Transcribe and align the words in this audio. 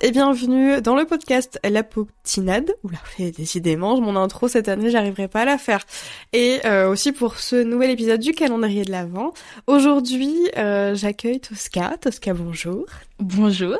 Et 0.00 0.10
bienvenue 0.10 0.80
dans 0.80 0.96
le 0.96 1.04
podcast 1.04 1.60
La 1.62 1.82
Potinade. 1.82 2.74
Oula, 2.84 2.98
décidément, 3.18 4.00
mon 4.00 4.16
intro 4.16 4.48
cette 4.48 4.68
année, 4.68 4.90
j'arriverai 4.90 5.28
pas 5.28 5.42
à 5.42 5.44
la 5.44 5.58
faire. 5.58 5.84
Et 6.32 6.60
euh, 6.64 6.88
aussi 6.88 7.12
pour 7.12 7.38
ce 7.38 7.62
nouvel 7.62 7.90
épisode 7.90 8.20
du 8.20 8.32
calendrier 8.32 8.84
de 8.84 8.90
l'Avent. 8.90 9.32
Aujourd'hui, 9.66 10.34
euh, 10.56 10.94
j'accueille 10.94 11.40
Tosca. 11.40 11.96
Tosca, 12.00 12.32
bonjour. 12.32 12.86
Bonjour. 13.18 13.76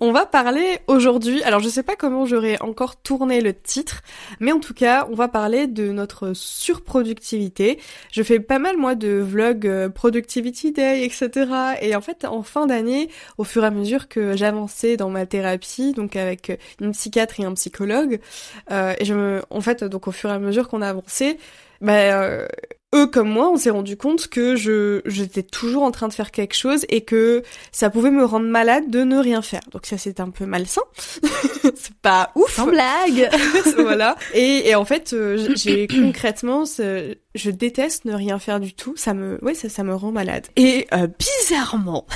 On 0.00 0.12
va 0.12 0.26
parler 0.26 0.78
aujourd'hui, 0.86 1.42
alors 1.42 1.60
je 1.60 1.68
sais 1.68 1.82
pas 1.82 1.96
comment 1.96 2.26
j'aurais 2.26 2.60
encore 2.62 2.96
tourné 2.96 3.40
le 3.40 3.52
titre, 3.52 4.02
mais 4.40 4.52
en 4.52 4.60
tout 4.60 4.74
cas, 4.74 5.06
on 5.10 5.14
va 5.14 5.28
parler 5.28 5.66
de 5.66 5.90
notre 5.92 6.32
surproductivité. 6.34 7.78
Je 8.12 8.22
fais 8.22 8.40
pas 8.40 8.58
mal 8.58 8.76
moi 8.76 8.94
de 8.94 9.18
vlogs 9.18 9.66
euh, 9.66 9.88
Productivity 9.88 10.72
Day, 10.72 11.04
etc. 11.04 11.50
Et 11.80 11.94
en 11.96 12.00
fait, 12.00 12.24
en 12.24 12.42
fin 12.42 12.66
d'année, 12.66 13.08
au 13.38 13.44
fur 13.44 13.64
et 13.64 13.66
à 13.66 13.70
mesure 13.70 14.08
que 14.08 14.36
j'avançais 14.36 14.96
dans 14.96 15.10
ma 15.10 15.26
thérapie, 15.26 15.92
donc 15.92 16.16
avec 16.16 16.58
une 16.80 16.92
psychiatre 16.92 17.40
et 17.40 17.44
un 17.44 17.54
psychologue, 17.54 18.20
euh, 18.70 18.94
et 18.98 19.04
je 19.04 19.14
me, 19.14 19.42
en 19.50 19.60
fait, 19.60 19.84
donc 19.84 20.08
au 20.08 20.12
fur 20.12 20.30
et 20.30 20.34
à 20.34 20.38
mesure 20.38 20.68
qu'on 20.68 20.82
a 20.82 20.88
avancé, 20.88 21.38
bah, 21.80 21.92
euh, 21.92 22.48
eux 22.94 23.06
comme 23.06 23.28
moi, 23.28 23.50
on 23.50 23.56
s'est 23.56 23.70
rendu 23.70 23.96
compte 23.96 24.28
que 24.28 24.56
je 24.56 25.02
j'étais 25.04 25.42
toujours 25.42 25.82
en 25.82 25.90
train 25.90 26.08
de 26.08 26.12
faire 26.12 26.30
quelque 26.30 26.54
chose 26.54 26.86
et 26.88 27.02
que 27.02 27.42
ça 27.70 27.90
pouvait 27.90 28.10
me 28.10 28.24
rendre 28.24 28.46
malade 28.46 28.90
de 28.90 29.00
ne 29.04 29.18
rien 29.18 29.42
faire. 29.42 29.60
Donc 29.72 29.86
ça 29.86 29.98
c'est 29.98 30.20
un 30.20 30.30
peu 30.30 30.46
malsain. 30.46 30.82
c'est 31.74 31.94
pas 32.00 32.32
ouf. 32.34 32.54
Sans 32.54 32.66
blague. 32.66 33.30
voilà. 33.78 34.16
Et, 34.34 34.68
et 34.68 34.74
en 34.74 34.84
fait, 34.84 35.12
euh, 35.12 35.54
j'ai 35.54 35.86
concrètement, 35.88 36.64
je 36.64 37.50
déteste 37.50 38.04
ne 38.06 38.14
rien 38.14 38.38
faire 38.38 38.60
du 38.60 38.74
tout. 38.74 38.94
Ça 38.96 39.12
me, 39.14 39.38
ouais, 39.42 39.54
ça, 39.54 39.68
ça 39.68 39.84
me 39.84 39.94
rend 39.94 40.12
malade. 40.12 40.46
Et 40.56 40.86
euh, 40.92 41.08
bizarrement, 41.18 42.06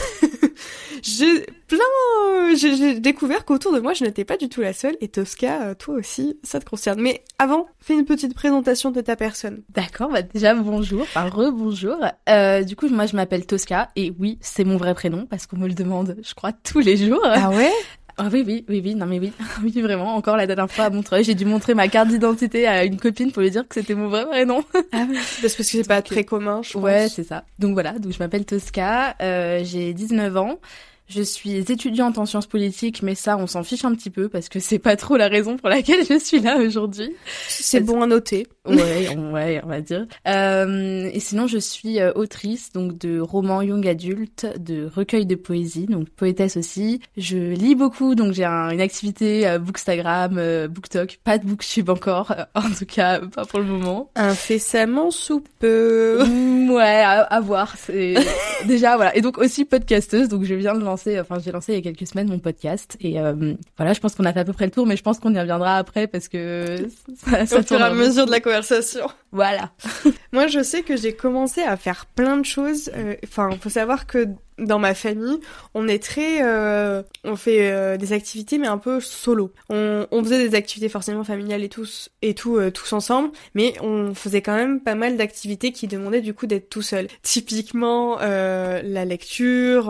j'ai 1.03 1.47
plein, 1.73 2.55
j'ai 2.55 3.01
découvert 3.01 3.45
qu'autour 3.45 3.73
de 3.73 3.81
moi, 3.81 3.95
je 3.95 4.05
n'étais 4.05 4.25
pas 4.25 4.37
du 4.37 4.49
tout 4.49 4.61
la 4.61 4.73
seule. 4.73 4.97
Et 5.01 5.09
Tosca, 5.09 5.63
euh, 5.63 5.75
toi 5.75 5.95
aussi, 5.95 6.39
ça 6.43 6.61
te 6.61 6.69
concerne. 6.69 7.01
Mais 7.01 7.23
avant, 7.39 7.67
fais 7.81 7.95
une 7.95 8.05
petite 8.05 8.35
présentation 8.35 8.91
de 8.91 9.01
ta 9.01 9.17
personne. 9.17 9.63
D'accord, 9.71 10.11
bah 10.11 10.23
déjà 10.23 10.55
bonjour, 10.55 11.03
enfin 11.03 11.29
re-bonjour. 11.29 11.97
Euh, 12.29 12.63
du 12.63 12.77
coup, 12.77 12.89
moi 12.89 13.07
je 13.07 13.17
m'appelle 13.17 13.47
Tosca 13.47 13.89
et 13.97 14.13
oui, 14.19 14.39
c'est 14.43 14.65
mon 14.65 14.77
vrai 14.77 14.95
prénom 14.95 15.27
parce 15.27 15.47
qu'on 15.47 15.57
me 15.57 15.67
le 15.67 15.75
demande, 15.75 16.17
je 16.23 16.35
crois, 16.35 16.53
tous 16.53 16.81
les 16.81 16.97
jours. 16.97 17.23
Ah 17.25 17.51
ouais? 17.51 17.73
Ah 18.19 18.29
oui, 18.31 18.45
oui, 18.47 18.67
oui, 18.69 18.83
oui, 18.85 18.95
non 18.95 19.07
mais 19.07 19.19
oui, 19.19 19.33
oui 19.63 19.81
vraiment. 19.81 20.15
Encore 20.15 20.37
la 20.37 20.47
dernière 20.47 20.71
fois 20.71 20.85
à 20.85 20.91
Montreuil, 20.91 21.25
j'ai 21.25 21.35
dû 21.35 21.47
montrer 21.47 21.75
ma 21.75 21.89
carte 21.89 22.09
d'identité 22.09 22.67
à 22.67 22.85
une 22.85 22.99
copine 22.99 23.33
pour 23.33 23.41
lui 23.41 23.51
dire 23.51 23.67
que 23.67 23.75
c'était 23.75 23.95
mon 23.95 24.09
vrai 24.09 24.27
prénom. 24.27 24.63
Ah 24.93 25.07
oui. 25.09 25.17
Parce 25.41 25.55
que 25.55 25.63
c'est 25.63 25.89
pas 25.89 26.03
très 26.03 26.25
commun, 26.25 26.61
je 26.63 26.75
pense. 26.75 26.83
Ouais, 26.83 27.09
c'est 27.09 27.25
ça. 27.25 27.45
Donc 27.59 27.73
voilà, 27.73 27.93
donc 27.99 28.13
je 28.13 28.19
m'appelle 28.19 28.45
Tosca, 28.45 29.17
euh, 29.23 29.61
j'ai 29.65 29.95
19 29.95 30.37
ans. 30.37 30.59
Je 31.09 31.23
suis 31.23 31.57
étudiante 31.57 32.17
en 32.17 32.27
sciences 32.27 32.47
politiques, 32.47 33.03
mais 33.03 33.15
ça, 33.15 33.37
on 33.37 33.47
s'en 33.47 33.63
fiche 33.63 33.85
un 33.85 33.95
petit 33.95 34.09
peu 34.09 34.29
parce 34.29 34.49
que 34.49 34.61
c'est 34.61 34.79
pas 34.79 34.97
trop 34.97 35.17
la 35.17 35.29
raison 35.29 35.57
pour 35.57 35.69
laquelle 35.69 36.07
je 36.09 36.19
suis 36.19 36.41
là 36.41 36.57
aujourd'hui. 36.59 37.15
C'est 37.49 37.81
bon 37.81 38.03
à 38.03 38.07
noter. 38.07 38.47
Ouais, 38.69 39.09
on, 39.17 39.33
ouais, 39.33 39.61
on 39.65 39.69
va 39.69 39.81
dire. 39.81 40.07
Euh, 40.29 41.11
et 41.13 41.19
sinon, 41.19 41.49
je 41.49 41.59
suis 41.59 41.99
euh, 42.01 42.13
autrice 42.15 42.73
donc 42.73 42.97
de 42.97 43.19
romans 43.19 43.61
young 43.61 43.87
adultes, 43.89 44.47
de 44.57 44.89
recueils 44.95 45.27
de 45.27 45.35
poésie, 45.35 45.87
donc 45.87 46.09
poétesse 46.11 46.57
aussi. 46.57 47.01
Je 47.17 47.37
lis 47.37 47.75
beaucoup, 47.75 48.15
donc 48.15 48.35
j'ai 48.35 48.45
une 48.45 48.81
activité 48.81 49.49
euh, 49.49 49.59
Bookstagram, 49.59 50.37
euh, 50.39 50.69
Booktalk, 50.69 51.19
pas 51.25 51.39
de 51.39 51.45
Booktube 51.47 51.91
encore, 51.91 52.35
en 52.55 52.71
tout 52.71 52.87
cas 52.87 53.19
pas 53.19 53.45
pour 53.45 53.59
le 53.59 53.65
moment. 53.65 54.11
Incessamment 54.15 55.11
sous 55.11 55.43
peu. 55.59 56.25
Mm, 56.25 56.71
ouais, 56.71 57.03
à, 57.03 57.23
à 57.23 57.41
voir. 57.41 57.75
C'est 57.77 58.15
déjà 58.69 58.95
voilà. 58.95 59.17
Et 59.17 59.23
donc 59.23 59.39
aussi 59.39 59.65
podcasteuse, 59.65 60.29
donc 60.29 60.45
je 60.45 60.55
viens 60.55 60.75
de 60.75 60.85
lancer, 60.85 61.19
enfin 61.19 61.39
j'ai 61.45 61.51
lancé 61.51 61.73
il 61.73 61.77
y 61.77 61.79
a 61.79 61.83
quelques 61.83 62.07
semaines 62.07 62.29
mon 62.29 62.39
podcast 62.39 62.97
et 63.01 63.19
euh, 63.19 63.55
voilà, 63.77 63.93
je 63.93 63.99
pense 63.99 64.15
qu'on 64.15 64.25
a 64.25 64.33
fait 64.33 64.41
à 64.41 64.45
peu 64.45 64.53
près 64.53 64.67
le 64.67 64.71
tour, 64.71 64.87
mais 64.87 64.97
je 64.97 65.03
pense 65.03 65.19
qu'on 65.19 65.35
y 65.35 65.41
reviendra 65.41 65.79
après 65.79 66.07
parce 66.07 66.29
que 66.29 66.87
ça, 67.17 67.45
ça 67.45 67.59
Au 67.59 67.63
fur 67.63 67.81
et 67.81 67.83
à 67.83 67.93
mesure 67.93 68.27
de 68.27 68.31
la 68.31 68.41
conversation. 68.53 69.11
Voilà. 69.33 69.71
Moi, 70.33 70.47
je 70.47 70.63
sais 70.63 70.83
que 70.83 70.97
j'ai 70.97 71.15
commencé 71.15 71.63
à 71.63 71.77
faire 71.77 72.07
plein 72.07 72.37
de 72.37 72.45
choses. 72.45 72.91
Euh, 72.95 73.17
enfin, 73.25 73.51
faut 73.61 73.71
savoir 73.71 74.07
que 74.07 74.27
dans 74.59 74.79
ma 74.79 74.95
famille, 74.95 75.41
on 75.75 75.89
est 75.89 76.03
très, 76.03 76.43
euh, 76.43 77.03
on 77.25 77.37
fait 77.37 77.71
euh, 77.73 77.97
des 77.97 78.13
activités 78.13 78.59
mais 78.59 78.67
un 78.67 78.79
peu 78.79 79.01
solo. 79.01 79.53
On, 79.69 80.07
on, 80.11 80.23
faisait 80.23 80.49
des 80.49 80.55
activités 80.55 80.89
forcément 80.89 81.25
familiales 81.25 81.63
et 81.63 81.69
tous 81.69 82.11
et 82.21 82.35
tout 82.35 82.57
euh, 82.57 82.71
tous 82.71 82.93
ensemble, 82.93 83.31
mais 83.55 83.75
on 83.81 84.15
faisait 84.15 84.43
quand 84.43 84.55
même 84.55 84.81
pas 84.81 84.95
mal 84.95 85.17
d'activités 85.17 85.73
qui 85.73 85.87
demandaient 85.87 86.21
du 86.21 86.35
coup 86.35 86.47
d'être 86.47 86.69
tout 86.69 86.83
seul. 86.83 87.09
Typiquement 87.23 88.19
euh, 88.21 88.83
la 88.85 89.05
lecture, 89.05 89.87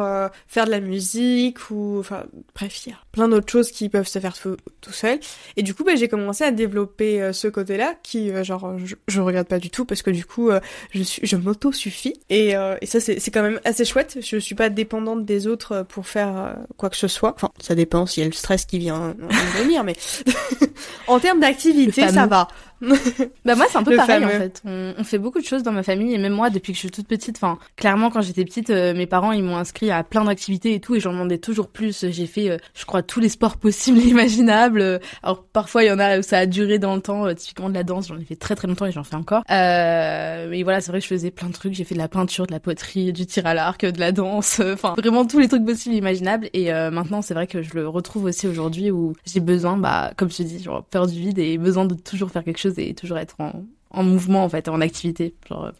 faire 0.46 0.66
de 0.66 0.70
la 0.70 0.80
musique 0.80 1.70
ou 1.70 1.98
enfin 1.98 2.24
bref, 2.54 2.88
plein 3.10 3.28
d'autres 3.28 3.50
choses 3.50 3.70
qui 3.70 3.88
peuvent 3.88 4.08
se 4.08 4.18
faire 4.18 4.36
tout, 4.38 4.56
seul. 4.92 5.18
Et 5.56 5.62
du 5.62 5.74
coup, 5.74 5.84
bah, 5.84 5.96
j'ai 5.96 6.08
commencé 6.08 6.44
à 6.44 6.50
développer 6.50 7.32
ce 7.32 7.48
côté-là 7.48 7.94
qui 8.02 8.32
genre 8.44 8.78
je, 8.78 8.94
je, 9.08 9.20
regarde 9.20 9.46
pas 9.46 9.58
du 9.58 9.70
tout 9.70 9.84
parce 9.84 10.02
que 10.02 10.10
du 10.10 10.24
coup 10.24 10.50
je 10.92 11.02
suis 11.02 11.26
je 11.26 11.36
m'auto 11.36 11.72
suffis 11.72 12.14
et, 12.30 12.50
et 12.50 12.86
ça 12.86 13.00
c'est 13.00 13.20
c'est 13.20 13.30
quand 13.30 13.42
même 13.42 13.60
assez 13.64 13.84
chouette. 13.84 14.18
Je 14.20 14.38
suis 14.38 14.51
pas 14.54 14.70
dépendante 14.70 15.24
des 15.24 15.46
autres 15.46 15.84
pour 15.88 16.06
faire 16.06 16.36
euh, 16.36 16.52
quoi 16.76 16.90
que 16.90 16.96
ce 16.96 17.08
soit. 17.08 17.32
Enfin, 17.34 17.50
ça 17.60 17.74
dépend 17.74 18.06
s'il 18.06 18.22
y 18.22 18.26
a 18.26 18.28
le 18.28 18.34
stress 18.34 18.64
qui 18.64 18.78
vient 18.78 19.14
venir, 19.58 19.84
mais 19.84 19.96
en 21.06 21.18
termes 21.18 21.40
d'activité, 21.40 22.08
ça 22.08 22.26
va. 22.26 22.48
bah 23.44 23.54
moi 23.54 23.66
c'est 23.70 23.78
un 23.78 23.84
peu 23.84 23.94
pareil 23.94 24.24
en 24.24 24.28
fait. 24.28 24.60
On, 24.64 24.94
on, 24.98 25.04
fait 25.04 25.18
beaucoup 25.18 25.40
de 25.40 25.44
choses 25.44 25.62
dans 25.62 25.70
ma 25.70 25.84
famille 25.84 26.14
et 26.14 26.18
même 26.18 26.32
moi 26.32 26.50
depuis 26.50 26.72
que 26.72 26.76
je 26.76 26.80
suis 26.80 26.90
toute 26.90 27.06
petite, 27.06 27.36
enfin 27.36 27.58
clairement 27.76 28.10
quand 28.10 28.22
j'étais 28.22 28.44
petite, 28.44 28.70
euh, 28.70 28.92
mes 28.92 29.06
parents 29.06 29.30
ils 29.30 29.44
m'ont 29.44 29.56
inscrit 29.56 29.92
à 29.92 30.02
plein 30.02 30.24
d'activités 30.24 30.74
et 30.74 30.80
tout 30.80 30.96
et 30.96 31.00
j'en 31.00 31.12
demandais 31.12 31.38
toujours 31.38 31.68
plus. 31.68 32.06
J'ai 32.10 32.26
fait, 32.26 32.50
euh, 32.50 32.56
je 32.74 32.84
crois 32.84 33.02
tous 33.02 33.20
les 33.20 33.28
sports 33.28 33.56
possibles 33.56 34.00
et 34.00 34.08
imaginables. 34.08 35.00
Alors 35.22 35.44
parfois 35.44 35.84
il 35.84 35.88
y 35.88 35.92
en 35.92 36.00
a 36.00 36.18
où 36.18 36.22
ça 36.22 36.38
a 36.38 36.46
duré 36.46 36.80
dans 36.80 36.96
le 36.96 37.00
temps, 37.00 37.26
euh, 37.26 37.34
typiquement 37.34 37.68
de 37.68 37.74
la 37.74 37.84
danse, 37.84 38.08
j'en 38.08 38.18
ai 38.18 38.24
fait 38.24 38.34
très 38.34 38.56
très 38.56 38.66
longtemps 38.66 38.86
et 38.86 38.92
j'en 38.92 39.04
fais 39.04 39.14
encore. 39.14 39.44
mais 39.48 40.62
voilà 40.64 40.80
c'est 40.80 40.90
vrai 40.90 40.98
que 40.98 41.04
je 41.04 41.08
faisais 41.14 41.30
plein 41.30 41.48
de 41.48 41.54
trucs. 41.54 41.74
J'ai 41.74 41.84
fait 41.84 41.94
de 41.94 42.00
la 42.00 42.08
peinture, 42.08 42.48
de 42.48 42.52
la 42.52 42.60
poterie, 42.60 43.12
du 43.12 43.26
tir 43.26 43.46
à 43.46 43.54
l'arc, 43.54 43.86
de 43.86 44.00
la 44.00 44.10
danse, 44.10 44.60
enfin 44.60 44.94
vraiment 44.98 45.24
tous 45.24 45.38
les 45.38 45.46
trucs 45.46 45.64
possibles 45.64 45.94
et 45.94 45.98
imaginables. 45.98 46.50
Et 46.52 46.72
maintenant 46.72 47.22
c'est 47.22 47.34
vrai 47.34 47.46
que 47.46 47.62
je 47.62 47.74
le 47.74 47.88
retrouve 47.88 48.24
aussi 48.24 48.48
aujourd'hui 48.48 48.90
où 48.90 49.12
j'ai 49.24 49.40
besoin, 49.40 49.76
bah 49.76 50.12
comme 50.16 50.30
je 50.30 50.38
te 50.38 50.42
dis, 50.42 50.60
genre 50.60 50.82
peur 50.84 51.06
du 51.06 51.20
vide 51.20 51.38
et 51.38 51.58
besoin 51.58 51.84
de 51.84 51.94
toujours 51.94 52.30
faire 52.30 52.42
quelque 52.42 52.58
chose 52.58 52.71
et 52.78 52.94
toujours 52.94 53.18
être 53.18 53.40
en, 53.40 53.64
en 53.90 54.02
mouvement 54.02 54.44
en 54.44 54.48
fait, 54.48 54.68
en 54.68 54.80
activité. 54.80 55.34
Genre, 55.48 55.72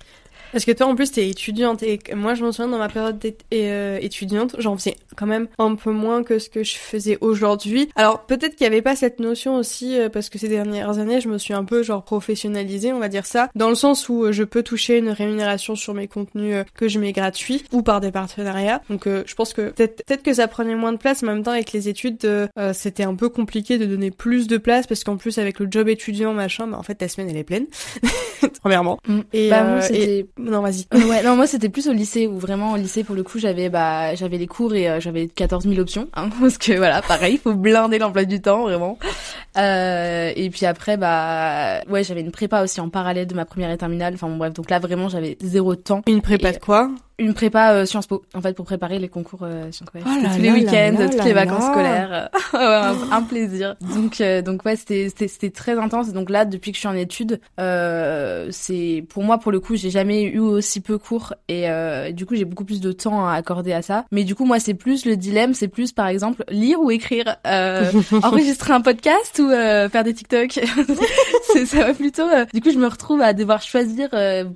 parce 0.53 0.65
que 0.65 0.73
toi, 0.73 0.87
en 0.87 0.95
plus, 0.95 1.11
t'es 1.11 1.29
étudiante 1.29 1.83
et 1.83 1.99
moi, 2.15 2.35
je 2.35 2.45
me 2.45 2.53
souviens 2.53 2.69
dans 2.69 2.79
ma 2.79 2.89
période 2.89 3.19
euh, 3.53 3.99
étudiante, 4.01 4.57
j'en 4.59 4.77
faisais 4.77 4.97
quand 5.17 5.27
même 5.27 5.49
un 5.59 5.75
peu 5.75 5.91
moins 5.91 6.23
que 6.23 6.39
ce 6.39 6.49
que 6.49 6.63
je 6.63 6.77
faisais 6.77 7.19
aujourd'hui. 7.21 7.89
Alors 7.97 8.27
peut-être 8.27 8.57
qu'il 8.57 8.65
y 8.65 8.67
avait 8.67 8.83
pas 8.83 8.97
cette 8.97 9.21
notion 9.21 9.57
aussi 9.57 9.99
euh, 9.99 10.09
parce 10.09 10.29
que 10.29 10.39
ces 10.39 10.49
dernières 10.49 10.99
années, 10.99 11.21
je 11.21 11.29
me 11.29 11.39
suis 11.39 11.55
un 11.55 11.65
peu 11.65 11.83
genre 11.83 12.05
professionnalisée, 12.05 12.93
on 12.93 12.99
va 12.99 13.09
dire 13.09 13.27
ça, 13.27 13.51
dans 13.55 13.69
le 13.69 13.75
sens 13.75 14.09
où 14.09 14.25
euh, 14.25 14.33
je 14.33 14.45
peux 14.45 14.63
toucher 14.63 14.99
une 14.99 15.11
rémunération 15.11 15.75
sur 15.75 15.95
mes 15.95 16.09
contenus 16.09 16.65
que 16.75 16.89
je 16.89 16.99
mets 16.99 17.13
gratuits 17.13 17.65
ou 17.73 17.83
par 17.83 18.01
des 18.01 18.11
partenariats. 18.13 18.83
Donc 18.91 19.07
je 19.07 19.35
pense 19.35 19.53
que 19.53 19.71
peut-être 19.71 20.05
peut 20.07 20.17
que 20.17 20.35
ça 20.35 20.49
prenait 20.49 20.75
moins 20.75 20.93
de 20.93 20.99
place, 20.99 21.23
mais 21.23 21.31
en 21.31 21.35
même 21.35 21.43
temps 21.43 21.53
avec 21.53 21.73
les 21.73 21.89
études, 21.89 22.27
c'était 22.73 23.05
un 23.05 23.15
peu 23.15 23.29
compliqué 23.29 23.79
de 23.79 23.87
donner 23.87 24.11
plus 24.11 24.47
de 24.47 24.59
place 24.59 24.87
parce 24.87 25.05
qu'en 25.05 25.17
plus 25.17 25.39
avec 25.39 25.59
le 25.59 25.69
job 25.71 25.89
étudiant 25.89 26.33
machin, 26.33 26.67
bah 26.67 26.79
en 26.79 26.83
fait 26.83 26.97
ta 26.97 27.09
semaine 27.09 27.31
elle 27.31 27.37
est 27.37 27.45
pleine. 27.45 27.67
Premièrement. 28.61 28.99
Mm. 29.07 29.21
Et, 29.33 29.51
bah, 29.51 29.81
et 29.91 30.27
non, 30.51 30.61
vas-y. 30.61 30.87
ouais, 30.93 31.23
non, 31.23 31.37
moi 31.37 31.47
c'était 31.47 31.69
plus 31.69 31.89
au 31.89 31.93
lycée 31.93 32.27
où 32.27 32.39
vraiment 32.39 32.73
au 32.73 32.77
lycée 32.77 33.05
pour 33.05 33.15
le 33.15 33.23
coup 33.23 33.39
j'avais 33.39 33.69
bah 33.69 34.15
j'avais 34.15 34.39
les 34.39 34.47
cours 34.47 34.75
et 34.75 34.89
euh, 34.89 35.01
j'avais 35.01 35.29
14 35.29 35.65
000 35.67 35.81
options 35.81 36.09
hein, 36.15 36.29
parce 36.41 36.59
que 36.59 36.73
voilà 36.77 37.03
pareil 37.03 37.35
il 37.35 37.39
faut 37.39 37.55
blinder 37.55 37.99
l'emploi 37.99 38.25
du 38.25 38.41
temps 38.41 38.63
vraiment. 38.63 38.99
Euh, 39.57 40.33
et 40.35 40.51
puis 40.51 40.67
après 40.67 40.97
bah 40.97 41.81
ouais 41.89 42.05
j'avais 42.05 42.21
une 42.23 42.33
prépa 42.33 42.63
aussi 42.63 42.81
en 42.81 42.89
parallèle 42.89 43.27
de 43.27 43.35
ma 43.35 43.45
première 43.45 43.71
et 43.71 43.79
terminale. 43.79 44.15
Enfin 44.15 44.29
bon, 44.29 44.37
bref 44.37 44.53
donc 44.53 44.71
là 44.71 44.79
vraiment 44.79 45.09
j'avais 45.09 45.37
zéro 45.41 45.75
temps. 45.77 46.03
Une 46.07 46.23
prépa 46.23 46.53
de 46.53 46.59
quoi? 46.59 46.91
Une 47.19 47.35
prépa 47.35 47.73
euh, 47.73 47.87
Sciences 47.87 48.07
Po 48.07 48.23
en 48.35 48.41
fait 48.41 48.55
pour 48.55 48.65
préparer 48.65 48.99
les 48.99 49.09
concours 49.09 49.43
euh, 49.43 49.71
Sciences 49.71 49.91
Po. 49.91 49.99
Oh 50.05 50.09
tous 50.35 50.41
les 50.41 50.51
week-ends, 50.51 51.09
toutes 51.11 51.25
les 51.25 51.33
vacances 51.33 51.65
scolaires. 51.65 52.31
un, 52.55 52.95
un, 53.11 53.23
plaisir. 53.23 53.77
Donc 53.95 54.21
euh, 54.21 54.43
donc 54.43 54.65
ouais, 54.65 54.77
c'était 54.77 55.09
c'était 55.09 55.51
très 55.51 55.79
intense 55.79 56.13
donc 56.13 56.31
là 56.31 56.45
depuis 56.45 56.73
que 56.73 56.77
je 56.77 56.81
suis 56.81 56.89
en 56.89 56.95
études, 56.95 57.41
euh, 57.61 58.49
c'est 58.51 59.05
pour 59.09 59.23
moi 59.23 59.39
pour 59.39 59.53
le 59.53 59.61
coup, 59.61 59.77
j'ai 59.77 59.91
jamais 59.91 60.23
eu 60.23 60.39
aussi 60.39 60.81
peu 60.81 60.99
cours 60.99 61.35
et 61.49 61.67
du 62.13 62.27
coup, 62.27 62.35
j'ai 62.35 62.45
beaucoup 62.45 62.65
plus 62.65 62.81
de 62.81 62.93
temps 62.93 63.27
à 63.27 63.35
accorder 63.35 63.73
à 63.73 63.83
ça. 63.83 64.05
Mais 64.11 64.25
du 64.25 64.35
coup, 64.35 64.45
moi 64.45 64.59
c'est 64.59 64.75
plus 64.75 65.05
le 65.05 65.17
dilemme, 65.17 65.55
c'est 65.55 65.69
plus 65.69 65.93
par 65.93 66.09
exemple 66.09 66.45
lire 66.49 66.81
ou 66.81 66.91
écrire, 66.91 67.37
enregistrer 68.23 68.73
un 68.73 68.81
podcast 68.81 69.39
ou 69.39 69.49
faire 69.49 70.05
des 70.05 70.15
TikTok. 70.15 70.53
ça 71.67 71.79
va 71.79 71.95
plutôt 71.95 72.27
du 72.53 72.61
coup, 72.61 72.71
je 72.71 72.79
me 72.79 72.87
retrouve 72.87 73.21
à 73.21 73.33
devoir 73.33 73.63
choisir 73.63 74.09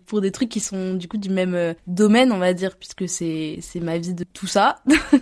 pour 0.06 0.20
des 0.20 0.30
trucs 0.30 0.48
qui 0.48 0.60
sont 0.60 0.94
du 0.94 1.08
coup 1.08 1.18
du 1.18 1.30
même 1.30 1.74
domaine, 1.86 2.32
on 2.32 2.38
va 2.38 2.45
va 2.46 2.54
dire, 2.54 2.76
puisque 2.76 3.08
c'est 3.08 3.60
ma 3.80 3.98
vie 3.98 4.14
de 4.14 4.24
tout 4.24 4.46
ça, 4.46 4.76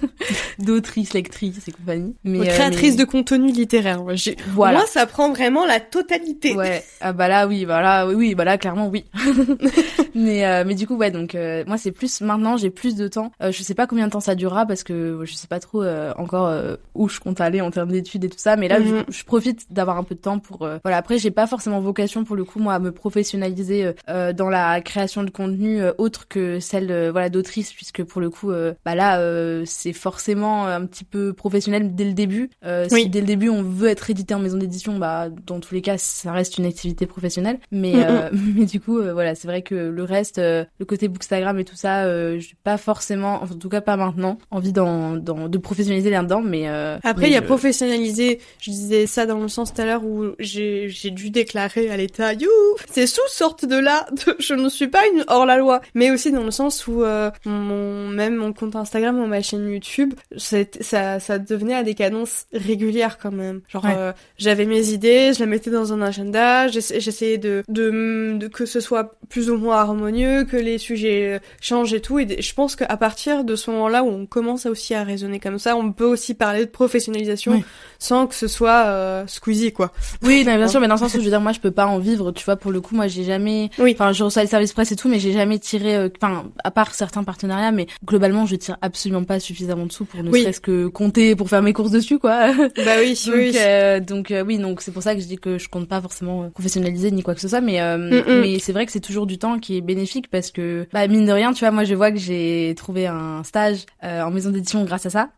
d'autrice, 0.59 1.13
lectrice 1.15 1.67
et 1.69 1.73
compagnie. 1.73 2.15
Mais 2.25 2.47
créatrice 2.47 2.97
de 2.97 3.05
contenu 3.05 3.51
littéraire. 3.53 4.03
Moi, 4.03 4.15
voilà. 4.49 4.79
moi, 4.79 4.87
ça 4.87 5.07
prend 5.07 5.31
vraiment 5.31 5.67
la 5.67 5.81
totalité. 5.81 6.55
Ouais. 6.55 6.85
Ah 7.01 7.13
bah 7.13 7.29
là, 7.29 7.47
oui, 7.47 7.65
voilà, 7.65 8.07
oui, 8.07 8.15
oui, 8.15 8.35
bah 8.35 8.45
là, 8.45 8.59
clairement, 8.59 8.89
oui. 8.89 9.05
mais 10.15 10.65
mais 10.65 10.75
du 10.75 10.87
coup, 10.87 10.97
ouais, 10.97 11.11
donc 11.11 11.37
moi, 11.67 11.79
c'est 11.79 11.93
plus 11.93 12.21
maintenant, 12.21 12.57
j'ai 12.57 12.71
plus 12.71 12.95
de 12.95 13.09
temps. 13.09 13.33
je 13.41 13.63
sais 13.63 13.75
pas 13.75 13.87
combien 13.87 14.07
de 14.07 14.13
temps 14.13 14.21
ça 14.21 14.35
durera 14.35 14.67
parce 14.67 14.85
que 14.85 15.21
je 15.25 15.35
sais 15.35 15.49
pas 15.49 15.61
trop 15.61 15.85
encore 16.17 16.53
où 16.95 17.09
je 17.09 17.21
compte 17.21 17.41
aller 17.41 17.61
en 17.61 17.71
termes 17.71 17.91
d'études 17.91 18.25
et 18.25 18.29
tout 18.29 18.39
ça. 18.39 18.57
Mais 18.57 18.69
là, 18.69 18.81
je, 18.81 18.95
mhm. 18.95 19.05
je, 19.09 19.25
profite 19.25 19.73
d'avoir 19.73 19.99
un 19.99 20.05
peu 20.05 20.15
de 20.15 20.21
temps 20.21 20.39
pour. 20.39 20.59
voilà. 20.59 20.97
Après, 20.97 21.19
j'ai 21.19 21.31
pas 21.31 21.47
forcément 21.47 21.81
vocation 21.81 22.25
pour 22.25 22.37
le 22.37 22.45
coup, 22.45 22.59
moi, 22.59 22.75
à 22.75 22.79
me 22.79 22.93
professionnaliser 22.93 23.93
dans 24.09 24.49
la 24.49 24.81
création 24.81 25.23
de 25.23 25.31
contenu 25.31 25.83
autre 25.99 26.29
que 26.29 26.61
celle, 26.61 27.11
voilà, 27.15 27.31
d'autrice, 27.31 27.73
puisque 27.73 28.03
pour 28.03 28.21
le 28.21 28.29
coup, 28.29 28.53
bah 28.85 28.95
là, 28.95 29.65
c'est 29.65 29.93
forcément 29.93 30.67
un 30.67 30.85
petit 30.87 31.05
peu 31.05 31.33
professionnel 31.33 31.95
dès 31.95 32.05
le 32.05 32.13
début. 32.13 32.51
Si 32.89 33.09
dès 33.09 33.21
le 33.21 33.27
début 33.27 33.49
on 33.49 33.63
veut 33.63 33.89
être 33.89 34.11
édité 34.11 34.35
en 34.35 34.39
maison 34.39 34.59
d'édition, 34.59 34.99
bah 34.99 35.29
dans 35.47 35.61
tous 35.61 35.75
les 35.75 35.81
cas, 35.81 35.97
ça 35.99 36.33
reste 36.33 36.59
une 36.59 36.67
activité 36.67 37.07
professionnelle. 37.07 37.59
Mais 37.71 37.95
mais 38.33 38.67
du 38.67 38.81
coup, 38.81 39.01
voilà, 39.01 39.35
c'est 39.35 39.49
vrai 39.49 39.63
que 39.63 39.75
le 39.75 40.03
reste, 40.03 40.39
le 40.39 40.85
côté 40.87 41.09
Bookstagram 41.09 41.59
et 41.59 41.65
tout 41.65 41.77
ça, 41.77 42.07
j'ai 42.39 42.57
pas 42.63 42.77
forcément, 42.77 43.43
en 43.43 43.47
tout 43.47 43.69
cas 43.69 43.81
pas 43.81 43.97
maintenant, 43.97 44.39
envie 44.51 44.73
d'en, 44.73 45.15
de 45.17 45.59
professionnaliser 45.59 46.11
là-dedans. 46.11 46.43
Mais 46.43 46.69
après, 47.03 47.29
il 47.29 47.33
y 47.33 47.37
a 47.37 47.43
professionnaliser. 47.43 48.41
Je 48.61 48.71
disais 48.71 49.07
ça 49.07 49.27
dans 49.27 49.39
le 49.39 49.49
sens 49.49 49.73
tout 49.73 49.81
à 49.81 49.85
l'heure 49.85 50.05
où 50.05 50.33
j'ai 50.39 50.75
j'ai 50.89 51.11
dû 51.11 51.31
déclarer 51.31 51.91
à 51.91 51.97
l'État, 51.97 52.33
you, 52.33 52.49
c'est 52.91 53.07
sous 53.07 53.21
sorte 53.29 53.65
de 53.65 53.77
là, 53.77 54.07
je 54.39 54.55
ne 54.55 54.69
suis 54.69 54.89
pas 54.89 55.07
une 55.13 55.25
hors 55.29 55.47
la 55.47 55.57
loi, 55.57 55.81
mais 55.95 56.11
aussi 56.11 56.33
dans 56.33 56.43
le 56.43 56.51
sens 56.51 56.87
où 56.87 57.04
mon 57.45 58.09
même 58.09 58.37
mon 58.37 58.53
compte 58.53 58.77
Instagram 58.77 59.19
ou 59.19 59.27
ma 59.27 59.43
chaîne 59.43 59.69
YouTube, 59.69 60.15
ça 60.37 61.21
ça 61.21 61.39
devenait 61.39 61.75
à 61.75 61.83
des 61.83 61.95
cadences 61.95 62.47
régulières 62.53 63.19
quand 63.19 63.33
même. 63.33 63.61
Genre 63.69 63.87
euh, 63.87 64.13
j'avais 64.39 64.67
mes 64.67 64.91
idées, 64.91 65.33
je 65.35 65.41
les 65.41 65.47
mettais 65.47 65.71
dans 65.71 65.93
un 65.93 66.03
agenda, 66.03 66.69
j'essayais 66.69 67.39
de, 67.39 67.63
de, 67.69 68.37
de 68.37 68.49
que 68.49 68.67
ce 68.67 68.81
soit 68.81 69.17
plus 69.29 69.51
ou 69.51 69.57
moins 69.57 69.77
harmonieux, 69.77 70.45
que 70.45 70.57
les 70.57 70.79
sujets 70.79 71.41
changent 71.61 71.95
et 71.95 72.01
tout. 72.01 72.19
Et 72.19 72.41
je 72.41 72.55
pense 72.55 72.77
qu'à 72.77 72.97
partir 72.97 73.45
de 73.45 73.57
ce 73.57 73.71
moment-là 73.71 74.03
où 74.03 74.09
on 74.09 74.27
commence 74.27 74.67
aussi 74.67 74.95
à 74.95 75.03
raisonner 75.03 75.41
comme 75.41 75.59
ça, 75.59 75.77
on 75.77 75.93
peut 75.93 76.05
aussi 76.05 76.35
parler 76.35 76.65
de 76.65 76.71
professionnalisation 76.71 77.63
sans 77.99 78.27
que 78.27 78.35
ce 78.35 78.49
soit 78.49 78.85
euh, 78.87 79.27
squeezy 79.27 79.73
quoi. 79.73 79.93
Oui, 80.23 80.45
bien 80.45 80.69
sûr, 80.69 80.81
mais 80.81 80.89
dans 80.89 80.95
le 80.95 81.01
sens 81.01 81.15
où 81.15 81.19
je 81.19 81.25
veux 81.25 81.31
dire 81.31 81.41
moi 81.41 81.53
je 81.53 81.61
peux 81.61 81.71
pas 81.71 81.87
en 81.87 81.99
vivre, 81.99 82.33
tu 82.33 82.45
vois 82.45 82.57
pour 82.57 82.73
le 82.73 82.81
coup 82.81 82.95
moi 82.95 83.09
j'ai 83.09 83.25
jamais 83.25 83.71
oui. 83.79 83.93
enfin 83.95 84.13
je 84.13 84.25
reçois 84.25 84.43
les 84.43 84.49
services 84.49 84.73
presse 84.73 84.93
et 84.93 84.97
tout 84.97 85.09
mais 85.09 85.19
j'ai 85.19 85.33
jamais 85.33 85.59
tiré 85.59 85.97
euh, 85.97 86.09
enfin 86.21 86.45
à 86.63 86.71
part 86.71 86.94
certains 86.95 87.25
partenariats 87.25 87.73
mais 87.73 87.87
globalement 88.05 88.47
je 88.47 88.57
tire 88.57 88.77
absolument 88.83 89.25
pas 89.25 89.41
suffisamment 89.41 89.87
de 89.87 89.93
sous 89.93 90.05
pour 90.05 90.23
ne 90.23 90.33
serait-ce 90.33 90.61
que 90.61 90.87
compter 90.87 91.37
pour 91.37 91.49
faire 91.49 91.63
mes 91.63 91.73
courses 91.73 91.91
dessus 91.91 92.19
quoi. 92.19 92.53
Bah 92.85 92.97
oui, 92.99 93.19
donc, 93.27 93.35
oui. 93.35 93.57
Euh, 93.59 94.01
donc 94.01 94.31
euh, 94.31 94.45
oui, 94.45 94.59
donc 94.59 94.81
c'est 94.81 94.93
pour 94.93 95.03
ça 95.03 95.15
que 95.15 95.21
je 95.21 95.27
dis 95.27 95.37
que 95.37 95.59
je 95.59 95.69
compte 95.69 95.89
pas 95.89 96.01
forcément 96.01 96.51
professionnaliser 96.51 97.11
ni 97.11 97.23
quoi 97.23 97.35
que 97.35 97.41
ce 97.41 97.49
soit 97.49 97.61
mais 97.61 97.81
mais 98.27 98.59
c'est 98.59 98.73
vrai 98.73 98.87
que 98.87 98.93
c'est 98.93 99.01
toujours 99.01 99.27
du 99.27 99.39
temps 99.39 99.59
qui 99.59 99.77
est 99.77 99.81
bénéfique 99.81 100.31
parce 100.31 100.51
que 100.51 100.87
bah 100.93 101.07
mine 101.07 101.27
de 101.27 101.33
rien, 101.33 101.53
tu 101.53 101.61
vois, 101.61 101.71
moi 101.71 101.85
je 101.85 101.95
vois 101.95 102.11
que 102.11 102.19
j'ai 102.19 102.75
trouvé 102.77 103.07
un 103.07 103.43
stage 103.45 103.87
en 104.03 104.31
maison 104.31 104.51
d'édition 104.51 104.85
grâce 104.85 105.07
à 105.07 105.11
ça. 105.11 105.31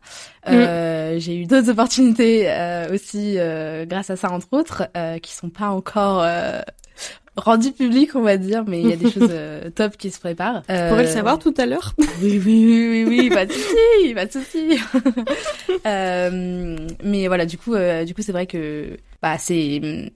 Mm. 0.47 1.19
j'ai 1.19 1.37
eu 1.37 1.45
d'autres 1.45 1.69
opportunités 1.69 2.47
aussi 2.93 3.37
grâce 3.87 4.09
à 4.09 4.15
ça 4.15 4.31
entre 4.31 4.47
autres 4.51 4.87
qui 5.21 5.33
sont 5.33 5.49
pas 5.49 5.69
encore 5.69 6.23
rendu 7.37 7.71
public, 7.71 8.15
on 8.15 8.21
va 8.21 8.37
dire, 8.37 8.63
mais 8.67 8.81
il 8.81 8.89
y 8.89 8.93
a 8.93 8.95
des 8.95 9.11
choses 9.11 9.29
euh, 9.31 9.69
top 9.69 9.95
qui 9.95 10.11
se 10.11 10.19
préparent. 10.19 10.63
Euh... 10.69 10.87
Tu 10.87 10.89
pourrais 10.89 11.03
le 11.03 11.09
savoir 11.09 11.39
tout 11.39 11.53
à 11.57 11.65
l'heure. 11.65 11.93
oui, 12.21 12.41
oui, 12.43 12.65
oui, 12.65 13.05
oui, 13.07 13.19
oui, 13.19 13.29
pas 13.29 13.45
de 13.45 13.51
souci, 13.51 14.13
pas 14.13 14.25
de 14.25 14.31
souci. 14.31 14.79
euh, 15.85 16.77
mais 17.03 17.27
voilà, 17.27 17.45
du 17.45 17.57
coup, 17.57 17.75
euh, 17.75 18.03
du 18.03 18.13
coup, 18.13 18.21
c'est 18.21 18.31
vrai 18.31 18.47
que 18.47 18.97
bah 19.21 19.37
c'est 19.37 20.11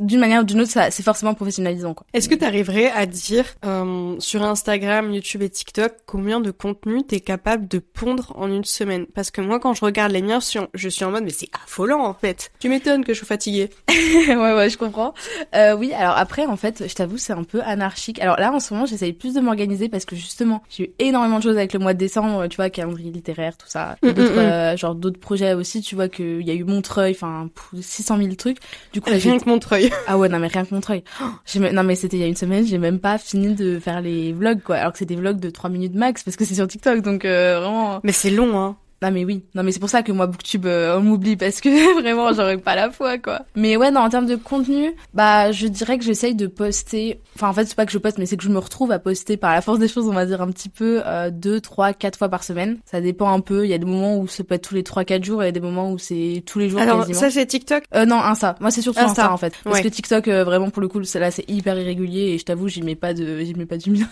d'une 0.00 0.20
manière 0.20 0.42
ou 0.42 0.44
d'une 0.44 0.60
autre, 0.60 0.70
c'est 0.90 1.02
forcément 1.02 1.34
professionnalisant. 1.34 1.94
quoi. 1.94 2.06
Est-ce 2.12 2.28
que 2.28 2.34
tu 2.34 2.44
arriverais 2.44 2.90
à 2.90 3.06
dire 3.06 3.44
euh, 3.64 4.16
sur 4.18 4.42
Instagram, 4.42 5.12
YouTube 5.12 5.42
et 5.42 5.48
TikTok 5.50 5.92
combien 6.06 6.40
de 6.40 6.50
contenu 6.50 7.02
t'es 7.04 7.20
capable 7.20 7.68
de 7.68 7.78
pondre 7.78 8.32
en 8.36 8.50
une 8.50 8.64
semaine? 8.64 9.06
Parce 9.06 9.30
que 9.30 9.40
moi, 9.40 9.58
quand 9.58 9.74
je 9.74 9.84
regarde 9.84 10.12
les 10.12 10.22
miens, 10.22 10.40
je 10.74 10.88
suis 10.88 11.04
en 11.04 11.10
mode 11.10 11.24
mais 11.24 11.30
c'est 11.30 11.48
affolant 11.64 12.04
en 12.04 12.14
fait. 12.14 12.50
Tu 12.58 12.68
m'étonnes 12.68 13.04
que 13.04 13.12
je 13.12 13.18
suis 13.18 13.26
fatiguée. 13.26 13.70
ouais 14.28 14.34
ouais, 14.36 14.70
je 14.70 14.78
comprends. 14.78 15.14
Euh, 15.54 15.74
oui, 15.76 15.92
alors 15.92 16.16
après 16.16 16.46
en 16.46 16.56
fait, 16.56 16.88
je 16.88 16.94
t'avoue, 16.94 17.18
c'est 17.18 17.32
un 17.32 17.44
peu 17.44 17.62
anarchique. 17.62 18.20
Alors 18.20 18.38
là, 18.38 18.52
en 18.52 18.60
ce 18.60 18.74
moment, 18.74 18.86
j'essaye 18.86 19.12
plus 19.12 19.34
de 19.34 19.40
m'organiser 19.40 19.88
parce 19.88 20.04
que 20.04 20.16
justement, 20.16 20.62
j'ai 20.70 20.84
eu 20.84 20.90
énormément 20.98 21.38
de 21.38 21.42
choses 21.42 21.56
avec 21.56 21.72
le 21.72 21.78
mois 21.78 21.94
de 21.94 21.98
décembre, 21.98 22.46
tu 22.48 22.56
vois, 22.56 22.70
calendrier 22.70 23.10
littéraire, 23.10 23.56
tout 23.56 23.68
ça, 23.68 23.96
mm, 24.02 24.08
mm, 24.08 24.12
d'autres 24.12 24.34
mm. 24.34 24.38
euh, 24.38 24.76
genre 24.76 24.94
d'autres 24.94 25.20
projets 25.20 25.54
aussi. 25.54 25.80
Tu 25.80 25.94
vois 25.94 26.08
qu'il 26.08 26.46
y 26.46 26.50
a 26.50 26.54
eu 26.54 26.64
Montreuil, 26.64 27.12
enfin 27.12 27.48
600 27.80 28.18
000 28.18 28.34
trucs. 28.34 28.58
Du 28.92 29.00
coup, 29.00 29.10
Montreuil. 29.46 29.90
Ah 30.06 30.16
ouais, 30.16 30.28
non 30.28 30.38
mais 30.38 30.46
rien 30.46 30.64
que 30.64 30.74
Montreuil. 30.74 31.04
Oh, 31.20 31.58
non 31.72 31.82
mais 31.82 31.94
c'était 31.94 32.16
il 32.16 32.20
y 32.20 32.24
a 32.24 32.26
une 32.26 32.36
semaine, 32.36 32.64
j'ai 32.64 32.78
même 32.78 32.98
pas 32.98 33.18
fini 33.18 33.54
de 33.54 33.78
faire 33.78 34.00
les 34.00 34.32
vlogs 34.32 34.62
quoi. 34.62 34.76
Alors 34.76 34.92
que 34.92 34.98
c'est 34.98 35.04
des 35.04 35.16
vlogs 35.16 35.40
de 35.40 35.50
3 35.50 35.68
minutes 35.70 35.94
max 35.94 36.22
parce 36.22 36.36
que 36.36 36.44
c'est 36.44 36.54
sur 36.54 36.66
TikTok 36.66 37.00
donc 37.02 37.24
euh, 37.24 37.60
vraiment. 37.60 38.00
Mais 38.04 38.12
c'est 38.12 38.30
long 38.30 38.58
hein. 38.58 38.76
Non 39.00 39.12
mais 39.12 39.24
oui, 39.24 39.44
non 39.54 39.62
mais 39.62 39.70
c'est 39.70 39.78
pour 39.78 39.90
ça 39.90 40.02
que 40.02 40.10
moi 40.10 40.26
Booktube 40.26 40.66
euh, 40.66 40.98
on 40.98 41.02
m'oublie 41.02 41.36
parce 41.36 41.60
que 41.60 42.00
vraiment 42.00 42.32
j'aurais 42.32 42.58
pas 42.58 42.74
la 42.74 42.90
foi 42.90 43.16
quoi. 43.18 43.42
Mais 43.54 43.76
ouais 43.76 43.92
non 43.92 44.00
en 44.00 44.08
termes 44.08 44.26
de 44.26 44.34
contenu, 44.34 44.92
bah 45.14 45.52
je 45.52 45.68
dirais 45.68 45.98
que 45.98 46.04
j'essaye 46.04 46.34
de 46.34 46.48
poster. 46.48 47.20
Enfin 47.36 47.48
en 47.48 47.52
fait 47.52 47.66
c'est 47.66 47.76
pas 47.76 47.86
que 47.86 47.92
je 47.92 47.98
poste 47.98 48.18
mais 48.18 48.26
c'est 48.26 48.36
que 48.36 48.42
je 48.42 48.48
me 48.48 48.58
retrouve 48.58 48.90
à 48.90 48.98
poster 48.98 49.36
par 49.36 49.52
la 49.52 49.60
force 49.60 49.78
des 49.78 49.86
choses 49.86 50.08
on 50.08 50.12
va 50.12 50.26
dire 50.26 50.42
un 50.42 50.50
petit 50.50 50.68
peu 50.68 51.00
euh, 51.06 51.30
deux, 51.30 51.60
trois, 51.60 51.92
quatre 51.92 52.18
fois 52.18 52.28
par 52.28 52.42
semaine. 52.42 52.78
Ça 52.86 53.00
dépend 53.00 53.32
un 53.32 53.40
peu. 53.40 53.64
Il 53.64 53.70
y 53.70 53.74
a 53.74 53.78
des 53.78 53.84
moments 53.86 54.18
où 54.18 54.26
ça 54.26 54.42
peut 54.42 54.56
être 54.56 54.68
tous 54.68 54.74
les 54.74 54.82
trois, 54.82 55.04
quatre 55.04 55.24
jours 55.24 55.42
et 55.42 55.46
il 55.46 55.48
y 55.48 55.50
a 55.50 55.52
des 55.52 55.60
moments 55.60 55.92
où 55.92 55.98
c'est 55.98 56.42
tous 56.44 56.58
les 56.58 56.68
jours. 56.68 56.80
Alors 56.80 57.06
ça 57.14 57.30
c'est 57.30 57.46
TikTok? 57.46 57.84
Euh, 57.94 58.04
Non 58.04 58.20
Insta. 58.20 58.56
Moi 58.60 58.72
c'est 58.72 58.82
surtout 58.82 59.00
Insta, 59.00 59.32
en 59.32 59.36
fait 59.36 59.54
parce 59.62 59.80
que 59.80 59.88
TikTok 59.88 60.26
euh, 60.26 60.42
vraiment 60.42 60.70
pour 60.70 60.82
le 60.82 60.88
coup 60.88 61.00
là 61.14 61.30
c'est 61.30 61.48
hyper 61.48 61.78
irrégulier 61.78 62.32
et 62.32 62.38
je 62.38 62.44
t'avoue 62.44 62.66
j'y 62.66 62.82
mets 62.82 62.96
pas 62.96 63.14
de 63.14 63.38
j'y 63.40 63.54
mets 63.54 63.66
pas 63.66 63.76
du 63.76 63.90
mien. 63.92 64.08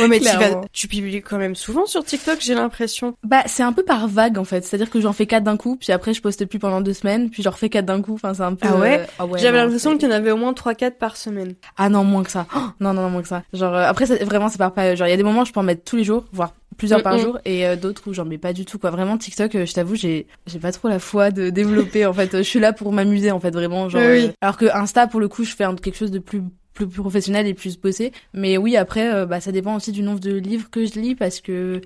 ouais 0.00 0.08
mais 0.08 0.20
tu, 0.20 0.26
tu 0.72 0.88
publies 0.88 1.20
quand 1.20 1.36
même 1.36 1.54
souvent 1.54 1.84
sur 1.84 2.02
TikTok 2.04 2.38
j'ai 2.40 2.54
l'impression. 2.54 3.14
Bah 3.22 3.42
c'est 3.46 3.62
un 3.62 3.72
peu 3.72 3.82
par 3.82 4.08
vague 4.14 4.38
en 4.38 4.44
fait. 4.44 4.64
C'est-à-dire 4.64 4.90
que 4.90 5.00
j'en 5.00 5.12
fais 5.12 5.26
quatre 5.26 5.44
d'un 5.44 5.56
coup, 5.56 5.76
puis 5.76 5.92
après 5.92 6.14
je 6.14 6.22
poste 6.22 6.44
plus 6.46 6.58
pendant 6.58 6.80
deux 6.80 6.92
semaines, 6.92 7.30
puis 7.30 7.42
j'en 7.42 7.50
refais 7.50 7.68
quatre 7.68 7.86
d'un 7.86 8.00
coup. 8.00 8.14
Enfin, 8.14 8.34
c'est 8.34 8.42
un 8.42 8.54
peu. 8.54 8.68
Ah 8.70 8.76
ouais. 8.76 9.00
Euh, 9.00 9.04
ah 9.18 9.26
J'avais 9.36 9.58
l'impression 9.58 9.96
qu'il 9.96 10.08
y 10.08 10.12
en 10.12 10.14
avait 10.14 10.30
au 10.30 10.36
moins 10.36 10.52
trois 10.54 10.74
quatre 10.74 10.98
par 10.98 11.16
semaine. 11.16 11.54
Ah 11.76 11.88
non, 11.88 12.04
moins 12.04 12.22
que 12.22 12.30
ça. 12.30 12.46
Oh, 12.54 12.60
non, 12.80 12.94
non, 12.94 13.02
non, 13.02 13.10
moins 13.10 13.22
que 13.22 13.28
ça. 13.28 13.42
Genre 13.52 13.74
euh, 13.74 13.84
après, 13.86 14.06
vraiment, 14.24 14.48
c'est 14.48 14.58
par 14.58 14.72
période. 14.72 14.96
Genre 14.96 15.06
il 15.06 15.10
y 15.10 15.14
a 15.14 15.16
des 15.16 15.22
moments 15.22 15.42
où 15.42 15.44
je 15.44 15.52
peux 15.52 15.60
en 15.60 15.64
mettre 15.64 15.84
tous 15.84 15.96
les 15.96 16.04
jours, 16.04 16.24
voire 16.32 16.54
plusieurs 16.76 17.02
par 17.02 17.18
jour 17.18 17.38
et 17.44 17.66
euh, 17.66 17.76
d'autres 17.76 18.02
où 18.08 18.12
j'en 18.12 18.24
mets 18.24 18.38
pas 18.38 18.52
du 18.52 18.64
tout 18.64 18.80
quoi 18.80 18.90
vraiment 18.90 19.16
TikTok 19.16 19.52
je 19.64 19.72
t'avoue 19.72 19.94
j'ai 19.94 20.26
j'ai 20.48 20.58
pas 20.58 20.72
trop 20.72 20.88
la 20.88 20.98
foi 20.98 21.30
de 21.30 21.48
développer 21.50 22.04
en 22.04 22.12
fait 22.12 22.38
je 22.38 22.42
suis 22.42 22.58
là 22.58 22.72
pour 22.72 22.92
m'amuser 22.92 23.30
en 23.30 23.38
fait 23.38 23.52
vraiment 23.52 23.88
genre 23.88 24.02
alors 24.40 24.56
que 24.56 24.66
Insta 24.74 25.06
pour 25.06 25.20
le 25.20 25.28
coup 25.28 25.44
je 25.44 25.54
fais 25.54 25.66
quelque 25.80 25.96
chose 25.96 26.10
de 26.10 26.18
plus 26.18 26.42
plus, 26.72 26.88
professionnel 26.88 27.46
et 27.46 27.54
plus 27.54 27.78
bossé 27.78 28.10
mais 28.32 28.56
oui 28.56 28.76
après 28.76 29.24
bah 29.24 29.40
ça 29.40 29.52
dépend 29.52 29.76
aussi 29.76 29.92
du 29.92 30.02
nombre 30.02 30.18
de 30.18 30.32
livres 30.32 30.68
que 30.68 30.84
je 30.84 30.98
lis 30.98 31.14
parce 31.14 31.40
que 31.40 31.80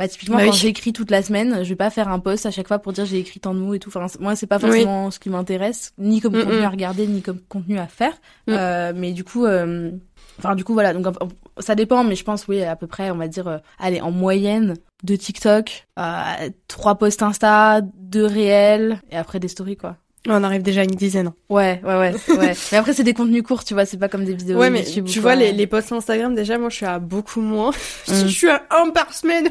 bah 0.00 0.08
typiquement 0.08 0.38
bah 0.38 0.46
quand 0.46 0.52
j'écris 0.52 0.94
toute 0.94 1.10
la 1.10 1.22
semaine, 1.22 1.62
je 1.62 1.68
vais 1.68 1.76
pas 1.76 1.90
faire 1.90 2.08
un 2.08 2.20
post 2.20 2.46
à 2.46 2.50
chaque 2.50 2.66
fois 2.66 2.78
pour 2.78 2.94
dire 2.94 3.04
j'ai 3.04 3.18
écrit 3.18 3.38
tant 3.38 3.52
de 3.52 3.58
mots 3.58 3.74
et 3.74 3.78
tout. 3.78 3.90
Enfin 3.94 4.06
moi 4.18 4.34
c'est 4.34 4.46
pas 4.46 4.58
forcément 4.58 5.10
ce 5.10 5.18
qui 5.18 5.28
m'intéresse, 5.28 5.92
ni 5.98 6.22
comme 6.22 6.32
contenu 6.32 6.62
à 6.62 6.70
regarder, 6.70 7.06
ni 7.06 7.20
comme 7.20 7.38
contenu 7.38 7.78
à 7.78 7.86
faire. 7.86 8.14
Mm. 8.46 8.52
Euh, 8.52 8.92
mais 8.96 9.12
du 9.12 9.24
coup, 9.24 9.44
euh... 9.44 9.90
enfin 10.38 10.54
du 10.54 10.64
coup 10.64 10.72
voilà 10.72 10.94
donc 10.94 11.14
ça 11.58 11.74
dépend, 11.74 12.02
mais 12.02 12.14
je 12.14 12.24
pense 12.24 12.48
oui 12.48 12.62
à 12.62 12.76
peu 12.76 12.86
près 12.86 13.10
on 13.10 13.16
va 13.16 13.28
dire 13.28 13.46
euh, 13.46 13.58
allez 13.78 14.00
en 14.00 14.10
moyenne 14.10 14.72
de 15.02 15.16
TikTok, 15.16 15.86
euh, 15.98 16.48
trois 16.66 16.94
posts 16.94 17.22
Insta, 17.22 17.82
deux 17.82 18.24
réels 18.24 19.02
et 19.10 19.18
après 19.18 19.38
des 19.38 19.48
stories 19.48 19.76
quoi. 19.76 19.98
On 20.28 20.44
arrive 20.44 20.62
déjà 20.62 20.82
à 20.82 20.84
une 20.84 20.90
dizaine. 20.90 21.32
Ouais, 21.48 21.80
ouais, 21.82 21.98
ouais, 21.98 22.14
ouais. 22.36 22.54
mais 22.72 22.78
après, 22.78 22.92
c'est 22.92 23.04
des 23.04 23.14
contenus 23.14 23.42
courts, 23.42 23.64
tu 23.64 23.72
vois, 23.72 23.86
c'est 23.86 23.96
pas 23.96 24.08
comme 24.08 24.24
des 24.24 24.34
vidéos. 24.34 24.58
Ouais, 24.58 24.68
mais 24.68 24.84
tu 24.84 25.20
vois, 25.20 25.34
les, 25.34 25.52
les 25.52 25.66
posts 25.66 25.92
Instagram, 25.92 26.34
déjà, 26.34 26.58
moi, 26.58 26.68
je 26.68 26.76
suis 26.76 26.86
à 26.86 26.98
beaucoup 26.98 27.40
moins. 27.40 27.70
Mm. 28.08 28.26
je 28.26 28.28
suis 28.28 28.48
à 28.48 28.62
un 28.70 28.90
par 28.90 29.12
semaine, 29.14 29.50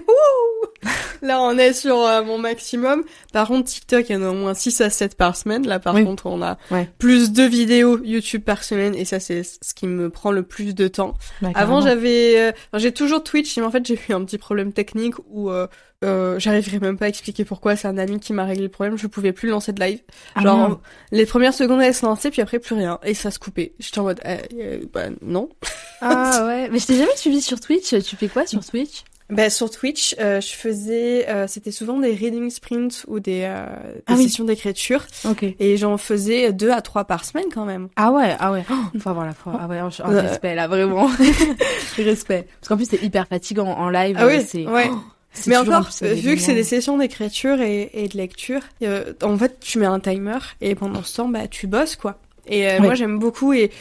Là, 1.22 1.42
on 1.42 1.58
est 1.58 1.74
sur 1.74 1.98
euh, 2.00 2.24
mon 2.24 2.38
maximum. 2.38 3.04
Par 3.34 3.48
contre, 3.48 3.70
TikTok, 3.70 4.10
il 4.10 4.14
y 4.14 4.16
en 4.16 4.24
a 4.24 4.30
au 4.30 4.34
moins 4.34 4.54
6 4.54 4.82
à 4.82 4.90
7 4.90 5.16
par 5.16 5.36
semaine. 5.36 5.68
Là, 5.68 5.80
par 5.80 5.94
contre, 5.94 6.26
on 6.26 6.42
a 6.42 6.58
plus 6.98 7.32
de 7.32 7.44
vidéos 7.44 8.00
YouTube 8.04 8.44
par 8.44 8.64
semaine, 8.64 8.96
et 8.96 9.06
ça, 9.06 9.20
c'est 9.20 9.44
ce 9.44 9.74
qui 9.74 9.88
me 9.88 10.10
prend 10.10 10.32
le 10.32 10.44
plus 10.44 10.74
de 10.76 10.88
temps. 10.88 11.16
Avant, 11.56 11.82
j'avais, 11.82 12.40
euh, 12.40 12.52
j'ai 12.76 12.92
toujours 12.92 13.24
Twitch, 13.24 13.58
mais 13.58 13.64
en 13.64 13.72
fait, 13.72 13.86
j'ai 13.86 14.00
eu 14.10 14.14
un 14.14 14.24
petit 14.24 14.38
problème 14.38 14.74
technique 14.74 15.16
où 15.30 15.50
euh, 15.50 15.68
euh, 16.06 16.39
j'arriverai 16.39 16.79
même 16.79 16.98
pas 16.98 17.06
à 17.06 17.10
expliquer 17.10 17.46
pourquoi. 17.46 17.75
C'est 17.75 17.88
un 17.88 17.98
ami 17.98 18.20
qui 18.20 18.34
m'a 18.34 18.46
réglé 18.46 18.63
le 18.63 18.70
problème. 18.70 18.98
Je 18.98 19.08
pouvais 19.08 19.34
plus 19.34 19.50
lancer 19.50 19.74
de 19.74 19.82
live. 19.82 20.00
Ah 20.36 20.41
Genre, 20.41 20.79
les 21.12 21.25
premières 21.25 21.53
secondes, 21.53 21.82
elles 21.82 21.96
se 21.96 22.06
lançaient, 22.06 22.32
puis 22.32 22.41
après, 22.41 22.60
plus 22.60 22.75
rien. 22.75 23.00
Et 23.03 23.13
ça 23.13 23.32
se 23.32 23.39
coupait. 23.39 23.74
J'étais 23.79 24.00
en 24.00 24.03
mode, 24.03 24.22
euh, 24.25 24.79
bah, 24.94 25.06
non. 25.22 25.50
Ah 26.01 26.44
ouais. 26.48 26.70
Mais 26.70 26.79
je 26.79 26.88
t'ai 26.88 26.98
jamais 26.98 27.15
suivi 27.15 27.41
sur 27.41 27.60
Twitch. 27.60 27.89
Tu 28.03 28.15
fais 28.15 28.27
quoi 28.27 28.46
sur 28.46 28.63
Twitch? 28.65 29.03
bah, 29.29 29.50
sur 29.50 29.70
Twitch, 29.70 30.15
euh, 30.20 30.41
je 30.41 30.53
faisais, 30.53 31.29
euh, 31.29 31.46
c'était 31.48 31.72
souvent 31.72 32.00
des 32.00 32.13
reading 32.13 32.50
sprints 32.50 33.06
ou 33.08 33.20
des, 33.20 33.41
euh, 33.44 33.65
des 33.94 34.01
ah 34.08 34.15
sessions 34.15 34.44
d'écriture. 34.44 35.06
Ok. 35.25 35.46
Et 35.60 35.77
j'en 35.77 35.98
faisais 35.98 36.51
deux 36.51 36.72
à 36.72 36.82
trois 36.82 37.06
par 37.06 37.24
semaine 37.24 37.46
quand 37.53 37.65
même. 37.65 37.89
Ah 37.96 38.12
ouais, 38.12 38.36
ah 38.39 38.51
ouais. 38.51 38.65
Oh, 38.72 39.00
faut 39.00 39.10
avoir 39.10 39.25
la 39.25 39.34
foi. 39.34 39.53
Ah 39.60 39.68
ouais, 39.68 39.77
un, 39.77 39.89
respect 39.89 40.56
là, 40.56 40.68
vraiment. 40.68 41.08
respect. 41.98 42.48
Parce 42.60 42.70
qu'en 42.70 42.75
plus 42.75 42.89
c'est 42.89 43.03
hyper 43.03 43.27
fatigant 43.27 43.68
en 43.68 43.89
live. 43.89 44.15
Ah 44.20 44.25
oui, 44.25 44.41
c'est. 44.41 44.65
Ouais. 44.65 44.89
Oh, 44.91 44.98
mais 45.48 45.57
encore, 45.57 45.89
vu 46.01 46.36
que 46.36 46.41
c'est 46.41 46.53
des 46.53 46.63
sessions 46.63 46.98
d'écriture 46.98 47.62
et, 47.62 47.89
et, 47.93 48.07
de 48.07 48.17
lecture, 48.17 48.62
en 49.21 49.38
fait, 49.38 49.59
tu 49.59 49.79
mets 49.79 49.86
un 49.86 50.00
timer 50.00 50.39
et 50.62 50.75
pendant 50.75 51.03
ce 51.03 51.17
temps, 51.17 51.27
bah, 51.27 51.48
tu 51.48 51.67
bosses 51.67 51.95
quoi. 51.95 52.19
Et 52.48 52.79
moi, 52.79 52.95
j'aime 52.95 53.19
beaucoup 53.19 53.53
et, 53.53 53.71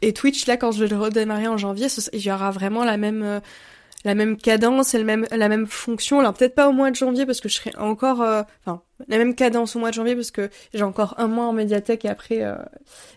et 0.00 0.12
Twitch 0.12 0.46
là, 0.46 0.56
quand 0.56 0.70
je 0.72 0.84
vais 0.84 0.94
redémarrer 0.94 1.48
en 1.48 1.56
janvier, 1.56 1.88
il 2.12 2.20
y 2.20 2.30
aura 2.30 2.50
vraiment 2.50 2.84
la 2.84 2.96
même 2.96 3.40
la 4.04 4.14
même 4.14 4.36
cadence 4.36 4.94
et 4.94 4.98
le 4.98 5.04
même, 5.04 5.26
la 5.30 5.48
même 5.48 5.66
fonction. 5.66 6.20
Alors 6.20 6.34
peut-être 6.34 6.54
pas 6.54 6.68
au 6.68 6.72
mois 6.72 6.90
de 6.90 6.96
janvier 6.96 7.26
parce 7.26 7.40
que 7.40 7.48
je 7.48 7.54
serai 7.54 7.72
encore, 7.78 8.22
euh, 8.22 8.42
enfin 8.64 8.82
la 9.08 9.18
même 9.18 9.34
cadence 9.34 9.74
au 9.74 9.80
mois 9.80 9.90
de 9.90 9.94
janvier 9.94 10.14
parce 10.14 10.30
que 10.30 10.48
j'ai 10.74 10.82
encore 10.82 11.14
un 11.18 11.26
mois 11.26 11.46
en 11.46 11.52
médiathèque 11.52 12.04
et 12.04 12.08
après 12.08 12.42
euh, 12.42 12.56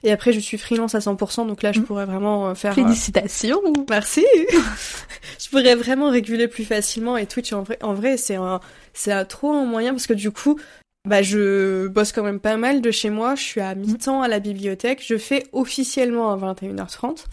et 0.03 0.11
après 0.11 0.31
je 0.31 0.39
suis 0.39 0.57
freelance 0.57 0.95
à 0.95 0.99
100%. 0.99 1.47
Donc 1.47 1.63
là 1.63 1.71
je 1.71 1.79
mm. 1.79 1.83
pourrais 1.83 2.05
vraiment 2.05 2.49
euh, 2.49 2.55
faire. 2.55 2.73
Félicitations. 2.73 3.61
Merci. 3.89 4.25
je 5.39 5.49
pourrais 5.49 5.75
vraiment 5.75 6.09
réguler 6.09 6.47
plus 6.47 6.65
facilement 6.65 7.17
et 7.17 7.25
Twitch 7.25 7.53
en 7.53 7.63
vrai, 7.63 7.77
en 7.81 7.93
vrai 7.93 8.17
c'est 8.17 8.35
un 8.35 8.59
c'est 8.93 9.25
trop 9.25 9.51
un 9.51 9.65
moyen 9.65 9.91
parce 9.91 10.07
que 10.07 10.13
du 10.13 10.31
coup 10.31 10.59
bah, 11.05 11.21
je 11.21 11.87
bosse 11.87 12.11
quand 12.11 12.23
même 12.23 12.39
pas 12.39 12.57
mal 12.57 12.81
de 12.81 12.91
chez 12.91 13.09
moi. 13.09 13.35
Je 13.35 13.41
suis 13.43 13.61
à 13.61 13.75
mi-temps 13.75 14.21
à 14.21 14.27
la 14.27 14.39
bibliothèque. 14.39 15.03
Je 15.05 15.17
fais 15.17 15.43
officiellement 15.53 16.31
à 16.31 16.53
21h30. 16.53 17.25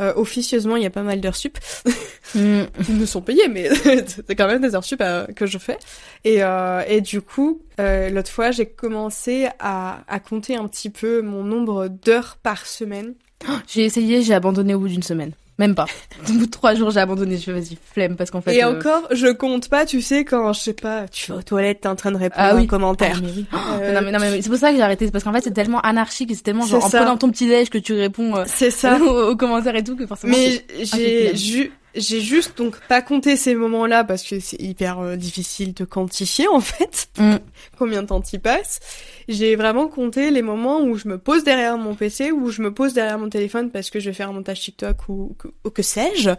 Euh, 0.00 0.12
officieusement, 0.16 0.76
il 0.76 0.82
y 0.82 0.86
a 0.86 0.90
pas 0.90 1.02
mal 1.02 1.20
d'heures 1.20 1.36
sup. 1.36 1.58
mm. 2.34 2.62
Ils 2.88 2.94
me 2.94 3.06
sont 3.06 3.22
payés, 3.22 3.48
mais 3.48 3.68
c'est 3.74 4.34
quand 4.34 4.46
même 4.46 4.62
des 4.62 4.74
heures 4.74 4.84
sup 4.84 5.00
euh, 5.00 5.26
que 5.26 5.46
je 5.46 5.58
fais. 5.58 5.78
Et, 6.24 6.42
euh, 6.42 6.82
et 6.88 7.00
du 7.00 7.20
coup, 7.20 7.62
euh, 7.80 8.10
l'autre 8.10 8.30
fois, 8.30 8.50
j'ai 8.50 8.66
commencé 8.66 9.48
à, 9.58 10.00
à 10.08 10.20
compter 10.20 10.56
un 10.56 10.66
petit 10.68 10.90
peu 10.90 11.22
mon 11.22 11.44
nombre 11.44 11.88
d'heures 11.88 12.36
par 12.42 12.66
semaine. 12.66 13.14
J'ai 13.66 13.84
essayé, 13.84 14.22
j'ai 14.22 14.34
abandonné 14.34 14.74
au 14.74 14.78
bout 14.78 14.88
d'une 14.88 15.02
semaine. 15.02 15.32
Même 15.58 15.74
pas. 15.74 15.86
Au 16.28 16.32
bout 16.32 16.46
de 16.46 16.50
trois 16.50 16.74
jours, 16.74 16.90
j'ai 16.90 17.00
abandonné. 17.00 17.36
Je 17.36 17.44
fais 17.44 17.52
vas-y, 17.52 17.76
flemme 17.92 18.16
parce 18.16 18.30
qu'en 18.30 18.40
fait. 18.40 18.54
Et 18.54 18.64
euh, 18.64 18.78
encore, 18.78 19.08
je 19.10 19.28
compte 19.28 19.68
pas. 19.68 19.84
Tu 19.84 20.00
sais 20.00 20.24
quand 20.24 20.52
je 20.52 20.60
sais 20.60 20.72
pas, 20.72 21.06
tu 21.08 21.30
vas 21.30 21.38
aux 21.38 21.42
toilettes, 21.42 21.82
t'es 21.82 21.88
en 21.88 21.96
train 21.96 22.10
de 22.10 22.16
répondre 22.16 22.48
ah, 22.50 22.56
oui. 22.56 22.66
commentaire. 22.66 23.16
Ah, 23.18 23.20
mais 23.22 23.32
oui. 23.34 23.46
Euh, 23.52 23.92
non 23.92 24.00
mais 24.02 24.12
non 24.12 24.18
mais 24.18 24.40
c'est 24.40 24.48
pour 24.48 24.58
ça 24.58 24.70
que 24.70 24.76
j'ai 24.76 24.82
arrêté. 24.82 25.06
C'est 25.06 25.12
parce 25.12 25.24
qu'en 25.24 25.32
fait 25.32 25.42
c'est 25.42 25.52
tellement 25.52 25.80
anarchique 25.80 26.30
et 26.30 26.34
c'est 26.34 26.42
tellement 26.42 26.66
genre 26.66 26.84
en 26.84 26.88
prenant 26.88 27.16
ton 27.16 27.30
petit 27.30 27.46
déj 27.46 27.68
que 27.68 27.78
tu 27.78 27.92
réponds. 27.94 28.36
Euh, 28.36 28.44
c'est 28.46 28.70
ça. 28.70 28.98
aux, 29.02 29.36
commentaires 29.36 29.76
et 29.76 29.84
tout 29.84 29.96
que 29.96 30.06
forcément. 30.06 30.34
Mais 30.36 30.64
j'ai 30.82 31.70
j'ai 31.94 32.20
juste 32.20 32.56
donc 32.56 32.78
pas 32.88 33.02
compté 33.02 33.36
ces 33.36 33.54
moments-là 33.54 34.04
parce 34.04 34.22
que 34.22 34.40
c'est 34.40 34.60
hyper 34.60 35.00
euh, 35.00 35.16
difficile 35.16 35.74
de 35.74 35.84
quantifier 35.84 36.48
en 36.48 36.60
fait 36.60 37.08
mm. 37.18 37.36
combien 37.78 38.02
de 38.02 38.08
temps 38.08 38.22
y 38.32 38.38
passe. 38.38 38.80
J'ai 39.28 39.56
vraiment 39.56 39.88
compté 39.88 40.30
les 40.30 40.42
moments 40.42 40.80
où 40.80 40.96
je 40.96 41.08
me 41.08 41.18
pose 41.18 41.44
derrière 41.44 41.78
mon 41.78 41.94
PC, 41.94 42.32
où 42.32 42.50
je 42.50 42.62
me 42.62 42.72
pose 42.72 42.94
derrière 42.94 43.18
mon 43.18 43.28
téléphone 43.28 43.70
parce 43.70 43.90
que 43.90 44.00
je 44.00 44.10
vais 44.10 44.14
faire 44.14 44.30
un 44.30 44.32
montage 44.32 44.60
TikTok 44.60 45.08
ou, 45.08 45.36
ou, 45.64 45.70
que 45.70 45.82
sais-je. 45.82 46.30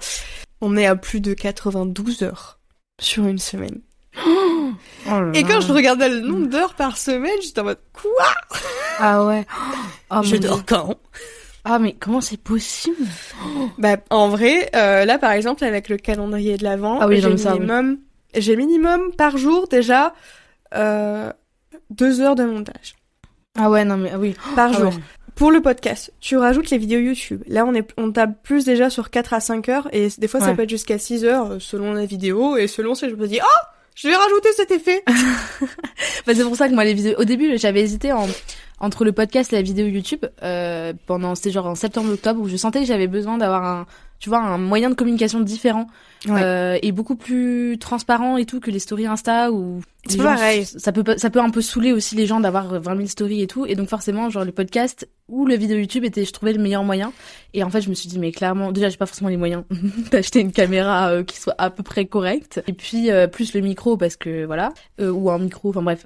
On 0.61 0.75
est 0.77 0.85
à 0.85 0.95
plus 0.95 1.21
de 1.21 1.33
92 1.33 2.23
heures 2.23 2.59
sur 3.01 3.25
une 3.25 3.39
semaine. 3.39 3.81
Oh 5.05 5.31
et 5.33 5.43
quand 5.43 5.59
je 5.59 5.71
regardais 5.71 6.07
le 6.07 6.21
nombre 6.21 6.47
d'heures 6.47 6.75
par 6.75 6.97
semaine, 6.97 7.33
j'étais 7.43 7.59
en 7.59 7.65
mode 7.65 7.79
quoi? 7.91 8.33
Ah 8.97 9.25
ouais. 9.25 9.45
Oh, 10.09 10.21
je 10.23 10.37
dors 10.37 10.65
quand? 10.65 10.97
Ah 11.65 11.79
mais 11.79 11.93
comment 11.93 12.21
c'est 12.21 12.37
possible? 12.37 13.07
Bah 13.77 13.97
en 14.09 14.27
vrai, 14.29 14.69
euh, 14.75 15.05
là 15.05 15.17
par 15.17 15.31
exemple 15.31 15.63
avec 15.63 15.87
le 15.89 15.97
calendrier 15.97 16.57
de 16.57 16.63
l'avant, 16.63 16.99
ah 16.99 17.07
j'ai 17.09 17.29
minimum, 17.29 17.99
j'ai 18.35 18.55
minimum 18.55 19.11
par 19.17 19.37
jour 19.37 19.67
déjà 19.67 20.13
euh, 20.75 21.31
deux 21.89 22.19
heures 22.19 22.35
de 22.35 22.43
montage. 22.43 22.95
Ah 23.57 23.69
ouais 23.69 23.85
non 23.85 23.97
mais 23.97 24.11
ah 24.13 24.19
oui 24.19 24.35
par 24.55 24.71
ah 24.73 24.79
jour. 24.79 24.93
Pour 25.35 25.51
le 25.51 25.61
podcast, 25.61 26.13
tu 26.19 26.37
rajoutes 26.37 26.69
les 26.69 26.77
vidéos 26.77 26.99
YouTube. 26.99 27.41
Là, 27.47 27.65
on 27.65 27.73
est, 27.73 27.91
on 27.97 28.11
tape 28.11 28.43
plus 28.43 28.65
déjà 28.65 28.91
sur 28.91 29.09
4 29.09 29.33
à 29.33 29.39
5 29.39 29.67
heures 29.67 29.89
et 29.91 30.09
des 30.19 30.27
fois, 30.27 30.39
ça 30.39 30.53
peut 30.53 30.61
être 30.61 30.69
jusqu'à 30.69 30.99
6 30.99 31.25
heures 31.25 31.53
euh, 31.53 31.59
selon 31.59 31.93
la 31.93 32.05
vidéo 32.05 32.55
et 32.55 32.67
selon 32.67 32.93
si 32.93 33.09
je 33.09 33.15
me 33.15 33.27
dis, 33.27 33.39
oh, 33.41 33.65
je 33.95 34.09
vais 34.09 34.15
rajouter 34.15 34.49
cet 34.55 34.69
effet. 34.69 35.03
bah, 36.27 36.33
c'est 36.35 36.43
pour 36.43 36.55
ça 36.55 36.69
que 36.69 36.75
moi, 36.75 36.83
les 36.83 36.93
vidéos, 36.93 37.15
au 37.17 37.23
début, 37.23 37.57
j'avais 37.57 37.81
hésité 37.81 38.11
en, 38.11 38.27
entre 38.83 39.05
le 39.05 39.13
podcast 39.13 39.53
et 39.53 39.55
la 39.55 39.61
vidéo 39.61 39.87
YouTube 39.87 40.25
euh, 40.43 40.91
pendant 41.07 41.35
c'était 41.35 41.51
genre 41.51 41.67
en 41.67 41.75
septembre 41.75 42.11
octobre 42.11 42.41
où 42.41 42.49
je 42.49 42.57
sentais 42.57 42.81
que 42.81 42.85
j'avais 42.85 43.07
besoin 43.07 43.37
d'avoir 43.37 43.63
un 43.63 43.85
tu 44.19 44.29
vois 44.29 44.39
un 44.39 44.57
moyen 44.57 44.89
de 44.89 44.95
communication 44.95 45.39
différent 45.39 45.87
euh, 46.29 46.77
et 46.81 46.91
beaucoup 46.91 47.15
plus 47.15 47.77
transparent 47.79 48.37
et 48.37 48.45
tout 48.45 48.59
que 48.59 48.71
les 48.71 48.79
stories 48.79 49.05
Insta 49.05 49.51
ou 49.51 49.81
c'est 50.07 50.17
pareil. 50.17 50.65
ça 50.65 50.91
peut 50.91 51.03
ça 51.17 51.29
peut 51.29 51.39
un 51.39 51.49
peu 51.49 51.61
saouler 51.61 51.91
aussi 51.91 52.15
les 52.15 52.25
gens 52.25 52.39
d'avoir 52.39 52.79
20 52.79 52.95
000 52.95 53.07
stories 53.07 53.41
et 53.41 53.47
tout 53.47 53.65
et 53.65 53.75
donc 53.75 53.89
forcément 53.89 54.29
genre 54.29 54.45
le 54.45 54.51
podcast 54.51 55.07
ou 55.27 55.45
le 55.45 55.55
vidéo 55.55 55.77
YouTube 55.77 56.03
était 56.05 56.25
je 56.25 56.31
trouvais 56.31 56.53
le 56.53 56.61
meilleur 56.61 56.83
moyen 56.83 57.11
et 57.53 57.63
en 57.63 57.69
fait 57.69 57.81
je 57.81 57.89
me 57.89 57.93
suis 57.93 58.07
dit 58.09 58.19
mais 58.19 58.31
clairement 58.31 58.71
déjà 58.71 58.89
j'ai 58.89 58.97
pas 58.97 59.05
forcément 59.05 59.29
les 59.29 59.37
moyens 59.37 59.63
d'acheter 60.11 60.39
une 60.39 60.51
caméra 60.51 61.09
euh, 61.09 61.23
qui 61.23 61.37
soit 61.37 61.55
à 61.57 61.69
peu 61.69 61.83
près 61.83 62.05
correcte 62.05 62.61
et 62.67 62.73
puis 62.73 63.11
euh, 63.11 63.27
plus 63.27 63.53
le 63.53 63.59
micro 63.59 63.97
parce 63.97 64.15
que 64.15 64.45
voilà 64.45 64.73
euh, 65.01 65.11
ou 65.11 65.29
un 65.31 65.37
micro 65.37 65.69
enfin 65.69 65.81
bref 65.81 66.05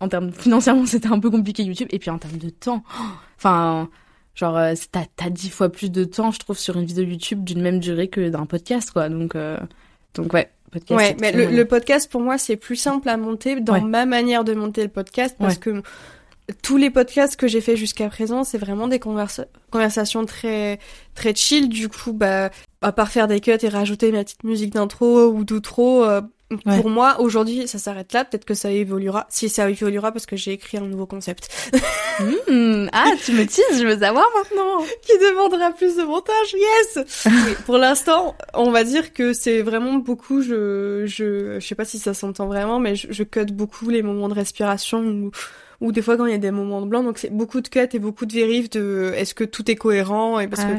en 0.00 0.08
termes 0.08 0.32
financièrement 0.32 0.86
c'était 0.86 1.08
un 1.08 1.18
peu 1.18 1.30
compliqué 1.30 1.62
YouTube. 1.62 1.88
Et 1.90 1.98
puis 1.98 2.10
en 2.10 2.18
termes 2.18 2.38
de 2.38 2.50
temps 2.50 2.82
enfin 3.36 3.88
genre 4.34 4.56
euh, 4.56 4.74
t'as 4.90 5.04
t'as 5.16 5.30
dix 5.30 5.50
fois 5.50 5.68
plus 5.68 5.90
de 5.90 6.04
temps 6.04 6.30
je 6.30 6.38
trouve 6.38 6.58
sur 6.58 6.76
une 6.76 6.86
vidéo 6.86 7.04
YouTube 7.04 7.44
d'une 7.44 7.62
même 7.62 7.80
durée 7.80 8.08
que 8.08 8.28
d'un 8.28 8.46
podcast 8.46 8.90
quoi. 8.90 9.08
Donc 9.08 9.34
euh, 9.34 9.58
donc 10.14 10.32
ouais 10.32 10.50
podcast 10.70 10.98
ouais 11.00 11.16
mais 11.20 11.32
le, 11.32 11.64
podcast 11.64 12.10
pour 12.10 12.20
moi 12.20 12.36
c'est 12.38 12.56
plus 12.56 12.76
simple 12.76 13.08
à 13.08 13.16
monter 13.16 13.60
dans 13.60 13.80
ma 13.80 14.06
manière 14.06 14.44
de 14.44 14.54
monter 14.54 14.82
le 14.82 14.88
podcast 14.88 15.36
parce 15.38 15.58
que 15.58 15.82
tous 16.62 16.76
les 16.76 16.90
podcasts 16.90 17.36
que 17.36 17.48
j'ai 17.48 17.60
fait 17.60 17.76
jusqu'à 17.76 18.08
présent, 18.08 18.44
c'est 18.44 18.58
vraiment 18.58 18.86
des 18.86 18.98
conversations 18.98 20.26
très 20.26 20.78
très 21.14 21.34
chill. 21.34 21.68
Du 21.68 21.88
coup, 21.88 22.12
bah, 22.12 22.50
à 22.82 22.92
part 22.92 23.08
faire 23.08 23.28
des 23.28 23.40
cuts 23.40 23.52
et 23.62 23.68
rajouter 23.68 24.12
ma 24.12 24.24
petite 24.24 24.44
musique 24.44 24.74
d'intro 24.74 25.26
ou 25.28 25.44
d'outro, 25.44 26.04
euh, 26.04 26.20
pour 26.48 26.90
moi, 26.90 27.20
aujourd'hui, 27.20 27.66
ça 27.66 27.78
s'arrête 27.78 28.12
là. 28.12 28.24
Peut-être 28.24 28.44
que 28.44 28.54
ça 28.54 28.70
évoluera. 28.70 29.26
Si 29.30 29.48
ça 29.48 29.68
évoluera, 29.68 30.12
parce 30.12 30.26
que 30.26 30.36
j'ai 30.36 30.52
écrit 30.52 30.78
un 30.78 30.86
nouveau 30.86 31.06
concept. 31.06 31.48
Mmh. 32.20 32.90
ah, 32.92 33.10
tu 33.24 33.32
me 33.32 33.44
teases, 33.44 33.80
je 33.80 33.84
veux 33.84 33.98
savoir 33.98 34.24
maintenant. 34.36 34.84
Qui 35.02 35.18
demandera 35.18 35.72
plus 35.72 35.96
de 35.96 36.04
montage, 36.04 36.54
yes 36.54 37.26
Pour 37.66 37.76
l'instant, 37.76 38.36
on 38.54 38.70
va 38.70 38.84
dire 38.84 39.12
que 39.12 39.32
c'est 39.32 39.62
vraiment 39.62 39.94
beaucoup, 39.94 40.40
je, 40.40 41.02
je, 41.06 41.58
je 41.58 41.66
sais 41.66 41.74
pas 41.74 41.84
si 41.84 41.98
ça 41.98 42.14
s'entend 42.14 42.46
vraiment, 42.46 42.78
mais 42.78 42.94
je, 42.94 43.08
je 43.10 43.24
cut 43.24 43.46
beaucoup 43.46 43.90
les 43.90 44.02
moments 44.02 44.28
de 44.28 44.34
respiration 44.34 45.00
ou, 45.00 45.32
ou 45.80 45.90
des 45.90 46.02
fois 46.02 46.16
quand 46.16 46.26
il 46.26 46.32
y 46.32 46.36
a 46.36 46.38
des 46.38 46.52
moments 46.52 46.82
de 46.82 46.86
blanc. 46.86 47.02
Donc 47.02 47.18
c'est 47.18 47.34
beaucoup 47.34 47.60
de 47.60 47.66
cuts 47.66 47.80
et 47.92 47.98
beaucoup 47.98 48.26
de 48.26 48.32
vérifs 48.32 48.70
de 48.70 49.12
est-ce 49.16 49.34
que 49.34 49.42
tout 49.42 49.68
est 49.68 49.76
cohérent? 49.76 50.38
Et 50.38 50.46
parce 50.46 50.62
que 50.62 50.74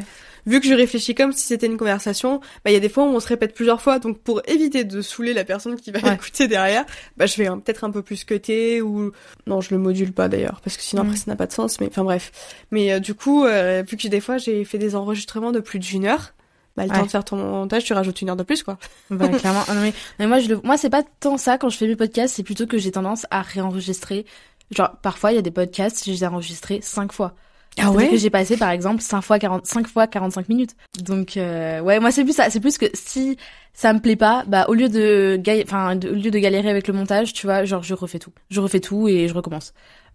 vu 0.46 0.60
que 0.60 0.68
je 0.68 0.74
réfléchis 0.74 1.16
comme 1.16 1.32
si 1.32 1.46
c'était 1.46 1.68
une 1.68 1.78
conversation, 1.78 2.40
bah 2.64 2.72
il 2.72 2.74
y 2.74 2.78
a 2.78 2.80
des 2.80 2.90
fois 2.90 3.04
où 3.04 3.08
on 3.08 3.20
se 3.20 3.28
répète 3.28 3.54
plusieurs 3.54 3.82
fois, 3.82 4.00
donc 4.00 4.20
pour 4.20 4.42
éviter 4.48 4.84
de 4.84 5.02
saouler 5.02 5.34
la 5.34 5.44
personne 5.44 5.76
qui 5.76 5.92
va 5.92 6.14
écouter 6.14 6.48
derrière, 6.48 6.86
bah 7.18 7.26
je 7.26 7.38
vais 7.38 7.50
peut-être 7.50 7.84
un 7.84 7.92
peu 7.92 8.02
plus 8.02 8.24
cuter 8.24 8.82
ou 8.82 9.12
non 9.48 9.62
je 9.62 9.74
le 9.74 9.80
module 9.80 10.14
pas 10.14 10.28
d'ailleurs 10.28 10.62
parce 10.62 10.78
que 10.78 10.84
sinon 10.84 11.04
après 11.04 11.18
ça 11.18 11.26
n'a 11.28 11.36
pas 11.36 11.48
de 11.48 11.54
sens. 11.54 11.80
Mais 11.80 11.88
enfin 11.88 12.04
bref. 12.04 12.32
Mais 12.72 12.94
euh, 12.94 13.00
du 13.00 13.14
coup, 13.14 13.46
euh, 13.46 13.84
vu 13.88 13.98
que 13.98 14.08
des 14.08 14.22
fois 14.22 14.38
j'ai 14.38 14.64
fait 14.66 14.78
des 14.78 14.96
enregistrements 14.96 15.52
de 15.52 15.60
plus 15.60 15.80
d'une 15.80 16.06
heure, 16.06 16.34
bah, 16.76 16.84
le 16.84 16.90
temps 16.90 17.06
de 17.06 17.10
faire 17.10 17.24
ton 17.24 17.38
montage, 17.38 17.86
tu 17.86 17.94
rajoutes 17.94 18.22
une 18.22 18.30
heure 18.30 18.36
de 18.36 18.44
plus, 18.44 18.64
quoi. 18.64 18.78
Bah, 19.10 19.30
clairement. 19.40 19.64
mais, 19.76 19.94
mais, 20.20 20.28
moi, 20.28 20.40
je 20.40 20.50
le, 20.50 20.60
moi, 20.62 20.78
c'est 20.78 20.90
pas 20.90 21.04
tant 21.04 21.38
ça 21.38 21.58
quand 21.58 21.70
je 21.70 21.78
fais 21.78 21.88
mes 21.88 21.96
podcasts, 21.96 22.36
c'est 22.36 22.44
plutôt 22.44 22.68
que 22.68 22.78
j'ai 22.78 22.92
tendance 22.92 23.26
à 23.32 23.42
réenregistrer. 23.42 24.26
Genre, 24.72 24.92
parfois, 25.02 25.32
il 25.32 25.36
y 25.36 25.38
a 25.38 25.42
des 25.42 25.52
podcasts, 25.52 26.04
je 26.06 26.12
les 26.12 26.24
ai 26.24 26.28
enregistrés 26.28 26.82
cinq 26.82 27.14
fois. 27.14 27.34
Ah 27.78 27.92
ouais 27.92 28.10
que 28.10 28.18
j'ai 28.18 28.30
passé 28.30 28.58
par 28.58 28.70
exemple 28.70 29.02
5 29.02 29.22
fois 29.22 29.40
40 29.40 29.66
5 29.66 29.88
fois 29.88 30.08
45 30.08 30.50
minutes. 30.50 30.76
Donc 31.04 31.38
euh, 31.38 31.82
ouais, 31.82 32.00
moi 32.00 32.12
c'est 32.12 32.24
plus 32.24 32.36
ça, 32.36 32.50
c'est 32.50 32.60
plus 32.60 32.78
que 32.78 32.86
si 32.94 33.38
ça 33.74 33.94
me 33.94 34.00
plaît 34.00 34.16
pas, 34.16 34.44
bah 34.48 34.66
au 34.70 34.74
lieu 34.74 34.88
de 34.88 35.40
enfin 35.64 35.98
au 35.98 36.14
lieu 36.14 36.32
de 36.32 36.40
galérer 36.40 36.70
avec 36.70 36.88
le 36.88 36.94
montage, 36.94 37.34
tu 37.34 37.46
vois, 37.46 37.66
genre 37.66 37.84
je 37.84 37.94
refais 37.94 38.20
tout. 38.20 38.32
Je 38.50 38.62
refais 38.62 38.80
tout 38.80 39.08
et 39.08 39.28
je 39.28 39.34
recommence. 39.34 39.74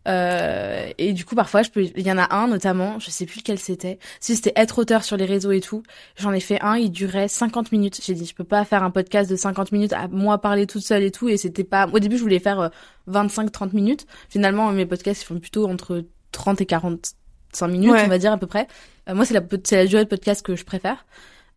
Euh, 0.09 0.91
et 0.97 1.13
du 1.13 1.27
coup 1.27 1.35
parfois 1.35 1.63
je 1.63 1.69
peux 1.69 1.83
il 1.83 2.07
y 2.07 2.11
en 2.11 2.17
a 2.17 2.35
un 2.35 2.49
notamment, 2.49 2.99
je 2.99 3.11
sais 3.11 3.27
plus 3.27 3.41
lequel 3.41 3.59
c'était. 3.59 3.99
Si 4.21 4.35
c'était 4.37 4.53
être 4.57 4.79
auteur 4.79 5.05
sur 5.05 5.19
les 5.19 5.27
réseaux 5.27 5.53
et 5.53 5.61
tout, 5.61 5.83
j'en 6.17 6.33
ai 6.33 6.41
fait 6.41 6.61
un, 6.63 6.77
il 6.79 6.91
durait 6.91 7.29
50 7.29 7.73
minutes. 7.73 8.01
J'ai 8.03 8.15
dit 8.15 8.25
je 8.25 8.35
peux 8.35 8.45
pas 8.45 8.65
faire 8.65 8.83
un 8.83 8.91
podcast 8.91 9.31
de 9.31 9.37
50 9.37 9.73
minutes 9.73 9.93
à 9.93 10.09
moi 10.09 10.39
parler 10.39 10.67
toute 10.67 10.83
seule 10.83 11.03
et 11.03 11.11
tout 11.11 11.29
et 11.29 11.37
c'était 11.37 11.65
pas 11.65 11.87
au 11.93 11.99
début 11.99 12.17
je 12.17 12.23
voulais 12.23 12.39
faire 12.39 12.71
25 13.09 13.47
euh, 13.47 13.51
30 13.51 13.73
minutes. 13.75 14.07
Finalement 14.31 14.73
mes 14.73 14.87
podcasts 14.87 15.23
ils 15.23 15.27
font 15.27 15.39
plutôt 15.39 15.69
entre 15.69 16.05
30 16.33 16.63
et 16.63 16.67
40 16.67 17.20
5 17.53 17.69
minutes, 17.69 17.93
on 18.05 18.09
va 18.09 18.19
dire 18.19 18.33
à 18.33 18.39
peu 18.39 18.47
près. 18.47 18.67
Euh, 19.09 19.15
moi, 19.15 19.25
c'est 19.25 19.35
la, 19.35 19.41
la 19.41 19.87
durée 19.87 20.05
de 20.05 20.09
podcast 20.09 20.45
que 20.45 20.57
je 20.57 20.65
préfère. 20.65 21.05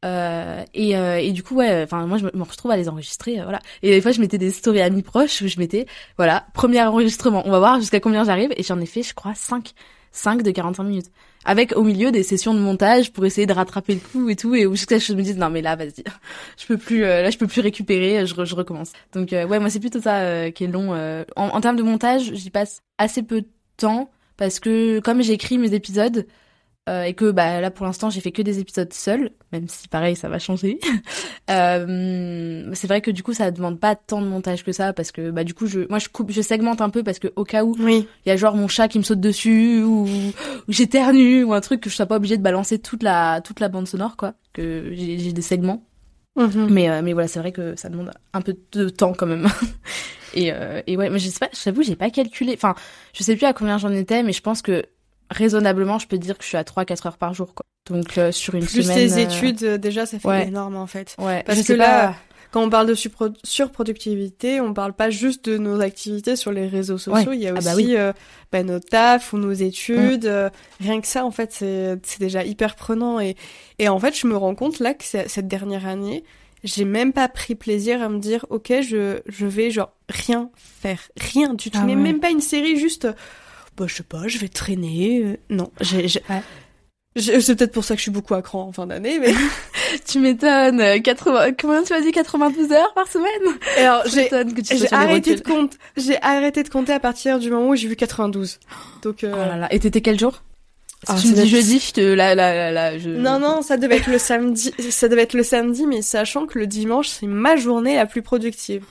Euh, 0.06 0.64
et, 0.74 0.98
euh, 0.98 1.18
et 1.18 1.32
du 1.32 1.44
coup, 1.44 1.56
ouais, 1.56 1.84
enfin, 1.84 2.06
moi, 2.08 2.18
je 2.18 2.26
me 2.26 2.44
retrouve 2.44 2.72
à 2.72 2.78
les 2.78 2.90
enregistrer, 2.90 3.40
voilà. 3.42 3.60
Et 3.84 3.92
des 3.92 4.02
fois, 4.02 4.12
je 4.12 4.20
mettais 4.20 4.38
des 4.38 4.52
stories 4.52 4.82
amis 4.82 5.02
proches 5.02 5.42
où 5.42 5.48
je 5.48 5.58
mettais, 5.60 5.86
voilà, 6.18 6.46
premier 6.54 6.82
enregistrement, 6.84 7.44
on 7.46 7.52
va 7.52 7.60
voir 7.60 7.80
jusqu'à 7.80 8.00
combien 8.02 8.24
j'arrive. 8.26 8.52
Et 8.58 8.64
j'en 8.64 8.80
ai 8.82 8.86
fait, 8.86 9.04
je 9.04 9.14
crois, 9.14 9.34
5. 9.36 9.72
5 10.16 10.44
de 10.44 10.52
45 10.52 10.84
minutes. 10.84 11.08
avec 11.44 11.76
au 11.76 11.82
milieu 11.82 12.12
des 12.12 12.22
sessions 12.22 12.54
de 12.54 12.60
montage 12.60 13.12
pour 13.12 13.26
essayer 13.26 13.48
de 13.48 13.54
rattraper 13.54 13.96
le 13.96 14.00
coup 14.00 14.30
et 14.30 14.36
tout 14.36 14.54
et 14.54 14.68
où 14.68 14.76
jusqu'à 14.76 15.00
ce 15.00 15.08
que 15.08 15.14
je 15.14 15.18
me 15.18 15.24
dise 15.24 15.38
non 15.38 15.50
mais 15.50 15.64
là 15.64 15.76
vas-y 15.76 16.04
je 16.58 16.68
peux 16.68 16.78
plus 16.78 17.02
là 17.02 17.32
je 17.32 17.38
peux 17.40 17.48
plus 17.48 17.62
récupérer 17.62 18.24
je, 18.28 18.46
je 18.46 18.56
recommence 18.56 18.92
donc 19.12 19.30
ouais 19.32 19.60
moi 19.60 19.72
c'est 19.72 19.80
plutôt 19.80 20.00
ça 20.00 20.52
qui 20.52 20.66
est 20.66 20.68
long 20.68 20.94
en, 21.36 21.48
en 21.48 21.62
termes 21.62 21.78
de 21.78 21.82
montage 21.82 22.32
j'y 22.36 22.52
passe 22.52 22.84
assez 23.00 23.24
peu 23.24 23.42
de 23.42 23.48
temps 23.76 24.12
parce 24.38 24.60
que 24.60 25.00
comme 25.00 25.22
j'écris 25.22 25.58
mes 25.58 25.74
épisodes 25.74 26.26
euh, 26.90 27.04
et 27.04 27.14
que 27.14 27.32
bah 27.32 27.62
là 27.62 27.72
pour 27.72 27.86
l'instant 27.86 28.10
j'ai 28.10 28.20
fait 28.20 28.34
que 28.34 28.42
des 28.42 28.60
épisodes 28.60 28.92
seuls, 28.92 29.32
même 29.54 29.70
si 29.70 29.88
pareil 29.88 30.18
ça 30.18 30.28
va 30.28 30.38
changer. 30.38 30.80
euh, 31.50 32.70
c'est 32.74 32.88
vrai 32.88 33.00
que 33.00 33.10
du 33.10 33.24
coup 33.24 33.32
ça 33.34 33.52
demande 33.52 33.80
pas 33.80 33.96
tant 33.96 34.22
de 34.22 34.28
montage 34.28 34.66
que 34.66 34.74
ça 34.74 34.92
parce 34.92 35.14
que 35.14 35.32
bah 35.32 35.46
du 35.46 35.54
coup 35.54 35.66
je 35.66 35.88
moi 35.90 36.00
je 36.00 36.10
coupe 36.10 36.32
je 36.32 36.42
segmente 36.42 36.82
un 36.82 36.90
peu 36.90 37.02
parce 37.02 37.20
que 37.20 37.30
au 37.38 37.46
cas 37.46 37.64
où 37.64 37.74
il 37.78 37.86
oui. 37.86 38.08
y 38.26 38.32
a 38.32 38.36
genre 38.36 38.58
mon 38.58 38.68
chat 38.68 38.90
qui 38.90 38.98
me 38.98 39.04
saute 39.04 39.22
dessus 39.22 39.82
ou, 39.82 40.06
ou 40.06 40.34
j'éternue 40.68 41.46
ou 41.46 41.54
un 41.54 41.62
truc 41.62 41.80
que 41.80 41.90
je 41.90 41.96
sois 41.96 42.06
pas 42.06 42.18
obligée 42.18 42.36
de 42.36 42.44
balancer 42.44 42.80
toute 42.80 43.02
la 43.02 43.40
toute 43.40 43.62
la 43.62 43.70
bande 43.70 43.88
sonore 43.88 44.18
quoi 44.18 44.34
que 44.52 44.92
j'ai 44.92 45.18
j'ai 45.20 45.32
des 45.32 45.42
segments 45.42 45.86
Mhm. 46.36 46.68
mais 46.72 46.90
euh, 46.90 47.02
mais 47.04 47.14
voilà 47.14 47.28
c'est 47.28 47.40
vrai 47.40 47.52
que 47.52 47.76
ça 47.76 47.90
demande 47.90 48.12
un 48.34 48.42
peu 48.42 48.56
de 48.72 48.90
temps 48.90 49.14
quand 49.14 49.28
même 49.28 49.48
et 50.34 50.52
euh, 50.52 50.82
et 50.88 50.98
ouais 50.98 51.10
mais 51.12 51.20
je 51.20 51.30
sais 51.30 51.40
pas 51.40 51.50
j'avoue 51.54 51.84
j'ai 51.84 51.96
pas 51.96 52.10
calculé 52.10 52.54
enfin 52.56 52.74
je 53.14 53.22
sais 53.22 53.36
plus 53.36 53.46
à 53.46 53.54
combien 53.54 53.78
j'en 53.78 53.92
étais 53.92 54.24
mais 54.24 54.34
je 54.34 54.42
pense 54.42 54.64
que 54.64 54.84
raisonnablement 55.30 56.00
je 56.00 56.08
peux 56.08 56.18
dire 56.18 56.38
que 56.38 56.44
je 56.44 56.50
suis 56.50 56.58
à 56.58 56.64
3 56.64 56.86
4 56.86 57.06
heures 57.06 57.18
par 57.18 57.34
jour 57.36 57.54
quoi 57.54 57.64
donc 57.90 58.18
euh, 58.18 58.32
sur 58.32 58.56
une 58.56 58.66
Plus 58.66 58.84
semaine 58.84 59.10
tes 59.10 59.14
euh, 59.14 59.18
études, 59.24 59.64
euh, 59.64 59.78
déjà, 59.78 60.06
ça 60.06 60.18
fait 60.20 60.28
ouais. 60.28 60.48
énorme 60.48 60.78
en 60.78 60.88
fait. 60.88 61.16
ouais 61.20 61.44
Parce 61.46 61.60
je 61.60 61.68
que 61.68 61.74
là, 61.74 62.08
pas 62.08 62.16
Quand 62.54 62.62
on 62.64 62.70
parle 62.70 62.86
de 62.88 62.94
surpro- 62.94 63.34
surproductivité, 63.44 64.62
on 64.62 64.74
parle 64.76 64.94
pas 64.94 65.10
juste 65.10 65.50
de 65.50 65.58
nos 65.58 65.82
activités 65.82 66.36
sur 66.36 66.52
les 66.52 66.68
réseaux 66.68 67.00
sociaux, 67.00 67.32
Ouais. 67.32 67.36
il 67.38 67.42
y 67.42 67.48
a 67.48 67.54
Ah 67.56 67.58
aussi 67.58 67.66
bah 67.66 67.74
oui. 67.76 67.96
euh, 67.98 68.14
bah, 68.52 68.62
nos 68.64 68.80
tafs 68.80 69.34
ou 69.34 69.38
nos 69.40 69.52
études. 69.52 70.26
euh, 70.28 70.50
rien 70.80 71.02
que 71.02 71.08
ça, 71.08 71.26
en 71.26 71.32
fait, 71.32 71.52
c'est 71.52 72.20
déjà 72.20 72.46
hyper 72.46 72.76
prenant. 72.76 73.20
Et, 73.20 73.36
et 73.80 73.90
en 73.90 73.98
fait, 74.00 74.16
je 74.18 74.28
me 74.28 74.38
rends 74.38 74.54
compte 74.54 74.78
là 74.80 74.94
que 74.94 75.04
cette 75.04 75.48
dernière 75.48 75.88
année, 75.88 76.24
j'ai 76.64 76.86
même 76.86 77.12
pas 77.12 77.28
pris 77.28 77.56
plaisir 77.56 78.02
à 78.04 78.08
me 78.10 78.20
dire, 78.20 78.46
ok, 78.52 78.72
je, 78.88 79.20
je 79.26 79.46
vais 79.48 79.72
genre 79.72 79.92
rien 80.10 80.50
faire, 80.56 81.02
rien 81.20 81.54
du 81.56 81.72
tout, 81.72 81.80
Ah 81.82 81.86
mais 81.86 81.96
ouais. 81.96 82.02
même 82.02 82.20
pas 82.20 82.30
une 82.30 82.40
série, 82.40 82.78
juste, 82.78 83.08
bah 83.76 83.86
je 83.88 83.96
sais 83.96 84.04
pas, 84.04 84.28
je 84.28 84.38
vais 84.38 84.48
traîner. 84.48 85.24
euh, 85.26 85.38
non, 85.50 85.72
j'ai, 85.82 86.08
j'ai- 86.08 86.22
Ouais. 86.30 86.42
C'est 87.16 87.56
peut-être 87.56 87.72
pour 87.72 87.84
ça 87.84 87.94
que 87.94 88.00
je 88.00 88.04
suis 88.04 88.12
beaucoup 88.12 88.34
à 88.34 88.42
cran 88.42 88.64
en 88.64 88.72
fin 88.72 88.88
d'année, 88.88 89.20
mais 89.20 89.34
tu 90.08 90.20
m'étonnes 90.20 90.82
euh, 90.82 91.00
80 91.00 91.52
comment 91.60 91.84
tu 91.84 91.94
as 91.94 92.02
dit 92.02 92.12
92 92.12 92.72
heures 92.72 92.94
par 92.94 93.08
semaine? 93.08 93.58
Alors 93.78 94.04
j'ai 94.08 94.30
arrêté 94.94 95.36
de 95.36 95.42
compter. 95.42 95.78
J'ai 95.98 96.22
arrêté 96.22 96.64
de 96.64 96.70
compter 96.70 96.94
à 96.94 97.00
partir 97.00 97.40
du 97.40 97.50
moment 97.52 97.70
où 97.70 97.76
j'ai 97.76 97.88
vu 97.88 97.96
92. 97.96 98.60
Donc 99.04 99.24
euh, 99.24 99.32
oh 99.34 99.38
là 99.38 99.58
là 99.58 99.68
et 99.74 99.80
t'étais 99.80 100.02
quel 100.02 100.20
jour? 100.20 100.42
Ah, 101.08 101.16
tu 101.22 101.28
me 101.28 101.34
dis 101.34 101.50
jeudi 101.50 101.80
je 101.80 101.92
te 101.92 102.00
là 102.02 102.34
là 102.34 102.56
là, 102.56 102.72
là 102.72 102.98
je 102.98 103.10
non 103.10 103.38
non, 103.38 103.62
ça 103.62 103.76
devait 103.78 103.98
être 103.98 104.08
le 104.10 104.18
samedi. 104.18 104.74
Ça 104.90 105.10
devait 105.10 105.24
être 105.24 105.34
le 105.34 105.44
samedi, 105.44 105.86
mais 105.86 106.02
sachant 106.02 106.46
que 106.48 106.58
le 106.58 106.66
dimanche 106.66 107.10
c'est 107.10 107.28
ma 107.28 107.58
journée 107.58 107.96
la 107.96 108.06
plus 108.06 108.22
productive. 108.22 108.86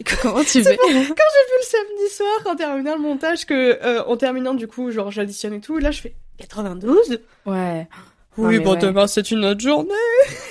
Et 0.00 0.02
que- 0.02 0.14
comment 0.22 0.42
tu 0.42 0.62
fais? 0.62 0.76
Quand 0.76 0.88
j'ai 0.88 0.94
vu 0.94 1.04
le 1.14 1.66
samedi 1.66 2.14
soir 2.16 2.52
en 2.52 2.56
terminant 2.56 2.94
le 2.96 3.02
montage 3.02 3.44
que 3.44 3.78
euh, 3.84 4.02
en 4.04 4.16
terminant 4.16 4.54
du 4.54 4.66
coup 4.66 4.90
genre 4.90 5.10
j'additionne 5.10 5.52
et 5.54 5.60
tout, 5.60 5.76
là 5.78 5.90
je 5.90 6.00
fais 6.00 6.14
92. 6.38 7.18
ouais 7.46 7.88
Oui, 8.36 8.58
bon 8.60 8.72
ouais. 8.74 8.78
demain 8.78 9.06
c'est 9.08 9.30
une 9.32 9.44
autre 9.44 9.60
journée. 9.60 9.88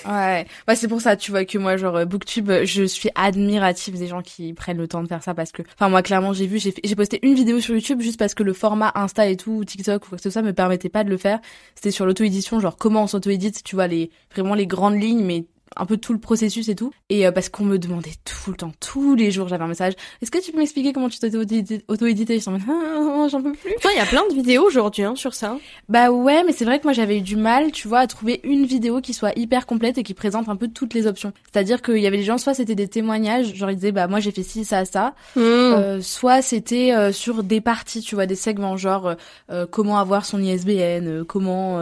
Ouais, 0.06 0.46
ouais 0.68 0.76
c'est 0.76 0.88
pour 0.90 1.00
ça, 1.02 1.16
tu 1.16 1.32
vois, 1.32 1.46
que 1.46 1.58
moi, 1.58 1.78
genre, 1.78 2.06
Booktube, 2.06 2.52
je 2.66 2.84
suis 2.84 3.10
admirative 3.16 3.98
des 3.98 4.08
gens 4.08 4.22
qui 4.22 4.54
prennent 4.54 4.78
le 4.78 4.88
temps 4.88 5.02
de 5.04 5.08
faire 5.08 5.24
ça 5.24 5.34
parce 5.34 5.52
que, 5.52 5.62
enfin, 5.76 5.88
moi, 5.90 6.02
clairement, 6.02 6.34
j'ai 6.34 6.48
vu, 6.48 6.60
j'ai 6.60 6.72
fait- 6.72 6.82
j'ai 6.84 6.96
posté 6.96 7.20
une 7.24 7.34
vidéo 7.36 7.60
sur 7.62 7.74
YouTube 7.76 8.02
juste 8.02 8.20
parce 8.20 8.34
que 8.34 8.44
le 8.44 8.54
format 8.54 8.92
Insta 8.96 9.28
et 9.28 9.38
tout, 9.38 9.52
ou 9.52 9.66
TikTok 9.66 10.06
ou 10.06 10.10
quoi 10.10 10.18
que 10.18 10.24
ce 10.24 10.30
soit 10.30 10.42
me 10.42 10.54
permettait 10.54 10.90
pas 10.90 11.04
de 11.06 11.10
le 11.10 11.18
faire. 11.18 11.40
C'était 11.76 11.92
sur 11.92 12.06
l'auto-édition, 12.06 12.60
genre, 12.60 12.76
comment 12.78 13.04
on 13.04 13.08
s'auto-édite, 13.08 13.64
tu 13.64 13.76
vois, 13.76 13.88
les, 13.88 14.12
vraiment 14.34 14.56
les 14.56 14.68
grandes 14.68 15.02
lignes, 15.02 15.24
mais 15.24 15.46
un 15.76 15.86
peu 15.86 15.98
tout 15.98 16.14
le 16.14 16.20
processus 16.20 16.70
et 16.70 16.76
tout. 16.76 16.92
Et 17.10 17.28
euh, 17.28 17.32
parce 17.32 17.50
qu'on 17.50 17.66
me 17.66 17.78
demandait 17.78 18.14
tout 18.26 18.52
le 18.52 18.58
temps, 18.58 18.72
tous 18.80 19.16
les 19.16 19.32
jours, 19.32 19.48
j'avais 19.48 19.64
un 19.64 19.68
message. 19.68 19.94
Est-ce 20.22 20.32
que 20.32 20.38
tu 20.44 20.52
peux 20.52 20.58
m'expliquer 20.60 20.94
comment 20.94 21.10
tu 21.10 21.18
J'étais 21.22 21.36
en 21.36 22.52
mode, 22.52 22.62
Ah, 22.70 23.28
j'en 23.30 23.42
peux 23.42 23.52
plus. 23.54 23.74
Enfin, 23.78 23.90
il 23.94 23.98
y 23.98 24.02
a 24.02 24.06
plein 24.06 24.24
de 24.30 24.34
vidéos 24.34 24.64
aujourd'hui 24.66 25.04
hein, 25.04 25.16
sur 25.16 25.34
ça. 25.34 25.58
Bah 25.90 26.12
ouais, 26.12 26.44
mais 26.44 26.52
c'est 26.54 26.66
vrai 26.66 26.80
que 26.80 26.84
moi 26.84 26.94
j'avais 26.94 27.18
eu 27.18 27.22
du 27.22 27.36
mal, 27.36 27.72
tu 27.72 27.88
vois, 27.88 28.00
à 28.00 28.08
trouver 28.08 28.40
une 28.44 28.66
vidéo 28.66 29.02
qui 29.02 29.14
soit 29.14 29.38
hyper 29.38 29.66
complète 29.66 29.98
et 29.98 30.04
qui 30.04 30.14
présente 30.14 30.48
un 30.50 30.56
peu 30.56 30.68
toutes 30.68 30.94
les 30.94 31.08
options. 31.08 31.34
C'est-à-dire 31.52 31.82
qu'il 31.82 31.98
y 31.98 32.08
avait 32.08 32.18
des 32.18 32.24
gens, 32.24 32.38
soit 32.38 32.54
c'était 32.54 32.76
des 32.76 32.88
témoignages, 32.88 33.54
genre 33.56 33.72
ils 33.72 33.76
disaient 33.76 33.92
bah 33.92 34.08
moi 34.08 34.20
j'ai 34.20 34.32
fait 34.32 34.44
ci, 34.44 34.64
ça, 34.66 34.86
ça, 34.86 35.16
Hmm. 35.36 35.40
euh, 35.40 36.02
soit 36.02 36.42
c'était 36.42 36.94
euh, 36.94 37.12
sur 37.12 37.44
des 37.44 37.62
parties, 37.62 38.02
tu 38.02 38.16
vois, 38.16 38.26
des 38.26 38.36
segments, 38.36 38.78
genre 38.78 39.08
euh, 39.08 39.16
euh, 39.52 39.66
comment 39.70 39.98
avoir 39.98 40.26
son 40.26 40.42
ISBN, 40.42 41.08
euh, 41.08 41.24
comment, 41.26 41.80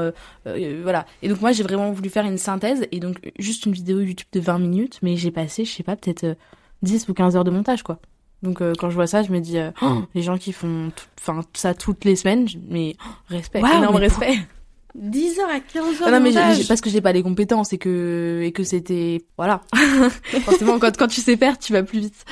euh, 0.48 0.82
voilà. 0.84 1.06
Et 1.22 1.30
donc 1.30 1.42
moi 1.42 1.52
j'ai 1.52 1.64
vraiment 1.64 1.92
voulu 1.92 2.10
faire 2.10 2.26
une 2.26 2.38
synthèse 2.38 2.86
et 2.92 3.00
donc 3.00 3.32
juste 3.40 3.66
une 3.66 3.74
vidéo 3.74 4.00
YouTube 4.00 4.28
de 4.32 4.40
20 4.40 4.60
minutes, 4.60 5.00
mais 5.02 5.16
j'ai 5.16 5.32
passé, 5.32 5.66
je 5.66 5.72
sais 5.72 5.84
pas, 5.84 5.96
peut-être 5.96 6.24
euh, 6.24 6.36
10 6.82 7.10
ou 7.10 7.14
15 7.14 7.36
heures 7.36 7.44
de 7.44 7.52
montage 7.52 7.84
quoi. 7.84 8.00
Donc 8.44 8.62
euh, 8.62 8.74
quand 8.78 8.90
je 8.90 8.96
vois 8.96 9.08
ça, 9.08 9.24
je 9.24 9.32
me 9.32 9.40
dis 9.40 9.58
euh, 9.58 9.72
les 10.14 10.22
gens 10.22 10.38
qui 10.38 10.54
font 10.54 10.92
enfin 11.20 11.42
ça 11.54 11.74
toutes 11.74 12.06
les 12.06 12.16
semaines, 12.16 12.48
mais 12.70 12.96
oh, 13.00 13.10
respect, 13.30 13.60
énorme 13.60 13.96
respect. 13.96 14.38
10h 14.98 15.42
à 15.42 15.58
15h. 15.60 16.04
Ah 16.06 16.12
non, 16.12 16.22
mais 16.22 16.32
je, 16.32 16.68
parce 16.68 16.80
que 16.80 16.90
j'ai 16.90 17.02
pas 17.02 17.12
les 17.12 17.22
compétences 17.22 17.74
et 17.74 17.78
que, 17.78 18.42
et 18.44 18.52
que 18.52 18.64
c'était. 18.64 19.26
Voilà. 19.38 19.62
Forcément, 20.46 20.80
quand, 20.80 20.96
quand 20.96 21.08
tu 21.08 21.20
sais 21.20 21.36
faire, 21.36 21.60
tu 21.60 21.74
vas 21.74 21.84
plus 21.84 22.00
vite. 22.00 22.26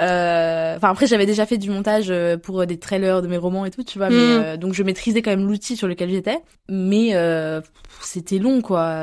Euh... 0.00 0.76
Enfin, 0.76 0.90
après, 0.90 1.06
j'avais 1.06 1.26
déjà 1.26 1.46
fait 1.46 1.56
du 1.56 1.70
montage 1.70 2.06
euh, 2.10 2.36
pour 2.36 2.66
des 2.66 2.78
trailers 2.78 3.22
de 3.22 3.28
mes 3.28 3.38
romans 3.38 3.64
et 3.64 3.70
tout, 3.70 3.84
tu 3.84 3.98
vois. 3.98 4.10
Mais, 4.10 4.16
euh, 4.16 4.56
donc, 4.58 4.74
je 4.74 4.82
maîtrisais 4.82 5.22
quand 5.22 5.30
même 5.30 5.46
l'outil 5.46 5.76
sur 5.76 5.88
lequel 5.88 6.10
j'étais. 6.10 6.38
Mais 6.68 7.14
euh, 7.14 7.60
c'était 8.02 8.38
long, 8.38 8.60
quoi. 8.60 8.94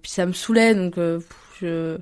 Puis 0.00 0.10
ça 0.10 0.24
me 0.24 0.32
saoulait, 0.32 0.74
donc. 0.74 0.96
Euh, 0.98 1.20
je... 1.60 1.98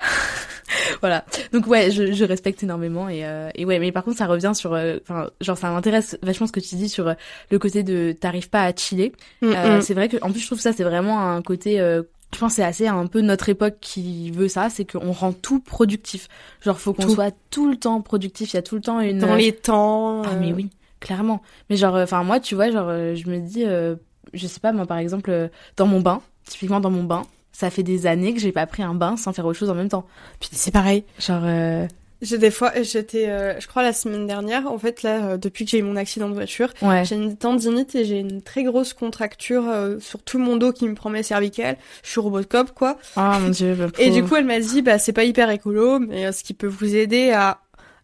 voilà. 1.00 1.24
Donc 1.52 1.66
ouais 1.66 1.90
je, 1.90 2.12
je 2.12 2.24
respecte 2.24 2.62
énormément 2.62 3.08
et 3.08 3.24
euh, 3.24 3.50
et 3.54 3.64
ouais 3.64 3.78
mais 3.78 3.92
par 3.92 4.04
contre 4.04 4.18
ça 4.18 4.26
revient 4.26 4.52
sur 4.54 4.74
euh, 4.74 4.98
enfin 5.02 5.30
genre 5.40 5.58
ça 5.58 5.70
m'intéresse 5.70 6.18
vachement 6.22 6.46
ce 6.46 6.52
que 6.52 6.60
tu 6.60 6.74
dis 6.76 6.88
sur 6.88 7.08
euh, 7.08 7.14
le 7.50 7.58
côté 7.58 7.82
de 7.82 8.12
t'arrives 8.12 8.50
pas 8.50 8.64
à 8.64 8.74
chiller. 8.74 9.12
Hmm, 9.42 9.52
euh, 9.54 9.78
hmm. 9.78 9.82
c'est 9.82 9.94
vrai 9.94 10.08
que 10.08 10.16
en 10.22 10.30
plus 10.30 10.40
je 10.40 10.46
trouve 10.46 10.60
ça 10.60 10.72
c'est 10.72 10.84
vraiment 10.84 11.20
un 11.20 11.42
côté 11.42 11.80
euh, 11.80 12.02
je 12.32 12.38
pense 12.38 12.52
que 12.52 12.56
c'est 12.56 12.64
assez 12.64 12.86
un 12.86 13.06
peu 13.06 13.20
notre 13.20 13.48
époque 13.48 13.78
qui 13.80 14.30
veut 14.30 14.48
ça 14.48 14.70
c'est 14.70 14.90
qu'on 14.90 15.12
rend 15.12 15.32
tout 15.32 15.60
productif. 15.60 16.28
Genre 16.60 16.78
faut 16.78 16.92
qu'on 16.92 17.08
soit 17.08 17.34
tout 17.50 17.68
le 17.68 17.76
temps 17.76 18.00
productif. 18.00 18.52
Il 18.52 18.56
y 18.56 18.58
a 18.58 18.62
tout 18.62 18.76
le 18.76 18.80
temps 18.82 19.00
une 19.00 19.18
dans 19.18 19.34
les 19.34 19.52
temps. 19.52 20.22
ah 20.22 20.34
mais 20.38 20.52
oui 20.52 20.68
clairement. 21.00 21.42
Mais 21.68 21.76
genre 21.76 21.96
enfin 21.96 22.22
moi 22.22 22.40
tu 22.40 22.54
vois 22.54 22.70
genre 22.70 22.90
je 22.90 23.28
me 23.28 23.38
dis 23.38 23.64
euh, 23.66 23.96
je 24.32 24.46
sais 24.46 24.60
pas 24.60 24.72
moi 24.72 24.86
par 24.86 24.98
exemple 24.98 25.50
dans 25.76 25.86
mon 25.86 26.00
bain 26.00 26.20
typiquement 26.44 26.80
dans 26.80 26.90
mon 26.90 27.04
bain 27.04 27.22
ça 27.52 27.70
fait 27.70 27.82
des 27.82 28.06
années 28.06 28.32
que 28.34 28.40
j'ai 28.40 28.52
pas 28.52 28.66
pris 28.66 28.82
un 28.82 28.94
bain 28.94 29.16
sans 29.16 29.32
faire 29.32 29.46
autre 29.46 29.58
chose 29.58 29.70
en 29.70 29.74
même 29.74 29.88
temps 29.88 30.06
Putain, 30.40 30.56
c'est 30.58 30.70
pareil. 30.70 31.04
genre 31.18 31.42
euh, 31.44 31.86
J'ai 32.22 32.36
des 32.38 32.50
fois, 32.50 32.72
j'étais, 32.82 33.28
euh, 33.28 33.58
je 33.60 33.66
crois 33.66 33.82
la 33.82 33.92
semaine 33.94 34.26
dernière, 34.26 34.70
en 34.70 34.78
fait 34.78 35.02
là, 35.02 35.24
euh, 35.24 35.36
depuis 35.38 35.64
que 35.64 35.70
j'ai 35.70 35.78
eu 35.78 35.82
mon 35.82 35.96
accident 35.96 36.28
de 36.28 36.34
voiture, 36.34 36.68
ouais 36.82 37.04
j'ai 37.04 37.16
une 37.16 37.36
tendinite 37.36 37.94
et 37.94 38.04
j'ai 38.04 38.18
une 38.18 38.42
très 38.42 38.62
grosse 38.62 38.92
contracture 38.92 39.64
euh, 39.68 39.98
sur 40.00 40.22
tout 40.22 40.38
mon 40.38 40.56
dos 40.56 40.72
qui 40.72 40.86
me 40.88 40.94
prend 40.94 41.08
mes 41.10 41.22
cervicales. 41.22 41.76
Je 42.04 42.10
suis 42.10 42.20
robocop 42.20 42.72
quoi. 42.74 42.98
oh 43.16 43.20
mon 43.40 43.48
dieu 43.48 43.76
Et 43.98 44.10
du 44.10 44.22
coup, 44.22 44.36
elle 44.36 44.44
m'a 44.44 44.60
dit, 44.60 44.82
bah 44.82 44.98
c'est 44.98 45.12
pas 45.14 45.24
hyper 45.24 45.48
écolo, 45.50 45.98
mais 45.98 46.26
euh, 46.26 46.32
ce 46.32 46.42
qui 46.44 46.52
peut 46.54 46.66
vous 46.66 46.94
aider 46.94 47.30
à 47.32 47.58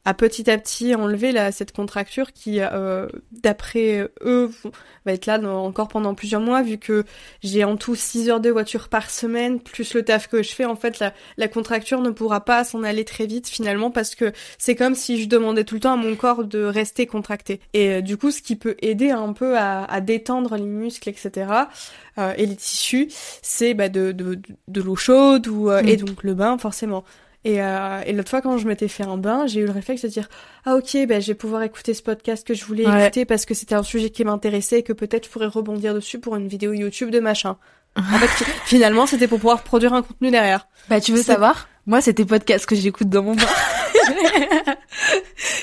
à 0.07 0.14
petit 0.14 0.49
à 0.51 0.57
petit 0.57 0.95
enlever 0.95 1.33
là 1.33 1.53
cette 1.53 1.73
contracture 1.73 2.33
qui, 2.33 2.61
euh, 2.61 3.07
d'après 3.33 4.09
eux, 4.25 4.51
va 5.05 5.12
être 5.12 5.27
là 5.27 5.38
dans- 5.38 5.64
encore 5.66 5.88
pendant 5.88 6.14
plusieurs 6.14 6.40
mois, 6.40 6.62
vu 6.62 6.79
que 6.79 7.05
j'ai 7.42 7.64
en 7.64 7.77
tout 7.77 7.95
6 7.95 8.31
heures 8.31 8.40
de 8.40 8.49
voiture 8.51 8.88
par 8.88 9.11
semaine, 9.11 9.61
plus 9.61 9.95
le 9.95 10.03
taf 10.05 10.29
que 10.29 10.42
je 10.42 10.51
fais, 10.55 10.64
en 10.64 10.77
fait, 10.77 10.99
la, 11.01 11.12
la 11.37 11.49
contracture 11.49 12.01
ne 12.01 12.11
pourra 12.11 12.45
pas 12.45 12.64
s'en 12.64 12.83
aller 12.85 13.05
très 13.05 13.27
vite 13.27 13.49
finalement, 13.49 13.90
parce 13.90 14.14
que 14.14 14.33
c'est 14.59 14.77
comme 14.77 14.95
si 14.95 15.21
je 15.23 15.29
demandais 15.29 15.64
tout 15.64 15.75
le 15.75 15.81
temps 15.81 15.92
à 15.95 15.97
mon 15.97 16.14
corps 16.16 16.45
de 16.45 16.62
rester 16.62 17.07
contracté. 17.07 17.61
Et 17.75 17.90
euh, 17.95 18.01
du 18.01 18.16
coup, 18.16 18.31
ce 18.31 18.42
qui 18.42 18.57
peut 18.57 18.77
aider 18.81 19.11
un 19.11 19.33
peu 19.33 19.59
à, 19.59 19.85
à 19.85 20.01
détendre 20.01 20.57
les 20.57 20.62
muscles, 20.62 21.09
etc., 21.09 21.51
euh, 22.19 22.33
et 22.38 22.47
les 22.47 22.57
tissus, 22.57 23.09
c'est 23.42 23.75
bah, 23.75 23.88
de, 23.88 24.12
de, 24.12 24.38
de 24.69 24.81
l'eau 24.81 24.97
chaude, 24.97 25.49
ou, 25.49 25.69
euh, 25.69 25.83
Mm. 25.83 25.88
et 25.88 25.97
donc 25.97 26.23
le 26.23 26.35
bain, 26.35 26.57
forcément. 26.59 27.05
Et, 27.46 27.62
euh, 27.62 28.00
et 28.04 28.12
l'autre 28.12 28.30
fois, 28.30 28.40
quand 28.40 28.59
je 28.59 28.66
m'étais 28.66 28.88
fait 28.88 29.04
un 29.04 29.16
bain, 29.16 29.46
j'ai 29.46 29.61
eu 29.61 29.66
le 29.66 29.70
réflexe 29.70 30.02
de 30.02 30.09
dire 30.09 30.28
Ah, 30.64 30.74
ok, 30.74 30.96
ben, 31.06 31.20
je 31.22 31.28
vais 31.28 31.35
pouvoir 31.35 31.62
écouter 31.62 31.94
ce 31.94 32.02
podcast 32.02 32.44
que 32.44 32.54
je 32.54 32.64
voulais 32.64 32.85
Ouais. 32.87 33.04
écouter 33.04 33.24
parce 33.24 33.46
que 33.46 33.54
c'était 33.54 33.74
un 33.76 33.85
sujet 33.85 34.11
qui 34.11 34.24
m'intéressait 34.24 34.80
et 34.80 34.82
que 34.82 34.92
peut-être 34.92 35.26
je 35.26 35.30
pourrais 35.30 35.46
rebondir 35.46 35.94
dessus 35.94 36.18
pour 36.18 36.35
une 36.37 36.48
vidéo 36.48 36.72
YouTube 36.72 37.11
de 37.11 37.20
machin. 37.20 37.56
En 37.96 38.02
fait, 38.18 38.26
fi- 38.26 38.44
finalement, 38.66 39.06
c'était 39.06 39.28
pour 39.28 39.38
pouvoir 39.38 39.62
produire 39.62 39.94
un 39.94 40.02
contenu 40.02 40.30
derrière. 40.32 40.66
bah 40.88 41.00
tu 41.00 41.12
veux 41.12 41.22
savoir? 41.22 41.68
Moi 41.87 42.01
c'est 42.01 42.14
tes 42.14 42.25
podcasts 42.25 42.66
que 42.66 42.77
j'écoute 42.77 43.09
dans 43.09 43.22
mon 43.22 43.35
bain 43.35 43.46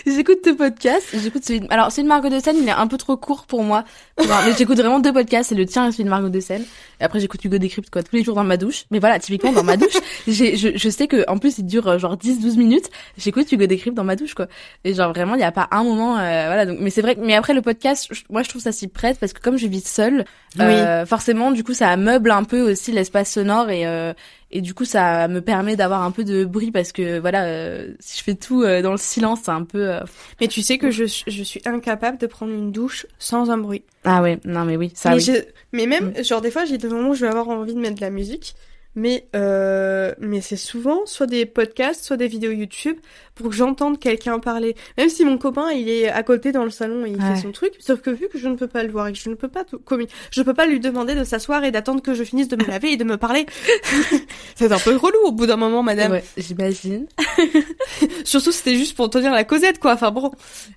j'écoute 0.05 0.39
deux 0.43 0.55
podcasts. 0.55 1.07
J'écoute 1.21 1.43
celui. 1.45 1.61
De... 1.61 1.67
Alors 1.69 1.91
celui 1.91 2.03
de 2.03 2.07
Margot 2.07 2.29
de 2.29 2.39
Seine, 2.39 2.57
il 2.57 2.67
est 2.67 2.71
un 2.71 2.87
peu 2.87 2.97
trop 2.97 3.17
court 3.17 3.45
pour 3.45 3.63
moi. 3.63 3.83
mais 4.17 4.53
j'écoute 4.57 4.77
vraiment 4.77 4.99
deux 4.99 5.13
podcasts. 5.13 5.49
C'est 5.49 5.55
le 5.55 5.65
tien 5.65 5.87
et 5.87 5.91
celui 5.91 6.03
de 6.03 6.09
Margot 6.09 6.29
de 6.29 6.39
Seine. 6.39 6.63
Et 6.99 7.03
après 7.03 7.19
j'écoute 7.19 7.43
Hugo 7.43 7.57
Décrypte 7.57 7.89
quoi 7.89 8.03
tous 8.03 8.15
les 8.15 8.23
jours 8.23 8.35
dans 8.35 8.43
ma 8.43 8.57
douche. 8.57 8.85
Mais 8.91 8.99
voilà, 8.99 9.19
typiquement 9.19 9.51
dans 9.51 9.63
ma 9.63 9.77
douche, 9.77 9.97
j'ai, 10.27 10.55
je, 10.55 10.69
je 10.75 10.89
sais 10.89 11.07
que 11.07 11.29
en 11.29 11.37
plus 11.37 11.57
il 11.57 11.65
dure 11.65 11.87
euh, 11.87 11.97
genre 11.97 12.15
10-12 12.15 12.57
minutes. 12.57 12.89
J'écoute 13.17 13.51
Hugo 13.51 13.65
Décrypte 13.65 13.95
dans 13.95 14.03
ma 14.03 14.15
douche 14.15 14.33
quoi. 14.33 14.47
Et 14.83 14.93
genre 14.93 15.13
vraiment 15.13 15.35
il 15.35 15.41
y 15.41 15.45
a 15.45 15.51
pas 15.51 15.67
un 15.71 15.83
moment. 15.83 16.17
Euh, 16.17 16.45
voilà. 16.47 16.65
Donc 16.65 16.77
mais 16.79 16.89
c'est 16.89 17.01
vrai. 17.01 17.15
Mais 17.19 17.35
après 17.35 17.53
le 17.53 17.61
podcast, 17.61 18.11
moi 18.29 18.43
je 18.43 18.49
trouve 18.49 18.61
ça 18.61 18.71
si 18.71 18.87
prête 18.87 19.19
parce 19.19 19.33
que 19.33 19.41
comme 19.41 19.57
je 19.57 19.67
vis 19.67 19.85
seule, 19.85 20.25
euh, 20.59 21.05
forcément 21.05 21.51
du 21.51 21.63
coup 21.63 21.73
ça 21.73 21.95
meuble 21.97 22.31
un 22.31 22.43
peu 22.43 22.71
aussi 22.71 22.91
l'espace 22.91 23.31
sonore 23.31 23.69
et 23.69 23.87
euh, 23.87 24.13
et 24.53 24.61
du 24.61 24.73
coup 24.73 24.85
ça 24.85 25.27
me 25.27 25.41
permet 25.41 25.75
d'avoir 25.75 26.03
un 26.03 26.11
peu 26.11 26.23
de 26.23 26.45
bruit 26.45 26.71
parce 26.71 26.91
que 26.91 27.19
voilà 27.19 27.45
euh, 27.45 27.93
si 27.99 28.19
je 28.19 28.23
fais 28.23 28.35
tout 28.35 28.61
euh, 28.61 28.81
dans 28.81 28.91
le 28.91 28.97
silence 28.97 29.39
c'est 29.43 29.51
un 29.51 29.63
peu 29.63 29.89
euh, 29.89 29.99
mais 30.39 30.47
tu 30.47 30.61
sais 30.61 30.77
que 30.77 30.91
je, 30.91 31.05
je 31.05 31.43
suis 31.43 31.61
incapable 31.65 32.19
de 32.19 32.27
prendre 32.27 32.53
une 32.53 32.71
douche 32.71 33.07
sans 33.17 33.49
un 33.49 33.57
bruit 33.57 33.83
ah 34.05 34.21
ouais 34.21 34.39
non 34.45 34.63
mais 34.63 34.77
oui 34.77 34.91
ça 34.93 35.15
mais, 35.15 35.29
oui. 35.29 35.41
mais 35.73 35.87
même 35.87 36.13
mm. 36.17 36.23
genre 36.23 36.39
des 36.39 36.51
fois 36.51 36.65
j'ai 36.65 36.77
des 36.77 36.87
moments 36.87 37.09
où 37.09 37.15
je 37.15 37.25
vais 37.25 37.31
avoir 37.31 37.49
envie 37.49 37.73
de 37.73 37.79
mettre 37.79 37.95
de 37.95 38.01
la 38.01 38.11
musique 38.11 38.55
mais 38.95 39.25
mais 39.33 40.41
c'est 40.41 40.55
souvent 40.55 41.07
soit 41.07 41.25
des 41.25 41.47
podcasts, 41.47 42.03
soit 42.03 42.17
des 42.17 42.27
vidéos 42.27 42.51
YouTube 42.51 42.97
pour 43.35 43.49
que 43.49 43.55
j'entende 43.55 43.99
quelqu'un 43.99 44.39
parler. 44.39 44.75
Même 44.97 45.09
si 45.09 45.25
mon 45.25 45.37
copain 45.37 45.71
il 45.71 45.89
est 45.89 46.09
à 46.09 46.23
côté 46.23 46.51
dans 46.51 46.63
le 46.63 46.69
salon 46.69 47.05
et 47.05 47.09
il 47.09 47.21
fait 47.21 47.41
son 47.41 47.51
truc, 47.51 47.73
sauf 47.79 48.01
que 48.01 48.09
vu 48.09 48.27
que 48.29 48.37
je 48.37 48.47
ne 48.47 48.55
peux 48.55 48.67
pas 48.67 48.83
le 48.83 48.91
voir 48.91 49.07
et 49.07 49.13
que 49.13 49.19
je 49.19 49.29
ne 49.29 49.35
peux 49.35 49.47
pas 49.47 49.63
commis, 49.85 50.07
je 50.31 50.41
peux 50.41 50.53
pas 50.53 50.65
lui 50.65 50.79
demander 50.79 51.15
de 51.15 51.23
s'asseoir 51.23 51.63
et 51.63 51.71
d'attendre 51.71 52.01
que 52.01 52.13
je 52.13 52.23
finisse 52.23 52.47
de 52.47 52.55
me 52.55 52.65
laver 52.65 52.91
et 52.91 52.97
de 52.97 53.03
me 53.03 53.17
parler. 53.17 53.45
c'est 54.55 54.71
un 54.71 54.79
peu 54.79 54.95
relou 54.95 55.19
au 55.25 55.31
bout 55.31 55.45
d'un 55.45 55.55
moment, 55.55 55.83
madame. 55.83 56.11
Ouais, 56.11 56.23
j'imagine. 56.37 57.07
Surtout 58.23 58.51
c'était 58.51 58.75
juste 58.75 58.95
pour 58.95 59.09
tenir 59.09 59.31
la 59.31 59.43
causette 59.43 59.79
quoi. 59.79 59.93
Enfin 59.93 60.11
bon. 60.11 60.31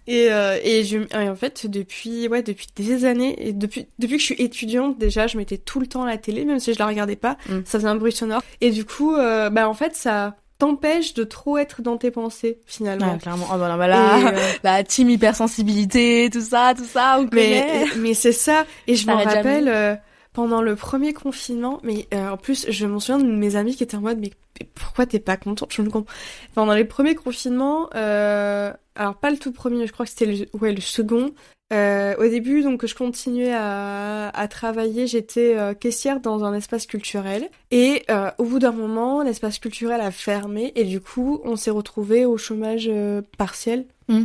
Et 0.06 0.28
euh, 0.30 0.58
et 0.62 0.84
je 0.84 0.98
et 0.98 1.28
en 1.28 1.36
fait 1.36 1.66
depuis 1.66 2.28
ouais 2.28 2.42
depuis 2.42 2.68
des 2.74 3.04
années 3.04 3.48
et 3.48 3.52
depuis 3.52 3.86
depuis 3.98 4.16
que 4.16 4.20
je 4.20 4.26
suis 4.26 4.42
étudiante 4.42 4.98
déjà 4.98 5.26
je 5.26 5.36
mettais 5.36 5.58
tout 5.58 5.80
le 5.80 5.86
temps 5.86 6.04
à 6.04 6.06
la 6.06 6.18
télé 6.18 6.44
même 6.44 6.60
si 6.60 6.72
je 6.72 6.78
la 6.78 6.86
regardais 6.86 7.16
pas. 7.16 7.36
Mm. 7.48 7.60
Ça 7.64 7.78
faisait 7.78 7.88
un 7.88 7.96
bruit 7.96 8.12
sonore 8.12 8.42
et 8.60 8.70
du 8.70 8.84
coup 8.84 9.14
euh, 9.14 9.50
bah 9.50 9.68
en 9.68 9.74
fait 9.74 9.94
ça 9.94 10.36
t'empêche 10.58 11.14
de 11.14 11.24
trop 11.24 11.58
être 11.58 11.82
dans 11.82 11.96
tes 11.96 12.10
pensées 12.10 12.58
finalement. 12.66 13.12
Ouais, 13.12 13.18
clairement. 13.18 13.46
Oh 13.52 13.58
bah, 13.58 13.76
bah 13.76 13.86
là, 13.86 14.28
euh, 14.28 14.38
la 14.62 14.84
team 14.84 15.10
hypersensibilité, 15.10 16.30
tout 16.32 16.40
ça, 16.40 16.74
tout 16.76 16.84
ça, 16.84 17.18
on 17.20 17.28
mais, 17.32 17.86
Mais 17.98 18.14
c'est 18.14 18.32
ça. 18.32 18.64
Et 18.86 18.96
je 18.96 19.06
me 19.06 19.14
rappelle 19.14 19.68
euh, 19.68 19.94
pendant 20.32 20.62
le 20.62 20.76
premier 20.76 21.12
confinement, 21.12 21.80
mais 21.82 22.06
euh, 22.14 22.30
en 22.30 22.36
plus 22.36 22.66
je 22.70 22.86
m'en 22.86 23.00
souviens 23.00 23.18
de 23.18 23.30
mes 23.30 23.56
amis 23.56 23.76
qui 23.76 23.82
étaient 23.82 23.96
en 23.96 24.02
mode 24.02 24.18
mais, 24.18 24.30
pourquoi 24.74 25.04
t'es 25.04 25.18
pas 25.18 25.36
content? 25.36 25.66
Je 25.70 25.82
ne 25.82 25.90
comprends. 25.90 26.14
Pendant 26.54 26.72
les 26.74 26.86
premiers 26.86 27.14
confinements, 27.14 27.88
alors 27.90 29.16
pas 29.20 29.30
le 29.30 29.36
tout 29.36 29.52
premier, 29.52 29.86
je 29.86 29.92
crois 29.92 30.06
que 30.06 30.12
c'était 30.12 30.26
le, 30.26 30.46
ouais 30.58 30.72
le 30.72 30.80
second. 30.80 31.32
Euh, 31.72 32.14
au 32.18 32.28
début, 32.28 32.62
donc, 32.62 32.86
je 32.86 32.94
continuais 32.94 33.52
à, 33.52 34.28
à 34.28 34.48
travailler. 34.48 35.06
J'étais 35.06 35.56
euh, 35.56 35.74
caissière 35.74 36.20
dans 36.20 36.44
un 36.44 36.54
espace 36.54 36.86
culturel. 36.86 37.48
Et 37.70 38.04
euh, 38.10 38.30
au 38.38 38.44
bout 38.44 38.58
d'un 38.58 38.72
moment, 38.72 39.22
l'espace 39.22 39.58
culturel 39.58 40.00
a 40.00 40.10
fermé. 40.10 40.72
Et 40.76 40.84
du 40.84 41.00
coup, 41.00 41.40
on 41.44 41.56
s'est 41.56 41.70
retrouvé 41.70 42.24
au 42.24 42.38
chômage 42.38 42.90
partiel. 43.36 43.86
Hmm. 44.08 44.24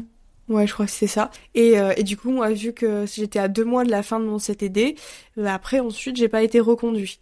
Ouais, 0.50 0.68
je 0.68 0.74
crois 0.74 0.86
que 0.86 0.92
c'est 0.92 1.08
ça. 1.08 1.32
Et, 1.56 1.76
et 1.96 2.04
du 2.04 2.18
coup, 2.18 2.30
moi, 2.30 2.52
vu 2.52 2.74
que 2.74 3.06
j'étais 3.06 3.40
à 3.40 3.48
deux 3.48 3.64
mois 3.64 3.86
de 3.86 3.92
la 3.92 4.04
fin 4.04 4.20
de 4.20 4.26
mon 4.26 4.38
CTD, 4.38 4.96
après, 5.46 5.80
ensuite, 5.80 6.18
j'ai 6.18 6.28
pas 6.28 6.44
été 6.44 6.60
reconduit. 6.60 7.20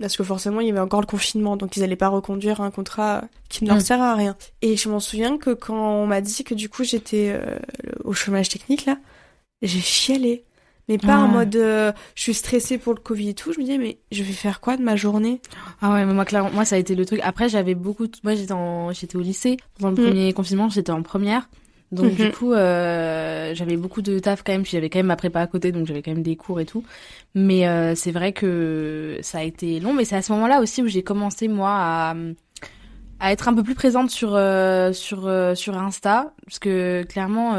Parce 0.00 0.16
que 0.16 0.24
forcément, 0.24 0.60
il 0.60 0.68
y 0.68 0.70
avait 0.70 0.80
encore 0.80 1.02
le 1.02 1.06
confinement, 1.06 1.56
donc 1.56 1.76
ils 1.76 1.84
allaient 1.84 1.96
pas 1.96 2.08
reconduire 2.08 2.60
un 2.62 2.70
contrat 2.70 3.24
qui 3.50 3.62
ne 3.62 3.68
leur 3.68 3.76
hmm. 3.76 3.82
sert 3.82 4.02
à 4.02 4.14
rien. 4.14 4.36
Et 4.62 4.76
je 4.76 4.88
m'en 4.88 5.00
souviens 5.00 5.36
que 5.36 5.50
quand 5.50 5.76
on 5.76 6.06
m'a 6.06 6.22
dit 6.22 6.44
que 6.44 6.54
du 6.54 6.68
coup 6.68 6.82
j'étais 6.82 7.38
au 8.02 8.14
chômage 8.14 8.48
technique 8.48 8.86
là, 8.86 8.96
j'ai 9.66 9.80
chialé. 9.80 10.44
Mais 10.88 10.98
pas 10.98 11.18
en 11.18 11.28
mode 11.28 11.54
euh, 11.56 11.92
je 12.14 12.22
suis 12.22 12.34
stressée 12.34 12.76
pour 12.76 12.92
le 12.92 13.00
Covid 13.00 13.30
et 13.30 13.34
tout. 13.34 13.52
Je 13.52 13.60
me 13.60 13.64
disais, 13.64 13.78
mais 13.78 13.98
je 14.10 14.22
vais 14.22 14.32
faire 14.32 14.60
quoi 14.60 14.76
de 14.76 14.82
ma 14.82 14.96
journée? 14.96 15.40
Ah 15.80 15.92
ouais, 15.92 16.04
mais 16.04 16.12
moi, 16.12 16.24
clairement, 16.24 16.50
moi, 16.52 16.64
ça 16.64 16.74
a 16.74 16.78
été 16.78 16.94
le 16.94 17.06
truc. 17.06 17.20
Après, 17.22 17.48
j'avais 17.48 17.74
beaucoup. 17.74 18.06
Moi, 18.24 18.34
j'étais, 18.34 18.52
en... 18.52 18.92
j'étais 18.92 19.16
au 19.16 19.20
lycée. 19.20 19.56
Dans 19.78 19.90
le 19.90 19.94
mm. 19.94 20.04
premier 20.04 20.32
confinement, 20.32 20.68
j'étais 20.68 20.90
en 20.90 21.02
première. 21.02 21.48
Donc, 21.92 22.14
du 22.14 22.22
mm-hmm. 22.22 22.32
coup, 22.32 22.52
euh, 22.52 23.54
j'avais 23.54 23.76
beaucoup 23.76 24.02
de 24.02 24.18
taf 24.18 24.42
quand 24.42 24.52
même. 24.52 24.62
Puis 24.62 24.72
j'avais 24.72 24.90
quand 24.90 24.98
même 24.98 25.06
ma 25.06 25.16
prépa 25.16 25.40
à 25.40 25.46
côté. 25.46 25.70
Donc, 25.70 25.86
j'avais 25.86 26.02
quand 26.02 26.10
même 26.10 26.22
des 26.22 26.36
cours 26.36 26.58
et 26.58 26.66
tout. 26.66 26.82
Mais 27.34 27.68
euh, 27.68 27.94
c'est 27.94 28.12
vrai 28.12 28.32
que 28.32 29.18
ça 29.22 29.38
a 29.38 29.42
été 29.44 29.78
long. 29.78 29.94
Mais 29.94 30.04
c'est 30.04 30.16
à 30.16 30.22
ce 30.22 30.32
moment-là 30.32 30.60
aussi 30.60 30.82
où 30.82 30.88
j'ai 30.88 31.02
commencé, 31.02 31.48
moi, 31.48 31.70
à 31.70 32.14
à 33.24 33.30
être 33.30 33.46
un 33.46 33.54
peu 33.54 33.62
plus 33.62 33.76
présente 33.76 34.10
sur 34.10 34.30
sur 34.92 35.32
sur 35.54 35.78
Insta 35.78 36.34
parce 36.44 36.58
que 36.58 37.04
clairement 37.04 37.54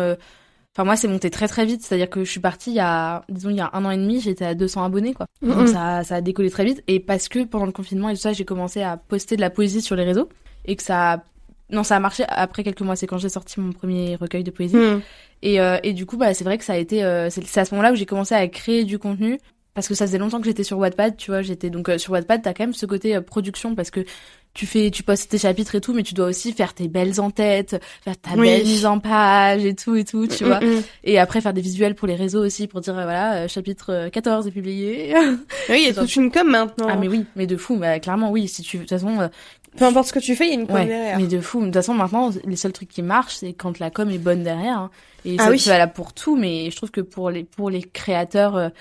Enfin 0.76 0.86
moi 0.86 0.96
c'est 0.96 1.08
monté 1.08 1.30
très 1.30 1.48
très 1.48 1.66
vite, 1.66 1.84
c'est-à-dire 1.84 2.10
que 2.10 2.24
je 2.24 2.32
suis 2.32 2.40
partie 2.40 2.72
il 2.72 2.76
y 2.76 2.80
a 2.80 3.24
disons 3.30 3.52
il 3.52 3.58
y 3.58 3.62
a 3.62 3.70
un 3.74 3.86
an 3.86 3.92
et 3.92 3.98
demi, 3.98 4.20
j'étais 4.20 4.46
à 4.46 4.56
200 4.56 4.84
abonnés 4.84 5.14
quoi. 5.14 5.28
Donc 5.44 5.68
ça 5.68 6.04
ça 6.04 6.16
a 6.16 6.22
décollé 6.22 6.50
très 6.50 6.66
vite 6.66 6.84
et 6.88 7.00
parce 7.00 7.30
que 7.30 7.44
pendant 7.44 7.68
le 7.68 7.72
confinement 7.72 8.10
et 8.10 8.16
tout 8.16 8.22
ça, 8.22 8.34
j'ai 8.34 8.46
commencé 8.46 8.82
à 8.82 8.98
poster 8.98 9.36
de 9.36 9.42
la 9.42 9.52
poésie 9.52 9.82
sur 9.82 9.96
les 9.96 10.04
réseaux 10.04 10.30
et 10.66 10.76
que 10.76 10.82
ça 10.82 11.14
a... 11.14 11.24
non 11.70 11.84
ça 11.84 11.96
a 11.96 12.00
marché 12.00 12.24
après 12.28 12.64
quelques 12.64 12.82
mois, 12.82 12.96
c'est 12.96 13.06
quand 13.06 13.20
j'ai 13.20 13.30
sorti 13.30 13.60
mon 13.60 13.72
premier 13.72 14.16
recueil 14.16 14.44
de 14.44 14.50
poésie. 14.50 14.76
Mm. 14.76 15.02
Et 15.44 15.62
euh, 15.62 15.78
et 15.84 15.94
du 15.94 16.08
coup 16.08 16.18
bah 16.18 16.34
c'est 16.34 16.44
vrai 16.44 16.58
que 16.58 16.64
ça 16.64 16.74
a 16.74 16.78
été 16.78 17.04
euh, 17.04 17.30
c'est 17.30 17.60
à 17.60 17.66
ce 17.66 17.76
moment-là 17.76 17.92
où 17.92 17.96
j'ai 17.96 18.08
commencé 18.08 18.34
à 18.34 18.48
créer 18.48 18.84
du 18.84 18.98
contenu 18.98 19.38
parce 19.76 19.88
que 19.88 19.94
ça 19.94 20.08
faisait 20.08 20.18
longtemps 20.18 20.40
que 20.40 20.46
j'étais 20.46 20.64
sur 20.64 20.78
Wattpad, 20.80 21.18
tu 21.18 21.32
vois, 21.32 21.42
j'étais 21.44 21.70
donc 21.70 21.90
euh, 21.90 21.98
sur 22.00 22.14
Wattpad, 22.14 22.42
t'as 22.42 22.54
quand 22.54 22.64
même 22.64 22.74
ce 22.74 22.86
côté 22.88 23.20
production 23.22 23.76
parce 23.76 23.92
que 23.92 24.06
tu 24.54 24.68
fais, 24.68 24.92
tu 24.92 25.02
postes 25.02 25.32
tes 25.32 25.40
chapitres 25.40 25.74
et 25.74 25.82
tout, 25.82 25.94
mais 25.94 26.04
tu 26.04 26.14
dois 26.14 26.28
aussi 26.28 26.54
faire 26.54 26.76
tes 26.76 26.88
belles 26.88 27.20
en-têtes, 27.20 27.82
faire 28.04 28.18
ta 28.18 28.36
belle 28.36 28.64
mise 28.64 28.86
en 28.86 29.00
page 29.00 29.66
et 29.66 29.74
tout 29.74 29.96
et 29.96 30.04
tout, 30.04 30.28
tu 30.28 30.44
mm, 30.44 30.48
vois. 30.48 30.60
Mm, 30.60 30.76
mm. 30.76 30.84
Et 31.06 31.20
après 31.20 31.42
faire 31.42 31.54
des 31.54 31.62
visuels 31.62 31.96
pour 31.96 32.08
les 32.08 32.16
réseaux 32.16 32.46
aussi 32.46 32.68
pour 32.68 32.82
dire 32.82 32.98
euh, 32.98 33.04
voilà, 33.04 33.48
chapitre 33.48 34.10
14 34.10 34.46
est 34.46 34.52
publié. 34.52 35.16
oui, 35.70 35.78
il 35.82 35.86
y 35.86 35.88
a 35.88 35.94
toute 35.94 36.16
une 36.16 36.32
com 36.32 36.48
maintenant. 36.48 36.88
Ah 36.88 36.96
mais 36.96 37.08
oui, 37.08 37.26
mais 37.36 37.48
de 37.48 37.58
fou, 37.58 37.78
bah, 37.78 38.00
clairement 38.00 38.30
oui, 38.30 38.48
si 38.48 38.62
tu 38.62 38.78
de 38.78 38.82
toute 38.84 38.92
façon 38.92 39.28
peu 39.76 39.86
importe 39.86 40.10
ce 40.10 40.14
que 40.14 40.20
tu 40.20 40.36
fais, 40.36 40.46
il 40.46 40.50
y 40.50 40.52
a 40.52 40.60
une 40.60 40.68
com 40.68 40.86
derrière. 40.86 41.18
Mais 41.18 41.26
de 41.26 41.40
fou, 41.40 41.60
de 41.60 41.66
toute 41.66 41.74
façon 41.74 41.96
maintenant 41.96 42.30
les 42.46 42.56
seuls 42.56 42.74
trucs 42.74 42.90
qui 42.90 43.02
marchent, 43.02 43.38
c'est 43.38 43.54
quand 43.54 43.80
la 43.80 43.90
com 43.90 44.12
est 44.12 44.20
bonne 44.20 44.44
derrière. 44.44 44.78
Hein. 44.78 44.92
Et 45.26 45.38
ah 45.40 45.46
ça, 45.46 45.50
oui. 45.50 45.92
pour 45.96 46.14
tout, 46.14 46.36
mais 46.36 46.70
je 46.70 46.76
trouve 46.76 46.92
que 46.92 47.02
pour 47.02 47.32
les 47.32 47.44
pour 47.44 47.72
les 47.72 47.82
créateurs 47.82 48.72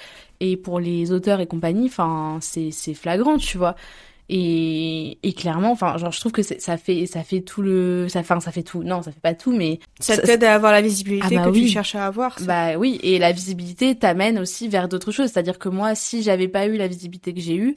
et 0.40 0.58
pour 0.58 0.80
les 0.80 1.12
auteurs 1.12 1.40
et 1.40 1.46
compagnie, 1.46 1.86
enfin, 1.86 2.36
c'est 2.42 2.72
c'est 2.72 2.92
flagrant, 2.92 3.38
tu 3.38 3.56
vois. 3.56 3.74
Et, 4.34 5.18
et 5.22 5.34
clairement, 5.34 5.72
enfin, 5.72 5.98
genre, 5.98 6.10
je 6.10 6.18
trouve 6.18 6.32
que 6.32 6.40
ça 6.40 6.78
fait 6.78 7.04
ça 7.04 7.22
fait 7.22 7.42
tout 7.42 7.60
le, 7.60 8.06
ça, 8.08 8.20
enfin, 8.20 8.40
ça 8.40 8.50
fait 8.50 8.62
tout. 8.62 8.82
Non, 8.82 9.02
ça 9.02 9.12
fait 9.12 9.20
pas 9.20 9.34
tout, 9.34 9.52
mais 9.52 9.78
ça 10.00 10.16
t'aide 10.16 10.42
à 10.42 10.54
avoir 10.54 10.72
la 10.72 10.80
visibilité 10.80 11.36
ah 11.36 11.44
bah 11.44 11.50
que 11.50 11.58
tu 11.58 11.68
cherches 11.68 11.96
à 11.96 12.06
avoir. 12.06 12.38
Bah 12.40 12.78
oui, 12.78 12.98
et 13.02 13.18
la 13.18 13.32
visibilité 13.32 13.94
t'amène 13.94 14.38
aussi 14.38 14.68
vers 14.68 14.88
d'autres 14.88 15.12
choses. 15.12 15.30
C'est-à-dire 15.30 15.58
que 15.58 15.68
moi, 15.68 15.94
si 15.94 16.22
j'avais 16.22 16.48
pas 16.48 16.64
eu 16.64 16.78
la 16.78 16.88
visibilité 16.88 17.34
que 17.34 17.42
j'ai 17.42 17.56
eue, 17.56 17.76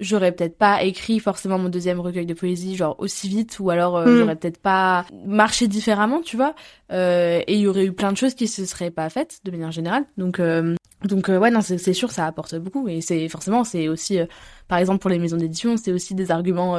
j'aurais 0.00 0.32
peut-être 0.32 0.56
pas 0.56 0.82
écrit 0.82 1.20
forcément 1.20 1.58
mon 1.58 1.68
deuxième 1.68 2.00
recueil 2.00 2.26
de 2.26 2.34
poésie 2.34 2.76
genre 2.76 2.96
aussi 2.98 3.28
vite 3.28 3.58
ou 3.60 3.70
alors 3.70 3.96
euh, 3.96 4.06
hmm. 4.06 4.18
j'aurais 4.18 4.36
peut-être 4.36 4.58
pas 4.58 5.06
marché 5.24 5.68
différemment 5.68 6.20
tu 6.20 6.36
vois. 6.36 6.54
Euh, 6.92 7.40
et 7.46 7.54
il 7.54 7.60
y 7.60 7.66
aurait 7.66 7.86
eu 7.86 7.92
plein 7.92 8.12
de 8.12 8.16
choses 8.16 8.34
qui 8.34 8.46
se 8.46 8.64
seraient 8.64 8.90
pas 8.90 9.08
faites 9.08 9.40
de 9.44 9.50
manière 9.50 9.72
générale. 9.72 10.04
Donc 10.18 10.38
euh, 10.38 10.74
donc 11.04 11.28
ouais 11.28 11.50
non 11.50 11.60
c'est 11.60 11.92
sûr 11.92 12.10
ça 12.10 12.26
apporte 12.26 12.54
beaucoup. 12.56 12.88
Et 12.88 13.00
c'est 13.00 13.28
forcément 13.28 13.64
c'est 13.64 13.88
aussi 13.88 14.18
par 14.68 14.78
exemple 14.78 14.98
pour 14.98 15.10
les 15.10 15.18
maisons 15.18 15.36
d'édition 15.36 15.76
c'est 15.76 15.92
aussi 15.92 16.14
des 16.14 16.30
arguments 16.30 16.78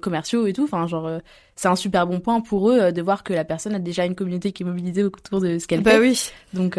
commerciaux 0.00 0.46
et 0.46 0.52
tout. 0.52 0.64
Enfin 0.64 0.86
genre 0.86 1.10
c'est 1.56 1.68
un 1.68 1.76
super 1.76 2.06
bon 2.06 2.20
point 2.20 2.40
pour 2.40 2.70
eux 2.70 2.92
de 2.92 3.02
voir 3.02 3.24
que 3.24 3.32
la 3.32 3.44
personne 3.44 3.74
a 3.74 3.78
déjà 3.78 4.04
une 4.04 4.14
communauté 4.14 4.52
qui 4.52 4.62
est 4.62 4.66
mobilisée 4.66 5.04
autour 5.04 5.40
de 5.40 5.58
ce 5.58 5.66
qu'elle 5.66 5.82
bah 5.82 5.92
fait. 5.92 6.00
oui. 6.00 6.30
Donc 6.54 6.78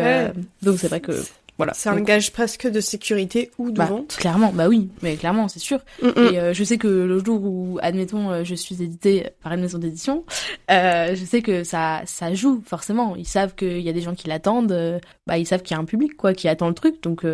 donc 0.61 0.77
c'est 0.77 0.87
vrai 0.87 1.01
que 1.01 1.13
voilà. 1.57 1.73
C'est 1.75 1.89
un 1.89 2.01
gage 2.01 2.31
presque 2.31 2.67
de 2.67 2.81
sécurité 2.81 3.51
ou 3.57 3.69
de 3.69 3.77
bah, 3.77 3.85
vente. 3.85 4.15
Clairement, 4.17 4.51
bah 4.53 4.67
oui, 4.67 4.89
mais 5.01 5.15
clairement, 5.15 5.47
c'est 5.47 5.59
sûr. 5.59 5.79
Mm, 6.01 6.07
mm. 6.07 6.11
Et 6.17 6.39
euh, 6.39 6.53
je 6.53 6.63
sais 6.63 6.77
que 6.77 6.87
le 6.87 7.23
jour 7.23 7.43
où, 7.43 7.79
admettons, 7.81 8.31
euh, 8.31 8.43
je 8.43 8.55
suis 8.55 8.81
éditée 8.81 9.29
par 9.43 9.53
une 9.53 9.61
maison 9.61 9.77
d'édition, 9.77 10.23
euh, 10.71 11.15
je 11.15 11.23
sais 11.23 11.41
que 11.41 11.63
ça, 11.63 12.01
ça 12.05 12.33
joue 12.33 12.63
forcément. 12.65 13.15
Ils 13.15 13.27
savent 13.27 13.53
qu'il 13.55 13.81
y 13.81 13.89
a 13.89 13.93
des 13.93 14.01
gens 14.01 14.15
qui 14.15 14.27
l'attendent. 14.27 14.71
Euh, 14.71 14.99
bah, 15.27 15.37
ils 15.37 15.45
savent 15.45 15.61
qu'il 15.61 15.75
y 15.75 15.77
a 15.77 15.81
un 15.81 15.85
public 15.85 16.17
quoi 16.17 16.33
qui 16.33 16.47
attend 16.47 16.67
le 16.67 16.73
truc, 16.73 17.01
donc 17.03 17.25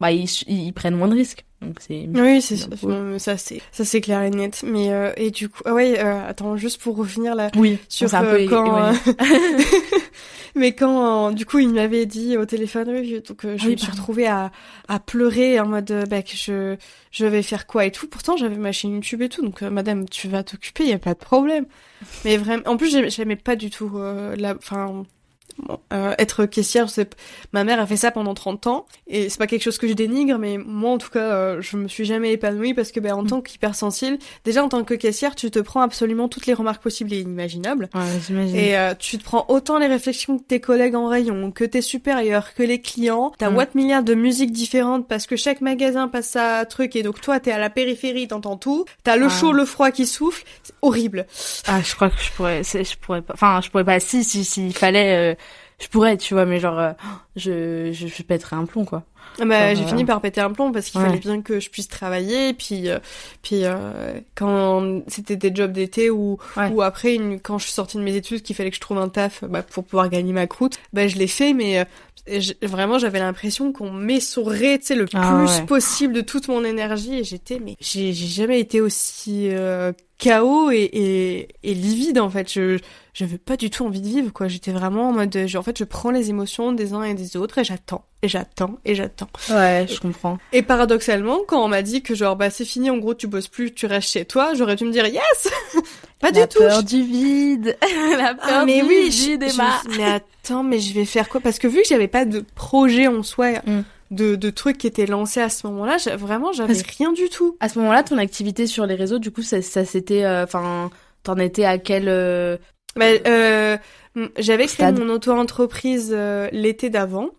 bah 0.00 0.10
ils, 0.10 0.28
ils, 0.48 0.72
prennent 0.72 0.96
moins 0.96 1.08
de 1.08 1.14
risques. 1.14 1.44
Donc 1.60 1.76
c'est. 1.80 2.08
Oui, 2.12 2.42
c'est 2.42 2.56
ça. 2.56 2.66
Ça 3.18 3.36
c'est 3.36 3.62
ça 3.70 3.84
c'est 3.84 4.00
clair 4.00 4.22
et 4.22 4.30
net. 4.30 4.64
Mais 4.66 4.90
et 5.16 5.30
du 5.30 5.48
coup, 5.48 5.62
ah 5.64 5.74
ouais, 5.74 5.98
attends, 5.98 6.56
juste 6.56 6.80
pour 6.80 6.96
revenir 6.96 7.34
là. 7.34 7.50
Oui. 7.56 7.78
Sur 7.88 8.12
un 8.14 8.24
peu 8.24 8.46
quand. 8.48 8.92
mais 10.54 10.74
quand 10.74 11.28
euh, 11.28 11.32
du 11.32 11.46
coup 11.46 11.58
il 11.58 11.70
m'avait 11.70 12.06
dit 12.06 12.36
au 12.36 12.44
téléphone 12.44 12.86
donc 13.26 13.44
euh, 13.44 13.56
je 13.56 13.70
me 13.70 13.76
suis 13.76 13.90
retrouvée 13.90 14.26
à, 14.26 14.50
à 14.88 15.00
pleurer 15.00 15.58
en 15.60 15.66
mode 15.66 15.90
euh, 15.90 16.06
bah, 16.06 16.22
que 16.22 16.36
je 16.36 16.76
je 17.10 17.26
vais 17.26 17.42
faire 17.42 17.66
quoi 17.66 17.84
et 17.84 17.90
tout. 17.90 18.08
Pourtant 18.08 18.36
j'avais 18.36 18.56
ma 18.56 18.72
chaîne 18.72 18.92
YouTube 18.92 19.22
et 19.22 19.28
tout 19.28 19.42
donc 19.42 19.62
madame 19.62 20.08
tu 20.08 20.28
vas 20.28 20.42
t'occuper 20.42 20.84
il 20.84 20.90
y 20.90 20.94
a 20.94 20.98
pas 20.98 21.14
de 21.14 21.18
problème. 21.18 21.66
Mais 22.24 22.36
vraiment 22.36 22.62
en 22.66 22.76
plus 22.76 22.96
j'aimais 23.08 23.36
pas 23.36 23.56
du 23.56 23.70
tout 23.70 23.98
la 24.36 24.54
enfin 24.56 25.04
euh, 25.92 26.14
être 26.18 26.46
caissière, 26.46 26.90
c'est 26.90 27.14
ma 27.52 27.64
mère 27.64 27.80
a 27.80 27.86
fait 27.86 27.96
ça 27.96 28.10
pendant 28.10 28.34
30 28.34 28.66
ans 28.66 28.86
et 29.06 29.28
c'est 29.28 29.38
pas 29.38 29.46
quelque 29.46 29.62
chose 29.62 29.78
que 29.78 29.88
je 29.88 29.92
dénigre 29.92 30.38
mais 30.38 30.58
moi 30.58 30.92
en 30.92 30.98
tout 30.98 31.10
cas 31.10 31.20
euh, 31.20 31.60
je 31.60 31.76
me 31.76 31.88
suis 31.88 32.04
jamais 32.04 32.32
épanouie 32.32 32.74
parce 32.74 32.92
que 32.92 33.00
ben 33.00 33.14
en 33.14 33.22
mm. 33.22 33.28
tant 33.28 33.40
qu'hypersensible, 33.40 34.18
déjà 34.44 34.64
en 34.64 34.68
tant 34.68 34.84
que 34.84 34.94
caissière, 34.94 35.34
tu 35.34 35.50
te 35.50 35.58
prends 35.58 35.82
absolument 35.82 36.28
toutes 36.28 36.46
les 36.46 36.54
remarques 36.54 36.82
possibles 36.82 37.12
et 37.12 37.20
inimaginables. 37.20 37.88
Ouais, 37.94 38.48
et 38.54 38.76
euh, 38.76 38.94
tu 38.98 39.18
te 39.18 39.24
prends 39.24 39.44
autant 39.48 39.78
les 39.78 39.86
réflexions 39.86 40.38
que 40.38 40.44
tes 40.44 40.60
collègues 40.60 40.94
en 40.94 41.08
rayon, 41.08 41.50
que 41.50 41.64
tes 41.64 41.82
supérieurs, 41.82 42.54
que 42.54 42.62
les 42.62 42.80
clients. 42.80 43.32
T'as 43.38 43.50
mm. 43.50 43.56
what 43.56 43.66
milliards 43.74 44.02
de 44.02 44.14
musiques 44.14 44.52
différentes 44.52 45.08
parce 45.08 45.26
que 45.26 45.36
chaque 45.36 45.60
magasin 45.60 46.08
passe 46.08 46.30
sa 46.30 46.64
truc 46.64 46.96
et 46.96 47.02
donc 47.02 47.20
toi 47.20 47.40
t'es 47.40 47.52
à 47.52 47.58
la 47.58 47.70
périphérie, 47.70 48.28
t'entends 48.28 48.56
tout. 48.56 48.84
T'as 49.04 49.16
le 49.16 49.26
ah. 49.26 49.28
chaud, 49.28 49.52
le 49.52 49.64
froid 49.64 49.90
qui 49.90 50.06
souffle, 50.06 50.44
c'est 50.62 50.74
horrible. 50.82 51.26
Ah, 51.66 51.80
je 51.82 51.94
crois 51.94 52.10
que 52.10 52.20
je 52.20 52.30
pourrais, 52.32 52.62
je 52.62 52.96
pourrais 52.98 53.22
pas, 53.22 53.34
enfin 53.34 53.60
je 53.62 53.70
pourrais 53.70 53.84
pas. 53.84 54.00
Si, 54.00 54.24
si, 54.24 54.44
s'il 54.44 54.74
fallait 54.74 55.36
je 55.82 55.88
pourrais, 55.88 56.16
tu 56.16 56.34
vois, 56.34 56.46
mais 56.46 56.60
genre, 56.60 56.78
euh, 56.78 56.92
je, 57.34 57.90
je, 57.92 58.06
je 58.06 58.22
pèterais 58.22 58.54
un 58.54 58.66
plomb, 58.66 58.84
quoi. 58.84 59.02
Ah 59.40 59.44
bah, 59.44 59.74
j'ai 59.74 59.84
fini 59.84 60.04
par 60.04 60.20
péter 60.20 60.40
un 60.40 60.52
plomb 60.52 60.72
parce 60.72 60.90
qu'il 60.90 61.00
fallait 61.00 61.18
bien 61.18 61.42
que 61.42 61.58
je 61.58 61.70
puisse 61.70 61.88
travailler. 61.88 62.52
Puis, 62.52 62.88
euh, 62.88 62.98
puis 63.40 63.64
euh, 63.64 64.20
quand 64.34 65.02
c'était 65.08 65.36
des 65.36 65.54
jobs 65.54 65.72
d'été 65.72 66.10
ou, 66.10 66.38
ou 66.70 66.82
après, 66.82 67.14
une, 67.14 67.40
quand 67.40 67.58
je 67.58 67.64
suis 67.64 67.72
sortie 67.72 67.96
de 67.96 68.02
mes 68.02 68.14
études, 68.14 68.42
qu'il 68.42 68.54
fallait 68.54 68.70
que 68.70 68.76
je 68.76 68.80
trouve 68.80 68.98
un 68.98 69.08
taf 69.08 69.42
bah, 69.44 69.62
pour 69.62 69.84
pouvoir 69.84 70.08
gagner 70.08 70.32
ma 70.32 70.46
croûte, 70.46 70.78
bah, 70.92 71.08
je 71.08 71.16
l'ai 71.16 71.26
fait, 71.26 71.54
mais 71.54 71.84
vraiment, 72.62 72.98
j'avais 72.98 73.20
l'impression 73.20 73.72
qu'on 73.72 73.90
m'essorait, 73.90 74.78
tu 74.78 74.86
sais, 74.86 74.94
le 74.94 75.06
ah 75.14 75.44
plus 75.44 75.66
possible 75.66 76.12
de 76.12 76.20
toute 76.20 76.48
mon 76.48 76.62
énergie. 76.64 77.20
Et 77.20 77.24
j'étais, 77.24 77.58
mais 77.58 77.76
j'ai 77.80 78.12
jamais 78.12 78.60
été 78.60 78.80
aussi 78.80 79.50
chaos 80.22 80.70
et, 80.70 80.88
et, 80.92 81.48
et 81.62 81.74
livide, 81.74 82.18
en 82.18 82.30
fait. 82.30 82.52
Je 82.52 82.78
j'avais 83.14 83.36
pas 83.36 83.58
du 83.58 83.68
tout 83.68 83.84
envie 83.84 84.00
de 84.00 84.08
vivre 84.08 84.32
quoi. 84.32 84.48
J'étais 84.48 84.72
vraiment 84.72 85.10
en 85.10 85.12
mode 85.12 85.36
en 85.54 85.62
fait 85.62 85.78
je 85.78 85.84
prends 85.84 86.10
les 86.10 86.30
émotions 86.30 86.72
des 86.72 86.94
uns 86.94 87.02
et 87.02 87.14
des 87.14 87.36
autres 87.36 87.58
et 87.58 87.64
j'attends 87.64 88.06
et 88.22 88.28
j'attends 88.28 88.78
et 88.86 88.94
j'attends. 88.94 89.28
Ouais 89.50 89.86
je 89.88 90.00
comprends. 90.00 90.38
Et 90.52 90.62
paradoxalement 90.62 91.40
quand 91.46 91.62
on 91.62 91.68
m'a 91.68 91.82
dit 91.82 92.02
que 92.02 92.14
genre 92.14 92.36
bah 92.36 92.48
c'est 92.48 92.64
fini 92.64 92.88
en 92.88 92.96
gros 92.96 93.14
tu 93.14 93.26
bosses 93.26 93.48
plus 93.48 93.74
tu 93.74 93.84
restes 93.84 94.10
chez 94.10 94.24
toi 94.24 94.54
j'aurais 94.54 94.76
dû 94.76 94.84
me 94.84 94.92
dire 94.92 95.06
yes! 95.06 95.50
Pas 96.20 96.30
du 96.30 96.40
tout 96.46 96.62
la 96.62 96.68
peur 96.68 96.82
du 96.84 97.02
vide. 97.02 97.76
La 98.16 98.28
ah, 98.40 98.48
peur 98.48 98.64
mais 98.64 98.80
du 98.80 98.86
oui, 98.86 99.10
vide 99.10 99.44
je, 99.48 99.98
mais 99.98 100.04
attends 100.04 100.62
mais 100.62 100.78
je 100.78 100.94
vais 100.94 101.04
faire 101.04 101.28
quoi? 101.28 101.40
Parce 101.40 101.58
que 101.58 101.66
vu 101.66 101.82
que 101.82 101.88
j'avais 101.88 102.08
pas 102.08 102.24
de 102.24 102.44
projet 102.54 103.08
en 103.08 103.22
soi 103.22 103.58
mm. 103.66 103.82
De, 104.12 104.36
de 104.36 104.50
trucs 104.50 104.78
qui 104.78 104.86
étaient 104.86 105.06
lancés 105.06 105.40
à 105.40 105.48
ce 105.48 105.66
moment-là, 105.66 105.96
vraiment 106.16 106.52
j'avais 106.52 106.74
rien 106.98 107.12
du 107.12 107.28
tout. 107.28 107.56
À 107.60 107.68
ce 107.68 107.78
moment-là, 107.78 108.02
ton 108.02 108.18
activité 108.18 108.66
sur 108.66 108.86
les 108.86 108.94
réseaux, 108.94 109.18
du 109.18 109.32
coup, 109.32 109.42
ça, 109.42 109.62
ça 109.62 109.84
c'était, 109.84 110.24
euh, 110.24 110.44
enfin, 110.44 110.90
t'en 111.22 111.36
étais 111.36 111.64
à 111.64 111.78
quel 111.78 112.08
euh, 112.08 112.58
bah, 112.94 113.06
euh, 113.26 113.76
j'avais 114.38 114.66
créé 114.66 114.92
mon 114.92 115.08
auto-entreprise 115.08 116.16
l'été 116.52 116.90
d'avant. 116.90 117.30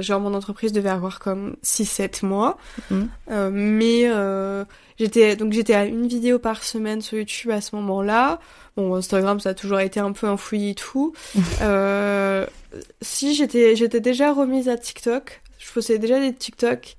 Genre 0.00 0.20
mon 0.20 0.34
entreprise 0.34 0.72
devait 0.72 0.90
avoir 0.90 1.18
comme 1.18 1.56
6-7 1.64 2.26
mois. 2.26 2.58
Euh, 3.30 3.50
mais 3.50 4.06
j'étais 4.98 5.34
donc 5.34 5.54
j'étais 5.54 5.74
à 5.74 5.86
une 5.86 6.06
vidéo 6.06 6.38
par 6.38 6.62
semaine 6.62 7.00
sur 7.00 7.16
YouTube 7.16 7.50
à 7.50 7.62
ce 7.62 7.74
moment-là. 7.76 8.38
Bon, 8.76 8.94
Instagram 8.94 9.40
ça 9.40 9.50
a 9.50 9.54
toujours 9.54 9.80
été 9.80 9.98
un 9.98 10.12
peu 10.12 10.26
un 10.26 10.36
fouillis 10.36 10.70
et 10.70 10.74
tout. 10.74 11.14
si 13.00 13.34
j'étais 13.34 13.76
j'étais 13.76 14.00
déjà 14.00 14.34
remise 14.34 14.68
à 14.68 14.76
TikTok. 14.76 15.40
Je 15.58 15.72
possédais 15.72 15.98
déjà 15.98 16.20
des 16.20 16.34
TikTok. 16.34 16.96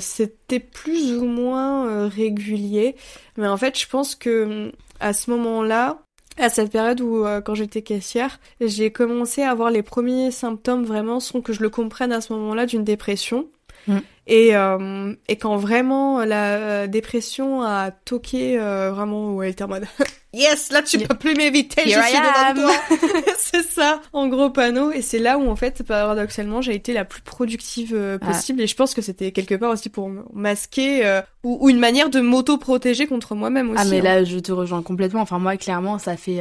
C'était 0.00 0.60
plus 0.60 1.14
ou 1.18 1.24
moins 1.24 2.08
régulier. 2.08 2.96
Mais 3.36 3.48
en 3.48 3.56
fait, 3.56 3.78
je 3.78 3.86
pense 3.86 4.14
que 4.14 4.72
à 5.00 5.12
ce 5.12 5.30
moment-là, 5.30 5.98
à 6.38 6.48
cette 6.48 6.72
période 6.72 7.00
où, 7.00 7.26
euh, 7.26 7.40
quand 7.40 7.54
j'étais 7.54 7.82
caissière, 7.82 8.40
j'ai 8.60 8.90
commencé 8.90 9.42
à 9.42 9.50
avoir 9.50 9.70
les 9.70 9.82
premiers 9.82 10.30
symptômes 10.30 10.84
vraiment 10.84 11.20
sans 11.20 11.40
que 11.40 11.52
je 11.52 11.60
le 11.60 11.70
comprenne 11.70 12.12
à 12.12 12.20
ce 12.20 12.32
moment-là 12.32 12.66
d'une 12.66 12.84
dépression. 12.84 13.48
Mm. 13.86 13.98
Et, 14.28 14.54
euh, 14.54 15.14
et 15.28 15.36
quand 15.36 15.56
vraiment 15.56 16.24
la 16.24 16.54
euh, 16.54 16.86
dépression 16.86 17.62
a 17.62 17.90
toqué 17.90 18.56
euh, 18.58 18.92
vraiment 18.92 19.34
où 19.34 19.42
elle 19.42 19.50
était 19.50 19.64
en 19.64 19.68
mode 19.68 19.84
Yes, 20.34 20.70
là 20.70 20.80
tu 20.80 20.98
peux 20.98 21.14
plus 21.14 21.34
m'éviter, 21.34 21.82
je 21.84 21.90
suis 21.90 22.16
toi. 22.54 22.72
c'est 23.38 23.64
ça, 23.64 24.00
en 24.14 24.28
gros 24.28 24.48
panneau. 24.48 24.90
Et 24.90 25.02
c'est 25.02 25.18
là 25.18 25.36
où 25.36 25.50
en 25.50 25.56
fait, 25.56 25.82
paradoxalement, 25.82 26.62
j'ai 26.62 26.74
été 26.74 26.94
la 26.94 27.04
plus 27.04 27.20
productive 27.20 27.94
ah. 27.94 28.24
possible. 28.24 28.62
Et 28.62 28.66
je 28.66 28.74
pense 28.74 28.94
que 28.94 29.02
c'était 29.02 29.32
quelque 29.32 29.54
part 29.56 29.70
aussi 29.70 29.90
pour 29.90 30.10
masquer 30.32 31.20
ou, 31.44 31.58
ou, 31.60 31.68
une 31.68 31.78
manière 31.78 32.08
de 32.08 32.20
m'auto-protéger 32.20 33.06
contre 33.06 33.34
moi-même 33.34 33.72
aussi. 33.72 33.82
Ah 33.82 33.84
mais 33.90 33.98
hein. 33.98 34.04
là, 34.04 34.24
je 34.24 34.38
te 34.38 34.52
rejoins 34.52 34.82
complètement. 34.82 35.20
Enfin 35.20 35.38
moi, 35.38 35.58
clairement, 35.58 35.98
ça 35.98 36.16
fait 36.16 36.40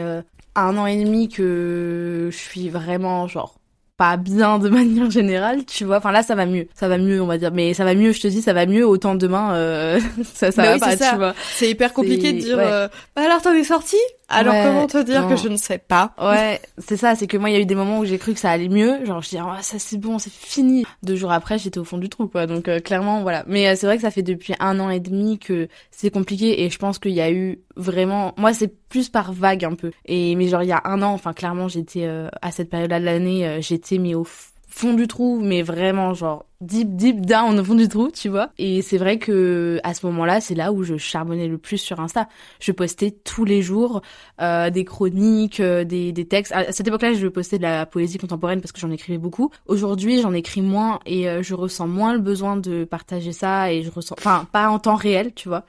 un 0.55 0.77
an 0.77 0.85
et 0.85 1.03
demi 1.03 1.27
que 1.27 2.29
je 2.31 2.37
suis 2.37 2.69
vraiment 2.69 3.27
genre 3.27 3.60
pas 4.01 4.17
bien 4.17 4.57
de 4.57 4.67
manière 4.79 5.11
générale, 5.11 5.63
tu 5.65 5.85
vois. 5.85 5.97
Enfin 5.97 6.11
là, 6.11 6.23
ça 6.23 6.33
va 6.33 6.47
mieux, 6.47 6.67
ça 6.73 6.87
va 6.87 6.97
mieux, 6.97 7.21
on 7.21 7.27
va 7.27 7.37
dire. 7.37 7.51
Mais 7.53 7.75
ça 7.75 7.85
va 7.85 7.93
mieux, 7.93 8.13
je 8.13 8.21
te 8.21 8.27
dis, 8.27 8.41
ça 8.41 8.51
va 8.51 8.65
mieux. 8.65 8.83
Autant 8.83 9.13
demain, 9.13 9.53
euh, 9.53 9.99
ça, 10.33 10.51
ça 10.51 10.63
bah 10.63 10.77
va 10.77 10.79
pas, 10.79 10.97
tu 10.97 11.15
vois. 11.17 11.35
C'est 11.53 11.69
hyper 11.69 11.93
compliqué 11.93 12.33
de 12.33 12.39
dire. 12.39 12.57
Euh, 12.57 12.87
bah 13.15 13.21
alors 13.25 13.43
t'en 13.43 13.53
es 13.53 13.63
sorti? 13.63 13.97
Alors 14.31 14.53
comment 14.53 14.87
te 14.87 15.03
dire 15.03 15.27
que 15.27 15.35
je 15.35 15.47
ne 15.47 15.57
sais 15.57 15.77
pas 15.77 16.13
Ouais, 16.19 16.61
c'est 16.77 16.97
ça, 16.97 17.15
c'est 17.15 17.27
que 17.27 17.37
moi 17.37 17.49
il 17.49 17.53
y 17.53 17.55
a 17.55 17.59
eu 17.59 17.65
des 17.65 17.75
moments 17.75 17.99
où 17.99 18.05
j'ai 18.05 18.17
cru 18.17 18.33
que 18.33 18.39
ça 18.39 18.51
allait 18.51 18.69
mieux, 18.69 19.05
genre 19.05 19.21
je 19.21 19.29
dis 19.29 19.37
ah 19.37 19.57
ça 19.61 19.79
c'est 19.79 19.97
bon, 19.97 20.19
c'est 20.19 20.31
fini. 20.31 20.85
Deux 21.03 21.15
jours 21.15 21.31
après, 21.31 21.57
j'étais 21.57 21.79
au 21.79 21.83
fond 21.83 21.97
du 21.97 22.09
trou 22.09 22.27
quoi. 22.27 22.47
Donc 22.47 22.67
euh, 22.67 22.79
clairement 22.79 23.21
voilà. 23.21 23.43
Mais 23.47 23.67
euh, 23.67 23.75
c'est 23.75 23.85
vrai 23.85 23.97
que 23.97 24.01
ça 24.01 24.11
fait 24.11 24.23
depuis 24.23 24.53
un 24.59 24.79
an 24.79 24.89
et 24.89 24.99
demi 24.99 25.39
que 25.39 25.67
c'est 25.91 26.09
compliqué 26.09 26.63
et 26.63 26.69
je 26.69 26.77
pense 26.77 26.99
qu'il 26.99 27.11
y 27.13 27.21
a 27.21 27.31
eu 27.31 27.59
vraiment 27.75 28.33
moi 28.37 28.53
c'est 28.53 28.73
plus 28.89 29.09
par 29.09 29.33
vague 29.33 29.65
un 29.65 29.75
peu. 29.75 29.91
Et 30.05 30.35
mais 30.35 30.47
genre 30.47 30.63
il 30.63 30.69
y 30.69 30.73
a 30.73 30.81
un 30.85 31.01
an, 31.01 31.13
enfin 31.13 31.33
clairement, 31.33 31.67
j'étais 31.67 32.05
euh, 32.05 32.29
à 32.41 32.51
cette 32.51 32.69
période-là 32.69 32.99
de 32.99 33.05
l'année, 33.05 33.57
j'étais 33.61 33.97
mis 33.97 34.15
au 34.15 34.25
fond 34.71 34.93
du 34.93 35.05
trou, 35.07 35.39
mais 35.41 35.61
vraiment 35.61 36.13
genre 36.13 36.45
deep 36.61 36.95
deep 36.95 37.25
down 37.25 37.59
au 37.59 37.63
fond 37.63 37.75
du 37.75 37.89
trou, 37.89 38.09
tu 38.09 38.29
vois. 38.29 38.49
Et 38.57 38.81
c'est 38.81 38.97
vrai 38.97 39.19
que 39.19 39.79
à 39.83 39.93
ce 39.93 40.05
moment-là, 40.05 40.39
c'est 40.39 40.55
là 40.55 40.71
où 40.71 40.83
je 40.83 40.95
charbonnais 40.97 41.47
le 41.47 41.57
plus 41.57 41.77
sur 41.77 41.99
Insta. 41.99 42.27
Je 42.59 42.71
postais 42.71 43.11
tous 43.11 43.43
les 43.43 43.61
jours 43.61 44.01
euh, 44.41 44.69
des 44.69 44.85
chroniques, 44.85 45.59
euh, 45.59 45.83
des, 45.83 46.13
des 46.13 46.25
textes. 46.25 46.53
À 46.53 46.71
cette 46.71 46.87
époque-là, 46.87 47.13
je 47.13 47.27
postais 47.27 47.57
de 47.57 47.63
la 47.63 47.85
poésie 47.85 48.17
contemporaine 48.17 48.61
parce 48.61 48.71
que 48.71 48.79
j'en 48.79 48.91
écrivais 48.91 49.17
beaucoup. 49.17 49.51
Aujourd'hui, 49.67 50.21
j'en 50.21 50.33
écris 50.33 50.61
moins 50.61 50.99
et 51.05 51.27
euh, 51.27 51.43
je 51.43 51.53
ressens 51.53 51.87
moins 51.87 52.13
le 52.13 52.19
besoin 52.19 52.55
de 52.55 52.85
partager 52.85 53.33
ça 53.33 53.73
et 53.73 53.83
je 53.83 53.91
ressens, 53.91 54.15
enfin, 54.17 54.47
pas 54.51 54.69
en 54.69 54.79
temps 54.79 54.95
réel, 54.95 55.33
tu 55.33 55.49
vois. 55.49 55.65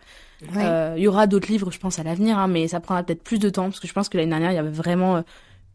Euh, 0.57 0.95
il 0.97 1.03
y 1.03 1.09
aura 1.09 1.27
d'autres 1.27 1.49
livres, 1.49 1.71
je 1.71 1.79
pense, 1.79 1.99
à 1.99 2.03
l'avenir, 2.03 2.39
hein, 2.39 2.49
mais 2.49 2.69
ça 2.69 2.81
prendra 2.81 3.03
peut-être 3.03 3.23
plus 3.23 3.39
de 3.39 3.49
temps 3.49 3.65
parce 3.65 3.81
que 3.81 3.87
je 3.87 3.93
pense 3.93 4.09
que 4.09 4.19
l'année 4.19 4.31
dernière, 4.31 4.51
il 4.51 4.57
y 4.57 4.59
avait 4.59 4.71
vraiment 4.71 5.23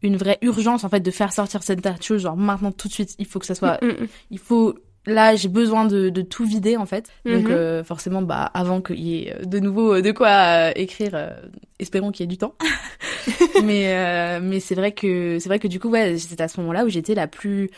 une 0.02 0.16
vraie 0.16 0.38
urgence 0.42 0.84
en 0.84 0.88
fait 0.88 1.00
de 1.00 1.10
faire 1.10 1.32
sortir 1.32 1.62
cette 1.62 1.80
chose 2.02 2.22
genre 2.22 2.36
maintenant 2.36 2.72
tout 2.72 2.88
de 2.88 2.92
suite 2.92 3.14
il 3.18 3.26
faut 3.26 3.38
que 3.38 3.46
ça 3.46 3.54
soit 3.54 3.78
mm, 3.82 3.86
mm, 3.86 4.02
mm. 4.02 4.08
il 4.30 4.38
faut 4.38 4.74
là 5.08 5.34
j'ai 5.34 5.48
besoin 5.48 5.84
de, 5.84 6.08
de 6.10 6.22
tout 6.22 6.44
vider 6.44 6.76
en 6.76 6.86
fait. 6.86 7.10
Donc 7.24 7.46
mm-hmm. 7.46 7.50
euh, 7.50 7.84
forcément 7.84 8.22
bah 8.22 8.50
avant 8.54 8.80
qu'il 8.80 9.00
y 9.00 9.22
ait 9.22 9.34
euh, 9.34 9.44
de 9.44 9.58
nouveau 9.58 9.94
euh, 9.94 10.02
de 10.02 10.12
quoi 10.12 10.76
écrire 10.78 11.32
espérons 11.78 12.12
qu'il 12.12 12.24
y 12.24 12.24
ait 12.24 12.28
du 12.28 12.38
temps. 12.38 12.54
Mais 13.64 14.40
mais 14.40 14.60
c'est 14.60 14.74
vrai 14.74 14.92
que 14.92 15.38
c'est 15.38 15.48
vrai 15.48 15.58
que 15.58 15.68
du 15.68 15.80
coup 15.80 15.88
ouais 15.88 16.16
c'était 16.16 16.42
à 16.42 16.48
ce 16.48 16.60
moment-là 16.60 16.84
où 16.84 16.88
j'étais 16.88 17.14
la 17.14 17.26
plus 17.26 17.70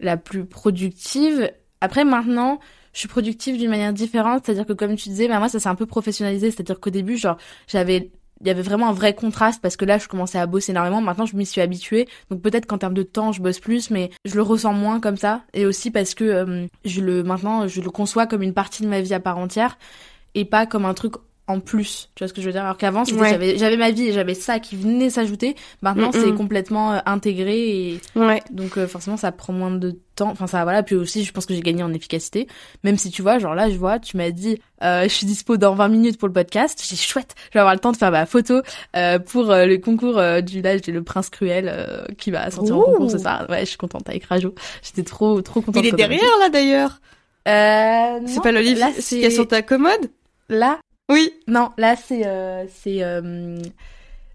la 0.00 0.16
plus 0.16 0.44
productive. 0.44 1.50
Après 1.80 2.04
maintenant 2.04 2.60
je 2.92 3.00
suis 3.00 3.08
productive 3.08 3.58
d'une 3.58 3.70
manière 3.70 3.92
différente. 3.92 4.44
C'est-à-dire 4.46 4.64
que 4.66 4.72
comme 4.72 4.96
tu 4.96 5.08
disais 5.08 5.28
bah 5.28 5.38
moi 5.38 5.48
ça 5.48 5.58
s'est 5.58 5.68
un 5.68 5.74
peu 5.74 5.86
professionnalisé. 5.86 6.50
C'est-à-dire 6.50 6.80
qu'au 6.80 6.90
début 6.90 7.16
genre 7.16 7.36
j'avais 7.66 8.10
il 8.40 8.46
y 8.46 8.50
avait 8.50 8.62
vraiment 8.62 8.88
un 8.88 8.92
vrai 8.92 9.14
contraste 9.14 9.60
parce 9.62 9.76
que 9.76 9.84
là 9.84 9.98
je 9.98 10.08
commençais 10.08 10.38
à 10.38 10.46
bosser 10.46 10.72
énormément. 10.72 11.00
Maintenant 11.00 11.26
je 11.26 11.36
m'y 11.36 11.46
suis 11.46 11.60
habituée. 11.60 12.06
Donc 12.30 12.42
peut-être 12.42 12.66
qu'en 12.66 12.78
termes 12.78 12.94
de 12.94 13.02
temps 13.02 13.32
je 13.32 13.40
bosse 13.40 13.60
plus 13.60 13.90
mais 13.90 14.10
je 14.24 14.34
le 14.34 14.42
ressens 14.42 14.72
moins 14.72 15.00
comme 15.00 15.16
ça. 15.16 15.42
Et 15.54 15.66
aussi 15.66 15.90
parce 15.90 16.14
que 16.14 16.24
euh, 16.24 16.66
je 16.84 17.00
le 17.00 17.22
maintenant 17.22 17.66
je 17.68 17.80
le 17.80 17.90
conçois 17.90 18.26
comme 18.26 18.42
une 18.42 18.54
partie 18.54 18.82
de 18.82 18.88
ma 18.88 19.00
vie 19.00 19.14
à 19.14 19.20
part 19.20 19.38
entière 19.38 19.78
et 20.34 20.44
pas 20.44 20.66
comme 20.66 20.84
un 20.84 20.94
truc 20.94 21.14
en 21.48 21.60
plus 21.60 22.10
tu 22.14 22.22
vois 22.24 22.28
ce 22.28 22.32
que 22.32 22.40
je 22.40 22.46
veux 22.46 22.52
dire? 22.52 22.62
Alors 22.62 22.76
qu'avant 22.76 23.04
j'avais 23.04 23.58
j'avais 23.58 23.76
ma 23.76 23.90
vie 23.90 24.08
et 24.08 24.12
j'avais 24.12 24.34
ça 24.34 24.58
qui 24.58 24.76
venait 24.76 25.10
s'ajouter. 25.10 25.56
Maintenant 25.82 26.10
c'est 26.12 26.34
complètement 26.34 26.94
euh, 26.94 26.98
intégré 27.06 27.90
et 27.90 28.00
ouais. 28.16 28.42
donc 28.50 28.76
euh, 28.78 28.86
forcément 28.86 29.16
ça 29.16 29.32
prend 29.32 29.52
moins 29.52 29.70
de 29.70 29.98
temps. 30.16 30.30
Enfin 30.30 30.46
ça 30.46 30.64
voilà. 30.64 30.82
Puis 30.82 30.96
aussi 30.96 31.24
je 31.24 31.32
pense 31.32 31.46
que 31.46 31.54
j'ai 31.54 31.60
gagné 31.60 31.82
en 31.82 31.92
efficacité. 31.92 32.48
Même 32.84 32.96
si 32.98 33.10
tu 33.10 33.22
vois 33.22 33.38
genre 33.38 33.54
là 33.54 33.70
je 33.70 33.76
vois 33.76 33.98
tu 33.98 34.16
m'as 34.16 34.30
dit 34.30 34.58
euh, 34.82 35.04
je 35.04 35.08
suis 35.08 35.26
dispo 35.26 35.56
dans 35.56 35.74
20 35.74 35.88
minutes 35.88 36.18
pour 36.18 36.28
le 36.28 36.34
podcast. 36.34 36.82
J'ai 36.84 36.96
chouette 36.96 37.34
je 37.50 37.54
vais 37.54 37.60
avoir 37.60 37.74
le 37.74 37.80
temps 37.80 37.92
de 37.92 37.96
faire 37.96 38.10
ma 38.10 38.26
photo 38.26 38.62
euh, 38.96 39.18
pour 39.18 39.44
le 39.44 39.76
concours 39.76 40.20
du 40.42 40.62
là 40.62 40.76
j'ai 40.78 40.92
le 40.92 41.02
prince 41.02 41.30
cruel 41.30 42.06
qui 42.18 42.30
va 42.30 42.50
sortir 42.50 42.78
en 42.78 42.82
concours 42.82 43.10
ce 43.10 43.18
soir. 43.18 43.46
Ouais 43.48 43.60
je 43.60 43.66
suis 43.66 43.78
contente 43.78 44.08
avec 44.08 44.24
Rajo. 44.24 44.54
J'étais 44.82 45.04
trop 45.04 45.40
trop 45.42 45.60
contente 45.60 45.84
il 45.84 45.88
est 45.88 45.92
derrière 45.92 46.22
là 46.40 46.48
d'ailleurs. 46.48 47.00
Euh, 47.46 48.20
c'est 48.26 48.42
pas 48.42 48.52
le 48.52 48.60
livre 48.60 48.84
qui 48.98 49.22
est 49.22 49.30
sur 49.30 49.46
ta 49.46 49.62
commode? 49.62 50.10
Là 50.48 50.78
oui. 51.10 51.32
Non, 51.46 51.70
là 51.78 51.96
c'est 51.96 52.26
euh, 52.26 52.64
c'est 52.68 53.02
euh, 53.02 53.58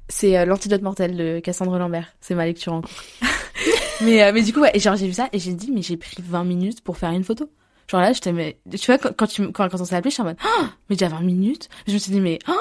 c'est 0.08 0.38
euh, 0.38 0.46
l'antidote 0.46 0.82
mortel 0.82 1.16
de 1.16 1.40
Cassandre 1.40 1.78
Lambert. 1.78 2.14
C'est 2.22 2.36
ma 2.36 2.46
lecture 2.46 2.74
en 2.74 2.82
cours. 2.82 2.92
mais 4.02 4.24
euh, 4.24 4.32
mais 4.34 4.42
du 4.42 4.54
coup 4.54 4.62
ouais, 4.62 4.78
genre 4.80 4.96
j'ai 4.96 5.08
vu 5.08 5.14
ça 5.14 5.30
et 5.34 5.40
j'ai 5.40 5.54
dit 5.54 5.72
mais 5.72 5.82
j'ai 5.82 5.98
pris 5.98 6.18
20 6.20 6.44
minutes 6.44 6.82
pour 6.82 6.98
faire 6.98 7.12
une 7.12 7.24
photo. 7.24 7.50
Genre 7.88 8.00
là, 8.00 8.14
je 8.14 8.30
mais 8.30 8.58
tu 8.72 8.86
vois 8.86 8.98
quand, 8.98 9.12
quand 9.16 9.28
tu 9.28 9.52
quand, 9.52 9.68
quand 9.70 9.82
on 9.82 9.86
s'est 9.86 9.96
appelé, 9.96 10.12
je 10.12 10.16
suis 10.16 10.22
en 10.22 10.26
mode 10.26 10.38
oh, 10.46 10.64
mais 10.90 10.96
déjà 10.96 11.10
20 11.10 11.22
minutes? 11.22 11.68
Je 11.88 11.94
me 11.94 11.98
suis 11.98 12.12
dit 12.12 12.22
mais 12.22 12.40
oh, 12.48 12.54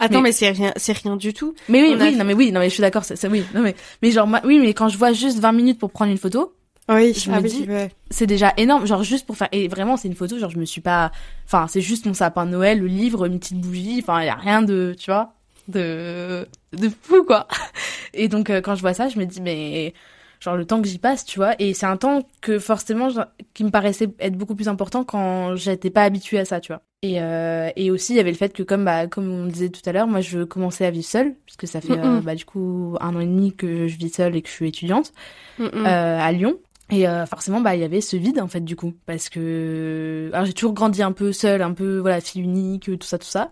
Attends, 0.00 0.20
mais, 0.20 0.32
c'est 0.32 0.50
rien, 0.50 0.72
c'est 0.76 0.96
rien 0.96 1.16
du 1.16 1.32
tout. 1.32 1.54
Mais 1.68 1.82
oui, 1.82 1.96
oui, 1.98 2.16
non, 2.16 2.24
mais 2.24 2.34
oui, 2.34 2.52
non, 2.52 2.60
mais 2.60 2.68
je 2.68 2.74
suis 2.74 2.80
d'accord, 2.82 3.04
c'est, 3.04 3.26
oui, 3.28 3.44
non, 3.54 3.62
mais, 3.62 3.74
mais 4.02 4.10
genre, 4.10 4.28
oui, 4.44 4.58
mais 4.58 4.74
quand 4.74 4.88
je 4.88 4.98
vois 4.98 5.12
juste 5.12 5.38
20 5.38 5.52
minutes 5.52 5.78
pour 5.78 5.90
prendre 5.90 6.10
une 6.10 6.18
photo, 6.18 6.52
oui, 6.88 7.14
je 7.14 7.30
me 7.30 7.36
ah 7.36 7.42
dis, 7.42 7.66
c'est 8.10 8.26
déjà 8.26 8.52
énorme, 8.56 8.86
genre 8.86 9.02
juste 9.02 9.26
pour 9.26 9.36
faire, 9.36 9.48
et 9.52 9.66
vraiment, 9.68 9.96
c'est 9.96 10.08
une 10.08 10.14
photo, 10.14 10.38
genre, 10.38 10.50
je 10.50 10.58
me 10.58 10.64
suis 10.64 10.80
pas, 10.80 11.10
enfin, 11.44 11.66
c'est 11.68 11.80
juste 11.80 12.06
mon 12.06 12.14
sapin 12.14 12.46
de 12.46 12.50
Noël, 12.50 12.78
le 12.78 12.86
livre, 12.86 13.26
une 13.26 13.40
petite 13.40 13.60
bougie, 13.60 14.00
enfin, 14.02 14.22
il 14.22 14.26
y 14.26 14.30
a 14.30 14.36
rien 14.36 14.62
de, 14.62 14.94
tu 14.98 15.10
vois, 15.10 15.32
de, 15.68 16.46
de 16.72 16.88
fou, 16.88 17.24
quoi. 17.24 17.48
Et 18.14 18.28
donc, 18.28 18.50
euh, 18.50 18.60
quand 18.60 18.76
je 18.76 18.82
vois 18.82 18.94
ça, 18.94 19.08
je 19.08 19.18
me 19.18 19.24
dis, 19.26 19.40
mais, 19.40 19.94
genre 20.40 20.56
le 20.56 20.64
temps 20.64 20.80
que 20.80 20.88
j'y 20.88 20.98
passe, 20.98 21.24
tu 21.24 21.38
vois. 21.38 21.54
Et 21.58 21.74
c'est 21.74 21.86
un 21.86 21.96
temps 21.96 22.22
que 22.40 22.58
forcément 22.58 23.08
qui 23.54 23.64
me 23.64 23.70
paraissait 23.70 24.08
être 24.20 24.36
beaucoup 24.36 24.54
plus 24.54 24.68
important 24.68 25.04
quand 25.04 25.56
j'étais 25.56 25.90
pas 25.90 26.04
habituée 26.04 26.38
à 26.38 26.44
ça, 26.44 26.60
tu 26.60 26.72
vois. 26.72 26.82
Et, 27.02 27.20
euh, 27.20 27.70
et 27.76 27.90
aussi 27.90 28.14
il 28.14 28.16
y 28.16 28.20
avait 28.20 28.30
le 28.30 28.36
fait 28.36 28.52
que 28.52 28.62
comme 28.62 28.84
bah 28.84 29.06
comme 29.06 29.30
on 29.30 29.46
disait 29.46 29.68
tout 29.68 29.82
à 29.84 29.92
l'heure, 29.92 30.06
moi 30.06 30.20
je 30.20 30.44
commençais 30.44 30.86
à 30.86 30.90
vivre 30.90 31.04
seule 31.04 31.34
puisque 31.44 31.68
ça 31.68 31.80
fait 31.80 31.98
euh, 31.98 32.20
bah 32.20 32.34
du 32.34 32.46
coup 32.46 32.96
un 33.00 33.14
an 33.14 33.20
et 33.20 33.26
demi 33.26 33.54
que 33.54 33.86
je 33.86 33.96
vis 33.98 34.08
seule 34.08 34.34
et 34.34 34.42
que 34.42 34.48
je 34.48 34.54
suis 34.54 34.68
étudiante 34.68 35.12
euh, 35.60 35.84
à 35.84 36.32
Lyon. 36.32 36.56
Et 36.90 37.08
euh, 37.08 37.26
forcément, 37.26 37.60
bah, 37.60 37.74
il 37.74 37.80
y 37.80 37.84
avait 37.84 38.00
ce 38.00 38.16
vide 38.16 38.38
en 38.40 38.46
fait 38.46 38.60
du 38.60 38.76
coup, 38.76 38.94
parce 39.06 39.28
que 39.28 40.30
alors 40.32 40.46
j'ai 40.46 40.52
toujours 40.52 40.72
grandi 40.72 41.02
un 41.02 41.10
peu 41.12 41.32
seule, 41.32 41.62
un 41.62 41.72
peu 41.72 41.98
voilà 41.98 42.20
fille 42.20 42.42
unique, 42.42 42.84
tout 42.84 43.06
ça, 43.06 43.18
tout 43.18 43.26
ça. 43.26 43.50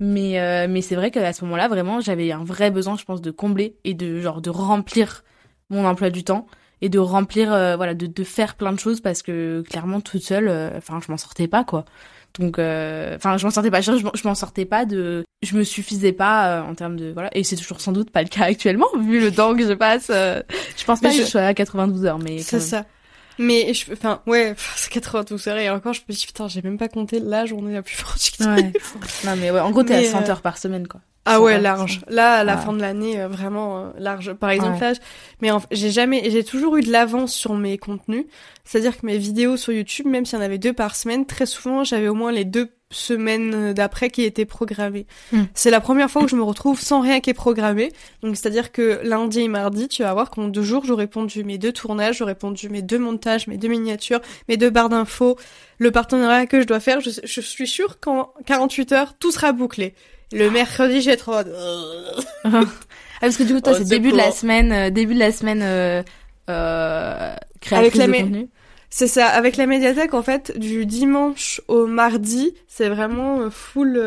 Mais 0.00 0.40
euh, 0.40 0.66
mais 0.68 0.82
c'est 0.82 0.96
vrai 0.96 1.12
qu'à 1.12 1.32
ce 1.32 1.44
moment-là, 1.44 1.68
vraiment, 1.68 2.00
j'avais 2.00 2.32
un 2.32 2.42
vrai 2.42 2.72
besoin, 2.72 2.96
je 2.96 3.04
pense, 3.04 3.20
de 3.20 3.30
combler 3.30 3.76
et 3.84 3.94
de 3.94 4.20
genre 4.20 4.40
de 4.40 4.50
remplir 4.50 5.22
mon 5.70 5.86
emploi 5.86 6.10
du 6.10 6.24
temps 6.24 6.46
et 6.80 6.88
de 6.88 6.98
remplir 6.98 7.52
euh, 7.52 7.76
voilà 7.76 7.94
de, 7.94 8.06
de 8.06 8.24
faire 8.24 8.56
plein 8.56 8.72
de 8.72 8.78
choses 8.80 9.00
parce 9.00 9.22
que 9.22 9.62
clairement 9.62 10.00
toute 10.00 10.22
seule 10.22 10.48
euh, 10.48 10.76
enfin 10.76 11.00
je 11.04 11.10
m'en 11.10 11.16
sortais 11.16 11.48
pas 11.48 11.64
quoi 11.64 11.84
donc 12.38 12.58
euh, 12.58 13.16
enfin 13.16 13.36
je 13.36 13.44
m'en 13.44 13.50
sortais 13.50 13.70
pas 13.70 13.80
je, 13.80 13.92
je 13.92 14.28
m'en 14.28 14.34
sortais 14.34 14.64
pas 14.64 14.84
de 14.84 15.24
je 15.42 15.56
me 15.56 15.64
suffisais 15.64 16.12
pas 16.12 16.62
en 16.62 16.74
termes 16.74 16.96
de 16.96 17.12
voilà 17.12 17.30
et 17.36 17.44
c'est 17.44 17.56
toujours 17.56 17.80
sans 17.80 17.92
doute 17.92 18.10
pas 18.10 18.22
le 18.22 18.28
cas 18.28 18.44
actuellement 18.44 18.88
vu 18.98 19.20
le 19.20 19.30
temps 19.30 19.54
que 19.54 19.66
je 19.66 19.72
passe 19.74 20.06
je 20.08 20.84
pense 20.84 21.00
pas 21.00 21.10
que 21.10 21.16
je... 21.16 21.22
sois 21.24 21.42
à 21.42 21.54
92 21.54 22.04
heures 22.06 22.18
mais 22.18 22.38
c'est 22.38 22.60
ça 22.60 22.84
mais 23.38 23.72
je, 23.74 23.92
enfin, 23.92 24.20
ouais, 24.26 24.54
c'est 24.76 24.92
92 24.92 25.48
heures 25.48 25.58
et 25.58 25.70
encore, 25.70 25.92
je 25.92 26.02
me 26.08 26.14
dis, 26.14 26.26
putain, 26.26 26.48
j'ai 26.48 26.62
même 26.62 26.78
pas 26.78 26.88
compté 26.88 27.18
la 27.18 27.46
journée 27.46 27.72
la 27.72 27.82
plus 27.82 27.96
productive. 28.02 28.46
Ouais. 28.46 28.72
non, 29.24 29.36
mais 29.36 29.50
ouais, 29.50 29.60
en 29.60 29.70
gros, 29.70 29.82
t'es 29.82 29.94
à 29.94 30.04
100 30.04 30.28
heures 30.28 30.42
par 30.42 30.58
semaine, 30.58 30.86
quoi. 30.86 31.00
Ah 31.24 31.40
ouais, 31.40 31.60
large. 31.60 32.00
Là, 32.08 32.38
à 32.38 32.44
la 32.44 32.56
fin 32.56 32.72
de 32.72 32.80
l'année, 32.80 33.20
euh, 33.20 33.28
vraiment 33.28 33.78
euh, 33.78 33.90
large. 33.98 34.32
Par 34.32 34.50
exemple, 34.50 34.80
là, 34.80 34.92
mais 35.40 35.50
j'ai 35.70 35.90
jamais, 35.90 36.28
j'ai 36.30 36.42
toujours 36.42 36.76
eu 36.76 36.80
de 36.80 36.90
l'avance 36.90 37.32
sur 37.32 37.54
mes 37.54 37.78
contenus. 37.78 38.24
C'est-à-dire 38.64 38.98
que 38.98 39.06
mes 39.06 39.18
vidéos 39.18 39.56
sur 39.56 39.72
YouTube, 39.72 40.06
même 40.06 40.26
s'il 40.26 40.38
y 40.38 40.42
en 40.42 40.44
avait 40.44 40.58
deux 40.58 40.72
par 40.72 40.96
semaine, 40.96 41.24
très 41.24 41.46
souvent, 41.46 41.84
j'avais 41.84 42.08
au 42.08 42.14
moins 42.14 42.32
les 42.32 42.44
deux 42.44 42.70
semaines 42.90 43.72
d'après 43.72 44.10
qui 44.10 44.22
étaient 44.22 44.44
programmées. 44.44 45.06
Hmm. 45.32 45.44
C'est 45.54 45.70
la 45.70 45.80
première 45.80 46.10
fois 46.10 46.24
où 46.24 46.28
je 46.28 46.36
me 46.36 46.42
retrouve 46.42 46.80
sans 46.80 47.00
rien 47.00 47.20
qui 47.20 47.30
est 47.30 47.34
programmé. 47.34 47.92
Donc, 48.22 48.36
c'est-à-dire 48.36 48.72
que 48.72 49.00
lundi 49.04 49.40
et 49.40 49.48
mardi, 49.48 49.88
tu 49.88 50.02
vas 50.02 50.12
voir 50.12 50.28
qu'en 50.30 50.48
deux 50.48 50.62
jours, 50.62 50.84
j'aurai 50.84 51.04
répondu 51.04 51.44
mes 51.44 51.56
deux 51.56 51.72
tournages, 51.72 52.18
j'aurai 52.18 52.32
répondu 52.32 52.68
mes 52.68 52.82
deux 52.82 52.98
montages, 52.98 53.46
mes 53.46 53.56
deux 53.56 53.68
miniatures, 53.68 54.20
mes 54.48 54.56
deux 54.56 54.70
barres 54.70 54.88
d'infos, 54.88 55.38
le 55.78 55.90
partenariat 55.90 56.46
que 56.46 56.60
je 56.60 56.66
dois 56.66 56.80
faire. 56.80 57.00
Je, 57.00 57.10
je 57.22 57.40
suis 57.40 57.68
sûre 57.68 58.00
qu'en 58.00 58.32
48 58.46 58.92
heures, 58.92 59.14
tout 59.18 59.30
sera 59.30 59.52
bouclé. 59.52 59.94
Le 60.32 60.50
mercredi, 60.50 61.00
j'ai 61.00 61.16
trop. 61.16 61.32
ah, 62.44 62.64
parce 63.20 63.36
que 63.36 63.42
du 63.42 63.54
coup, 63.54 63.60
toi, 63.60 63.72
oh, 63.74 63.78
c'est 63.78 63.88
début 63.88 64.12
de 64.12 64.16
la 64.16 64.30
semaine, 64.30 64.72
euh, 64.72 64.90
début 64.90 65.14
de 65.14 65.18
la 65.18 65.32
semaine 65.32 65.62
euh, 65.62 66.02
euh, 66.50 67.34
créatrice 67.60 67.94
Avec 67.94 67.94
la 67.94 68.06
de 68.06 68.22
contenu. 68.24 68.48
C'est 68.90 69.08
ça. 69.08 69.26
Avec 69.26 69.56
la 69.56 69.66
médiathèque, 69.66 70.14
en 70.14 70.22
fait, 70.22 70.58
du 70.58 70.86
dimanche 70.86 71.60
au 71.68 71.86
mardi, 71.86 72.54
c'est 72.66 72.88
vraiment 72.88 73.40
euh, 73.40 73.50
full 73.50 74.02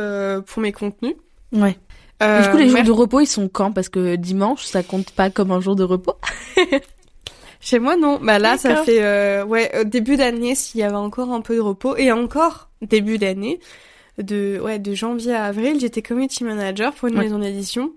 pour 0.46 0.62
mes 0.62 0.72
contenus. 0.72 1.16
Ouais. 1.52 1.78
Euh, 2.24 2.42
du 2.44 2.50
coup, 2.50 2.58
les 2.58 2.70
jours 2.70 2.84
de 2.84 2.92
repos, 2.92 3.20
ils 3.20 3.28
sont 3.28 3.50
quand? 3.50 3.72
Parce 3.72 3.90
que 3.90 4.16
dimanche, 4.16 4.64
ça 4.64 4.84
compte 4.84 5.12
pas 5.12 5.30
comme 5.30 5.52
un 5.52 5.60
jour 5.60 5.76
de 5.76 5.84
repos. 5.84 6.16
Chez 7.60 7.80
moi, 7.80 7.98
non. 7.98 8.20
Bah 8.22 8.40
là, 8.40 8.58
ça 8.58 8.84
fait 8.84 9.02
euh, 9.02 9.44
ouais 9.44 9.86
début 9.86 10.18
d'année 10.18 10.56
s'il 10.56 10.82
y 10.82 10.84
avait 10.84 10.96
encore 10.96 11.32
un 11.32 11.42
peu 11.42 11.56
de 11.56 11.62
repos 11.62 11.98
et 11.98 12.12
encore 12.12 12.70
début 12.82 13.18
d'année 13.18 13.60
de, 14.18 14.60
ouais, 14.62 14.80
de 14.80 14.94
janvier 14.94 15.34
à 15.34 15.46
avril, 15.46 15.80
j'étais 15.80 16.02
community 16.02 16.44
manager 16.44 16.94
pour 16.94 17.08
une 17.08 17.18
maison 17.18 17.40
d'édition. 17.40 17.92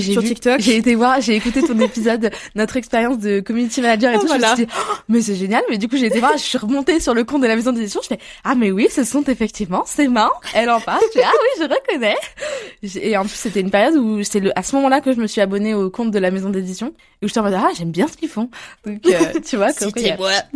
Sur 0.00 0.22
TikTok. 0.22 0.60
J'ai 0.60 0.76
été 0.76 0.94
voir, 0.94 1.20
j'ai 1.20 1.36
écouté 1.36 1.62
ton 1.62 1.78
épisode, 1.78 2.30
notre 2.54 2.76
expérience 2.76 3.18
de 3.18 3.40
community 3.40 3.80
manager 3.80 4.14
et 4.14 4.18
tout. 4.18 4.28
Je 4.28 4.34
me 4.34 4.46
suis 4.46 4.66
dit, 4.66 4.72
oh, 4.76 4.94
mais 5.08 5.20
c'est 5.20 5.34
génial. 5.34 5.62
Mais 5.70 5.78
du 5.78 5.88
coup, 5.88 5.96
j'ai 5.96 6.06
été 6.06 6.20
voir, 6.20 6.32
je 6.36 6.42
suis 6.42 6.58
remontée 6.58 7.00
sur 7.00 7.14
le 7.14 7.24
compte 7.24 7.42
de 7.42 7.46
la 7.46 7.56
maison 7.56 7.72
d'édition. 7.72 8.00
Je 8.02 8.08
fais, 8.08 8.18
ah, 8.44 8.54
mais 8.54 8.70
oui, 8.70 8.88
ce 8.90 9.04
sont 9.04 9.22
effectivement 9.24 9.84
ses 9.86 10.08
mains. 10.08 10.30
Elle 10.54 10.70
en 10.70 10.80
parle. 10.80 11.00
Je 11.14 11.20
fais, 11.20 11.24
ah 11.24 11.32
oui, 11.32 11.64
je 11.64 11.64
reconnais. 11.64 12.16
Et 13.02 13.16
en 13.16 13.22
plus, 13.22 13.34
c'était 13.36 13.60
une 13.60 13.70
période 13.70 13.96
où 13.96 14.22
c'est 14.22 14.40
le, 14.40 14.56
à 14.58 14.62
ce 14.62 14.74
moment-là 14.76 15.00
que 15.00 15.12
je 15.12 15.20
me 15.20 15.26
suis 15.26 15.40
abonnée 15.40 15.74
au 15.74 15.90
compte 15.90 16.10
de 16.10 16.18
la 16.18 16.30
maison 16.30 16.50
d'édition. 16.50 16.92
Et 17.20 17.26
où 17.26 17.28
je 17.28 17.38
en 17.38 17.42
mode, 17.42 17.54
ah, 17.54 17.68
j'aime 17.76 17.90
bien 17.90 18.08
ce 18.08 18.16
qu'ils 18.16 18.28
font. 18.28 18.50
Donc, 18.84 19.00
euh, 19.06 19.40
tu 19.44 19.56
vois, 19.56 19.72
comme 19.72 19.92
il 19.96 20.06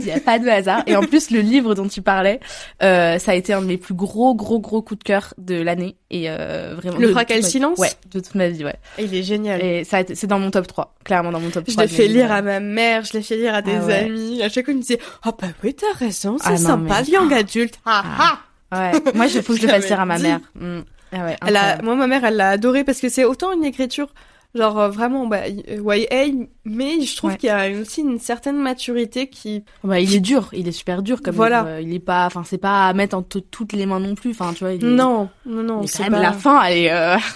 y, 0.06 0.10
a 0.10 0.20
pas 0.20 0.38
de 0.38 0.48
hasard. 0.48 0.82
Et 0.86 0.96
en 0.96 1.02
plus, 1.02 1.30
le 1.30 1.40
livre 1.40 1.74
dont 1.74 1.88
tu 1.88 2.02
parlais, 2.02 2.40
euh, 2.82 3.18
ça 3.18 3.32
a 3.32 3.34
été 3.34 3.52
un 3.52 3.60
de 3.60 3.66
mes 3.66 3.76
plus 3.76 3.94
gros, 3.94 4.34
gros, 4.34 4.60
gros 4.60 4.82
coups 4.82 4.98
de 4.98 5.04
cœur 5.04 5.34
de 5.38 5.54
l'année. 5.54 5.96
Et 6.10 6.26
euh, 6.28 6.74
vraiment. 6.76 6.98
Le 6.98 7.10
fracas 7.10 7.36
le 7.36 7.42
silence? 7.42 7.78
Ouais, 7.78 7.90
de 8.12 8.20
toute 8.20 8.34
ma 8.36 8.48
vie, 8.48 8.64
ouais. 8.64 8.76
il 8.98 9.12
est 9.12 9.24
génial. 9.24 9.62
Et 9.62 9.82
ça, 9.82 9.98
c'est 10.14 10.28
dans 10.28 10.38
mon 10.38 10.50
top 10.52 10.66
3, 10.66 10.94
clairement 11.04 11.32
dans 11.32 11.40
mon 11.40 11.50
top 11.50 11.64
3. 11.66 11.74
Je 11.74 11.80
l'ai 11.80 11.94
fait 11.94 12.06
lire 12.06 12.30
à 12.30 12.42
ma 12.42 12.60
mère, 12.60 13.04
je 13.04 13.14
l'ai 13.14 13.22
fait 13.22 13.36
lire 13.36 13.54
à 13.54 13.62
des 13.62 13.72
ah 13.72 13.94
amis. 13.96 14.40
À 14.42 14.48
chaque 14.48 14.66
fois, 14.66 14.72
ils 14.72 14.76
me 14.76 14.82
disaient, 14.82 15.00
oh 15.26 15.30
bah 15.40 15.48
oui, 15.64 15.74
t'as 15.74 15.98
raison, 15.98 16.38
c'est 16.38 16.50
ah 16.50 16.56
sympa, 16.56 17.02
mais... 17.02 17.12
young 17.12 17.32
adulte. 17.32 17.80
Ah, 17.84 18.04
ah. 18.18 18.38
Ouais. 18.72 18.92
Moi, 19.14 19.26
je 19.26 19.40
faut 19.42 19.54
que 19.54 19.60
je 19.60 19.66
le 19.66 19.72
fasse 19.72 19.88
lire 19.88 20.00
à 20.00 20.06
ma 20.06 20.18
mère. 20.18 20.40
Mm. 20.54 20.80
Ah 21.12 21.24
ouais, 21.24 21.36
elle 21.44 21.56
a, 21.56 21.82
moi, 21.82 21.96
ma 21.96 22.06
mère, 22.06 22.24
elle 22.24 22.36
l'a 22.36 22.50
adoré 22.50 22.84
parce 22.84 23.00
que 23.00 23.08
c'est 23.08 23.24
autant 23.24 23.52
une 23.52 23.64
écriture 23.64 24.08
genre 24.54 24.78
euh, 24.78 24.88
vraiment 24.88 25.26
bah 25.26 25.48
YA 25.48 26.26
mais 26.64 27.00
je 27.00 27.16
trouve 27.16 27.36
qu'il 27.36 27.48
y 27.48 27.52
a 27.52 27.70
aussi 27.80 28.00
une 28.00 28.18
certaine 28.18 28.56
maturité 28.56 29.28
qui 29.28 29.64
bah 29.84 30.00
il 30.00 30.14
est 30.14 30.20
dur 30.20 30.48
il 30.52 30.68
est 30.68 30.72
super 30.72 31.02
dur 31.02 31.22
comme 31.22 31.34
voilà 31.34 31.80
il 31.80 31.92
est 31.94 31.98
pas 31.98 32.26
enfin 32.26 32.42
c'est 32.44 32.58
pas 32.58 32.88
à 32.88 32.92
mettre 32.92 33.16
entre 33.16 33.40
toutes 33.40 33.72
les 33.72 33.86
mains 33.86 34.00
non 34.00 34.14
plus 34.14 34.30
enfin 34.30 34.52
tu 34.54 34.64
vois 34.64 34.76
non 34.76 35.28
non 35.44 35.62
non 35.62 35.86
c'est 35.86 36.10
pas... 36.10 36.20
la 36.20 36.32
fin 36.32 36.62
elle 36.64 36.78
est 36.78 36.92
euh, 36.92 37.16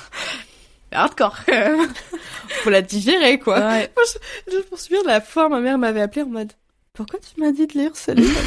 hardcore. 0.92 1.37
Faut 2.49 2.70
la 2.70 2.83
digérer, 2.83 3.38
quoi. 3.38 3.59
Ouais. 3.59 3.90
Moi, 3.96 4.05
je, 4.46 4.53
je, 4.53 4.57
me 4.57 4.77
souviens 4.77 5.03
de 5.03 5.07
la 5.07 5.20
fois, 5.20 5.49
ma 5.49 5.61
mère 5.61 5.79
m'avait 5.79 6.01
appelé 6.01 6.23
en 6.23 6.29
mode, 6.29 6.53
pourquoi 6.92 7.20
tu 7.20 7.40
m'as 7.40 7.53
dit 7.53 7.66
de 7.66 7.75
lire 7.75 7.96
ce 7.96 8.12
livre 8.12 8.40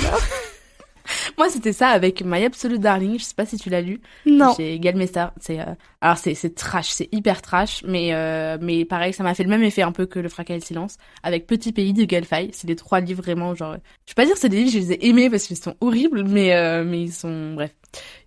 Moi, 1.37 1.49
c'était 1.49 1.73
ça 1.73 1.89
avec 1.89 2.23
My 2.23 2.43
Absolute 2.45 2.79
Darling. 2.79 3.19
Je 3.19 3.23
sais 3.23 3.33
pas 3.35 3.45
si 3.45 3.57
tu 3.57 3.69
l'as 3.69 3.81
lu. 3.81 4.01
Non. 4.25 4.53
Chez 4.55 4.79
Galmestar. 4.79 5.33
C'est, 5.39 5.59
euh... 5.59 5.65
alors 6.01 6.17
c'est, 6.17 6.35
c'est 6.35 6.53
trash, 6.55 6.89
c'est 6.89 7.09
hyper 7.11 7.41
trash, 7.41 7.83
mais 7.87 8.13
euh... 8.13 8.57
mais 8.61 8.85
pareil, 8.85 9.13
ça 9.13 9.23
m'a 9.23 9.33
fait 9.33 9.43
le 9.43 9.49
même 9.49 9.63
effet 9.63 9.81
un 9.81 9.91
peu 9.91 10.05
que 10.05 10.19
Le 10.19 10.29
Fracas 10.29 10.55
et 10.55 10.59
le 10.59 10.63
Silence 10.63 10.97
avec 11.23 11.47
Petit 11.47 11.71
Pays 11.71 11.93
de 11.93 12.05
Galfay. 12.05 12.49
C'est 12.53 12.67
les 12.67 12.75
trois 12.75 12.99
livres 12.99 13.21
vraiment 13.21 13.55
genre. 13.55 13.75
Je 14.05 14.11
vais 14.11 14.15
pas 14.15 14.25
dire 14.25 14.37
c'est 14.37 14.49
des 14.49 14.57
livres, 14.57 14.71
je 14.71 14.79
les 14.79 14.91
ai 14.93 15.07
aimés 15.07 15.29
parce 15.29 15.45
qu'ils 15.45 15.57
sont 15.57 15.75
horribles, 15.81 16.23
mais 16.23 16.53
euh... 16.53 16.83
mais 16.83 17.01
ils 17.01 17.13
sont 17.13 17.53
bref, 17.53 17.71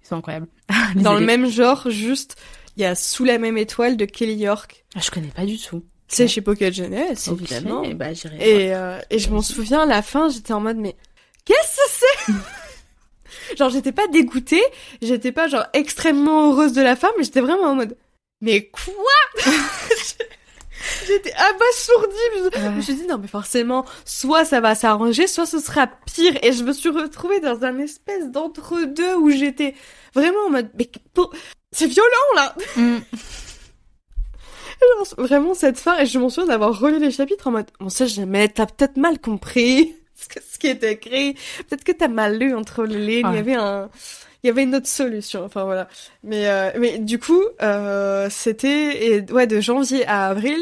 ils 0.02 0.08
sont 0.08 0.16
incroyables. 0.16 0.48
Dans 0.96 1.14
le 1.14 1.24
même 1.24 1.48
genre, 1.48 1.90
juste 1.90 2.36
il 2.76 2.82
y 2.82 2.84
a 2.84 2.94
Sous 2.94 3.24
la 3.24 3.38
même 3.38 3.56
étoile 3.56 3.96
de 3.96 4.04
Kelly 4.04 4.34
York. 4.34 4.84
Ah, 4.94 5.00
je 5.02 5.10
connais 5.10 5.28
pas 5.28 5.46
du 5.46 5.58
tout. 5.58 5.82
C'est 6.08 6.28
chez 6.28 6.40
Pocket 6.40 6.72
Jeunesse, 6.72 7.28
évidemment. 7.28 7.82
Bah, 7.94 8.12
et, 8.38 8.74
euh, 8.74 9.00
et 9.10 9.18
je 9.18 9.28
m'en 9.30 9.42
souviens, 9.42 9.82
à 9.82 9.86
la 9.86 10.02
fin, 10.02 10.28
j'étais 10.28 10.52
en 10.52 10.60
mode, 10.60 10.76
mais 10.76 10.94
qu'est-ce 11.44 11.76
que 11.76 12.06
c'est? 12.26 12.32
Genre, 13.56 13.70
j'étais 13.70 13.92
pas 13.92 14.06
dégoûtée, 14.08 14.62
j'étais 15.02 15.32
pas 15.32 15.48
genre 15.48 15.66
extrêmement 15.72 16.50
heureuse 16.50 16.72
de 16.72 16.82
la 16.82 16.96
fin, 16.96 17.08
mais 17.16 17.24
j'étais 17.24 17.40
vraiment 17.40 17.64
en 17.64 17.74
mode, 17.74 17.96
mais 18.40 18.68
quoi? 18.68 19.44
J'étais 21.06 21.32
abasourdie. 21.32 22.52
Je 22.54 22.68
me 22.68 22.80
suis 22.80 22.94
dit, 22.94 23.06
non, 23.06 23.18
mais 23.18 23.28
forcément, 23.28 23.84
soit 24.04 24.44
ça 24.44 24.60
va 24.60 24.74
s'arranger, 24.74 25.26
soit 25.26 25.46
ce 25.46 25.58
sera 25.58 25.86
pire. 25.86 26.38
Et 26.42 26.52
je 26.52 26.64
me 26.64 26.72
suis 26.72 26.90
retrouvée 26.90 27.40
dans 27.40 27.64
un 27.64 27.78
espèce 27.78 28.30
d'entre-deux 28.30 29.14
où 29.16 29.30
j'étais 29.30 29.74
vraiment 30.14 30.46
en 30.46 30.50
mode, 30.50 30.70
mais 30.78 30.90
c'est 31.72 31.86
violent 31.86 32.06
là 32.34 32.54
mm. 32.76 32.98
Vraiment 35.18 35.54
cette 35.54 35.78
fin, 35.78 35.98
et 35.98 36.06
je 36.06 36.18
m'en 36.18 36.28
souviens 36.28 36.48
d'avoir 36.48 36.78
relu 36.78 36.98
les 36.98 37.10
chapitres 37.10 37.46
en 37.46 37.50
mode, 37.50 37.70
bon 37.80 37.88
ça 37.88 38.06
jamais, 38.06 38.48
t'as 38.48 38.66
peut-être 38.66 38.98
mal 38.98 39.18
compris 39.18 39.96
ce 40.16 40.58
qui 40.58 40.68
était 40.68 40.92
écrit, 40.92 41.34
peut-être 41.68 41.84
que 41.84 41.92
t'as 41.92 42.08
mal 42.08 42.38
lu 42.38 42.54
entre 42.54 42.84
les 42.84 42.98
lignes, 42.98 43.28
il 43.30 43.36
y 43.36 43.38
avait 43.38 43.54
un, 43.54 43.90
il 44.42 44.46
y 44.46 44.50
avait 44.50 44.62
une 44.62 44.74
autre 44.74 44.88
solution, 44.88 45.44
enfin 45.44 45.64
voilà. 45.64 45.88
Mais 46.24 46.48
euh, 46.48 46.70
mais 46.78 46.98
du 46.98 47.18
coup, 47.18 47.42
euh, 47.62 48.28
c'était 48.30 49.24
ouais 49.30 49.46
de 49.46 49.60
janvier 49.60 50.06
à 50.06 50.28
avril, 50.28 50.58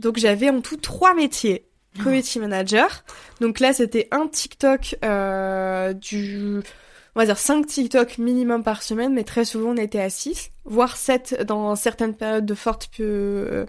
donc 0.00 0.18
j'avais 0.18 0.50
en 0.50 0.60
tout 0.60 0.76
trois 0.76 1.14
métiers. 1.14 1.64
Community 2.02 2.38
manager. 2.38 3.02
Donc 3.40 3.58
là, 3.58 3.72
c'était 3.72 4.06
un 4.12 4.28
TikTok 4.28 4.94
euh, 5.04 5.92
du 5.94 6.60
on 7.18 7.20
va 7.20 7.26
dire 7.26 7.38
5 7.38 7.66
TikTok 7.66 8.18
minimum 8.18 8.62
par 8.62 8.80
semaine, 8.80 9.12
mais 9.12 9.24
très 9.24 9.44
souvent 9.44 9.70
on 9.70 9.76
était 9.76 10.00
à 10.00 10.08
6, 10.08 10.52
voire 10.64 10.96
7 10.96 11.42
dans 11.44 11.74
certaines 11.74 12.14
périodes 12.14 12.46
de 12.46 12.54
forte 12.54 12.88
euh, 13.00 13.66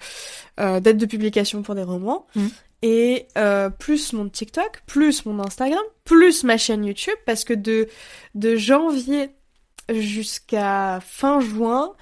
euh, 0.59 0.79
date 0.79 0.97
de 0.97 1.05
publication 1.07 1.63
pour 1.63 1.73
des 1.73 1.81
romans. 1.81 2.27
Mm. 2.35 2.47
Et 2.81 3.27
euh, 3.37 3.69
plus 3.69 4.13
mon 4.13 4.29
TikTok, 4.29 4.83
plus 4.85 5.25
mon 5.25 5.39
Instagram, 5.39 5.83
plus 6.05 6.43
ma 6.43 6.57
chaîne 6.57 6.85
YouTube, 6.85 7.17
parce 7.25 7.43
que 7.43 7.53
de, 7.53 7.87
de 8.35 8.55
janvier 8.55 9.29
jusqu'à 9.89 10.99
fin 11.01 11.41
juin, 11.41 11.93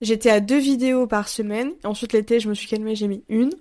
j'étais 0.00 0.30
à 0.30 0.40
deux 0.40 0.58
vidéos 0.58 1.06
par 1.06 1.28
semaine. 1.28 1.72
Ensuite, 1.84 2.12
l'été, 2.12 2.40
je 2.40 2.48
me 2.48 2.54
suis 2.54 2.68
calmée, 2.68 2.94
j'ai 2.94 3.08
mis 3.08 3.24
une. 3.28 3.52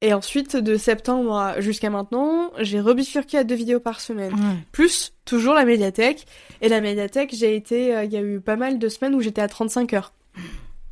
Et 0.00 0.14
ensuite, 0.14 0.56
de 0.56 0.76
septembre 0.76 1.54
jusqu'à 1.58 1.90
maintenant, 1.90 2.52
j'ai 2.60 2.80
rebifurqué 2.80 3.38
à 3.38 3.44
deux 3.44 3.56
vidéos 3.56 3.80
par 3.80 4.00
semaine. 4.00 4.32
Plus 4.70 5.12
toujours 5.24 5.54
la 5.54 5.64
médiathèque. 5.64 6.26
Et 6.60 6.68
la 6.68 6.80
médiathèque, 6.80 7.34
j'ai 7.34 7.56
été, 7.56 7.94
euh, 7.94 8.04
il 8.04 8.12
y 8.12 8.16
a 8.16 8.22
eu 8.22 8.40
pas 8.40 8.56
mal 8.56 8.78
de 8.78 8.88
semaines 8.88 9.14
où 9.14 9.20
j'étais 9.20 9.40
à 9.40 9.48
35 9.48 9.92
heures. 9.94 10.12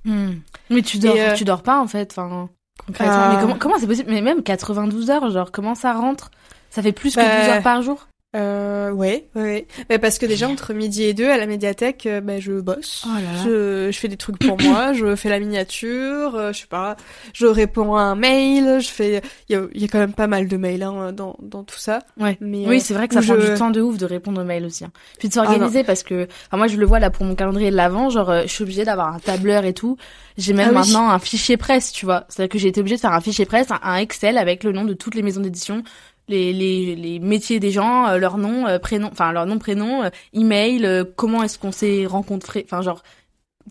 Hmm. 0.05 0.35
Mais 0.71 0.83
tu 0.83 0.99
dors, 0.99 1.17
euh, 1.17 1.35
tu 1.35 1.45
dors 1.45 1.63
pas 1.63 1.81
en 1.81 1.87
fait. 1.87 2.13
Enfin, 2.13 2.49
concrètement. 2.85 3.35
Mais 3.35 3.41
comment, 3.41 3.57
comment 3.59 3.79
c'est 3.79 3.87
possible? 3.87 4.11
Mais 4.11 4.21
même 4.21 4.43
92 4.43 5.11
heures, 5.11 5.31
genre 5.31 5.53
comment 5.53 5.75
ça 5.75 5.93
rentre? 5.93 6.31
Ça 6.71 6.83
fait 6.83 6.93
plus 6.93 7.15
que 7.15 7.21
12 7.21 7.29
bah, 7.29 7.55
heures 7.55 7.63
par 7.63 7.83
jour? 7.83 8.07
Euh, 8.37 8.91
ouais, 8.91 9.29
ouais. 9.35 9.67
Bah, 9.89 9.99
parce 9.99 10.19
que 10.19 10.27
déjà 10.27 10.49
entre 10.49 10.75
midi 10.75 11.05
et 11.05 11.15
deux 11.15 11.29
à 11.31 11.39
la 11.39 11.47
médiathèque, 11.47 12.07
euh, 12.07 12.21
bah, 12.21 12.39
je 12.39 12.61
bosse. 12.61 13.05
Oh 13.07 13.19
je, 13.45 13.89
je, 13.91 13.99
fais 13.99 14.09
des 14.09 14.17
trucs 14.17 14.39
pour 14.39 14.61
moi, 14.61 14.93
je 14.93 15.17
fais 15.17 15.31
la 15.31 15.41
miniature, 15.41 16.35
euh, 16.35 16.53
je 16.53 16.61
sais 16.61 16.67
pas, 16.67 16.97
je 17.33 17.47
réponds 17.47 17.95
à 17.95 18.03
un 18.03 18.15
mail, 18.15 18.81
je 18.81 18.89
fais. 18.89 19.23
Il 19.49 19.55
y 19.55 19.59
a, 19.59 19.63
y 19.75 19.85
a, 19.85 19.89
quand 19.89 19.99
même 19.99 20.13
pas 20.13 20.27
mal 20.27 20.49
de 20.49 20.57
mails 20.57 20.83
hein, 20.83 21.13
dans, 21.13 21.37
dans 21.41 21.65
tout 21.65 21.79
ça. 21.79 22.01
Ouais. 22.21 22.37
Mais, 22.41 22.67
oui, 22.67 22.81
c'est 22.81 22.95
vrai 22.95 23.09
que 23.09 23.15
ça 23.15 23.23
prend 23.23 23.37
du 23.37 23.55
temps 23.55 23.71
de 23.71 23.81
ouf 23.81 23.97
de 23.97 24.07
répondre 24.07 24.41
aux 24.41 24.45
mails 24.45 24.67
aussi. 24.67 24.85
Hein. 24.85 24.93
Puis 25.19 25.29
de 25.29 25.35
s'organiser 25.35 25.81
ah, 25.81 25.85
parce 25.85 26.03
que, 26.03 26.29
enfin, 26.47 26.59
moi 26.59 26.67
je 26.67 26.77
le 26.77 26.85
vois 26.85 26.99
là 26.99 27.11
pour 27.11 27.25
mon 27.25 27.35
calendrier 27.35 27.71
de 27.71 27.77
l'avant, 27.77 28.11
genre 28.11 28.43
je 28.43 28.49
suis 28.49 28.63
obligée 28.63 28.85
d'avoir 28.85 29.15
un 29.15 29.19
tableur 29.19 29.65
et 29.65 29.73
tout. 29.73 29.97
J'ai 30.37 30.53
même 30.53 30.69
ah 30.71 30.73
maintenant 30.81 31.09
un 31.09 31.19
fichier 31.19 31.57
presse, 31.57 31.93
tu 31.93 32.05
vois. 32.05 32.27
C'est-à-dire 32.29 32.51
que 32.51 32.59
j'ai 32.59 32.69
été 32.69 32.81
obligée 32.81 32.97
de 32.97 33.01
faire 33.01 33.15
un 33.15 33.23
fichier 33.23 33.47
presse, 33.47 33.69
un 33.71 33.97
Excel 33.97 34.37
avec 34.37 34.65
le 34.65 34.73
nom 34.73 34.85
de 34.85 34.93
toutes 34.93 35.15
les 35.15 35.23
maisons 35.23 35.41
d'édition 35.41 35.83
les, 36.29 36.53
les, 36.53 36.97
les 36.97 37.19
métiers 37.19 37.61
des 37.61 37.71
gens, 37.71 38.09
euh, 38.09 38.19
leur 38.19 38.39
nom, 38.39 38.67
euh, 38.67 38.79
prénom, 38.79 39.09
enfin 39.13 39.33
leur 39.33 39.47
nom, 39.47 39.59
prénom, 39.59 40.05
euh, 40.05 40.11
email, 40.33 41.05
comment 41.17 41.43
est-ce 41.43 41.59
qu'on 41.59 41.73
s'est 41.73 42.07
rencontré, 42.07 42.65
enfin 42.65 42.83
genre 42.83 43.03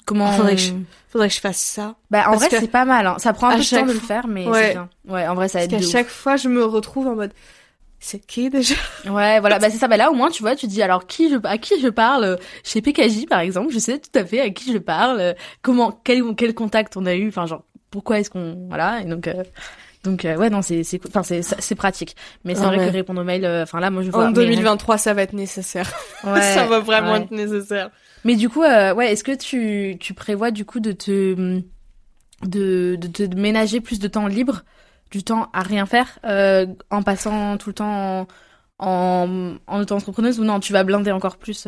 comment. 0.06 0.32
Faudrait 0.32 0.56
que 0.56 0.62
je, 0.62 0.74
faudrait 1.10 1.28
que 1.28 1.34
je 1.34 1.40
fasse 1.40 1.58
ça. 1.58 1.96
Bah 2.10 2.26
en 2.28 2.36
vrai 2.36 2.48
c'est 2.50 2.72
pas 2.72 2.86
mal, 2.86 3.08
hein. 3.08 3.16
ça 3.20 3.34
prend 3.34 3.50
un 3.50 3.58
peu 3.58 3.64
de 3.64 3.70
temps 3.70 3.86
de 3.86 3.94
le 3.94 4.00
faire, 4.00 4.28
mais 4.28 4.48
ouais. 4.48 4.62
c'est 4.62 4.72
bien. 4.72 4.90
Ouais, 5.08 5.28
en 5.28 5.36
vrai 5.36 5.48
ça 5.48 5.64
aide. 5.64 5.72
Parce 5.72 5.86
qu'à 5.86 5.92
chaque 5.92 6.08
fois 6.08 6.38
je 6.38 6.48
me 6.50 6.64
retrouve 6.64 7.08
en 7.08 7.16
mode. 7.16 7.34
C'est 7.98 8.20
qui 8.20 8.50
déjà? 8.50 8.76
Ouais, 9.10 9.40
voilà, 9.40 9.58
bah 9.60 9.70
c'est 9.70 9.78
ça. 9.78 9.88
Bah 9.88 9.98
là 9.98 10.12
au 10.12 10.14
moins 10.14 10.30
tu 10.30 10.44
vois, 10.44 10.56
tu 10.56 10.68
dis 10.68 10.82
alors 10.82 11.08
qui 11.08 11.30
je 11.30 11.38
à 11.44 11.58
qui 11.58 11.80
je 11.82 11.88
parle? 11.88 12.38
Chez 12.64 12.82
PKJ 12.82 13.26
par 13.26 13.40
exemple, 13.40 13.74
je 13.74 13.80
sais 13.80 14.00
tout 14.00 14.18
à 14.18 14.26
fait 14.26 14.42
à 14.42 14.50
qui 14.50 14.72
je 14.72 14.78
parle, 14.78 15.36
comment 15.62 16.00
quel 16.04 16.24
quel 16.36 16.54
contact 16.54 16.96
on 16.98 17.06
a 17.06 17.16
eu, 17.16 17.28
enfin 17.28 17.48
genre 17.48 17.64
pourquoi 17.90 18.20
est-ce 18.20 18.30
qu'on 18.30 18.68
voilà 18.68 19.02
et 19.02 19.06
donc 19.06 19.30
donc 20.06 20.24
euh, 20.24 20.38
ouais 20.38 20.50
non 20.50 20.62
c'est 20.62 20.84
c'est 20.84 21.00
enfin 21.08 21.24
c'est 21.24 21.42
c'est 21.42 21.76
pratique. 21.76 22.16
Mais 22.44 22.56
c'est 22.56 22.64
vrai 22.64 22.78
que 22.78 22.92
répondre 22.92 23.22
aux 23.22 23.26
mails 23.26 23.46
euh, 23.46 23.64
enfin 23.64 23.80
là 23.80 23.90
moi 23.90 24.04
je 24.04 24.12
vois 24.12 24.28
En 24.28 24.32
2023 24.32 24.98
ça 24.98 25.14
va 25.14 25.24
être 25.24 25.34
nécessaire. 25.34 25.92
Ouais, 26.24 26.42
ça 26.42 26.66
va 26.66 26.80
vraiment 26.80 27.18
être 27.18 27.32
nécessaire. 27.32 27.90
Mais 28.24 28.36
du 28.36 28.50
coup 28.50 28.64
euh, 28.64 28.94
ouais, 28.94 29.12
est-ce 29.12 29.24
que 29.24 29.36
tu 29.36 29.98
tu 30.00 30.14
prévois 30.14 30.52
du 30.52 30.66
coup 30.66 30.80
de 30.80 30.92
te 30.92 31.62
de 32.44 32.96
de 32.96 33.08
te 33.08 33.36
ménager 33.36 33.82
plus 33.82 34.00
de 34.00 34.08
temps 34.08 34.28
libre, 34.28 34.64
du 35.12 35.24
temps 35.24 35.50
à 35.54 35.62
rien 35.62 35.86
faire 35.86 36.20
en 36.90 37.04
passant 37.04 37.58
tout 37.58 37.70
le 37.70 37.76
temps 37.76 38.22
en 38.22 38.28
en 38.80 39.58
auto-entrepreneuse 39.68 40.40
ou 40.40 40.44
non, 40.44 40.60
tu 40.60 40.74
vas 40.74 40.84
blinder 40.84 41.12
encore 41.12 41.38
plus 41.38 41.68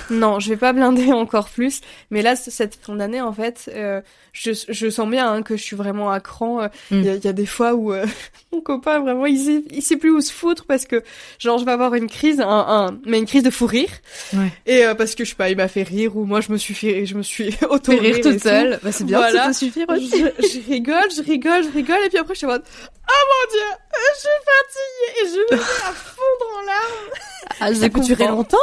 non, 0.10 0.40
je 0.40 0.48
vais 0.48 0.56
pas 0.56 0.72
blinder 0.72 1.12
encore 1.12 1.48
plus. 1.48 1.80
Mais 2.10 2.22
là, 2.22 2.36
cette 2.36 2.76
fin 2.76 2.96
d'année, 2.96 3.20
en 3.20 3.32
fait, 3.32 3.70
euh, 3.74 4.00
je, 4.32 4.52
je 4.68 4.90
sens 4.90 5.08
bien 5.08 5.30
hein, 5.30 5.42
que 5.42 5.56
je 5.56 5.62
suis 5.62 5.76
vraiment 5.76 6.10
à 6.10 6.20
cran. 6.20 6.62
Euh, 6.62 6.68
mm. 6.90 7.02
Il 7.02 7.24
y, 7.24 7.28
a, 7.28 7.32
des 7.32 7.46
fois 7.46 7.74
où 7.74 7.92
euh, 7.92 8.06
mon 8.52 8.60
copain, 8.60 9.00
vraiment, 9.00 9.26
il 9.26 9.38
sait, 9.38 9.64
il 9.70 9.82
sait 9.82 9.96
plus 9.96 10.10
où 10.10 10.20
se 10.20 10.32
foutre 10.32 10.64
parce 10.66 10.86
que, 10.86 11.02
genre, 11.38 11.58
je 11.58 11.64
vais 11.64 11.72
avoir 11.72 11.94
une 11.94 12.08
crise, 12.08 12.40
un, 12.40 12.46
un 12.48 12.98
mais 13.06 13.18
une 13.18 13.26
crise 13.26 13.42
de 13.42 13.50
fou 13.50 13.66
rire. 13.66 13.90
Ouais. 14.32 14.52
Et 14.66 14.84
parce 14.96 15.14
que, 15.14 15.24
je 15.24 15.30
sais 15.30 15.36
pas, 15.36 15.50
il 15.50 15.56
m'a 15.56 15.68
fait 15.68 15.82
rire 15.82 16.16
ou 16.16 16.24
moi, 16.24 16.40
je 16.40 16.52
me 16.52 16.56
suis 16.56 16.74
fait, 16.74 17.06
je 17.06 17.14
me 17.14 17.22
suis 17.22 17.54
auto 17.70 17.92
rire 17.92 18.20
toute 18.22 18.40
seule. 18.40 18.78
Bah, 18.82 18.92
c'est 18.92 19.04
bien, 19.04 19.18
voilà. 19.18 19.46
ça 19.46 19.52
suffire 19.52 19.86
aussi. 19.88 20.10
Je, 20.10 20.46
je, 20.46 20.70
rigole, 20.70 21.10
je 21.14 21.22
rigole, 21.22 21.64
je 21.64 21.70
rigole. 21.70 21.98
Et 22.06 22.08
puis 22.08 22.18
après, 22.18 22.34
je 22.34 22.38
suis 22.38 22.46
en 22.46 22.50
mode, 22.50 22.64
oh 23.12 23.24
mon 23.30 23.52
dieu, 23.52 23.70
je 24.14 24.20
suis 24.20 24.28
fatiguée 24.50 25.20
et 25.20 25.28
je 25.28 25.54
me 25.54 25.58
mets 25.58 25.62
à 25.86 25.92
fondre 25.92 26.58
en 26.58 26.66
larmes. 26.66 27.10
Ah, 27.60 27.74
ça 27.74 27.88
peut 27.88 28.00
durer 28.00 28.26
longtemps. 28.26 28.56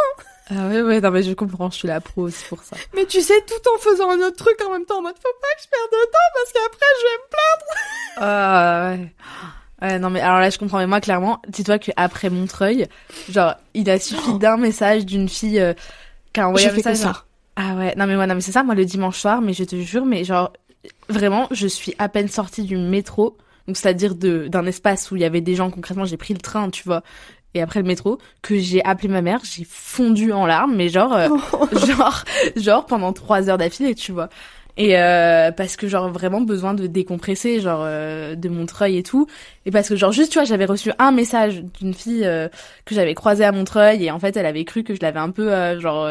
Ah 0.52 0.68
ouais, 0.68 0.82
ouais, 0.82 1.00
non 1.00 1.12
mais 1.12 1.22
je 1.22 1.34
comprends, 1.34 1.70
je 1.70 1.76
suis 1.78 1.88
la 1.88 2.02
pro 2.02 2.24
aussi 2.24 2.44
pour 2.50 2.62
ça. 2.64 2.76
Mais 2.96 3.06
tu 3.06 3.22
sais, 3.22 3.40
tout 3.48 3.70
en 3.74 3.78
faisant 3.78 4.10
un 4.10 4.18
autre 4.28 4.38
truc 4.38 4.58
en 4.66 4.72
même 4.72 4.84
temps, 4.86 4.98
en 4.98 5.02
mode 5.02 5.16
faut 5.16 5.38
pas 5.42 5.56
que 5.56 5.64
je 5.64 5.70
perde 5.70 5.92
de 5.92 6.06
temps 6.12 6.30
parce 6.34 6.52
qu'après 6.52 6.86
je 7.00 7.06
vais 7.06 7.18
me 7.18 7.30
plaindre. 7.30 7.66
Ah 8.18 8.92
ouais. 8.92 9.14
Ouais, 9.82 10.00
non 10.00 10.10
mais 10.10 10.20
alors 10.22 10.40
là 10.40 10.50
je 10.50 10.58
comprends, 10.58 10.80
mais 10.80 10.88
moi 10.88 11.02
clairement, 11.02 11.42
dis-toi 11.48 11.78
qu'après 11.80 12.30
Montreuil, 12.30 12.88
genre, 13.30 13.56
il 13.74 13.90
a 13.90 14.00
suffi 14.00 14.34
d'un 14.40 14.58
message 14.58 15.06
d'une 15.06 15.30
fille 15.30 15.60
euh, 15.60 15.74
qui 16.34 16.40
a 16.40 16.50
envoyé 16.50 16.68
un 16.68 16.74
message. 16.74 16.98
Ça. 16.98 17.26
Ah 17.56 17.76
ouais, 17.76 17.94
non 17.96 18.08
mais 18.08 18.16
moi, 18.16 18.26
non 18.26 18.36
mais 18.36 18.42
c'est 18.42 18.52
ça, 18.52 18.64
moi 18.64 18.76
le 18.76 18.86
dimanche 18.86 19.20
soir, 19.20 19.42
mais 19.42 19.54
je 19.54 19.64
te 19.64 19.76
jure, 19.76 20.06
mais 20.06 20.24
genre, 20.24 20.52
vraiment, 21.10 21.48
je 21.52 21.68
suis 21.68 21.94
à 22.00 22.10
peine 22.10 22.28
sortie 22.28 22.64
du 22.64 22.76
métro, 22.76 23.38
donc 23.70 23.78
c'est-à-dire 23.78 24.16
de 24.16 24.48
d'un 24.48 24.66
espace 24.66 25.12
où 25.12 25.16
il 25.16 25.22
y 25.22 25.26
avait 25.26 25.42
des 25.42 25.54
gens 25.54 25.70
concrètement, 25.70 26.06
j'ai 26.06 26.18
pris 26.18 26.34
le 26.34 26.40
train, 26.40 26.72
tu 26.72 26.82
vois, 26.86 27.04
et 27.54 27.62
après 27.62 27.80
le 27.80 27.86
métro 27.86 28.18
que 28.42 28.58
j'ai 28.58 28.84
appelé 28.84 29.10
ma 29.10 29.22
mère, 29.22 29.42
j'ai 29.44 29.64
fondu 29.64 30.32
en 30.32 30.48
larmes, 30.48 30.76
mais 30.76 30.90
genre, 30.90 31.14
euh, 31.14 31.30
genre, 31.86 32.24
genre 32.56 32.86
pendant 32.88 33.14
trois 33.14 33.48
heures 33.48 33.60
d'affilée, 33.60 33.94
tu 33.94 34.12
vois. 34.12 34.30
Et 34.76 34.98
euh, 34.98 35.52
parce 35.52 35.76
que 35.76 35.88
genre 35.88 36.10
vraiment 36.10 36.42
besoin 36.42 36.74
de 36.74 36.88
décompresser, 36.88 37.62
genre 37.62 37.82
euh, 37.84 38.34
de 38.34 38.50
Montreuil 38.50 38.98
et 38.98 39.04
tout. 39.04 39.28
Et 39.68 39.72
parce 39.72 39.88
que 39.88 39.96
genre 39.96 40.12
juste, 40.12 40.32
tu 40.32 40.40
vois, 40.40 40.46
j'avais 40.46 40.66
reçu 40.66 40.92
un 40.98 41.12
message 41.12 41.64
d'une 41.80 41.94
fille 41.94 42.28
que 42.86 42.96
j'avais 42.96 43.14
croisée 43.14 43.46
à 43.46 43.52
Montreuil 43.52 44.04
et 44.04 44.10
en 44.10 44.18
fait 44.18 44.36
elle 44.36 44.48
avait 44.48 44.66
cru 44.66 44.84
que 44.84 44.96
je 44.96 45.02
l'avais 45.02 45.20
un 45.20 45.30
peu 45.30 45.80
genre 45.80 46.08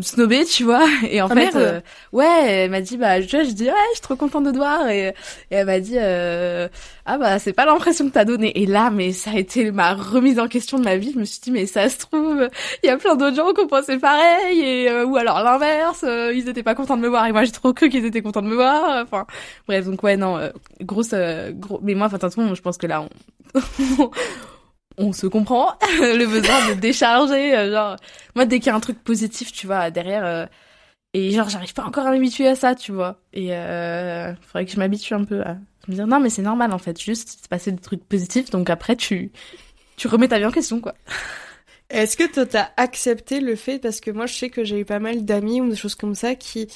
snobé 0.00 0.44
tu 0.44 0.64
vois. 0.64 0.86
Et 1.10 1.20
en 1.22 1.28
ah, 1.28 1.34
fait 1.34 1.56
euh, 1.56 1.80
ouais 2.12 2.44
elle 2.46 2.70
m'a 2.70 2.80
dit 2.80 2.96
bah 2.96 3.20
je, 3.20 3.28
je 3.28 3.52
dis 3.52 3.64
ouais 3.64 3.72
je 3.90 3.96
suis 3.96 4.02
trop 4.02 4.16
contente 4.16 4.44
de 4.44 4.50
te 4.50 4.56
voir. 4.56 4.88
Et, 4.88 5.08
et 5.08 5.14
elle 5.50 5.66
m'a 5.66 5.80
dit 5.80 5.96
euh, 5.96 6.68
ah 7.04 7.18
bah 7.18 7.38
c'est 7.38 7.52
pas 7.52 7.66
l'impression 7.66 8.06
que 8.08 8.12
t'as 8.12 8.24
donné 8.24 8.60
et 8.60 8.66
là 8.66 8.90
mais 8.90 9.12
ça 9.12 9.30
a 9.30 9.38
été 9.38 9.70
ma 9.70 9.94
remise 9.94 10.38
en 10.38 10.48
question 10.48 10.78
de 10.78 10.84
ma 10.84 10.96
vie. 10.96 11.12
Je 11.12 11.18
me 11.18 11.24
suis 11.24 11.40
dit 11.40 11.50
mais 11.50 11.66
ça 11.66 11.88
se 11.88 11.98
trouve 11.98 12.48
il 12.82 12.86
y 12.86 12.90
a 12.90 12.96
plein 12.96 13.16
d'autres 13.16 13.36
gens 13.36 13.52
qui 13.52 13.60
ont 13.60 13.68
pensé 13.68 13.98
pareil. 13.98 14.60
Et 14.60 14.90
euh, 14.90 15.04
ou 15.04 15.16
alors 15.16 15.42
l'inverse 15.42 16.04
ils 16.34 16.48
étaient 16.48 16.62
pas 16.62 16.74
contents 16.74 16.96
de 16.96 17.02
me 17.02 17.08
voir. 17.08 17.26
Et 17.26 17.32
moi 17.32 17.44
j'ai 17.44 17.52
trop 17.52 17.72
cru 17.72 17.88
qu'ils 17.88 18.04
étaient 18.04 18.22
contents 18.22 18.42
de 18.42 18.48
me 18.48 18.56
voir. 18.56 19.02
Enfin 19.04 19.26
bref 19.68 19.86
donc 19.86 20.02
ouais 20.02 20.16
non 20.16 20.50
grosse 20.80 21.14
gros 21.54 21.80
mais 21.82 21.94
moi 21.94 22.06
enfin 22.06 22.16
de 22.16 22.22
toute 22.22 22.34
façon 22.34 22.54
je 22.54 22.62
pense 22.62 22.76
que 22.76 22.86
là 22.86 23.02
on 23.02 23.08
on 24.98 25.12
se 25.12 25.26
comprend 25.26 25.74
le 26.00 26.26
besoin 26.26 26.68
de 26.68 26.74
décharger 26.74 27.56
euh, 27.56 27.72
genre 27.72 27.96
moi 28.34 28.44
dès 28.46 28.58
qu'il 28.58 28.68
y 28.68 28.70
a 28.70 28.74
un 28.74 28.80
truc 28.80 29.02
positif 29.02 29.52
tu 29.52 29.66
vois 29.66 29.90
derrière 29.90 30.24
euh, 30.24 30.46
et 31.14 31.30
genre 31.30 31.48
j'arrive 31.48 31.72
pas 31.72 31.84
encore 31.84 32.06
à 32.06 32.10
m'habituer 32.10 32.46
à 32.46 32.56
ça 32.56 32.74
tu 32.74 32.92
vois. 32.92 33.20
Et 33.32 33.54
euh, 33.54 34.34
faudrait 34.42 34.66
que 34.66 34.72
je 34.72 34.78
m'habitue 34.78 35.14
un 35.14 35.24
peu 35.24 35.40
à 35.42 35.56
me 35.88 35.94
dire 35.94 36.06
non 36.06 36.20
mais 36.20 36.30
c'est 36.30 36.42
normal 36.42 36.72
en 36.72 36.78
fait 36.78 37.00
juste 37.00 37.38
c'est 37.40 37.48
passer 37.48 37.72
des 37.72 37.80
trucs 37.80 38.04
positifs 38.04 38.50
donc 38.50 38.68
après 38.70 38.96
tu 38.96 39.30
tu 39.96 40.08
remets 40.08 40.28
ta 40.28 40.38
vie 40.38 40.44
en 40.44 40.50
question 40.50 40.80
quoi. 40.80 40.94
Est-ce 41.88 42.16
que 42.16 42.30
toi 42.30 42.44
t'as 42.44 42.68
accepté 42.76 43.40
le 43.40 43.56
fait 43.56 43.78
parce 43.78 44.00
que 44.00 44.10
moi 44.10 44.26
je 44.26 44.34
sais 44.34 44.50
que 44.50 44.64
j'ai 44.64 44.80
eu 44.80 44.84
pas 44.84 44.98
mal 44.98 45.24
d'amis 45.24 45.60
ou 45.60 45.68
des 45.68 45.76
choses 45.76 45.94
comme 45.94 46.14
ça 46.14 46.34
qui 46.34 46.68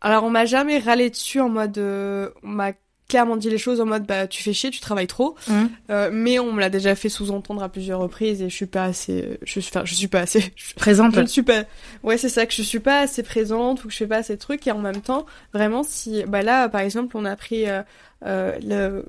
alors 0.00 0.24
on 0.24 0.30
m'a 0.30 0.44
jamais 0.44 0.78
râlé 0.78 1.08
dessus 1.10 1.40
en 1.40 1.48
mode 1.48 1.78
euh, 1.78 2.30
on 2.42 2.48
m'a 2.48 2.72
clairement 3.14 3.36
dit 3.36 3.48
les 3.48 3.58
choses 3.58 3.80
en 3.80 3.86
mode 3.86 4.06
bah 4.06 4.26
tu 4.26 4.42
fais 4.42 4.52
chier, 4.52 4.70
tu 4.70 4.80
travailles 4.80 5.06
trop. 5.06 5.36
Mmh. 5.46 5.64
Euh, 5.90 6.10
mais 6.12 6.40
on 6.40 6.52
me 6.52 6.58
l'a 6.58 6.68
déjà 6.68 6.96
fait 6.96 7.08
sous-entendre 7.08 7.62
à 7.62 7.68
plusieurs 7.68 8.00
reprises 8.00 8.42
et 8.42 8.48
je 8.48 8.54
suis 8.56 8.66
pas 8.66 8.82
assez, 8.82 9.38
je 9.44 9.50
suis, 9.52 9.60
enfin, 9.60 9.82
je 9.84 9.94
suis 9.94 10.08
pas 10.08 10.22
assez 10.22 10.52
présente. 10.76 11.14
Je 11.14 11.20
ne 11.20 11.26
suis 11.26 11.44
pas. 11.44 11.62
Ouais, 12.02 12.18
c'est 12.18 12.28
ça 12.28 12.44
que 12.44 12.52
je 12.52 12.62
suis 12.62 12.80
pas 12.80 12.98
assez 13.02 13.22
présente 13.22 13.84
ou 13.84 13.86
que 13.86 13.92
je 13.92 13.98
fais 13.98 14.08
pas 14.08 14.16
assez 14.16 14.34
de 14.34 14.40
trucs 14.40 14.66
et 14.66 14.72
en 14.72 14.80
même 14.80 15.00
temps, 15.00 15.26
vraiment 15.52 15.84
si, 15.84 16.24
bah 16.26 16.42
là, 16.42 16.68
par 16.68 16.80
exemple, 16.80 17.16
on 17.16 17.24
a 17.24 17.36
pris 17.36 17.68
euh, 17.68 17.82
euh, 18.26 18.58
le, 18.62 19.04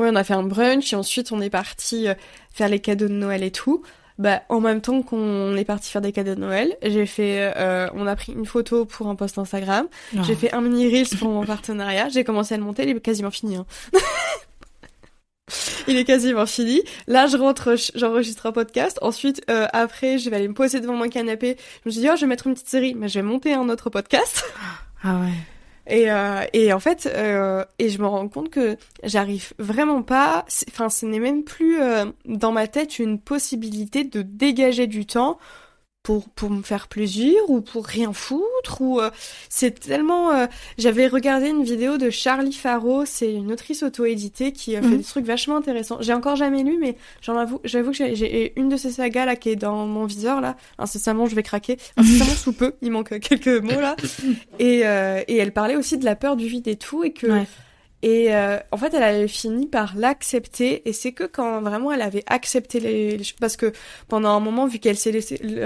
ouais, 0.00 0.10
on 0.10 0.16
a 0.16 0.24
fait 0.24 0.34
un 0.34 0.42
brunch 0.42 0.92
et 0.92 0.96
ensuite 0.96 1.32
on 1.32 1.40
est 1.40 1.50
parti 1.50 2.08
euh, 2.08 2.14
faire 2.52 2.68
les 2.68 2.78
cadeaux 2.78 3.08
de 3.08 3.14
Noël 3.14 3.42
et 3.42 3.50
tout 3.50 3.82
bah, 4.20 4.42
en 4.50 4.60
même 4.60 4.82
temps 4.82 5.00
qu'on 5.00 5.56
est 5.56 5.64
parti 5.64 5.90
faire 5.90 6.02
des 6.02 6.12
cadeaux 6.12 6.34
de 6.34 6.40
Noël, 6.40 6.76
j'ai 6.82 7.06
fait, 7.06 7.54
euh, 7.56 7.88
on 7.94 8.06
a 8.06 8.14
pris 8.14 8.32
une 8.32 8.44
photo 8.44 8.84
pour 8.84 9.08
un 9.08 9.14
post 9.14 9.38
Instagram, 9.38 9.86
ah. 10.14 10.20
j'ai 10.26 10.34
fait 10.34 10.52
un 10.52 10.60
mini 10.60 10.86
reels 10.88 11.18
pour 11.18 11.30
mon 11.30 11.46
partenariat, 11.46 12.10
j'ai 12.10 12.22
commencé 12.22 12.52
à 12.52 12.58
le 12.58 12.62
monter, 12.62 12.82
il 12.82 12.90
est 12.90 13.00
quasiment 13.00 13.30
fini. 13.30 13.56
Hein. 13.56 13.64
il 15.88 15.96
est 15.96 16.04
quasiment 16.04 16.44
fini. 16.44 16.82
Là, 17.06 17.28
je 17.28 17.38
rentre, 17.38 17.74
j'enregistre 17.94 18.44
un 18.44 18.52
podcast. 18.52 18.98
Ensuite, 19.00 19.42
euh, 19.48 19.66
après, 19.72 20.18
je 20.18 20.28
vais 20.28 20.36
aller 20.36 20.48
me 20.48 20.54
poser 20.54 20.80
devant 20.80 20.96
mon 20.96 21.08
canapé. 21.08 21.56
Je 21.84 21.88
me 21.88 21.90
suis 21.90 22.02
dit, 22.02 22.08
oh, 22.10 22.14
je 22.14 22.20
vais 22.20 22.26
mettre 22.26 22.46
une 22.46 22.52
petite 22.52 22.68
série, 22.68 22.94
mais 22.94 23.08
je 23.08 23.20
vais 23.20 23.24
monter 23.24 23.54
un 23.54 23.70
autre 23.70 23.88
podcast. 23.88 24.44
Ah 25.02 25.18
ouais. 25.20 25.32
Et, 25.90 26.08
euh, 26.10 26.44
et 26.52 26.72
en 26.72 26.78
fait, 26.78 27.10
euh, 27.12 27.64
et 27.80 27.88
je 27.88 28.00
me 28.00 28.06
rends 28.06 28.28
compte 28.28 28.48
que 28.48 28.76
j'arrive 29.02 29.52
vraiment 29.58 30.02
pas. 30.02 30.46
Enfin, 30.68 30.88
ce 30.88 31.04
n'est 31.04 31.18
même 31.18 31.42
plus 31.42 31.82
euh, 31.82 32.06
dans 32.26 32.52
ma 32.52 32.68
tête 32.68 33.00
une 33.00 33.18
possibilité 33.18 34.04
de 34.04 34.22
dégager 34.22 34.86
du 34.86 35.04
temps 35.04 35.38
pour 36.02 36.30
pour 36.30 36.50
me 36.50 36.62
faire 36.62 36.88
plaisir 36.88 37.34
ou 37.48 37.60
pour 37.60 37.84
rien 37.84 38.12
foutre 38.12 38.80
ou 38.80 39.00
euh, 39.00 39.10
c'est 39.50 39.80
tellement 39.80 40.32
euh, 40.32 40.46
j'avais 40.78 41.06
regardé 41.06 41.48
une 41.48 41.62
vidéo 41.62 41.98
de 41.98 42.08
Charlie 42.08 42.54
Faro 42.54 43.04
c'est 43.04 43.32
une 43.32 43.52
autrice 43.52 43.82
auto-éditée 43.82 44.52
qui 44.52 44.76
a 44.76 44.80
fait 44.80 44.88
mhm. 44.88 44.98
des 44.98 45.04
trucs 45.04 45.26
vachement 45.26 45.56
intéressants. 45.56 45.98
J'ai 46.00 46.14
encore 46.14 46.36
jamais 46.36 46.62
lu 46.62 46.78
mais 46.80 46.96
j'en 47.20 47.36
avoue 47.36 47.60
j'avoue 47.64 47.90
que 47.90 48.14
j'ai 48.14 48.58
une 48.58 48.70
de 48.70 48.76
ces 48.76 48.92
sagas 48.92 49.26
là 49.26 49.36
qui 49.36 49.50
est 49.50 49.56
dans 49.56 49.86
mon 49.86 50.06
viseur 50.06 50.40
là. 50.40 50.56
Incessamment 50.78 51.26
je 51.26 51.34
vais 51.34 51.42
craquer. 51.42 51.76
Incessamment 51.98 52.30
sous 52.36 52.52
peu 52.52 52.74
il 52.80 52.90
manque 52.90 53.18
quelques 53.20 53.62
mots 53.62 53.80
là. 53.80 53.94
Et 54.58 54.86
euh, 54.86 55.22
et 55.28 55.36
elle 55.36 55.52
parlait 55.52 55.76
aussi 55.76 55.98
de 55.98 56.04
la 56.04 56.16
peur 56.16 56.36
du 56.36 56.46
vide 56.46 56.68
et 56.68 56.76
tout 56.76 57.04
et 57.04 57.12
que 57.12 57.26
et 58.02 58.34
euh, 58.34 58.58
en 58.72 58.76
fait, 58.76 58.94
elle 58.94 59.02
avait 59.02 59.28
fini 59.28 59.66
par 59.66 59.94
l'accepter. 59.96 60.88
Et 60.88 60.92
c'est 60.92 61.12
que 61.12 61.24
quand 61.24 61.60
vraiment 61.60 61.92
elle 61.92 62.02
avait 62.02 62.24
accepté 62.26 62.80
les, 62.80 63.20
parce 63.40 63.56
que 63.56 63.72
pendant 64.08 64.30
un 64.30 64.40
moment, 64.40 64.66
vu 64.66 64.78
qu'elle 64.78 64.96
s'est 64.96 65.12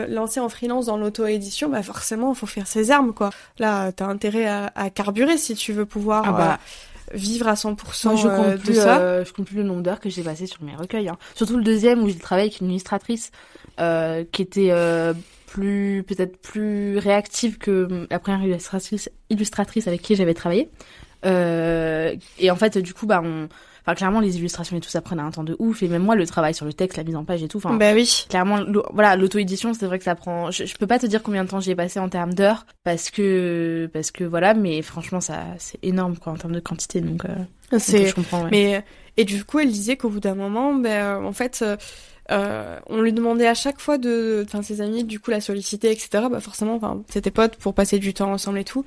lancée 0.08 0.40
en 0.40 0.48
freelance 0.48 0.86
dans 0.86 0.96
l'auto-édition, 0.96 1.68
bah 1.68 1.82
forcément, 1.82 2.32
il 2.32 2.36
faut 2.36 2.46
faire 2.46 2.66
ses 2.66 2.90
armes, 2.90 3.14
quoi. 3.14 3.30
Là, 3.58 3.92
t'as 3.92 4.06
intérêt 4.06 4.46
à, 4.46 4.72
à, 4.74 4.90
carburer 4.90 5.38
si 5.38 5.54
tu 5.54 5.72
veux 5.72 5.86
pouvoir. 5.86 6.24
Ah 6.26 6.32
bah. 6.32 6.52
Euh, 6.54 6.56
vivre 7.12 7.48
à 7.48 7.54
100% 7.54 8.16
je 8.16 8.28
compte 8.28 8.60
plus, 8.60 8.68
de 8.70 8.74
ça. 8.74 8.98
Euh, 8.98 9.24
je 9.24 9.32
compte 9.32 9.46
plus 9.46 9.56
le 9.56 9.62
nombre 9.62 9.82
d'heures 9.82 10.00
que 10.00 10.08
j'ai 10.08 10.22
passé 10.22 10.46
sur 10.46 10.62
mes 10.62 10.74
recueils. 10.74 11.08
Hein. 11.08 11.18
Surtout 11.34 11.56
le 11.56 11.64
deuxième 11.64 12.02
où 12.02 12.08
j'ai 12.08 12.18
travaillé 12.18 12.48
avec 12.48 12.60
une 12.60 12.70
illustratrice 12.70 13.30
euh, 13.80 14.24
qui 14.32 14.42
était 14.42 14.68
euh, 14.70 15.14
plus 15.46 16.04
peut-être 16.06 16.36
plus 16.38 16.98
réactive 16.98 17.58
que 17.58 18.06
la 18.10 18.18
première 18.18 18.42
illustratrice, 18.42 19.10
illustratrice 19.30 19.86
avec 19.86 20.02
qui 20.02 20.16
j'avais 20.16 20.34
travaillé. 20.34 20.70
Euh, 21.24 22.14
et 22.38 22.50
en 22.50 22.56
fait, 22.56 22.78
du 22.78 22.94
coup, 22.94 23.06
bah, 23.06 23.22
on, 23.24 23.48
enfin, 23.82 23.94
clairement, 23.94 24.20
les 24.20 24.36
illustrations 24.36 24.76
et 24.76 24.80
tout 24.80 24.88
ça 24.88 25.00
prenait 25.00 25.22
un 25.22 25.30
temps 25.30 25.44
de 25.44 25.56
ouf. 25.58 25.82
Et 25.82 25.88
même 25.88 26.02
moi, 26.02 26.14
le 26.14 26.26
travail 26.26 26.54
sur 26.54 26.66
le 26.66 26.72
texte, 26.72 26.96
la 26.96 27.04
mise 27.04 27.16
en 27.16 27.24
page 27.24 27.42
et 27.42 27.48
tout. 27.48 27.58
Enfin, 27.58 27.74
bah 27.74 27.92
oui. 27.94 28.26
Clairement, 28.28 28.60
voilà, 28.92 29.16
l'auto-édition, 29.16 29.74
c'est 29.74 29.86
vrai 29.86 29.98
que 29.98 30.04
ça 30.04 30.14
prend. 30.14 30.50
Je, 30.50 30.74
peux 30.76 30.86
pas 30.86 30.98
te 30.98 31.06
dire 31.06 31.22
combien 31.22 31.44
de 31.44 31.48
temps 31.48 31.60
j'y 31.60 31.70
ai 31.70 31.76
passé 31.76 31.98
en 32.00 32.08
termes 32.08 32.34
d'heures, 32.34 32.66
parce 32.82 33.10
que, 33.10 33.88
parce 33.92 34.10
que 34.10 34.24
voilà, 34.24 34.54
mais 34.54 34.82
franchement, 34.82 35.20
ça, 35.20 35.44
c'est 35.58 35.78
énorme 35.82 36.16
quoi 36.16 36.32
en 36.32 36.36
termes 36.36 36.54
de 36.54 36.60
quantité. 36.60 37.00
Donc, 37.00 37.24
euh, 37.24 37.78
c'est. 37.78 38.06
Je 38.06 38.14
comprends. 38.14 38.48
Mais 38.50 38.84
et 39.16 39.24
du 39.24 39.44
coup, 39.44 39.60
elle 39.60 39.70
disait 39.70 39.96
qu'au 39.96 40.08
bout 40.08 40.20
d'un 40.20 40.34
moment, 40.34 40.74
ben, 40.74 41.22
en 41.24 41.32
fait. 41.32 41.64
Euh, 42.30 42.80
on 42.86 43.02
lui 43.02 43.12
demandait 43.12 43.46
à 43.46 43.52
chaque 43.52 43.78
fois 43.78 43.98
de, 43.98 44.44
enfin 44.46 44.62
ses 44.62 44.80
amis 44.80 45.04
du 45.04 45.20
coup 45.20 45.30
la 45.30 45.42
solliciter 45.42 45.90
etc. 45.90 46.24
Bah 46.30 46.40
forcément, 46.40 46.74
enfin 46.76 47.02
c'était 47.10 47.30
potes 47.30 47.56
pour 47.56 47.74
passer 47.74 47.98
du 47.98 48.14
temps 48.14 48.32
ensemble 48.32 48.58
et 48.58 48.64
tout. 48.64 48.82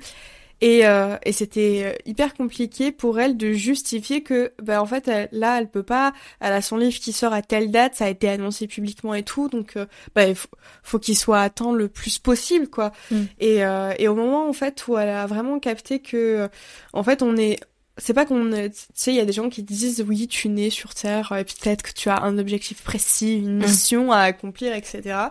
Et, 0.60 0.86
euh, 0.86 1.16
et 1.24 1.32
c'était 1.32 1.82
euh, 1.84 1.92
hyper 2.04 2.34
compliqué 2.34 2.90
pour 2.90 3.20
elle 3.20 3.36
de 3.36 3.52
justifier 3.52 4.22
que, 4.22 4.52
bah, 4.62 4.82
en 4.82 4.86
fait, 4.86 5.10
là, 5.30 5.58
elle 5.58 5.68
peut 5.68 5.82
pas. 5.82 6.12
Elle 6.40 6.52
a 6.52 6.62
son 6.62 6.76
livre 6.76 6.98
qui 6.98 7.12
sort 7.12 7.32
à 7.32 7.42
telle 7.42 7.70
date, 7.70 7.94
ça 7.94 8.06
a 8.06 8.08
été 8.08 8.28
annoncé 8.28 8.66
publiquement 8.66 9.14
et 9.14 9.22
tout, 9.22 9.48
donc 9.48 9.76
euh, 9.76 9.86
bah, 10.14 10.26
il 10.26 10.36
faut, 10.82 10.98
qu'il 10.98 11.16
soit 11.16 11.40
à 11.40 11.50
temps 11.50 11.72
le 11.72 11.88
plus 11.88 12.18
possible, 12.18 12.68
quoi. 12.68 12.92
Mm. 13.10 13.22
Et, 13.38 13.64
euh, 13.64 13.92
et 13.98 14.08
au 14.08 14.14
moment, 14.14 14.48
en 14.48 14.52
fait, 14.52 14.86
où 14.88 14.98
elle 14.98 15.08
a 15.08 15.26
vraiment 15.26 15.60
capté 15.60 16.00
que, 16.00 16.48
en 16.92 17.02
fait, 17.02 17.22
on 17.22 17.36
est 17.36 17.60
c'est 17.98 18.14
pas 18.14 18.24
qu'on 18.24 18.50
tu 18.50 18.70
sais 18.94 19.12
il 19.12 19.16
y 19.16 19.20
a 19.20 19.24
des 19.24 19.32
gens 19.32 19.48
qui 19.48 19.62
disent 19.62 20.04
oui 20.06 20.28
tu 20.28 20.48
nais 20.48 20.70
sur 20.70 20.94
terre 20.94 21.32
et 21.32 21.44
peut-être 21.44 21.82
que 21.82 21.92
tu 21.92 22.08
as 22.08 22.22
un 22.22 22.38
objectif 22.38 22.82
précis 22.82 23.36
une 23.36 23.58
mm. 23.58 23.62
mission 23.62 24.12
à 24.12 24.20
accomplir 24.20 24.74
etc 24.74 25.28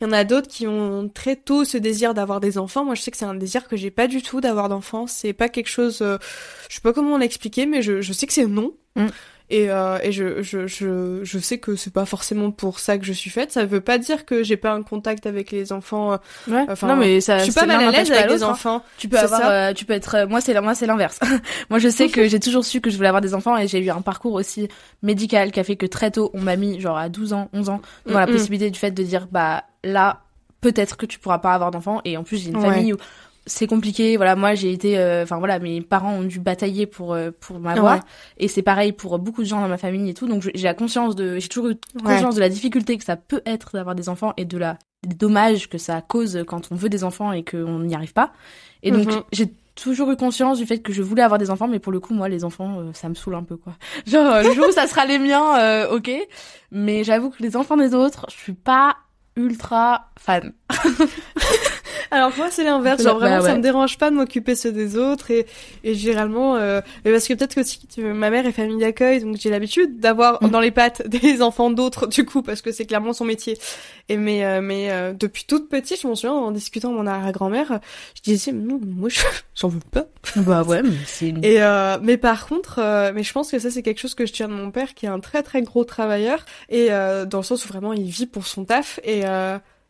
il 0.00 0.04
y 0.04 0.06
en 0.06 0.12
a 0.12 0.24
d'autres 0.24 0.48
qui 0.48 0.66
ont 0.66 1.08
très 1.08 1.34
tôt 1.34 1.64
ce 1.64 1.76
désir 1.76 2.14
d'avoir 2.14 2.38
des 2.38 2.56
enfants. 2.56 2.84
Moi, 2.84 2.94
je 2.94 3.02
sais 3.02 3.10
que 3.10 3.16
c'est 3.16 3.24
un 3.24 3.34
désir 3.34 3.66
que 3.66 3.76
j'ai 3.76 3.90
pas 3.90 4.06
du 4.06 4.22
tout 4.22 4.40
d'avoir 4.40 4.68
d'enfants. 4.68 5.08
C'est 5.08 5.32
pas 5.32 5.48
quelque 5.48 5.68
chose, 5.68 6.02
euh, 6.02 6.18
je 6.68 6.76
sais 6.76 6.80
pas 6.80 6.92
comment 6.92 7.18
l'expliquer, 7.18 7.66
mais 7.66 7.82
je, 7.82 8.00
je 8.00 8.12
sais 8.12 8.26
que 8.26 8.32
c'est 8.32 8.46
non. 8.46 8.74
Mm. 8.94 9.06
Et, 9.50 9.70
euh, 9.70 9.98
et 10.02 10.12
je, 10.12 10.42
je, 10.42 10.66
je, 10.66 11.20
je 11.22 11.38
sais 11.38 11.58
que 11.58 11.74
c'est 11.74 11.92
pas 11.92 12.04
forcément 12.04 12.50
pour 12.50 12.78
ça 12.78 12.98
que 12.98 13.04
je 13.04 13.14
suis 13.14 13.30
faite. 13.30 13.50
Ça 13.50 13.64
veut 13.64 13.80
pas 13.80 13.96
dire 13.96 14.26
que 14.26 14.42
j'ai 14.42 14.58
pas 14.58 14.72
un 14.72 14.82
contact 14.82 15.26
avec 15.26 15.50
les 15.50 15.72
enfants. 15.72 16.12
Euh, 16.12 16.16
ouais. 16.48 16.66
Enfin, 16.68 16.88
non 16.88 16.96
mais 16.96 17.20
ça, 17.22 17.38
je 17.38 17.44
suis 17.44 17.52
pas 17.52 17.64
mal 17.64 17.82
à 17.82 17.90
l'aise 17.90 18.10
avec 18.10 18.30
les 18.30 18.42
hein. 18.42 18.50
enfants. 18.50 18.82
Tu 18.98 19.08
peux 19.08 19.18
avoir, 19.18 19.40
euh, 19.44 19.72
tu 19.72 19.86
peux 19.86 19.94
être. 19.94 20.14
Euh, 20.16 20.26
moi 20.26 20.42
c'est 20.42 20.58
moi 20.60 20.74
c'est 20.74 20.86
l'inverse. 20.86 21.18
moi 21.70 21.78
je 21.78 21.88
sais 21.88 22.08
que 22.08 22.28
j'ai 22.28 22.40
toujours 22.40 22.64
su 22.64 22.82
que 22.82 22.90
je 22.90 22.96
voulais 22.96 23.08
avoir 23.08 23.22
des 23.22 23.32
enfants 23.32 23.56
et 23.56 23.68
j'ai 23.68 23.80
eu 23.80 23.90
un 23.90 24.02
parcours 24.02 24.34
aussi 24.34 24.68
médical 25.02 25.50
qui 25.50 25.60
a 25.60 25.64
fait 25.64 25.76
que 25.76 25.86
très 25.86 26.10
tôt 26.10 26.30
on 26.34 26.40
m'a 26.40 26.56
mis 26.56 26.78
genre 26.78 26.98
à 26.98 27.08
12 27.08 27.32
ans, 27.32 27.48
11 27.54 27.70
ans 27.70 27.80
dans 28.06 28.18
la 28.18 28.26
possibilité 28.26 28.70
du 28.70 28.78
fait 28.78 28.90
de 28.90 29.02
dire 29.02 29.28
bah 29.30 29.64
là 29.82 30.20
peut-être 30.60 30.96
que 30.96 31.06
tu 31.06 31.18
pourras 31.18 31.38
pas 31.38 31.54
avoir 31.54 31.70
d'enfants 31.70 32.00
et 32.04 32.16
en 32.16 32.24
plus 32.24 32.42
j'ai 32.42 32.50
une 32.50 32.60
famille 32.60 32.92
où 32.92 32.96
c'est 33.48 33.66
compliqué. 33.66 34.16
Voilà 34.16 34.36
moi 34.36 34.54
j'ai 34.54 34.72
été 34.72 34.98
euh, 34.98 35.24
enfin 35.24 35.38
voilà 35.38 35.58
mes 35.58 35.80
parents 35.80 36.14
ont 36.14 36.22
dû 36.22 36.38
batailler 36.38 36.86
pour 36.86 37.14
euh, 37.14 37.30
pour 37.40 37.58
m'avoir. 37.58 38.00
Et 38.36 38.46
c'est 38.46 38.62
pareil 38.62 38.92
pour 38.92 39.18
beaucoup 39.18 39.42
de 39.42 39.48
gens 39.48 39.60
dans 39.60 39.68
ma 39.68 39.78
famille 39.78 40.08
et 40.08 40.14
tout. 40.14 40.28
Donc 40.28 40.48
j'ai 40.54 40.64
la 40.64 40.74
conscience 40.74 41.16
de 41.16 41.38
j'ai 41.38 41.48
toujours 41.48 41.70
eu 41.70 41.76
conscience 42.04 42.36
de 42.36 42.40
la 42.40 42.48
difficulté 42.48 42.96
que 42.96 43.04
ça 43.04 43.16
peut 43.16 43.42
être 43.46 43.72
d'avoir 43.72 43.94
des 43.94 44.08
enfants 44.08 44.34
et 44.36 44.44
de 44.44 44.58
la 44.58 44.78
des 45.06 45.14
dommages 45.14 45.68
que 45.68 45.78
ça 45.78 46.00
cause 46.02 46.44
quand 46.46 46.68
on 46.70 46.74
veut 46.74 46.88
des 46.88 47.04
enfants 47.04 47.32
et 47.32 47.44
qu'on 47.44 47.80
n'y 47.80 47.94
arrive 47.94 48.12
pas. 48.12 48.32
Et 48.82 48.90
donc 48.90 49.06
mhm. 49.06 49.22
j'ai 49.32 49.52
toujours 49.74 50.10
eu 50.10 50.16
conscience 50.16 50.58
du 50.58 50.66
fait 50.66 50.80
que 50.80 50.92
je 50.92 51.02
voulais 51.02 51.22
avoir 51.22 51.38
des 51.38 51.50
enfants 51.50 51.68
mais 51.68 51.78
pour 51.78 51.92
le 51.92 52.00
coup 52.00 52.12
moi 52.12 52.28
les 52.28 52.44
enfants 52.44 52.80
euh, 52.80 52.90
ça 52.92 53.08
me 53.08 53.14
saoule 53.14 53.36
un 53.36 53.44
peu 53.44 53.56
quoi. 53.56 53.74
Genre 54.06 54.42
le 54.42 54.52
jour 54.52 54.66
où 54.68 54.72
ça 54.72 54.86
sera 54.86 55.06
les 55.06 55.18
miens 55.18 55.86
ok. 55.90 56.10
Mais 56.70 57.02
j'avoue 57.02 57.30
que 57.30 57.42
les 57.42 57.56
enfants 57.56 57.76
des 57.76 57.94
autres 57.94 58.26
je 58.28 58.36
suis 58.36 58.52
pas 58.52 58.96
ultra 59.38 60.10
fan 60.18 60.52
Alors 62.10 62.32
moi 62.36 62.48
c'est 62.50 62.64
l'inverse, 62.64 63.02
genre 63.02 63.18
vraiment 63.18 63.38
bah 63.38 63.44
ça 63.44 63.56
me 63.56 63.62
dérange 63.62 63.98
pas 63.98 64.10
de 64.10 64.16
m'occuper 64.16 64.54
ceux 64.54 64.72
des 64.72 64.96
autres 64.96 65.30
et, 65.30 65.46
et 65.84 65.94
généralement 65.94 66.56
euh, 66.56 66.80
parce 67.04 67.28
que 67.28 67.34
peut-être 67.34 67.54
que 67.54 67.60
aussi 67.60 67.80
ma 67.98 68.30
mère 68.30 68.46
est 68.46 68.52
famille 68.52 68.78
d'accueil 68.78 69.20
donc 69.20 69.36
j'ai 69.36 69.50
l'habitude 69.50 70.00
d'avoir 70.00 70.42
mm. 70.42 70.48
dans 70.48 70.60
les 70.60 70.70
pattes 70.70 71.06
des 71.08 71.42
enfants 71.42 71.70
d'autres 71.70 72.06
du 72.06 72.24
coup 72.24 72.42
parce 72.42 72.62
que 72.62 72.72
c'est 72.72 72.86
clairement 72.86 73.12
son 73.12 73.24
métier. 73.24 73.58
Et 74.08 74.16
mais 74.16 74.44
euh, 74.44 74.60
mais 74.62 74.90
euh, 74.90 75.12
depuis 75.12 75.44
toute 75.46 75.68
petite, 75.68 76.00
je 76.00 76.06
m'en 76.06 76.14
souviens 76.14 76.32
en 76.32 76.50
discutant 76.50 76.88
avec 76.88 77.00
mon 77.00 77.06
arrière-grand-mère, 77.06 77.80
je 78.16 78.22
disais 78.22 78.52
non 78.52 78.80
moi 78.82 79.10
j'en 79.54 79.68
veux 79.68 79.80
pas. 79.90 80.06
Bah 80.36 80.62
ouais 80.62 80.82
mais 80.82 80.96
c'est 81.04 81.34
Et 81.42 81.60
mais 82.02 82.16
par 82.16 82.46
contre 82.46 82.80
mais 83.14 83.22
je 83.22 83.32
pense 83.32 83.50
que 83.50 83.58
ça 83.58 83.70
c'est 83.70 83.82
quelque 83.82 84.00
chose 84.00 84.14
que 84.14 84.24
je 84.24 84.32
tiens 84.32 84.48
de 84.48 84.54
mon 84.54 84.70
père 84.70 84.94
qui 84.94 85.06
est 85.06 85.10
un 85.10 85.20
très 85.20 85.42
très 85.42 85.62
gros 85.62 85.84
travailleur 85.84 86.44
et 86.70 86.88
dans 86.88 87.38
le 87.38 87.42
sens 87.42 87.64
où 87.64 87.68
vraiment 87.68 87.92
il 87.92 88.08
vit 88.08 88.26
pour 88.26 88.46
son 88.46 88.64
taf 88.64 88.98
et 89.04 89.24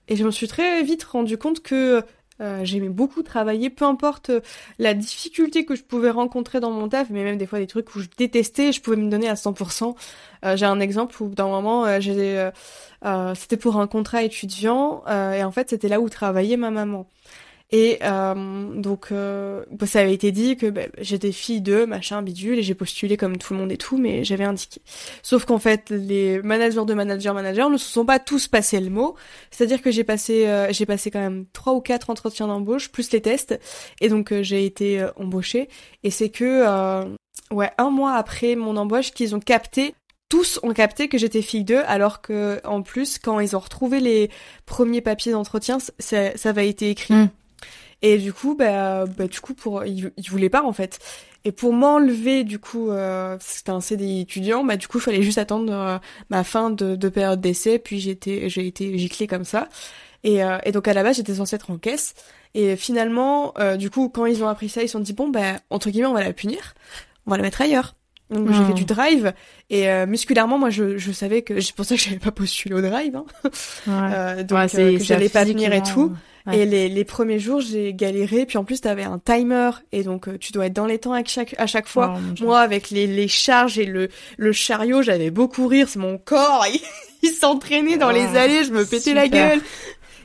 et 0.08 0.16
je 0.16 0.24
me 0.24 0.30
suis 0.30 0.48
très 0.48 0.82
vite 0.82 1.04
rendu 1.04 1.38
compte 1.38 1.60
que 1.60 2.02
euh, 2.40 2.60
j'aimais 2.64 2.88
beaucoup 2.88 3.22
travailler, 3.22 3.68
peu 3.68 3.84
importe 3.84 4.30
euh, 4.30 4.40
la 4.78 4.94
difficulté 4.94 5.64
que 5.64 5.74
je 5.74 5.82
pouvais 5.82 6.10
rencontrer 6.10 6.60
dans 6.60 6.70
mon 6.70 6.88
taf, 6.88 7.10
mais 7.10 7.24
même 7.24 7.36
des 7.36 7.46
fois 7.46 7.58
des 7.58 7.66
trucs 7.66 7.94
où 7.96 8.00
je 8.00 8.06
détestais, 8.16 8.70
je 8.72 8.80
pouvais 8.80 8.96
me 8.96 9.10
donner 9.10 9.28
à 9.28 9.34
100%. 9.34 9.96
Euh, 10.44 10.56
j'ai 10.56 10.66
un 10.66 10.78
exemple 10.78 11.20
où 11.20 11.28
d'un 11.30 11.48
moment, 11.48 11.86
c'était 13.34 13.56
pour 13.56 13.80
un 13.80 13.86
contrat 13.88 14.22
étudiant, 14.22 15.02
et 15.08 15.42
en 15.42 15.50
fait 15.50 15.70
c'était 15.70 15.88
là 15.88 16.00
où 16.00 16.08
travaillait 16.08 16.56
ma 16.56 16.70
maman. 16.70 17.08
Et 17.70 17.98
euh, 18.02 18.34
donc, 18.74 19.08
bah, 19.10 19.86
ça 19.86 20.00
avait 20.00 20.14
été 20.14 20.32
dit 20.32 20.56
que 20.56 20.66
bah, 20.66 20.82
j'étais 20.98 21.32
fille 21.32 21.60
de 21.60 21.84
machin 21.84 22.22
bidule 22.22 22.58
et 22.58 22.62
j'ai 22.62 22.74
postulé 22.74 23.16
comme 23.16 23.36
tout 23.36 23.52
le 23.52 23.60
monde 23.60 23.70
et 23.70 23.76
tout, 23.76 23.98
mais 23.98 24.24
j'avais 24.24 24.44
indiqué. 24.44 24.80
Sauf 25.22 25.44
qu'en 25.44 25.58
fait, 25.58 25.90
les 25.90 26.40
managers 26.42 26.84
de 26.86 26.94
managers 26.94 27.32
managers 27.32 27.68
ne 27.70 27.76
se 27.76 27.90
sont 27.90 28.06
pas 28.06 28.18
tous 28.18 28.48
passés 28.48 28.80
le 28.80 28.90
mot. 28.90 29.16
C'est-à-dire 29.50 29.82
que 29.82 29.90
j'ai 29.90 30.04
passé, 30.04 30.46
euh, 30.46 30.72
j'ai 30.72 30.86
passé 30.86 31.10
quand 31.10 31.20
même 31.20 31.44
trois 31.52 31.74
ou 31.74 31.80
quatre 31.80 32.08
entretiens 32.08 32.46
d'embauche 32.46 32.90
plus 32.90 33.10
les 33.12 33.20
tests, 33.20 33.58
et 34.00 34.08
donc 34.08 34.32
j'ai 34.40 34.64
été 34.64 35.06
embauchée. 35.16 35.68
Et 36.04 36.10
c'est 36.10 36.30
que 36.30 36.64
ouais, 37.50 37.70
un 37.76 37.90
mois 37.90 38.14
après 38.14 38.56
mon 38.56 38.76
embauche 38.76 39.10
qu'ils 39.12 39.34
ont 39.34 39.40
capté 39.40 39.94
tous 40.28 40.60
ont 40.62 40.72
capté 40.72 41.08
que 41.08 41.18
j'étais 41.18 41.42
fille 41.42 41.64
d'eux, 41.64 41.82
alors 41.86 42.20
que 42.20 42.60
en 42.64 42.82
plus, 42.82 43.18
quand 43.18 43.40
ils 43.40 43.56
ont 43.56 43.60
retrouvé 43.60 44.00
les 44.00 44.30
premiers 44.66 45.00
papiers 45.00 45.32
d'entretien, 45.32 45.78
ça, 45.98 46.36
ça 46.36 46.48
avait 46.50 46.68
été 46.68 46.90
écrit. 46.90 47.14
Hmm. 47.14 47.28
Et 48.02 48.18
du 48.18 48.32
coup, 48.32 48.54
bah, 48.54 49.06
bah 49.06 49.26
du 49.26 49.40
coup, 49.40 49.54
pour, 49.54 49.84
il, 49.84 50.12
il 50.16 50.30
voulait 50.30 50.50
pas 50.50 50.62
en 50.62 50.72
fait. 50.72 50.98
Et 51.44 51.52
pour 51.52 51.72
m'enlever, 51.72 52.44
du 52.44 52.58
coup, 52.58 52.90
euh, 52.90 53.36
c'était 53.40 53.70
un 53.70 53.80
CDI 53.80 54.20
étudiant, 54.20 54.64
bah 54.64 54.76
du 54.76 54.88
coup, 54.88 54.98
il 54.98 55.00
fallait 55.02 55.22
juste 55.22 55.38
attendre 55.38 55.72
euh, 55.72 55.98
ma 56.30 56.44
fin 56.44 56.70
de, 56.70 56.96
de 56.96 57.08
période 57.08 57.40
d'essai, 57.40 57.78
puis 57.78 58.00
j'étais, 58.00 58.48
j'ai 58.48 58.66
été 58.66 58.98
giclée 58.98 59.26
comme 59.26 59.44
ça. 59.44 59.68
Et, 60.24 60.42
euh, 60.42 60.58
et, 60.64 60.72
donc 60.72 60.88
à 60.88 60.94
la 60.94 61.02
base, 61.02 61.16
j'étais 61.16 61.36
censée 61.36 61.56
être 61.56 61.70
en 61.70 61.78
caisse. 61.78 62.14
Et 62.54 62.76
finalement, 62.76 63.54
euh, 63.58 63.76
du 63.76 63.90
coup, 63.90 64.08
quand 64.08 64.26
ils 64.26 64.42
ont 64.42 64.48
appris 64.48 64.68
ça, 64.68 64.82
ils 64.82 64.88
se 64.88 64.92
sont 64.92 65.00
dit 65.00 65.12
bon, 65.12 65.28
bah 65.28 65.58
entre 65.70 65.90
guillemets, 65.90 66.08
on 66.08 66.14
va 66.14 66.24
la 66.24 66.32
punir, 66.32 66.74
on 67.26 67.30
va 67.30 67.36
la 67.36 67.42
mettre 67.42 67.60
ailleurs. 67.62 67.94
Donc 68.30 68.52
j'ai 68.52 68.64
fait 68.64 68.74
du 68.74 68.84
drive 68.84 69.32
et 69.70 69.88
euh, 69.88 70.06
musculairement 70.06 70.58
moi 70.58 70.68
je, 70.68 70.98
je 70.98 71.12
savais 71.12 71.40
que 71.40 71.60
c'est 71.60 71.74
pour 71.74 71.86
ça 71.86 71.94
que 71.94 72.00
j'avais 72.02 72.18
pas 72.18 72.30
postulé 72.30 72.74
au 72.74 72.82
drive 72.82 73.16
hein. 73.16 73.24
ouais. 73.86 74.44
donc 74.44 74.58
ouais, 74.58 74.98
que 74.98 75.02
j'allais 75.02 75.30
pas 75.30 75.44
venir 75.44 75.72
et 75.72 75.82
tout 75.82 76.12
et 76.52 76.64
les, 76.64 76.88
les 76.88 77.04
premiers 77.04 77.38
jours, 77.38 77.60
j'ai 77.60 77.92
galéré. 77.92 78.46
Puis 78.46 78.58
en 78.58 78.64
plus, 78.64 78.80
t'avais 78.80 79.04
un 79.04 79.18
timer 79.18 79.70
et 79.92 80.02
donc 80.02 80.28
euh, 80.28 80.38
tu 80.38 80.52
dois 80.52 80.66
être 80.66 80.72
dans 80.72 80.86
les 80.86 80.98
temps 80.98 81.12
à 81.12 81.24
chaque 81.24 81.54
à 81.58 81.66
chaque 81.66 81.88
fois. 81.88 82.16
Oh, 82.16 82.44
Moi, 82.44 82.60
avec 82.60 82.90
les, 82.90 83.06
les 83.06 83.28
charges 83.28 83.78
et 83.78 83.84
le 83.84 84.08
le 84.36 84.52
chariot, 84.52 85.02
j'avais 85.02 85.30
beau 85.30 85.48
courir. 85.48 85.88
C'est 85.88 85.98
mon 85.98 86.18
corps, 86.18 86.64
il, 87.22 87.30
s'entraînait 87.30 87.96
dans 87.96 88.10
les 88.10 88.36
allées. 88.36 88.64
Je 88.64 88.72
me 88.72 88.84
pétais 88.84 89.14
la 89.14 89.28
gueule. 89.28 89.60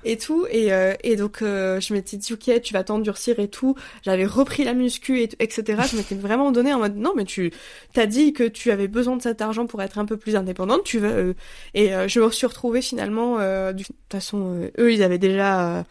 Et 0.05 0.17
tout. 0.17 0.45
Et, 0.49 0.73
euh, 0.73 0.93
et 1.03 1.15
donc, 1.15 1.41
euh, 1.41 1.79
je 1.79 1.93
m'étais 1.93 2.17
dit, 2.17 2.33
ok, 2.33 2.61
tu 2.61 2.73
vas 2.73 2.83
t'endurcir 2.83 3.39
et 3.39 3.47
tout. 3.47 3.75
J'avais 4.03 4.25
repris 4.25 4.63
la 4.63 4.73
muscu, 4.73 5.19
et 5.19 5.29
etc. 5.39 5.83
Je 5.91 5.97
m'étais 5.97 6.15
vraiment 6.15 6.51
donné 6.51 6.73
en 6.73 6.79
mode, 6.79 6.95
non, 6.95 7.13
mais 7.15 7.25
tu 7.25 7.51
t'as 7.93 8.05
dit 8.05 8.33
que 8.33 8.43
tu 8.43 8.71
avais 8.71 8.87
besoin 8.87 9.17
de 9.17 9.21
cet 9.21 9.41
argent 9.41 9.65
pour 9.65 9.81
être 9.81 9.97
un 9.97 10.05
peu 10.05 10.17
plus 10.17 10.35
indépendante. 10.35 10.83
Tu 10.83 10.99
veux. 10.99 11.35
et 11.73 11.91
je 12.07 12.19
me 12.19 12.31
suis 12.31 12.47
retrouvée 12.47 12.81
finalement. 12.81 13.37
de 13.37 13.83
toute 13.83 13.95
façon, 14.11 14.69
eux, 14.77 14.93
ils 14.93 15.03
avaient 15.03 15.17
déjà 15.17 15.85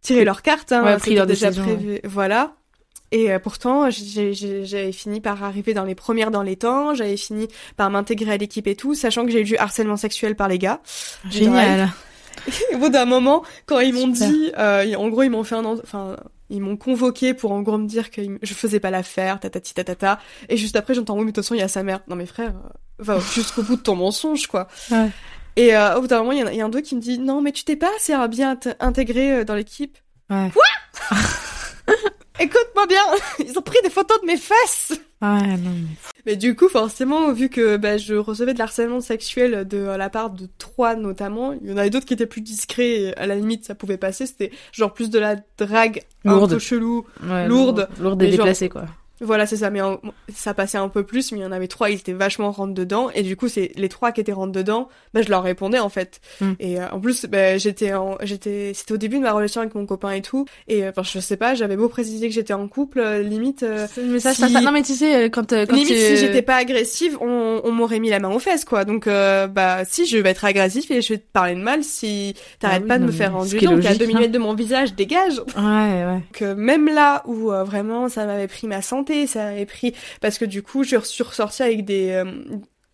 tiré 0.00 0.24
leur 0.24 0.42
carte. 0.42 0.72
Hein, 0.72 0.84
ouais, 0.84 0.96
pris 0.98 1.14
leur 1.14 1.26
déjà 1.26 1.50
prévu. 1.50 2.00
Voilà. 2.04 2.54
Et 3.14 3.30
euh, 3.30 3.38
pourtant, 3.38 3.90
j'avais 3.90 4.92
fini 4.92 5.20
par 5.20 5.44
arriver 5.44 5.72
dans 5.72 5.84
les 5.84 5.94
premières 5.94 6.32
dans 6.32 6.42
les 6.42 6.56
temps, 6.56 6.94
j'avais 6.94 7.16
fini 7.16 7.46
par 7.76 7.88
m'intégrer 7.88 8.32
à 8.32 8.36
l'équipe 8.36 8.66
et 8.66 8.74
tout, 8.74 8.94
sachant 8.94 9.24
que 9.24 9.30
j'ai 9.30 9.42
eu 9.42 9.44
du 9.44 9.56
harcèlement 9.56 9.96
sexuel 9.96 10.34
par 10.34 10.48
les 10.48 10.58
gars. 10.58 10.80
Génial. 11.30 11.92
Au 12.74 12.78
bout 12.78 12.88
d'un 12.88 13.04
moment, 13.04 13.44
quand 13.66 13.80
ils 13.80 13.94
m'ont 13.94 14.08
dit, 14.08 14.52
euh, 14.58 14.94
en 14.94 15.08
gros, 15.08 15.22
ils 15.22 15.30
m'ont 15.30 15.44
fait 15.44 15.54
un, 15.54 15.64
enfin, 15.64 16.16
ils 16.50 16.60
m'ont 16.60 16.76
convoqué 16.76 17.34
pour 17.34 17.52
en 17.52 17.62
gros 17.62 17.78
me 17.78 17.86
dire 17.86 18.10
que 18.10 18.22
je 18.42 18.54
faisais 18.54 18.80
pas 18.80 18.90
l'affaire, 18.90 19.40
tatati 19.40 19.74
tatata. 19.74 20.18
Et 20.48 20.56
juste 20.56 20.76
après, 20.76 20.94
j'entends 20.94 21.14
oui, 21.14 21.24
mais 21.24 21.32
de 21.32 21.36
toute 21.36 21.44
façon, 21.44 21.54
il 21.54 21.60
y 21.60 21.62
a 21.62 21.68
sa 21.68 21.82
mère. 21.82 22.00
Non 22.08 22.16
mais 22.16 22.26
frère, 22.26 22.50
euh, 22.50 22.68
va 22.98 23.18
jusqu'au 23.18 23.62
bout 23.62 23.76
de 23.76 23.82
ton 23.82 23.96
mensonge, 23.96 24.46
quoi. 24.46 24.68
Ouais. 24.90 25.10
Et 25.56 25.76
euh, 25.76 25.96
au 25.96 26.00
bout 26.02 26.06
d'un 26.06 26.18
moment, 26.18 26.32
il 26.32 26.54
y, 26.54 26.60
a 26.60 26.64
un 26.64 26.68
deux 26.68 26.80
qui 26.80 26.96
me 26.96 27.00
dit 27.00 27.18
non, 27.18 27.40
mais 27.40 27.52
tu 27.52 27.64
t'es 27.64 27.76
pas 27.76 27.90
assez 27.96 28.14
bien 28.28 28.58
intégré 28.80 29.44
dans 29.44 29.54
l'équipe. 29.54 29.98
Ouais. 30.30 30.50
Quoi? 30.52 31.16
Écoute-moi 32.40 32.86
bien, 32.86 33.02
ils 33.46 33.58
ont 33.58 33.62
pris 33.62 33.78
des 33.82 33.90
photos 33.90 34.20
de 34.20 34.26
mes 34.26 34.36
fesses. 34.36 34.92
Ouais, 35.22 35.56
non. 35.56 35.70
Mais 36.26 36.36
du 36.36 36.56
coup, 36.56 36.68
forcément, 36.68 37.32
vu 37.32 37.48
que 37.48 37.76
bah, 37.76 37.96
je 37.96 38.14
recevais 38.14 38.54
de 38.54 38.58
l'harcèlement 38.58 39.00
sexuel 39.00 39.66
de 39.66 39.78
la 39.78 40.10
part 40.10 40.30
de 40.30 40.48
trois 40.58 40.96
notamment, 40.96 41.52
il 41.52 41.70
y 41.70 41.72
en 41.72 41.76
avait 41.76 41.90
d'autres 41.90 42.06
qui 42.06 42.14
étaient 42.14 42.26
plus 42.26 42.40
discrets. 42.40 43.00
Et 43.00 43.16
à 43.16 43.26
la 43.26 43.36
limite, 43.36 43.64
ça 43.64 43.74
pouvait 43.74 43.98
passer. 43.98 44.26
C'était 44.26 44.50
genre 44.72 44.92
plus 44.92 45.10
de 45.10 45.18
la 45.18 45.36
drague 45.58 46.02
lourde. 46.24 46.52
un 46.52 46.56
peu 46.56 46.60
chelou, 46.60 47.06
ouais, 47.22 47.46
lourde, 47.46 47.88
lourde 48.00 48.22
et 48.22 48.30
déplacée 48.30 48.68
quoi. 48.68 48.86
Voilà, 49.24 49.46
c'est 49.46 49.56
ça. 49.56 49.70
Mais 49.70 49.80
ça 50.34 50.54
passait 50.54 50.78
un 50.78 50.88
peu 50.88 51.02
plus, 51.02 51.32
mais 51.32 51.38
il 51.38 51.42
y 51.42 51.46
en 51.46 51.52
avait 51.52 51.68
trois, 51.68 51.90
ils 51.90 51.98
étaient 51.98 52.12
vachement 52.12 52.50
rentre 52.50 52.74
dedans. 52.74 53.10
Et 53.14 53.22
du 53.22 53.36
coup, 53.36 53.48
c'est 53.48 53.72
les 53.76 53.88
trois 53.88 54.12
qui 54.12 54.20
étaient 54.20 54.32
rentre 54.32 54.52
dedans. 54.52 54.88
Bah, 55.12 55.22
je 55.22 55.28
leur 55.30 55.42
répondais 55.42 55.78
en 55.78 55.88
fait. 55.88 56.20
Mm. 56.40 56.52
Et 56.60 56.80
euh, 56.80 56.88
en 56.90 57.00
plus, 57.00 57.26
bah, 57.26 57.56
j'étais, 57.58 57.94
en... 57.94 58.16
j'étais, 58.22 58.72
c'était 58.74 58.92
au 58.92 58.96
début 58.96 59.18
de 59.18 59.22
ma 59.22 59.32
relation 59.32 59.60
avec 59.60 59.74
mon 59.74 59.86
copain 59.86 60.10
et 60.10 60.22
tout. 60.22 60.44
Et 60.68 60.84
euh, 60.84 60.90
enfin, 60.90 61.02
je 61.02 61.18
sais 61.18 61.36
pas, 61.36 61.54
j'avais 61.54 61.76
beau 61.76 61.88
préciser 61.88 62.28
que 62.28 62.34
j'étais 62.34 62.52
en 62.52 62.68
couple, 62.68 63.00
euh, 63.00 63.22
limite. 63.22 63.64
mais 63.98 64.20
ça, 64.20 64.34
ça, 64.34 64.48
non 64.48 64.72
mais 64.72 64.82
tu 64.82 64.94
sais, 64.94 65.30
quand, 65.30 65.50
quand 65.50 65.72
limite 65.72 65.88
si 65.88 66.16
j'étais 66.16 66.42
pas 66.42 66.56
agressive, 66.56 67.18
on, 67.20 67.60
on 67.64 67.72
m'aurait 67.72 68.00
mis 68.00 68.10
la 68.10 68.20
main 68.20 68.30
aux 68.30 68.38
fesses 68.38 68.64
quoi. 68.64 68.84
Donc 68.84 69.06
bah 69.06 69.84
si, 69.84 70.06
je 70.06 70.18
vais 70.18 70.30
être 70.30 70.44
agressif 70.44 70.90
et 70.90 71.00
je 71.02 71.14
vais 71.14 71.18
te 71.18 71.30
parler 71.32 71.54
de 71.54 71.60
mal 71.60 71.84
si 71.84 72.34
t'arrêtes 72.58 72.82
ah 72.84 72.88
pas 72.88 72.98
de 72.98 73.04
me 73.04 73.12
faire 73.12 73.32
rendre 73.32 73.50
donc 73.50 73.84
à 73.84 73.94
deux 73.94 74.06
minutes 74.06 74.32
de 74.32 74.38
mon 74.38 74.54
visage, 74.54 74.94
dégage. 74.94 75.40
Ouais 75.56 75.62
ouais. 75.62 76.20
Que 76.32 76.54
même 76.54 76.86
là 76.86 77.22
où 77.26 77.50
vraiment 77.50 78.08
ça 78.08 78.26
m'avait 78.26 78.48
pris 78.48 78.66
ma 78.66 78.82
santé, 78.82 79.13
ça 79.26 79.44
m'avait 79.44 79.66
pris 79.66 79.94
parce 80.20 80.38
que 80.38 80.44
du 80.44 80.62
coup, 80.62 80.84
je 80.84 80.98
suis 81.00 81.22
ressortie 81.22 81.62
avec 81.62 81.84
des 81.84 82.10
euh, 82.10 82.24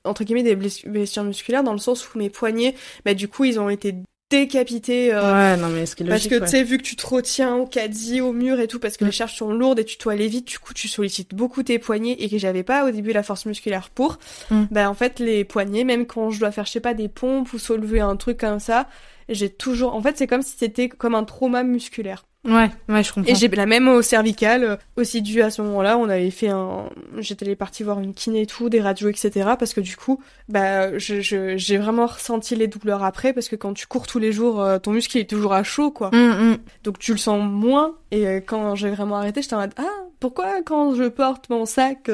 entre 0.05 0.25
guillemets 0.25 0.43
des 0.43 0.57
blessures 0.57 1.25
musculaires 1.25 1.63
dans 1.63 1.73
le 1.73 1.79
sens 1.79 2.07
où 2.13 2.19
mes 2.19 2.31
poignets, 2.31 2.75
bah 3.05 3.15
du 3.15 3.29
coup, 3.29 3.45
ils 3.45 3.59
ont 3.61 3.69
été 3.69 3.95
décapités. 4.31 5.13
Euh, 5.13 5.33
ouais, 5.33 5.61
non 5.61 5.69
mais 5.69 5.87
ce 5.87 5.97
Parce 6.05 6.29
que 6.29 6.37
tu 6.37 6.47
sais, 6.47 6.63
vu 6.63 6.79
que 6.79 6.83
tu 6.83 6.97
te 6.97 7.07
retiens 7.07 7.57
au 7.57 7.67
caddie, 7.67 8.21
au 8.21 8.33
mur 8.33 8.61
et 8.61 8.69
tout, 8.69 8.79
parce 8.79 8.97
que 8.97 9.05
les 9.05 9.11
mm. 9.11 9.15
charges 9.15 9.37
sont 9.37 9.53
lourdes 9.53 9.81
et 9.81 9.85
tu 9.85 9.99
dois 9.99 10.13
aller 10.13 10.29
vite, 10.29 10.47
du 10.47 10.59
coup 10.59 10.73
tu 10.73 10.89
sollicites 10.89 11.35
beaucoup 11.35 11.63
tes 11.63 11.79
poignets 11.79 12.17
et 12.19 12.29
que 12.31 12.39
j'avais 12.39 12.63
pas 12.63 12.87
au 12.87 12.91
début 12.91 13.13
la 13.13 13.23
force 13.23 13.45
musculaire 13.45 13.91
pour. 13.91 14.19
Mm. 14.51 14.65
Bah 14.71 14.89
en 14.89 14.95
fait 14.95 15.19
les 15.19 15.45
poignets, 15.45 15.85
même 15.85 16.07
quand 16.07 16.31
je 16.31 16.41
dois 16.41 16.53
faire 16.53 16.65
je 16.65 16.71
sais 16.71 16.81
pas 16.81 16.95
des 16.95 17.09
pompes 17.09 17.53
ou 17.53 17.59
soulever 17.59 18.01
un 18.01 18.17
truc 18.17 18.39
comme 18.39 18.61
ça, 18.61 18.89
j'ai 19.29 19.51
toujours. 19.51 19.95
En 19.95 20.01
fait 20.01 20.17
c'est 20.17 20.29
comme 20.29 20.43
si 20.43 20.55
c'était 20.57 20.89
comme 20.89 21.15
un 21.15 21.25
trauma 21.25 21.65
musculaire. 21.65 22.25
Ouais, 22.43 22.71
ouais, 22.89 23.03
je 23.03 23.13
comprends. 23.13 23.31
Et 23.31 23.35
j'ai 23.35 23.49
la 23.49 23.67
même 23.67 23.87
au 23.87 24.01
cervical, 24.01 24.65
euh, 24.65 24.77
aussi 24.97 25.21
dû 25.21 25.43
à 25.43 25.51
ce 25.51 25.61
moment-là, 25.61 25.99
on 25.99 26.09
avait 26.09 26.31
fait 26.31 26.49
un, 26.49 26.89
j'étais 27.19 27.55
partie 27.55 27.83
voir 27.83 28.01
une 28.01 28.15
kiné 28.15 28.43
et 28.43 28.47
tout, 28.47 28.71
des 28.71 28.81
radios, 28.81 29.11
etc. 29.11 29.51
Parce 29.59 29.75
que 29.75 29.81
du 29.83 29.95
coup, 29.97 30.23
bah, 30.49 30.97
je, 30.99 31.21
j'ai 31.57 31.77
vraiment 31.77 32.07
ressenti 32.07 32.57
les 32.57 32.67
douleurs 32.67 33.05
après, 33.05 33.35
parce 33.35 33.49
que 33.49 33.57
quand 33.57 33.75
tu 33.75 33.87
cours 33.87 34.07
tous 34.07 34.19
les 34.19 34.33
jours, 34.33 34.63
euh, 34.63 34.79
ton 34.79 34.93
muscle 34.93 35.19
est 35.19 35.29
toujours 35.29 35.53
à 35.53 35.63
chaud, 35.65 35.91
quoi. 35.91 36.11
Mm, 36.13 36.53
mm. 36.53 36.59
Donc 36.85 36.99
tu 36.99 37.13
le 37.13 37.19
sens 37.19 37.43
moins. 37.45 37.97
Et 38.11 38.27
euh, 38.27 38.41
quand 38.45 38.75
j'ai 38.75 38.89
vraiment 38.89 39.17
arrêté, 39.17 39.43
j'étais 39.43 39.55
en 39.55 39.61
mode, 39.61 39.75
ah, 39.77 40.07
pourquoi 40.19 40.63
quand 40.65 40.95
je 40.95 41.05
porte 41.05 41.51
mon 41.51 41.67
sac, 41.67 42.11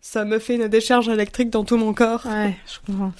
ça 0.00 0.24
me 0.26 0.38
fait 0.38 0.56
une 0.56 0.68
décharge 0.68 1.08
électrique 1.08 1.48
dans 1.48 1.64
tout 1.64 1.78
mon 1.78 1.94
corps? 1.94 2.26
Ouais, 2.26 2.54
je 2.66 2.78
comprends. 2.86 3.12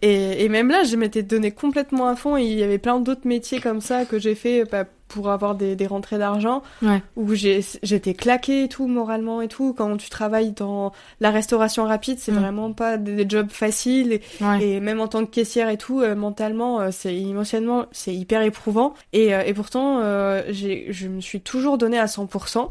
Et, 0.00 0.44
et 0.44 0.48
même 0.48 0.68
là, 0.68 0.82
je 0.84 0.96
m'étais 0.96 1.22
donné 1.22 1.52
complètement 1.52 2.08
à 2.08 2.16
fond. 2.16 2.36
Et 2.36 2.44
il 2.44 2.58
y 2.58 2.62
avait 2.62 2.78
plein 2.78 2.98
d'autres 2.98 3.26
métiers 3.26 3.60
comme 3.60 3.80
ça 3.80 4.04
que 4.04 4.18
j'ai 4.18 4.34
fait 4.34 4.64
bah, 4.64 4.84
pour 5.12 5.30
avoir 5.30 5.54
des, 5.54 5.76
des 5.76 5.86
rentrées 5.86 6.18
d'argent. 6.18 6.62
Ouais. 6.80 7.02
Où 7.16 7.34
j'étais 7.34 8.14
claquée 8.14 8.64
et 8.64 8.68
tout, 8.68 8.86
moralement 8.86 9.42
et 9.42 9.48
tout. 9.48 9.74
Quand 9.74 9.96
tu 9.96 10.08
travailles 10.08 10.52
dans 10.52 10.92
la 11.20 11.30
restauration 11.30 11.84
rapide, 11.84 12.18
c'est 12.18 12.32
mm. 12.32 12.38
vraiment 12.38 12.72
pas 12.72 12.96
des, 12.96 13.28
jobs 13.28 13.50
faciles. 13.50 14.12
Et, 14.12 14.22
et, 14.60 14.80
même 14.80 15.00
en 15.00 15.08
tant 15.08 15.24
que 15.24 15.30
caissière 15.30 15.68
et 15.68 15.76
tout, 15.76 16.00
euh, 16.00 16.14
mentalement, 16.14 16.80
euh, 16.80 16.88
c'est 16.90 17.14
émotionnellement, 17.14 17.86
c'est 17.92 18.14
hyper 18.14 18.42
éprouvant. 18.42 18.94
Et, 19.12 19.34
euh, 19.34 19.42
et 19.44 19.52
pourtant, 19.52 20.00
je 20.02 21.08
me 21.08 21.20
suis 21.20 21.40
toujours 21.40 21.78
donné 21.78 21.98
à 21.98 22.06
100%. 22.06 22.70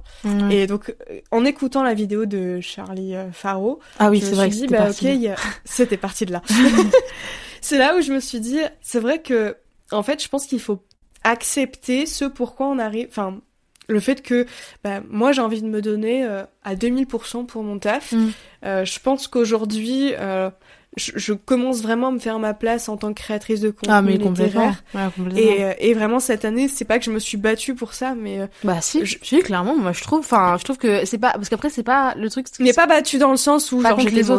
Et 0.50 0.68
donc, 0.68 0.96
en 1.32 1.46
écoutant 1.46 1.84
la 1.84 1.94
vidéo 1.94 2.26
de 2.26 2.60
Charlie 2.60 3.14
Faro, 3.32 3.80
ah 4.00 4.10
oui, 4.10 4.22
c'est 4.22 4.36
vrai 4.36 4.50
dit, 4.50 4.68
bah, 4.68 4.90
ok, 4.90 5.08
c'était 5.66 5.98
parti 5.98 6.26
de 6.26 6.32
là. 6.32 6.42
c'est 7.62 7.78
là 7.78 7.96
où 7.98 8.02
je 8.02 8.12
me 8.12 8.20
suis 8.20 8.40
dit, 8.40 8.60
c'est 8.82 9.00
vrai 9.00 9.22
que, 9.22 9.56
en 9.92 10.04
fait, 10.04 10.22
je 10.24 10.28
pense 10.28 10.46
qu'il 10.48 10.60
faut 10.60 10.82
accepter 11.24 12.06
ce 12.06 12.26
pourquoi 12.26 12.68
on 12.68 12.80
arrive, 12.80 13.08
enfin, 13.10 13.40
le 13.88 14.00
fait 14.00 14.22
que 14.22 14.46
bah, 14.84 15.02
moi 15.10 15.32
j'ai 15.32 15.42
envie 15.42 15.62
de 15.62 15.68
me 15.68 15.82
donner 15.82 16.26
euh, 16.26 16.44
à 16.64 16.76
2000% 16.76 17.46
pour 17.46 17.64
mon 17.64 17.78
taf. 17.78 18.12
Mm. 18.12 18.30
Euh, 18.66 18.86
je 18.86 19.00
pense 19.00 19.28
qu'aujourd'hui, 19.28 20.14
euh, 20.18 20.50
je, 20.98 21.34
commence 21.34 21.82
vraiment 21.82 22.08
à 22.08 22.12
me 22.12 22.20
faire 22.20 22.40
ma 22.40 22.54
place 22.54 22.90
en 22.90 22.98
tant 22.98 23.14
que 23.14 23.22
créatrice 23.22 23.60
de 23.62 23.70
contenu 23.72 23.94
ah, 23.94 24.02
mais 24.02 24.18
littéraire. 24.18 24.84
et, 25.36 25.64
euh, 25.64 25.74
et 25.80 25.94
vraiment 25.94 26.20
cette 26.20 26.46
année, 26.46 26.68
c'est 26.68 26.86
pas 26.86 27.00
que 27.00 27.06
je 27.06 27.12
me 27.12 27.20
suis 27.20 27.38
battue 27.38 27.76
pour 27.76 27.94
ça, 27.94 28.14
mais 28.16 28.48
bah 28.64 28.82
si, 28.82 29.06
je... 29.06 29.18
suis 29.22 29.40
clairement, 29.40 29.78
moi 29.78 29.94
je 29.94 30.02
trouve, 30.02 30.20
enfin 30.20 30.58
je 30.60 30.64
trouve 30.64 30.78
que 30.78 31.06
c'est 31.06 31.18
pas 31.18 31.32
parce 31.32 31.50
qu'après 31.50 31.70
c'est 31.70 31.84
pas 31.84 32.14
le 32.16 32.30
truc. 32.30 32.48
n'est 32.60 32.74
pas 32.74 32.88
battue 32.88 33.18
dans 33.18 33.32
le 33.32 33.38
sens 33.38 33.72
où 33.72 33.82
genre 33.82 34.00
j'étais 34.00 34.30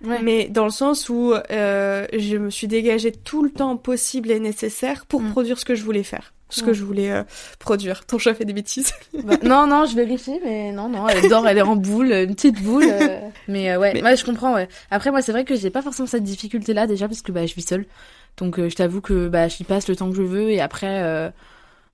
Mais 0.00 0.48
dans 0.48 0.64
le 0.64 0.70
sens 0.70 1.08
où 1.08 1.32
euh, 1.32 2.06
je 2.12 2.36
me 2.36 2.50
suis 2.50 2.66
dégagée 2.66 3.12
tout 3.12 3.42
le 3.42 3.50
temps 3.50 3.76
possible 3.76 4.30
et 4.30 4.40
nécessaire 4.40 5.06
pour 5.06 5.22
mm. 5.22 5.30
produire 5.30 5.58
ce 5.58 5.64
que 5.64 5.74
je 5.74 5.82
voulais 5.82 6.02
faire, 6.02 6.34
ce 6.50 6.62
que 6.62 6.72
je 6.72 6.84
voulais 6.84 7.10
euh, 7.10 7.22
produire. 7.58 8.04
Ton 8.04 8.18
chat 8.18 8.34
fait 8.34 8.44
des 8.44 8.52
bêtises. 8.52 8.92
Bah, 9.24 9.36
non, 9.42 9.66
non, 9.66 9.86
je 9.86 9.96
vérifie, 9.96 10.38
mais 10.44 10.72
non, 10.72 10.88
non, 10.88 11.08
elle 11.08 11.28
dort, 11.28 11.46
elle 11.48 11.58
est 11.58 11.62
en 11.62 11.76
boule, 11.76 12.12
une 12.12 12.34
petite 12.34 12.62
boule. 12.62 12.84
Euh. 12.84 13.20
mais 13.48 13.76
ouais, 13.76 13.94
mais... 13.94 14.02
ouais, 14.02 14.16
je 14.16 14.24
comprends. 14.24 14.54
Ouais. 14.54 14.68
Après, 14.90 15.10
moi, 15.10 15.22
c'est 15.22 15.32
vrai 15.32 15.44
que 15.44 15.56
j'ai 15.56 15.70
pas 15.70 15.82
forcément 15.82 16.06
cette 16.06 16.24
difficulté-là 16.24 16.86
déjà 16.86 17.08
parce 17.08 17.22
que 17.22 17.32
bah, 17.32 17.46
je 17.46 17.54
vis 17.54 17.66
seule. 17.66 17.86
Donc, 18.36 18.58
je 18.58 18.74
t'avoue 18.74 19.00
que 19.00 19.28
bah, 19.28 19.48
j'y 19.48 19.64
passe 19.64 19.88
le 19.88 19.96
temps 19.96 20.10
que 20.10 20.16
je 20.16 20.22
veux 20.22 20.50
et 20.50 20.60
après, 20.60 21.32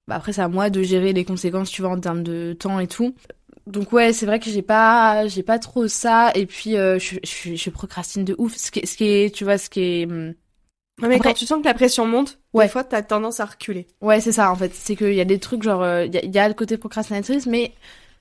bah, 0.09 0.16
après, 0.16 0.32
c'est 0.32 0.42
à 0.42 0.48
moi 0.48 0.70
de 0.70 0.82
gérer 0.82 1.12
les 1.12 1.24
conséquences, 1.24 1.70
tu 1.70 1.82
vois, 1.82 1.92
en 1.92 2.00
termes 2.00 2.24
de 2.24 2.55
temps 2.59 2.80
et 2.80 2.88
tout 2.88 3.14
donc 3.66 3.92
ouais, 3.92 4.12
c'est 4.12 4.26
vrai 4.26 4.40
que 4.40 4.50
j'ai 4.50 4.62
pas 4.62 5.26
j'ai 5.28 5.42
pas 5.42 5.58
trop 5.58 5.86
ça 5.88 6.32
et 6.34 6.46
puis 6.46 6.76
euh, 6.76 6.98
je, 6.98 7.16
je, 7.22 7.54
je 7.54 7.70
procrastine 7.70 8.24
de 8.24 8.34
ouf. 8.38 8.56
Ce 8.56 8.70
qui, 8.70 8.86
ce 8.86 8.96
qui 8.96 9.04
est, 9.04 9.34
tu 9.34 9.44
vois, 9.44 9.58
ce 9.58 9.70
qui 9.70 9.80
est 9.80 10.06
hum, 10.06 10.34
mais 11.00 11.18
quand 11.18 11.32
tu 11.32 11.46
sens 11.46 11.60
que 11.60 11.64
la 11.66 11.74
pression 11.74 12.06
monte, 12.06 12.38
ouais. 12.52 12.66
des 12.66 12.70
fois 12.70 12.84
t'as 12.84 13.02
tendance 13.02 13.40
à 13.40 13.46
reculer. 13.46 13.86
Ouais, 14.00 14.20
c'est 14.20 14.32
ça 14.32 14.50
en 14.50 14.56
fait. 14.56 14.74
C'est 14.74 14.96
qu'il 14.96 15.14
y 15.14 15.20
a 15.20 15.24
des 15.24 15.38
trucs 15.38 15.62
genre 15.62 15.82
euh, 15.82 16.06
il 16.06 16.34
y, 16.34 16.38
a, 16.38 16.48
le 16.48 16.54
côté 16.54 16.76
procrastinatrice, 16.76 17.46
mais 17.46 17.72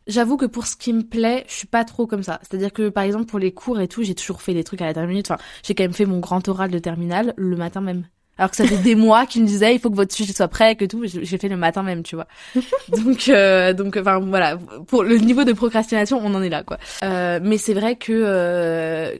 j'avoue 0.08 0.38
que 0.38 0.46
pour 0.46 0.68
ce 0.68 0.76
qui 0.76 0.94
me 0.94 1.04
plaît, 1.04 1.44
je 1.48 1.54
suis 1.54 1.68
pas 1.68 1.86
trop 1.86 2.08
comme 2.08 2.24
ça. 2.24 2.40
C'est-à-dire 2.42 2.72
que 2.72 2.90
par 2.90 3.04
exemple 3.04 3.26
pour 3.26 3.40
les 3.40 3.54
cours 3.54 3.80
et 3.80 3.88
tout, 3.88 4.04
j'ai 4.04 4.16
toujours 4.16 4.42
fait 4.42 4.54
des 4.54 4.64
trucs 4.64 4.82
à 4.82 4.86
la 4.86 4.94
dernière 4.94 5.10
minute. 5.10 5.32
Enfin, 5.32 5.42
j'ai 5.64 5.76
quand 5.76 5.84
même 5.84 5.94
fait 5.94 6.06
mon 6.06 6.20
grand 6.20 6.48
oral 6.48 6.72
de 6.72 6.80
terminale 6.80 7.34
le 7.38 7.56
matin 7.56 7.82
même 7.82 8.06
alors 8.42 8.50
que 8.50 8.58
ça 8.58 8.66
fait 8.66 8.78
des 8.78 8.96
mois 8.96 9.28
qu'ils 9.28 9.44
me 9.44 9.48
disaient 9.48 9.76
il 9.76 9.80
faut 9.80 9.92
que 9.92 9.96
votre 9.96 10.16
sujet 10.16 10.34
soit 10.34 10.48
prêt 10.48 10.76
que 10.76 10.86
tout. 10.86 11.04
J'ai 11.06 11.38
fait 11.38 11.48
le 11.48 11.58
matin 11.58 11.84
même 11.84 12.02
tu 12.02 12.16
vois. 12.16 12.26
Donc 12.88 13.30
euh, 13.30 13.72
donc 13.74 13.98
enfin 13.98 14.18
voilà. 14.20 14.58
Pour 14.88 15.04
le 15.04 15.18
niveau 15.18 15.44
de 15.44 15.54
procrastination 15.54 16.20
on 16.24 16.34
en 16.34 16.42
est 16.42 16.50
là 16.50 16.64
quoi. 16.64 16.80
Euh, 17.04 17.40
mais 17.44 17.60
c'est 17.60 17.76
vrai 17.76 17.98
que 17.98 18.12
euh, 18.12 19.16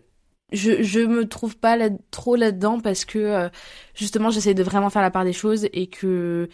je 0.52 0.82
je 0.82 1.02
me 1.02 1.28
trouve 1.28 1.56
pas 1.56 1.78
là, 1.78 1.90
trop 2.10 2.36
là 2.36 2.52
dedans 2.52 2.80
parce 2.80 3.06
que 3.06 3.20
euh, 3.20 3.50
justement 3.94 4.32
j'essaie 4.32 4.56
de 4.56 4.64
vraiment 4.64 4.90
faire 4.90 5.04
la 5.04 5.12
part 5.12 5.24
des 5.24 5.34
choses 5.34 5.68
et 5.72 5.86
que 5.86 6.50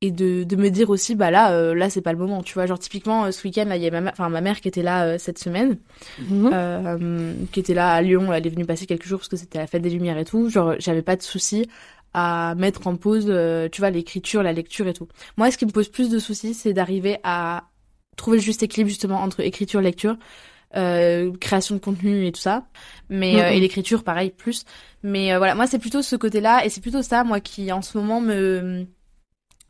et 0.00 0.12
de, 0.12 0.44
de 0.44 0.56
me 0.56 0.68
dire 0.70 0.90
aussi 0.90 1.16
bah 1.16 1.30
là 1.30 1.52
euh, 1.52 1.74
là 1.74 1.90
c'est 1.90 2.02
pas 2.02 2.12
le 2.12 2.18
moment 2.18 2.42
tu 2.42 2.54
vois. 2.54 2.66
Genre 2.66 2.78
typiquement 2.78 3.24
euh, 3.24 3.30
ce 3.32 3.42
week-end 3.46 3.64
là 3.64 3.76
il 3.76 3.82
y 3.82 3.86
a 3.88 4.00
ma 4.00 4.10
enfin 4.10 4.28
ma 4.28 4.40
mère 4.40 4.60
qui 4.60 4.68
était 4.68 4.82
là 4.82 5.04
euh, 5.04 5.18
cette 5.18 5.38
semaine 5.38 5.78
mhm. 6.20 7.48
qui 7.50 7.60
était 7.60 7.74
là 7.74 7.92
à 7.92 8.02
Lyon 8.02 8.32
elle 8.32 8.46
est 8.46 8.50
venue 8.50 8.64
passer 8.64 8.86
quelques 8.86 9.06
jours 9.06 9.18
parce 9.18 9.28
que 9.28 9.36
c'était 9.36 9.58
la 9.58 9.66
fête 9.66 9.82
des 9.82 9.90
lumières 9.90 10.18
et 10.18 10.24
tout. 10.24 10.48
Genre 10.48 10.74
j'avais 10.78 11.02
pas 11.02 11.16
de 11.16 11.22
soucis 11.22 11.68
à 12.14 12.54
mettre 12.56 12.86
en 12.86 12.96
pause 12.96 13.26
tu 13.72 13.80
vois 13.80 13.90
l'écriture 13.90 14.42
la 14.42 14.52
lecture 14.52 14.86
et 14.86 14.94
tout. 14.94 15.08
Moi 15.36 15.50
ce 15.50 15.58
qui 15.58 15.66
me 15.66 15.72
pose 15.72 15.88
plus 15.88 16.10
de 16.10 16.18
soucis 16.20 16.54
c'est 16.54 16.72
d'arriver 16.72 17.18
à 17.24 17.64
trouver 18.16 18.36
le 18.36 18.42
juste 18.42 18.62
équilibre 18.62 18.88
justement 18.88 19.20
entre 19.20 19.40
écriture 19.40 19.80
lecture 19.80 20.16
création 20.70 21.74
de 21.74 21.80
contenu 21.80 22.24
et 22.26 22.30
tout 22.30 22.40
ça. 22.40 22.68
Mais 23.08 23.32
mhm. 23.32 23.56
et 23.56 23.58
l'écriture 23.58 24.04
pareil 24.04 24.30
plus. 24.30 24.64
Mais 25.02 25.36
voilà. 25.38 25.56
Moi 25.56 25.66
c'est 25.66 25.80
plutôt 25.80 26.02
ce 26.02 26.14
côté 26.14 26.40
là 26.40 26.64
et 26.64 26.68
c'est 26.68 26.80
plutôt 26.80 27.02
ça 27.02 27.24
moi 27.24 27.40
qui 27.40 27.72
en 27.72 27.82
ce 27.82 27.98
moment 27.98 28.20
me 28.20 28.86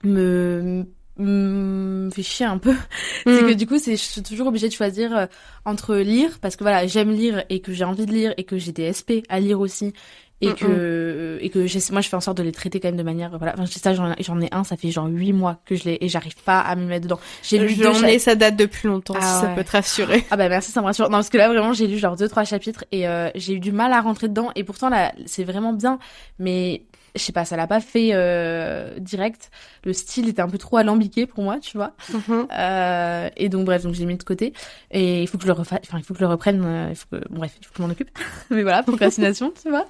me 0.05 0.85
me 1.19 2.11
fait 2.11 2.23
chier 2.23 2.47
un 2.47 2.59
peu. 2.59 2.75
C'est 3.27 3.41
que 3.41 3.53
mm. 3.53 3.55
du 3.55 3.67
coup 3.67 3.79
c'est 3.79 3.97
je 3.97 4.03
suis 4.03 4.23
toujours 4.23 4.47
obligée 4.47 4.69
de 4.69 4.75
choisir 4.75 5.17
euh, 5.17 5.27
entre 5.65 5.97
lire 5.97 6.39
parce 6.41 6.57
que 6.57 6.65
voilà 6.65 6.87
j'aime 6.87 7.11
lire 7.11 7.45
et 7.49 7.61
que 7.61 7.73
j'ai 7.73 7.85
envie 7.85 8.07
de 8.07 8.13
lire 8.13 8.35
et 8.37 8.45
que 8.45 8.57
j'ai 8.57 8.73
des 8.73 8.93
SP 8.93 9.27
à 9.29 9.41
lire 9.41 9.61
aussi. 9.61 9.93
Et 10.41 10.53
que 10.53 11.39
et 11.41 11.51
que 11.51 11.91
moi 11.91 12.01
je 12.01 12.09
fais 12.09 12.15
en 12.15 12.21
sorte 12.21 12.39
de 12.39 12.45
les 12.45 12.53
traiter 12.53 12.79
quand 12.79 12.87
même 12.87 12.97
de 12.97 13.03
manière 13.03 13.37
voilà 13.37 13.55
enfin, 13.55 13.67
ça 13.67 13.93
j'en 13.93 14.15
j'en 14.21 14.41
ai 14.41 14.49
un 14.53 14.63
ça 14.63 14.77
fait 14.77 14.93
genre 14.93 15.09
huit 15.09 15.33
mois 15.33 15.61
que 15.65 15.75
je 15.75 15.83
l'ai 15.83 15.99
et 16.01 16.09
j'arrive 16.09 16.37
pas 16.45 16.61
à 16.61 16.77
m'y 16.77 16.87
mettre 16.87 17.03
dedans. 17.07 17.19
J'ai 17.43 17.59
lu 17.59 17.71
j'en 17.71 18.05
ai 18.05 18.21
ça 18.21 18.37
date 18.37 18.55
depuis 18.55 18.87
longtemps 18.87 19.17
ah, 19.17 19.21
si 19.21 19.41
ça 19.41 19.49
peut 19.49 19.65
te 19.65 19.73
rassurer. 19.73 20.25
Ah 20.31 20.37
bah 20.37 20.49
merci 20.49 20.71
ça 20.71 20.81
me 20.81 20.87
rassure. 20.87 21.07
Non 21.07 21.19
parce 21.19 21.29
que 21.29 21.39
là 21.39 21.49
vraiment 21.49 21.73
j'ai 21.73 21.89
lu 21.89 21.99
genre 21.99 22.15
deux 22.15 22.29
trois 22.29 22.45
chapitres 22.45 22.85
et 22.93 23.09
euh, 23.09 23.31
j'ai 23.35 23.55
eu 23.55 23.59
du 23.59 23.73
mal 23.73 23.93
à 23.93 24.01
rentrer 24.01 24.29
dedans 24.29 24.53
et 24.55 24.63
pourtant 24.63 24.91
là 24.91 25.13
c'est 25.27 25.43
vraiment 25.43 25.73
bien. 25.73 25.99
Mais 26.39 26.85
je 27.19 27.25
sais 27.25 27.33
pas, 27.33 27.45
ça 27.45 27.57
l'a 27.57 27.67
pas 27.67 27.81
fait 27.81 28.11
euh, 28.13 28.99
direct. 28.99 29.51
Le 29.85 29.93
style 29.93 30.29
était 30.29 30.43
un 30.43 30.49
peu 30.49 30.59
trop 30.59 30.77
alambiqué 30.77 31.27
pour 31.27 31.43
moi, 31.43 31.59
tu 31.61 31.77
vois. 31.77 31.93
Mhm. 32.13 32.47
Euh, 32.59 33.29
et 33.37 33.49
donc 33.49 33.65
bref, 33.65 33.83
donc 33.83 33.95
j'ai 33.95 34.07
mis 34.07 34.17
de 34.17 34.23
côté. 34.23 34.53
Et 34.91 35.23
il 35.23 35.29
faut 35.29 35.39
que 35.39 35.43
je 35.43 35.49
le 35.49 35.55
refasse, 35.55 35.81
enfin 35.87 35.99
il 35.99 36.05
faut 36.05 36.15
que 36.15 36.21
je 36.21 36.25
le 36.25 36.31
reprenne. 36.31 36.63
Euh, 36.65 36.87
il 36.91 36.97
faut 36.97 37.07
que, 37.11 37.23
bref, 37.31 37.55
il 37.61 37.67
faut 37.67 37.73
que 37.73 37.79
je 37.79 37.83
m'en 37.83 37.91
occupe. 37.91 38.11
Mais 38.51 38.63
voilà, 38.63 38.83
procrastination, 38.83 39.53
tu 39.61 39.71
vois. 39.71 39.87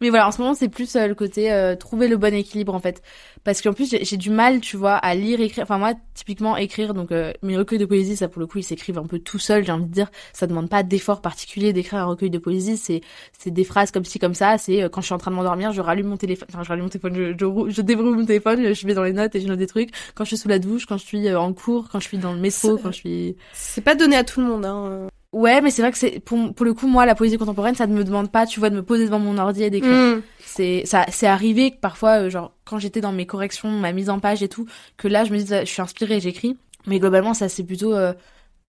Mais 0.00 0.10
voilà, 0.10 0.28
en 0.28 0.30
ce 0.30 0.40
moment 0.40 0.54
c'est 0.54 0.68
plus 0.68 0.96
euh, 0.96 1.06
le 1.06 1.14
côté 1.14 1.48
trouver 1.78 2.08
le 2.08 2.16
bon 2.16 2.34
équilibre 2.34 2.74
en 2.74 2.78
fait, 2.78 3.02
parce 3.44 3.62
qu'en 3.62 3.72
plus 3.72 3.94
j'ai 4.00 4.16
du 4.16 4.30
mal, 4.30 4.60
tu 4.60 4.76
vois, 4.76 4.94
à 4.94 5.14
lire, 5.14 5.40
écrire. 5.40 5.64
Enfin 5.64 5.78
moi, 5.78 5.94
typiquement 6.14 6.56
écrire, 6.56 6.94
donc 6.94 7.10
mes 7.42 7.56
recueils 7.56 7.78
de 7.78 7.86
poésie, 7.86 8.16
ça 8.16 8.28
pour 8.28 8.40
le 8.40 8.46
coup 8.46 8.58
ils 8.58 8.64
s'écrivent 8.64 8.98
un 8.98 9.06
peu 9.06 9.18
tout 9.18 9.38
seul. 9.38 9.64
J'ai 9.64 9.72
envie 9.72 9.86
de 9.86 9.92
dire, 9.92 10.10
ça 10.32 10.46
demande 10.46 10.68
pas 10.68 10.82
d'effort 10.82 11.20
particulier 11.20 11.72
d'écrire 11.72 12.00
un 12.00 12.04
recueil 12.04 12.30
de 12.30 12.38
poésie. 12.38 12.76
C'est 12.76 13.00
c'est 13.38 13.50
des 13.50 13.64
phrases 13.64 13.90
comme 13.90 14.04
ci 14.04 14.18
comme 14.18 14.34
ça. 14.34 14.58
C'est 14.58 14.88
quand 14.90 15.00
je 15.00 15.06
suis 15.06 15.14
en 15.14 15.18
train 15.18 15.30
de 15.30 15.36
m'endormir, 15.36 15.72
je 15.72 15.80
rallume 15.80 16.08
mon 16.08 16.16
téléphone 16.16 16.48
je 16.68 16.72
rallume 16.72 16.84
mon 16.84 16.90
téléphone, 16.90 17.14
je, 17.14 17.32
je, 17.38 17.70
je 17.70 17.82
déverrouille 17.82 18.16
mon 18.16 18.26
téléphone, 18.26 18.74
je 18.74 18.86
vais 18.86 18.94
dans 18.94 19.02
les 19.02 19.12
notes 19.12 19.34
et 19.34 19.40
je 19.40 19.48
note 19.48 19.58
des 19.58 19.66
trucs. 19.66 19.90
Quand 20.14 20.24
je 20.24 20.28
suis 20.28 20.36
sous 20.36 20.48
la 20.48 20.58
douche, 20.58 20.86
quand 20.86 20.98
je 20.98 21.04
suis 21.04 21.26
euh, 21.28 21.40
en 21.40 21.52
cours, 21.52 21.88
quand 21.90 22.00
je 22.00 22.06
suis 22.06 22.18
dans 22.18 22.32
le 22.32 22.38
métro, 22.38 22.76
quand 22.76 22.92
je 22.92 22.96
suis... 22.96 23.36
C'est 23.54 23.80
pas 23.80 23.94
donné 23.94 24.16
à 24.16 24.24
tout 24.24 24.40
le 24.40 24.46
monde, 24.46 24.64
hein. 24.64 25.08
Ouais, 25.32 25.60
mais 25.60 25.70
c'est 25.70 25.82
vrai 25.82 25.92
que 25.92 25.98
c'est 25.98 26.20
pour, 26.20 26.54
pour 26.54 26.64
le 26.64 26.72
coup 26.72 26.86
moi 26.86 27.04
la 27.04 27.14
poésie 27.14 27.36
contemporaine 27.36 27.74
ça 27.74 27.86
ne 27.86 27.92
me 27.92 28.02
demande 28.02 28.32
pas 28.32 28.46
tu 28.46 28.60
vois 28.60 28.70
de 28.70 28.76
me 28.76 28.82
poser 28.82 29.04
devant 29.04 29.18
mon 29.18 29.36
ordi 29.36 29.62
et 29.62 29.68
d'écrire. 29.68 29.92
Mm. 29.92 30.22
C'est 30.42 30.86
ça 30.86 31.04
c'est 31.10 31.26
arrivé 31.26 31.72
que 31.72 31.76
parfois 31.76 32.22
euh, 32.22 32.30
genre 32.30 32.52
quand 32.64 32.78
j'étais 32.78 33.02
dans 33.02 33.12
mes 33.12 33.26
corrections, 33.26 33.68
ma 33.68 33.92
mise 33.92 34.08
en 34.08 34.20
page 34.20 34.42
et 34.42 34.48
tout 34.48 34.66
que 34.96 35.06
là 35.06 35.24
je 35.24 35.32
me 35.32 35.36
dis 35.36 35.46
je 35.46 35.64
suis 35.66 35.82
inspirée, 35.82 36.18
j'écris. 36.20 36.56
Mais 36.86 36.98
globalement 36.98 37.34
ça 37.34 37.50
c'est 37.50 37.62
plutôt 37.62 37.94
euh, 37.94 38.14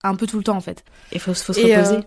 un 0.03 0.15
peu 0.15 0.27
tout 0.27 0.37
le 0.37 0.43
temps 0.43 0.55
en 0.55 0.61
fait. 0.61 0.85
Il 1.11 1.19
faut, 1.19 1.33
faut 1.33 1.53
se 1.53 1.59
reposer. 1.59 1.97
Euh, 1.97 2.01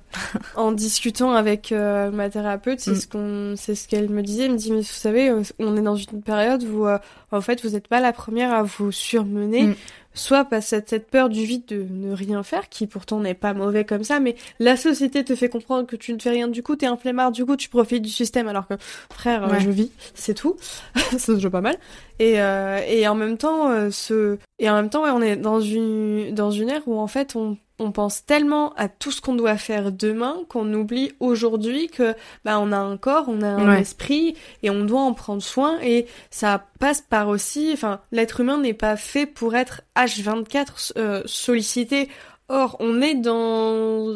en 0.57 0.73
discutant 0.73 1.33
avec 1.33 1.73
euh, 1.73 2.11
ma 2.11 2.31
thérapeute, 2.31 2.81
c'est 2.81 2.93
mm. 2.93 2.97
ce 2.97 3.07
qu'on, 3.07 3.55
c'est 3.57 3.75
ce 3.75 3.87
qu'elle 3.87 4.09
me 4.09 4.23
disait. 4.23 4.45
Elle 4.45 4.53
me 4.53 4.57
dit 4.57 4.73
mais 4.73 4.79
vous 4.79 4.85
savez, 4.85 5.29
euh, 5.29 5.43
on 5.59 5.77
est 5.77 5.83
dans 5.83 5.97
une 5.97 6.23
période 6.23 6.65
où 6.65 6.87
en 6.87 7.41
fait 7.41 7.63
vous 7.63 7.71
n'êtes 7.71 7.89
pas 7.89 8.01
la 8.01 8.13
première 8.13 8.53
à 8.53 8.63
vous 8.63 8.93
surmener. 8.93 9.65
Mm. 9.65 9.75
Soit 10.15 10.45
parce 10.45 10.69
que 10.69 10.77
cette 10.87 11.11
peur 11.11 11.31
du 11.31 11.47
vide 11.47 11.65
de 11.65 11.87
ne 11.91 12.13
rien 12.13 12.43
faire, 12.43 12.69
qui 12.69 12.87
pourtant 12.87 13.21
n'est 13.21 13.33
pas 13.33 13.55
mauvais 13.55 13.87
comme 13.87 14.05
ça, 14.05 14.21
mais 14.21 14.37
la 14.59 14.77
société 14.77 15.25
te 15.25 15.35
fait 15.35 15.49
comprendre 15.49 15.87
que 15.87 15.97
tu 15.97 16.13
ne 16.13 16.19
fais 16.19 16.29
rien 16.29 16.49
du 16.49 16.63
coup, 16.63 16.77
t'es 16.77 16.85
un 16.85 16.99
flemmard, 16.99 17.33
du 17.33 17.47
coup 17.47 17.57
tu 17.57 17.71
profites 17.71 18.03
du 18.03 18.11
système, 18.11 18.47
alors 18.47 18.69
que 18.69 18.75
frère, 19.11 19.59
je 19.59 19.71
vis, 19.71 19.91
c'est 20.13 20.35
tout, 20.35 20.59
ça 21.13 21.19
se 21.19 21.39
joue 21.39 21.49
pas 21.49 21.63
mal. 21.63 21.79
Et, 22.19 22.35
et 22.35 23.09
en 23.09 23.15
même 23.15 23.39
temps, 23.39 23.91
ce, 23.91 24.37
et 24.59 24.69
en 24.69 24.75
même 24.75 24.91
temps, 24.91 25.05
on 25.05 25.23
est 25.23 25.37
dans 25.37 25.63
une 25.63 26.35
dans 26.35 26.51
une 26.51 26.69
ère 26.69 26.83
où 26.85 26.99
en 26.99 27.07
fait 27.07 27.35
on 27.35 27.57
on 27.83 27.93
pense 27.93 28.25
tellement 28.25 28.73
à 28.75 28.89
tout 28.89 29.11
ce 29.11 29.21
qu'on 29.21 29.35
doit 29.35 29.57
faire 29.57 29.93
demain 29.93 30.37
qu'on 30.49 30.73
oublie 30.73 31.13
aujourd'hui 31.21 31.89
que 31.89 32.15
bah 32.45 32.59
on 32.61 32.73
a 32.73 32.79
un 32.79 32.97
corps, 32.97 33.27
on 33.29 33.43
a 33.43 33.49
un 33.49 33.77
esprit 33.77 34.37
et 34.63 34.71
on 34.71 34.85
doit 34.85 35.01
en 35.01 35.13
prendre 35.13 35.43
soin 35.43 35.79
et 35.83 36.07
ça 36.31 36.65
passe 36.79 37.01
par 37.01 37.29
aussi 37.29 37.71
enfin 37.73 38.01
l'être 38.13 38.41
humain 38.41 38.59
n'est 38.59 38.73
pas 38.75 38.97
fait 38.97 39.27
pour 39.27 39.55
être 39.55 39.83
H24 39.97 40.93
euh, 40.97 41.23
sollicité 41.27 42.09
Or, 42.49 42.77
on 42.81 43.01
est 43.01 43.15
dans 43.15 44.15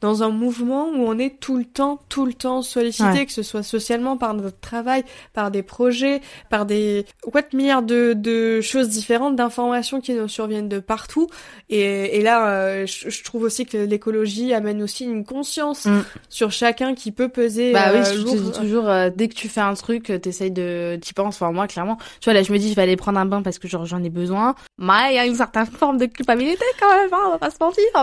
dans 0.00 0.22
un 0.22 0.30
mouvement 0.30 0.88
où 0.88 1.06
on 1.06 1.18
est 1.18 1.38
tout 1.38 1.56
le 1.56 1.64
temps, 1.64 2.00
tout 2.08 2.26
le 2.26 2.32
temps 2.32 2.62
sollicité, 2.62 3.26
que 3.26 3.32
ce 3.32 3.42
soit 3.42 3.62
socialement 3.62 4.16
par 4.16 4.34
notre 4.34 4.58
travail, 4.58 5.04
par 5.32 5.50
des 5.50 5.62
projets, 5.62 6.20
par 6.50 6.66
des 6.66 7.04
quoi 7.22 7.42
de 7.42 7.56
milliards 7.56 7.82
de, 7.82 8.14
de 8.14 8.60
choses 8.62 8.88
différentes, 8.88 9.36
d'informations 9.36 10.00
qui 10.00 10.12
nous 10.14 10.28
surviennent 10.28 10.68
de 10.68 10.80
partout. 10.80 11.28
Et, 11.68 12.18
et 12.18 12.22
là, 12.22 12.50
euh, 12.50 12.86
je, 12.86 13.22
trouve 13.22 13.42
aussi 13.42 13.66
que 13.66 13.76
l'écologie 13.76 14.54
amène 14.54 14.82
aussi 14.82 15.04
une 15.04 15.24
conscience 15.24 15.84
mm. 15.84 16.04
sur 16.28 16.50
chacun 16.50 16.94
qui 16.94 17.12
peut 17.12 17.28
peser. 17.28 17.72
Bah 17.72 17.90
oui, 17.92 17.98
euh, 17.98 18.04
je 18.04 18.22
te 18.22 18.36
dis 18.36 18.52
toujours 18.52 18.88
euh, 18.88 19.10
dès 19.14 19.28
que 19.28 19.34
tu 19.34 19.48
fais 19.48 19.60
un 19.60 19.74
truc, 19.74 20.04
t'essayes 20.20 20.50
de, 20.50 20.98
t'y 21.00 21.12
penses. 21.12 21.36
Enfin 21.36 21.52
moi, 21.52 21.68
clairement, 21.68 21.98
tu 22.20 22.24
vois 22.24 22.32
là, 22.32 22.42
je 22.42 22.52
me 22.52 22.58
dis 22.58 22.70
je 22.70 22.74
vais 22.74 22.82
aller 22.82 22.96
prendre 22.96 23.18
un 23.18 23.26
bain 23.26 23.42
parce 23.42 23.58
que 23.58 23.68
genre 23.68 23.84
j'en 23.84 24.02
ai 24.02 24.10
besoin. 24.10 24.54
Mais 24.78 25.10
il 25.10 25.14
y 25.16 25.18
a 25.18 25.26
une 25.26 25.34
certaine 25.34 25.66
forme 25.66 25.98
de 25.98 26.06
culpabilité 26.06 26.64
quand 26.80 26.88
même, 26.88 27.12
hein, 27.12 27.22
on 27.26 27.30
va 27.32 27.38
pas 27.38 27.50
se 27.50 27.57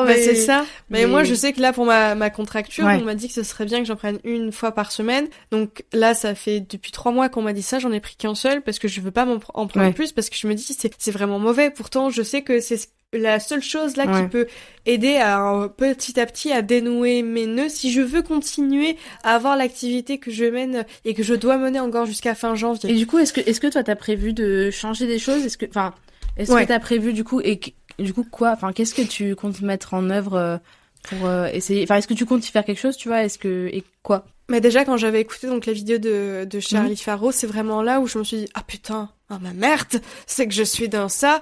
mais 0.06 0.22
c'est 0.22 0.36
ça. 0.36 0.66
Mais, 0.90 1.06
moi, 1.06 1.24
je 1.24 1.34
sais 1.34 1.54
que 1.54 1.62
là, 1.62 1.74
pour 1.74 1.86
ma, 1.86 2.16
ma 2.16 2.30
contracture, 2.30 2.86
on 2.86 3.04
m'a 3.04 3.16
dit 3.16 3.28
que 3.28 3.34
ce 3.34 3.44
serait 3.44 3.66
bien 3.66 3.80
que 3.80 3.86
j'en 3.86 3.96
prenne 3.96 4.20
une 4.24 4.52
fois 4.52 4.72
par 4.72 4.92
semaine. 4.92 5.28
Donc 5.52 5.84
là, 5.94 6.14
ça 6.14 6.36
fait 6.36 6.60
depuis 6.60 6.92
trois 6.92 7.12
mois 7.12 7.30
qu'on 7.30 7.42
m'a 7.42 7.54
dit 7.54 7.64
ça. 7.64 7.80
J'en 7.80 7.92
ai 7.92 8.00
pris 8.00 8.16
qu'un 8.16 8.36
seul 8.36 8.62
parce 8.62 8.80
que 8.80 8.88
je 8.88 9.02
veux 9.02 9.12
pas 9.12 9.26
m'en 9.26 9.40
en 9.54 9.68
prendre 9.68 9.94
plus 9.94 10.12
parce 10.12 10.30
que 10.30 10.36
je 10.36 10.48
me 10.48 10.54
dis 10.54 10.64
c'est 10.64 10.94
c'est 10.98 11.12
vraiment 11.12 11.40
mauvais. 11.40 11.70
Pourtant, 11.70 12.10
je 12.10 12.22
sais 12.22 12.42
que 12.42 12.60
c'est 12.60 12.80
la 13.14 13.40
seule 13.40 13.62
chose 13.62 13.96
là 13.96 14.06
qui 14.08 14.28
peut 14.30 14.48
aider 14.86 15.16
à 15.18 15.70
petit 15.78 16.20
à 16.20 16.26
petit 16.26 16.52
à 16.52 16.62
dénouer 16.62 17.24
mes 17.24 17.48
nœuds 17.48 17.70
si 17.70 17.92
je 17.92 18.02
veux 18.02 18.22
continuer 18.22 18.98
à 19.24 19.36
avoir 19.36 19.56
l'activité 19.56 20.18
que 20.18 20.32
je 20.32 20.46
mène 20.46 20.86
et 21.06 21.14
que 21.14 21.24
je 21.24 21.34
dois 21.34 21.58
mener 21.58 21.80
encore 21.80 22.06
jusqu'à 22.06 22.36
fin 22.36 22.56
janvier. 22.56 22.92
Et 22.92 22.96
du 22.96 23.08
coup, 23.08 23.18
est-ce 23.20 23.34
que 23.34 23.42
est-ce 23.42 23.60
que 23.60 23.68
toi 23.68 23.84
t'as 23.84 23.96
prévu 23.96 24.34
de 24.34 24.70
changer 24.72 25.08
des 25.08 25.20
choses? 25.20 25.46
Est-ce 25.46 25.58
que 25.58 25.66
enfin 25.66 25.94
est-ce 26.38 26.52
que 26.52 26.66
t'as 26.66 26.80
prévu 26.80 27.14
du 27.14 27.24
coup 27.24 27.42
et 27.42 27.60
du 28.04 28.14
coup, 28.14 28.26
quoi 28.30 28.52
Enfin, 28.52 28.74
qu'est-ce 28.74 28.94
que 28.94 29.02
tu 29.02 29.36
comptes 29.36 29.62
mettre 29.62 29.94
en 29.94 30.10
œuvre 30.10 30.36
euh, 30.36 30.58
pour 31.04 31.26
euh, 31.26 31.48
essayer 31.48 31.84
Enfin, 31.84 31.96
est-ce 31.96 32.08
que 32.08 32.14
tu 32.14 32.26
comptes 32.26 32.48
y 32.48 32.52
faire 32.52 32.66
quelque 32.66 32.80
chose, 32.80 32.98
tu 32.98 33.08
vois 33.08 33.24
Est-ce 33.24 33.38
que 33.38 33.70
et 33.72 33.84
quoi? 34.04 34.26
Mais 34.50 34.62
déjà, 34.62 34.86
quand 34.86 34.98
j'avais 34.98 35.22
écouté 35.22 35.48
donc 35.48 35.66
la 35.66 35.74
vidéo 35.74 35.98
de, 35.98 36.46
de 36.50 36.60
Charlie 36.60 36.92
mhm. 36.92 36.98
Faro, 36.98 37.32
c'est 37.32 37.48
vraiment 37.48 37.82
là 37.82 38.00
où 38.00 38.08
je 38.08 38.20
me 38.20 38.24
suis 38.24 38.38
dit 38.38 38.50
ah 38.54 38.64
putain, 38.66 39.10
ah 39.30 39.40
ma 39.40 39.54
merde, 39.54 40.02
c'est 40.28 40.48
que 40.48 40.54
je 40.54 40.64
suis 40.64 40.90
dans 40.90 41.10
ça. 41.10 41.42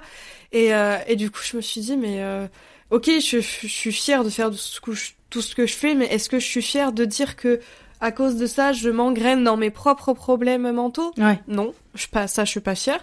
Et 0.52 0.74
euh, 0.74 0.96
et 1.06 1.16
du 1.16 1.30
coup, 1.30 1.40
je 1.42 1.56
me 1.56 1.62
suis 1.62 1.80
dit 1.80 1.96
mais 1.96 2.22
ok, 2.90 3.06
je, 3.20 3.40
je, 3.40 3.66
suis 3.66 3.92
fière 3.92 4.24
de 4.24 4.30
faire 4.30 4.50
tout 4.50 4.56
ce 4.56 4.80
que 4.80 4.92
je, 4.92 5.10
tout 5.28 5.42
ce 5.42 5.54
que 5.54 5.66
je 5.66 5.74
fais, 5.74 5.94
mais 5.94 6.06
est-ce 6.06 6.28
que 6.28 6.38
je 6.38 6.46
suis 6.46 6.62
fière 6.62 6.92
de 6.92 7.04
dire 7.04 7.36
que 7.36 7.60
à 8.04 8.12
cause 8.12 8.36
de 8.36 8.46
ça, 8.46 8.72
je 8.74 8.90
m'engraine 8.90 9.44
dans 9.44 9.56
mes 9.56 9.70
propres 9.70 10.12
problèmes 10.12 10.70
mentaux. 10.70 11.12
Ouais. 11.16 11.40
Non, 11.48 11.72
je 11.94 12.06
pas 12.06 12.26
ça, 12.26 12.44
je 12.44 12.50
suis 12.50 12.60
pas 12.60 12.74
fière. 12.74 13.02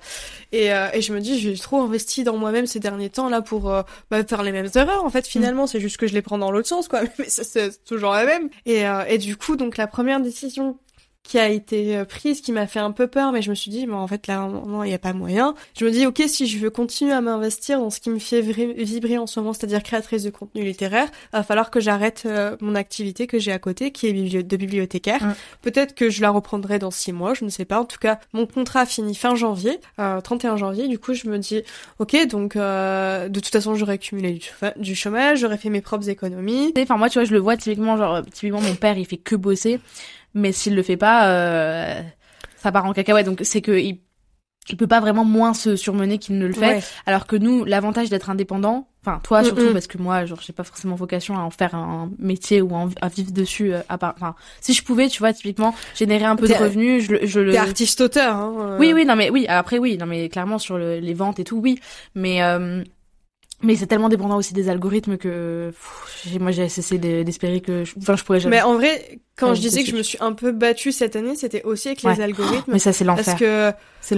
Et, 0.52 0.72
euh, 0.72 0.89
et 0.93 1.02
je 1.02 1.12
me 1.12 1.20
dis, 1.20 1.39
j'ai 1.39 1.56
trop 1.56 1.82
investi 1.82 2.24
dans 2.24 2.38
moi-même 2.38 2.68
ces 2.68 2.80
derniers 2.80 3.10
temps 3.10 3.28
là 3.28 3.41
pour 3.41 3.72
euh, 3.72 3.82
bah, 4.12 4.24
faire 4.24 4.43
les 4.43 4.52
mêmes 4.52 4.70
erreurs. 4.76 5.04
En 5.04 5.10
fait, 5.10 5.26
finalement, 5.26 5.66
c'est 5.66 5.80
juste 5.80 5.97
que 5.97 6.06
je 6.06 6.14
les 6.14 6.22
prends 6.22 6.38
dans 6.38 6.52
l'autre 6.52 6.68
sens, 6.68 6.88
quoi. 6.88 7.02
Mais 7.18 7.26
c'est 7.30 7.84
toujours 7.84 8.12
la 8.12 8.26
même. 8.26 8.49
Et, 8.68 8.88
euh, 8.88 9.04
et 9.08 9.18
du 9.18 9.38
coup, 9.38 9.56
donc 9.56 9.78
la 9.78 9.88
première 9.88 10.22
décision 10.22 10.78
qui 11.24 11.38
a 11.39 11.49
été 11.49 11.97
euh, 11.97 12.05
prise, 12.05 12.41
qui 12.41 12.51
m'a 12.51 12.67
fait 12.67 12.80
un 12.80 12.91
peu 12.91 13.07
peur, 13.07 13.32
mais 13.32 13.41
je 13.41 13.49
me 13.49 13.55
suis 13.55 13.72
dit, 13.72 13.86
bon, 13.86 13.95
en 13.95 14.07
fait, 14.07 14.28
là, 14.28 14.47
non, 14.47 14.84
il 14.84 14.88
n'y 14.88 14.93
a 14.93 14.99
pas 14.99 15.13
moyen. 15.13 15.53
Je 15.78 15.86
me 15.86 15.91
dis, 15.91 16.05
ok, 16.05 16.22
si 16.28 16.47
je 16.47 16.57
veux 16.57 16.69
continuer 16.69 17.13
à 17.13 17.22
m'investir 17.22 17.80
dans 17.80 17.89
ce 17.89 17.99
qui 17.99 18.09
me 18.09 18.19
fait 18.19 18.41
vibrer 18.41 19.17
en 19.17 19.28
ce 19.28 19.39
moment, 19.39 19.53
c'est-à-dire 19.53 19.84
créatrice 19.84 20.24
de 20.24 20.30
contenu 20.30 20.63
littéraire, 20.63 21.09
va 21.32 21.43
falloir 21.43 21.69
que 21.69 21.80
j'arrête 21.80 22.24
euh, 22.26 22.57
mon 22.59 22.76
activité 22.76 23.28
que 23.28 23.39
j'ai 23.39 23.51
à 23.51 23.59
côté, 23.59 23.91
qui 23.91 24.07
est 24.07 24.43
de 24.43 24.57
bibliothécaire. 24.57 25.24
Mm. 25.24 25.36
Peut-être 25.61 25.95
que 25.95 26.09
je 26.09 26.22
la 26.22 26.32
reprendrai 26.32 26.80
dans 26.80 26.91
six 26.91 27.13
mois, 27.13 27.34
je 27.34 27.45
ne 27.45 27.49
sais 27.49 27.65
pas. 27.65 27.80
En 27.80 27.86
tout 27.86 27.99
cas, 27.99 28.19
mon 28.34 28.45
contrat 28.45 28.86
finit 28.86 29.15
fin 29.15 29.36
janvier, 29.36 29.80
euh, 29.99 30.22
31 30.22 30.57
janvier. 30.57 30.88
Du 30.88 30.97
coup, 30.97 31.13
je 31.13 31.28
me 31.30 31.38
dis, 31.38 31.61
ok, 31.99 32.28
donc, 32.28 32.55
euh, 32.55 33.30
de 33.30 33.39
toute 33.39 33.53
façon, 33.53 33.76
j'aurais 33.76 33.93
accumulé 33.93 34.34
du, 34.34 34.49
du 34.78 34.95
chômage, 34.95 35.39
j'aurais 35.39 35.57
fait 35.57 35.69
mes 35.69 35.82
propres 35.82 36.09
économies. 36.09 36.74
Enfin, 36.78 36.97
moi, 36.97 37.09
tu 37.09 37.19
vois, 37.19 37.26
je 37.26 37.34
le 37.34 37.39
vois 37.39 37.57
typiquement, 37.57 37.95
genre, 37.95 38.22
typiquement, 38.32 38.61
mon 38.61 38.76
père, 38.76 38.97
il 38.97 39.05
fait 39.05 39.17
que 39.17 39.36
bosser 39.36 39.80
mais 40.34 40.51
s'il 40.51 40.75
le 40.75 40.84
fait 40.84 40.97
pas, 40.97 41.27
euh, 41.29 42.01
ça 42.57 42.71
part 42.71 42.86
en 42.86 42.93
cacahuète. 42.93 43.25
Donc 43.25 43.39
c'est 43.43 43.61
que 43.61 43.77
il, 43.77 43.99
il 44.69 44.77
peut 44.77 44.88
pas 44.88 44.99
vraiment 44.99 45.25
moins 45.25 45.53
se 45.53 45.75
surmener 45.75 46.17
qu'il 46.17 46.38
ne 46.38 46.47
le 46.47 46.53
fait. 46.53 46.84
Alors 47.05 47.27
que 47.27 47.36
nous, 47.36 47.65
l'avantage 47.65 48.09
d'être 48.09 48.29
indépendant, 48.29 48.88
enfin 49.01 49.19
toi 49.23 49.43
surtout 49.43 49.73
parce 49.73 49.88
que 49.88 49.97
moi, 49.97 50.25
genre 50.25 50.39
j'ai 50.45 50.53
pas 50.53 50.63
forcément 50.63 50.95
vocation 50.95 51.38
à 51.38 51.41
en 51.41 51.49
faire 51.49 51.75
un 51.75 52.11
métier 52.19 52.61
ou 52.61 52.71
à 53.01 53.07
vivre 53.09 53.32
dessus. 53.32 53.73
Euh, 53.73 53.82
à 53.89 53.97
part, 53.97 54.13
enfin 54.15 54.36
si 54.61 54.73
je 54.73 54.84
pouvais, 54.84 55.07
tu 55.07 55.19
vois, 55.19 55.34
typiquement 55.34 55.73
générer 55.95 56.25
un 56.25 56.36
peu 56.36 56.47
de 56.47 56.53
revenus, 56.53 57.03
je, 57.03 57.25
je 57.25 57.39
le. 57.39 57.57
artiste 57.57 58.01
auteur. 58.01 58.36
Hein, 58.36 58.53
euh. 58.59 58.77
Oui 58.79 58.93
oui 58.93 59.05
non 59.05 59.15
mais 59.15 59.29
oui 59.29 59.45
après 59.47 59.77
oui 59.77 59.97
non 59.97 60.05
mais 60.05 60.29
clairement 60.29 60.59
sur 60.59 60.77
les 60.77 61.13
ventes 61.13 61.39
et 61.39 61.43
tout 61.43 61.57
oui 61.57 61.79
mais 62.15 62.43
euh, 62.43 62.84
mais 63.63 63.75
c'est 63.75 63.88
tellement 63.88 64.09
dépendant 64.09 64.38
aussi 64.38 64.53
des 64.53 64.69
algorithmes 64.69 65.17
que 65.17 65.71
moi 66.39 66.51
j'ai 66.51 66.69
cessé 66.69 66.97
d'espérer 66.97 67.61
que 67.61 67.84
enfin 67.97 68.15
je 68.15 68.23
pourrais 68.23 68.39
jamais. 68.39 68.57
Mais 68.57 68.61
en 68.61 68.75
vrai 68.75 69.19
quand 69.41 69.55
je 69.55 69.61
disais 69.61 69.83
que 69.83 69.89
je 69.89 69.95
me 69.95 70.03
suis 70.03 70.17
un 70.21 70.33
peu 70.33 70.51
battue 70.51 70.91
cette 70.91 71.15
année, 71.15 71.35
c'était 71.35 71.63
aussi 71.63 71.89
avec 71.89 72.03
les 72.03 72.21
algorithmes. 72.21 72.63
mais 72.71 72.79
ça, 72.79 72.93
c'est 72.93 73.03
l'enfer. 73.03 73.25
Parce 73.25 73.39
que 73.39 73.73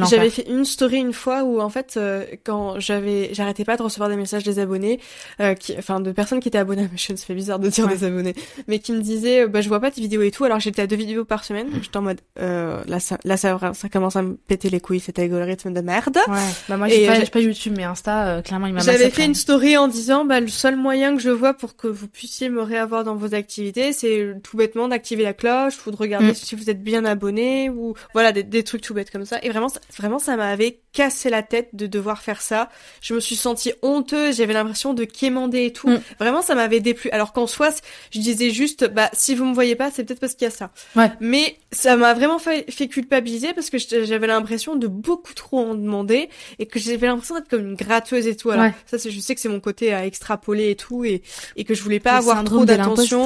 j'avais 0.07 0.29
fait 0.29 0.47
une 0.49 0.65
story 0.65 0.97
une 0.97 1.13
fois 1.13 1.43
où, 1.43 1.59
en 1.61 1.69
fait, 1.69 1.95
euh, 1.97 2.25
quand 2.43 2.79
j'avais, 2.79 3.33
j'arrêtais 3.33 3.65
pas 3.65 3.77
de 3.77 3.83
recevoir 3.83 4.09
des 4.09 4.15
messages 4.15 4.43
des 4.43 4.59
abonnés, 4.59 4.99
euh, 5.39 5.55
qui, 5.55 5.75
enfin, 5.77 5.99
de 5.99 6.11
personnes 6.11 6.39
qui 6.39 6.47
étaient 6.47 6.57
abonnées 6.57 6.83
à 6.83 6.87
ma 6.89 6.97
chaîne, 6.97 7.17
ça 7.23 7.25
fait 7.25 7.33
bizarre 7.33 7.59
de 7.59 7.69
dire 7.69 7.87
des 7.87 8.03
abonnés, 8.03 8.35
mais 8.67 8.79
qui 8.79 8.91
me 8.91 9.01
disaient, 9.01 9.47
bah, 9.47 9.61
je 9.61 9.69
vois 9.69 9.79
pas 9.79 9.91
tes 9.91 10.01
vidéos 10.01 10.21
et 10.21 10.31
tout, 10.31 10.43
alors 10.43 10.59
j'étais 10.59 10.81
à 10.81 10.87
deux 10.87 10.95
vidéos 10.95 11.25
par 11.25 11.43
semaine. 11.43 11.67
J'étais 11.81 11.97
en 11.97 12.01
mode, 12.01 12.19
euh, 12.39 12.81
là, 12.87 12.99
ça, 12.99 13.17
là, 13.23 13.37
ça, 13.37 13.57
ça 13.73 13.89
commence 13.89 14.15
à 14.15 14.21
me 14.21 14.35
péter 14.35 14.69
les 14.69 14.79
couilles, 14.79 14.99
cet 14.99 15.19
algorithme 15.19 15.73
de 15.73 15.81
merde. 15.81 16.17
Ouais. 16.27 16.37
Bah, 16.69 16.77
moi, 16.77 16.87
j'ai 16.87 17.07
pas, 17.07 17.19
pas, 17.25 17.39
YouTube, 17.39 17.73
mais 17.77 17.83
Insta, 17.83 18.27
euh, 18.27 18.41
clairement, 18.41 18.67
il 18.67 18.73
m'a 18.73 18.81
J'avais 18.81 19.09
fait 19.09 19.25
une 19.25 19.35
story 19.35 19.77
en 19.77 19.87
disant, 19.87 20.25
bah, 20.25 20.39
le 20.39 20.47
seul 20.47 20.75
moyen 20.75 21.15
que 21.15 21.21
je 21.21 21.29
vois 21.29 21.53
pour 21.53 21.75
que 21.75 21.87
vous 21.87 22.07
puissiez 22.07 22.49
me 22.49 22.61
réavoir 22.61 23.03
dans 23.03 23.15
vos 23.15 23.35
activités, 23.35 23.93
c'est 23.93 24.35
tout 24.43 24.57
bêtement 24.57 24.87
d'activer 24.87 25.12
la 25.21 25.33
cloche 25.33 25.85
ou 25.85 25.91
de 25.91 25.95
regarder 25.95 26.31
mm. 26.31 26.35
si 26.35 26.55
vous 26.55 26.69
êtes 26.71 26.81
bien 26.81 27.05
abonné 27.05 27.69
ou, 27.69 27.93
voilà, 28.13 28.31
des, 28.31 28.41
des 28.41 28.63
trucs 28.63 28.81
tout 28.81 28.95
bêtes 28.95 29.11
comme 29.11 29.25
ça. 29.25 29.37
Et 29.43 29.49
vraiment, 29.49 29.67
vraiment, 29.97 30.17
ça 30.17 30.35
m'avait 30.35 30.79
cassé 30.93 31.29
la 31.29 31.43
tête 31.43 31.69
de 31.73 31.87
devoir 31.87 32.21
faire 32.21 32.41
ça. 32.41 32.69
Je 33.01 33.13
me 33.13 33.19
suis 33.19 33.35
sentie 33.35 33.73
honteuse, 33.81 34.37
j'avais 34.37 34.53
l'impression 34.53 34.93
de 34.93 35.03
quémander 35.03 35.65
et 35.65 35.73
tout. 35.73 35.89
Mm. 35.89 36.01
Vraiment, 36.19 36.41
ça 36.41 36.55
m'avait 36.55 36.79
déplu. 36.79 37.09
Alors 37.11 37.33
qu'en 37.33 37.47
soi, 37.47 37.69
je 38.11 38.19
disais 38.19 38.51
juste, 38.51 38.87
bah, 38.87 39.09
si 39.13 39.35
vous 39.35 39.45
me 39.45 39.53
voyez 39.53 39.75
pas, 39.75 39.91
c'est 39.91 40.03
peut-être 40.03 40.19
parce 40.19 40.35
qu'il 40.35 40.45
y 40.45 40.47
a 40.47 40.51
ça. 40.51 40.71
Ouais. 40.95 41.11
Mais 41.19 41.57
ça 41.71 41.95
m'a 41.97 42.13
vraiment 42.13 42.39
fait, 42.39 42.71
fait, 42.71 42.87
culpabiliser 42.87 43.53
parce 43.53 43.69
que 43.69 43.77
j'avais 43.77 44.27
l'impression 44.27 44.75
de 44.75 44.87
beaucoup 44.87 45.33
trop 45.33 45.59
en 45.59 45.75
demander 45.75 46.29
et 46.59 46.65
que 46.65 46.79
j'avais 46.79 47.07
l'impression 47.07 47.35
d'être 47.35 47.49
comme 47.49 47.67
une 47.67 47.75
gratteuse 47.75 48.27
et 48.27 48.35
tout. 48.35 48.51
Alors, 48.51 48.71
ça, 48.85 48.97
je 48.97 49.19
sais 49.19 49.35
que 49.35 49.41
c'est 49.41 49.49
mon 49.49 49.59
côté 49.59 49.93
à 49.93 50.05
extrapoler 50.05 50.69
et 50.69 50.75
tout 50.75 51.03
et, 51.03 51.23
et 51.55 51.63
que 51.63 51.73
je 51.73 51.81
voulais 51.81 51.99
pas 51.99 52.17
avoir 52.17 52.43
trop 52.43 52.65
d'attention. 52.65 53.25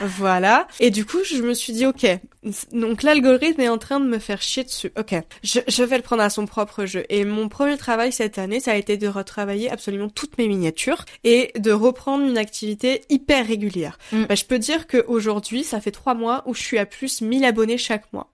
Voilà. 0.00 0.66
Et 0.80 0.90
du 0.90 0.97
coup, 1.04 1.22
je 1.24 1.42
me 1.42 1.54
suis 1.54 1.72
dit, 1.72 1.86
ok, 1.86 2.06
donc 2.72 3.02
l'algorithme 3.02 3.60
est 3.60 3.68
en 3.68 3.78
train 3.78 4.00
de 4.00 4.06
me 4.06 4.18
faire 4.18 4.40
chier 4.40 4.64
dessus. 4.64 4.92
Ok, 4.98 5.14
je, 5.42 5.60
je, 5.66 5.82
vais 5.82 5.96
le 5.96 6.02
prendre 6.02 6.22
à 6.22 6.30
son 6.30 6.46
propre 6.46 6.84
jeu. 6.84 7.04
Et 7.08 7.24
mon 7.24 7.48
premier 7.48 7.76
travail 7.76 8.12
cette 8.12 8.38
année, 8.38 8.60
ça 8.60 8.72
a 8.72 8.76
été 8.76 8.96
de 8.96 9.08
retravailler 9.08 9.70
absolument 9.70 10.08
toutes 10.08 10.38
mes 10.38 10.46
miniatures 10.46 11.04
et 11.24 11.52
de 11.58 11.72
reprendre 11.72 12.24
une 12.24 12.38
activité 12.38 13.02
hyper 13.08 13.46
régulière. 13.46 13.98
Mm. 14.12 14.24
Bah, 14.24 14.34
je 14.34 14.44
peux 14.44 14.58
dire 14.58 14.86
qu'aujourd'hui, 14.86 15.64
ça 15.64 15.80
fait 15.80 15.90
trois 15.90 16.14
mois 16.14 16.42
où 16.46 16.54
je 16.54 16.62
suis 16.62 16.78
à 16.78 16.86
plus 16.86 17.20
1000 17.20 17.44
abonnés 17.44 17.78
chaque 17.78 18.12
mois. 18.12 18.30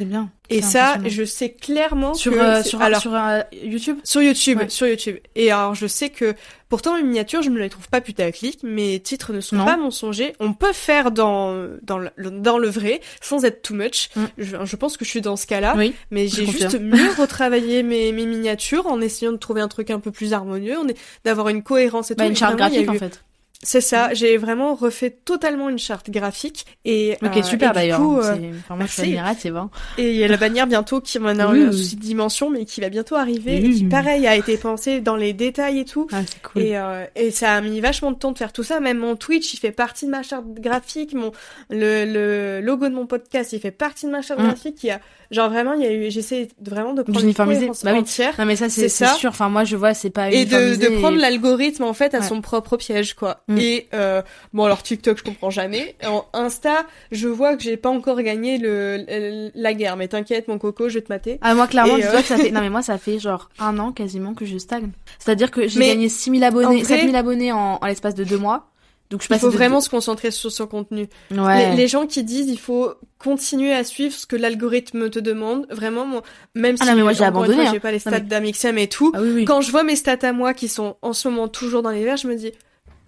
C'est 0.00 0.04
bien. 0.06 0.30
Et 0.48 0.62
ça, 0.62 0.96
je 1.06 1.24
sais 1.24 1.52
clairement 1.52 2.14
sur 2.14 2.32
que 2.32 2.38
euh, 2.38 2.62
sur 2.62 2.80
alors, 2.80 3.00
sur 3.00 3.14
euh, 3.14 3.40
YouTube? 3.62 3.98
Sur 4.02 4.22
YouTube, 4.22 4.58
sur 4.68 4.88
YouTube. 4.88 5.16
Et 5.36 5.50
alors, 5.52 5.74
je 5.74 5.86
sais 5.86 6.08
que 6.08 6.34
pourtant 6.68 6.96
mes 6.96 7.02
miniatures, 7.02 7.42
je 7.42 7.50
ne 7.50 7.58
les 7.58 7.68
trouve 7.68 7.88
pas 7.88 8.00
putaclic. 8.00 8.62
Mes 8.62 8.98
titres 8.98 9.32
ne 9.32 9.40
sont 9.40 9.64
pas 9.64 9.76
mensongers. 9.76 10.34
On 10.40 10.54
peut 10.54 10.72
faire 10.72 11.12
dans 11.12 11.68
dans 11.82 11.98
le, 11.98 12.10
dans 12.16 12.58
le 12.58 12.68
vrai 12.68 13.00
sans 13.20 13.39
être 13.44 13.62
too 13.62 13.74
much. 13.74 14.10
Mm. 14.16 14.24
Je, 14.38 14.56
je, 14.64 14.76
pense 14.76 14.96
que 14.96 15.04
je 15.04 15.10
suis 15.10 15.20
dans 15.20 15.36
ce 15.36 15.46
cas-là. 15.46 15.74
Oui, 15.76 15.94
mais 16.10 16.28
j'ai 16.28 16.46
juste 16.46 16.78
mieux 16.80 17.10
retravaillé 17.18 17.82
mes 17.82 18.12
mes 18.12 18.26
miniatures 18.26 18.86
en 18.86 19.00
essayant 19.00 19.32
de 19.32 19.36
trouver 19.36 19.60
un 19.60 19.68
truc 19.68 19.90
un 19.90 20.00
peu 20.00 20.10
plus 20.10 20.32
harmonieux, 20.32 20.76
d'avoir 21.24 21.48
une 21.48 21.62
cohérence 21.62 22.10
et 22.10 22.14
bah, 22.14 22.24
tout. 22.24 22.30
Une 22.30 22.36
charte 22.36 22.56
graphique 22.56 22.88
en 22.88 22.94
fait. 22.94 23.22
C'est 23.62 23.82
ça, 23.82 24.08
mm. 24.08 24.14
j'ai 24.14 24.36
vraiment 24.38 24.74
refait 24.74 25.10
totalement 25.10 25.68
une 25.68 25.78
charte 25.78 26.08
graphique 26.08 26.64
et 26.86 27.18
ok 27.22 27.36
euh, 27.36 27.42
super 27.42 27.72
d'ailleurs. 27.74 28.00
Euh, 28.00 28.52
enfin, 28.58 28.76
moi 28.76 28.86
je 28.86 28.92
suis 28.92 29.02
admirative. 29.02 29.56
Hein. 29.56 29.70
Et 29.98 30.12
il 30.12 30.16
y 30.16 30.24
a 30.24 30.28
la 30.28 30.36
bannière 30.38 30.66
bientôt 30.66 31.02
qui 31.02 31.18
m'en 31.18 31.28
a 31.28 31.44
un 31.44 31.70
souci 31.70 31.96
de 31.96 32.00
dimension 32.00 32.48
mais 32.48 32.64
qui 32.64 32.80
va 32.80 32.88
bientôt 32.88 33.16
arriver 33.16 33.58
et 33.58 33.70
qui 33.70 33.84
pareil 33.84 34.26
a 34.26 34.34
été 34.34 34.56
pensé 34.56 35.02
dans 35.02 35.16
les 35.16 35.34
détails 35.34 35.80
et 35.80 35.84
tout. 35.84 36.06
Ah, 36.10 36.22
c'est 36.26 36.40
cool. 36.40 36.62
Et, 36.62 36.76
euh, 36.78 37.04
et 37.16 37.30
ça 37.30 37.52
a 37.52 37.60
mis 37.60 37.80
vachement 37.80 38.12
de 38.12 38.16
temps 38.16 38.32
de 38.32 38.38
faire 38.38 38.54
tout 38.54 38.62
ça. 38.62 38.80
Même 38.80 38.96
mon 38.96 39.14
Twitch 39.14 39.52
il 39.52 39.58
fait 39.58 39.72
partie 39.72 40.06
de 40.06 40.10
ma 40.10 40.22
charte 40.22 40.46
graphique, 40.54 41.12
mon 41.12 41.30
le, 41.68 42.06
le 42.06 42.60
logo 42.62 42.88
de 42.88 42.94
mon 42.94 43.04
podcast 43.04 43.52
il 43.52 43.60
fait 43.60 43.70
partie 43.70 44.06
de 44.06 44.10
ma 44.10 44.22
charte 44.22 44.40
mm. 44.40 44.46
graphique. 44.46 44.82
Il 44.84 44.86
y 44.86 44.90
a 44.90 45.00
Genre 45.30 45.48
vraiment, 45.48 45.74
il 45.74 45.82
y 45.82 45.86
a 45.86 45.92
eu, 45.92 46.10
j'essaie 46.10 46.48
vraiment 46.60 46.92
de 46.92 47.02
prendre 47.02 47.22
uniformiser. 47.22 47.68
Bah 47.84 47.92
oui. 47.92 48.00
entière. 48.00 48.34
Non 48.38 48.46
mais 48.46 48.56
ça 48.56 48.68
c'est 48.68 48.88
sûr. 48.88 49.28
Enfin 49.28 49.48
moi 49.48 49.62
je 49.62 49.76
vois 49.76 49.94
c'est 49.94 50.10
pas 50.10 50.30
et 50.30 50.44
de, 50.44 50.74
de 50.74 50.98
prendre 50.98 51.18
l'algorithme 51.18 51.84
en 51.84 51.92
fait 51.92 52.14
à 52.14 52.22
son 52.22 52.40
propre 52.40 52.76
piège 52.76 53.14
quoi. 53.14 53.42
Mm. 53.46 53.58
Et 53.58 53.86
euh, 53.94 54.22
bon 54.52 54.64
alors 54.64 54.82
TikTok 54.82 55.18
je 55.18 55.22
comprends 55.22 55.50
jamais. 55.50 55.94
En 56.04 56.24
Insta 56.32 56.84
je 57.12 57.28
vois 57.28 57.56
que 57.56 57.62
j'ai 57.62 57.76
pas 57.76 57.90
encore 57.90 58.20
gagné 58.22 58.58
le, 58.58 59.50
la 59.54 59.74
guerre. 59.74 59.96
Mais 59.96 60.08
t'inquiète 60.08 60.48
mon 60.48 60.58
coco 60.58 60.88
je 60.88 60.94
vais 60.94 61.02
te 61.02 61.12
mater. 61.12 61.38
Ah 61.42 61.54
moi 61.54 61.68
clairement 61.68 61.94
tu 61.94 62.02
vois 62.02 62.16
euh, 62.16 62.22
que 62.22 62.28
ça 62.28 62.36
fait 62.36 62.50
non 62.50 62.60
mais 62.60 62.70
moi 62.70 62.82
ça 62.82 62.98
fait 62.98 63.20
genre 63.20 63.50
un 63.60 63.78
an 63.78 63.92
quasiment 63.92 64.34
que 64.34 64.44
je 64.44 64.58
stagne. 64.58 64.90
C'est-à-dire 65.20 65.52
que 65.52 65.68
j'ai 65.68 65.78
gagné 65.78 66.08
6000 66.08 66.42
abonnés, 66.42 66.82
7000 66.82 67.14
abonnés 67.14 67.52
en, 67.52 67.78
en 67.80 67.86
l'espace 67.86 68.16
de 68.16 68.24
deux 68.24 68.38
mois. 68.38 68.66
Donc 69.10 69.22
je 69.22 69.34
il 69.34 69.38
faut 69.40 69.50
vraiment 69.50 69.80
se 69.80 69.90
concentrer 69.90 70.30
sur 70.30 70.52
son 70.52 70.68
contenu. 70.68 71.08
Ouais. 71.32 71.74
Les, 71.74 71.88
gens 71.88 72.06
qui 72.06 72.22
disent 72.22 72.48
il 72.48 72.58
faut 72.58 72.94
continuer 73.18 73.72
à 73.72 73.82
suivre 73.82 74.14
ce 74.14 74.24
que 74.24 74.36
l'algorithme 74.36 75.10
te 75.10 75.18
demande, 75.18 75.66
vraiment, 75.68 76.06
moi, 76.06 76.22
même 76.54 76.76
ah 76.78 76.84
si 76.84 76.90
non, 76.90 76.96
mais 76.96 77.02
moi 77.02 77.12
j'ai 77.12 77.24
abandonné, 77.24 77.66
j'ai 77.72 77.80
pas 77.80 77.90
les 77.90 77.98
stats 77.98 78.20
d'Amixem 78.20 78.78
et 78.78 78.88
tout, 78.88 79.10
ah, 79.14 79.20
oui, 79.20 79.32
oui. 79.34 79.44
quand 79.44 79.62
je 79.62 79.70
vois 79.72 79.82
mes 79.82 79.96
stats 79.96 80.18
à 80.22 80.32
moi 80.32 80.54
qui 80.54 80.68
sont 80.68 80.96
en 81.02 81.12
ce 81.12 81.28
moment 81.28 81.48
toujours 81.48 81.82
dans 81.82 81.90
les 81.90 82.04
verts, 82.04 82.18
je 82.18 82.28
me 82.28 82.36
dis 82.36 82.52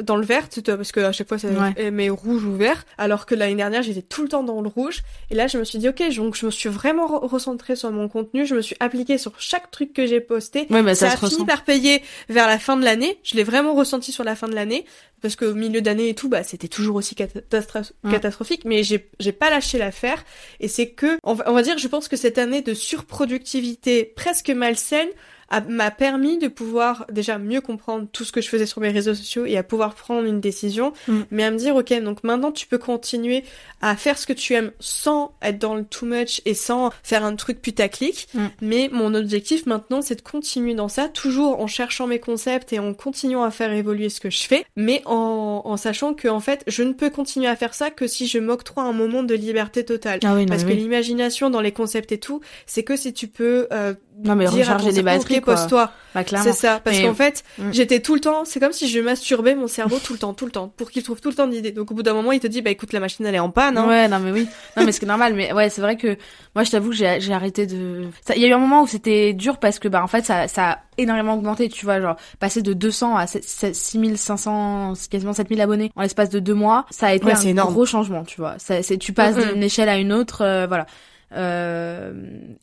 dans 0.02 0.16
le 0.16 0.24
vert, 0.24 0.48
parce 0.64 0.92
que 0.92 1.00
à 1.00 1.12
chaque 1.12 1.28
fois 1.28 1.38
c'est 1.38 1.48
ouais. 1.48 1.90
mes 1.90 2.10
rouge 2.10 2.44
ou 2.44 2.54
vert, 2.54 2.84
alors 2.98 3.26
que 3.26 3.34
l'année 3.34 3.54
dernière 3.54 3.82
j'étais 3.82 4.02
tout 4.02 4.22
le 4.22 4.28
temps 4.28 4.42
dans 4.42 4.60
le 4.60 4.68
rouge. 4.68 5.02
Et 5.30 5.34
là 5.34 5.46
je 5.46 5.58
me 5.58 5.64
suis 5.64 5.78
dit 5.78 5.88
ok, 5.88 6.02
donc 6.16 6.36
je 6.36 6.46
me 6.46 6.50
suis 6.50 6.68
vraiment 6.68 7.06
recentrée 7.06 7.76
sur 7.76 7.90
mon 7.90 8.08
contenu, 8.08 8.46
je 8.46 8.54
me 8.54 8.60
suis 8.60 8.76
appliquée 8.80 9.18
sur 9.18 9.32
chaque 9.38 9.70
truc 9.70 9.92
que 9.92 10.06
j'ai 10.06 10.20
posté. 10.20 10.66
Ouais, 10.70 10.82
bah, 10.82 10.94
ça, 10.94 11.10
ça 11.10 11.26
a 11.26 11.28
fini 11.28 11.44
par 11.44 11.64
payer 11.64 12.02
vers 12.28 12.46
la 12.46 12.58
fin 12.58 12.76
de 12.76 12.84
l'année. 12.84 13.18
Je 13.22 13.36
l'ai 13.36 13.44
vraiment 13.44 13.74
ressenti 13.74 14.12
sur 14.12 14.24
la 14.24 14.36
fin 14.36 14.48
de 14.48 14.54
l'année 14.54 14.84
parce 15.20 15.36
qu'au 15.36 15.54
milieu 15.54 15.80
d'année 15.80 16.08
et 16.08 16.14
tout, 16.14 16.28
bah 16.28 16.42
c'était 16.42 16.68
toujours 16.68 16.96
aussi 16.96 17.14
catastrophique. 17.14 18.64
Mais 18.64 18.82
j'ai 18.82 19.08
j'ai 19.20 19.32
pas 19.32 19.50
lâché 19.50 19.78
l'affaire 19.78 20.24
et 20.60 20.68
c'est 20.68 20.90
que 20.90 21.18
on 21.22 21.34
va, 21.34 21.50
on 21.50 21.54
va 21.54 21.62
dire, 21.62 21.78
je 21.78 21.88
pense 21.88 22.08
que 22.08 22.16
cette 22.16 22.38
année 22.38 22.60
de 22.60 22.74
surproductivité 22.74 24.04
presque 24.04 24.50
malsaine 24.50 25.08
m'a 25.60 25.90
permis 25.90 26.38
de 26.38 26.48
pouvoir 26.48 27.06
déjà 27.10 27.38
mieux 27.38 27.60
comprendre 27.60 28.06
tout 28.12 28.24
ce 28.24 28.32
que 28.32 28.40
je 28.40 28.48
faisais 28.48 28.66
sur 28.66 28.80
mes 28.80 28.90
réseaux 28.90 29.14
sociaux 29.14 29.44
et 29.46 29.56
à 29.56 29.62
pouvoir 29.62 29.94
prendre 29.94 30.26
une 30.26 30.40
décision, 30.40 30.92
mm. 31.08 31.20
mais 31.30 31.44
à 31.44 31.50
me 31.50 31.56
dire 31.56 31.76
ok 31.76 31.92
donc 32.02 32.24
maintenant 32.24 32.52
tu 32.52 32.66
peux 32.66 32.78
continuer 32.78 33.44
à 33.80 33.96
faire 33.96 34.18
ce 34.18 34.26
que 34.26 34.32
tu 34.32 34.54
aimes 34.54 34.72
sans 34.80 35.34
être 35.42 35.58
dans 35.58 35.74
le 35.74 35.84
too 35.84 36.06
much 36.06 36.40
et 36.44 36.54
sans 36.54 36.90
faire 37.02 37.24
un 37.24 37.36
truc 37.36 37.60
putaclic, 37.60 38.28
mm. 38.34 38.46
mais 38.62 38.88
mon 38.92 39.14
objectif 39.14 39.66
maintenant 39.66 40.02
c'est 40.02 40.16
de 40.16 40.22
continuer 40.22 40.74
dans 40.74 40.88
ça, 40.88 41.08
toujours 41.08 41.60
en 41.60 41.66
cherchant 41.66 42.06
mes 42.06 42.20
concepts 42.20 42.72
et 42.72 42.78
en 42.78 42.94
continuant 42.94 43.42
à 43.42 43.50
faire 43.50 43.72
évoluer 43.72 44.08
ce 44.08 44.20
que 44.20 44.30
je 44.30 44.42
fais, 44.42 44.64
mais 44.76 45.02
en, 45.04 45.62
en 45.64 45.76
sachant 45.76 46.14
que 46.14 46.28
en 46.28 46.40
fait 46.40 46.64
je 46.66 46.82
ne 46.82 46.92
peux 46.92 47.10
continuer 47.10 47.48
à 47.48 47.56
faire 47.56 47.74
ça 47.74 47.90
que 47.90 48.06
si 48.06 48.26
je 48.26 48.38
m'octroie 48.38 48.84
un 48.84 48.92
moment 48.92 49.22
de 49.22 49.34
liberté 49.34 49.84
totale, 49.84 50.20
ah 50.24 50.34
oui, 50.34 50.42
non, 50.42 50.46
parce 50.46 50.64
que 50.64 50.70
l'imagination 50.70 51.50
dans 51.50 51.60
les 51.60 51.72
concepts 51.72 52.12
et 52.12 52.18
tout, 52.18 52.40
c'est 52.66 52.82
que 52.82 52.96
si 52.96 53.12
tu 53.12 53.28
peux 53.28 53.66
euh, 53.72 53.94
non 54.24 54.34
mais 54.34 54.46
dire 54.46 54.58
recharger 54.58 54.92
des 54.92 55.02
batteries 55.02 55.40
pose-toi. 55.40 55.90
Bah, 56.14 56.22
c'est 56.26 56.52
ça 56.52 56.78
parce 56.84 57.00
qu'en 57.00 57.14
fait, 57.14 57.42
mm. 57.58 57.72
j'étais 57.72 58.00
tout 58.00 58.14
le 58.14 58.20
temps, 58.20 58.44
c'est 58.44 58.60
comme 58.60 58.72
si 58.72 58.86
je 58.88 59.00
masturbais 59.00 59.54
mon 59.54 59.66
cerveau 59.66 59.98
tout 59.98 60.12
le 60.12 60.18
temps, 60.18 60.34
tout 60.34 60.44
le 60.44 60.50
temps 60.50 60.68
pour 60.68 60.90
qu'il 60.90 61.02
trouve 61.02 61.20
tout 61.20 61.30
le 61.30 61.34
temps 61.34 61.46
d'idées. 61.46 61.72
Donc 61.72 61.90
au 61.90 61.94
bout 61.94 62.02
d'un 62.02 62.12
moment, 62.12 62.32
il 62.32 62.40
te 62.40 62.46
dit 62.46 62.60
bah 62.60 62.70
écoute 62.70 62.92
la 62.92 63.00
machine 63.00 63.24
elle 63.24 63.34
est 63.34 63.40
en 63.40 63.50
panne 63.50 63.78
hein. 63.78 63.88
Ouais, 63.88 64.08
non 64.08 64.18
mais 64.18 64.30
oui. 64.30 64.46
Non 64.76 64.84
mais 64.84 64.92
c'est 64.92 65.06
normal 65.06 65.34
mais 65.34 65.52
ouais, 65.52 65.70
c'est 65.70 65.80
vrai 65.80 65.96
que 65.96 66.16
moi 66.54 66.64
je 66.64 66.70
t'avoue 66.70 66.90
que 66.90 66.96
j'ai 66.96 67.32
arrêté 67.32 67.66
de 67.66 68.06
il 68.34 68.42
y 68.42 68.44
a 68.44 68.48
eu 68.48 68.52
un 68.52 68.58
moment 68.58 68.82
où 68.82 68.86
c'était 68.86 69.32
dur 69.32 69.58
parce 69.58 69.78
que 69.78 69.88
bah 69.88 70.02
en 70.02 70.06
fait 70.06 70.24
ça 70.24 70.48
ça 70.48 70.70
a 70.70 70.78
énormément 70.98 71.34
augmenté, 71.34 71.68
tu 71.68 71.84
vois, 71.86 72.00
genre 72.00 72.16
passer 72.38 72.62
de 72.62 72.72
200 72.72 73.16
à 73.16 73.26
6500 73.26 74.92
quasiment 75.10 75.32
7000 75.32 75.60
abonnés 75.60 75.90
en 75.96 76.02
l'espace 76.02 76.28
de 76.28 76.38
deux 76.38 76.54
mois, 76.54 76.86
ça 76.90 77.08
a 77.08 77.14
été 77.14 77.32
un 77.32 77.64
gros 77.64 77.86
changement, 77.86 78.24
tu 78.24 78.40
vois. 78.40 78.54
Ça 78.58 78.82
c'est 78.82 78.98
tu 78.98 79.12
passes 79.12 79.36
d'une 79.36 79.62
échelle 79.62 79.88
à 79.88 79.96
une 79.96 80.12
autre 80.12 80.42
euh, 80.42 80.66
voilà. 80.66 80.86
Euh, 81.34 82.12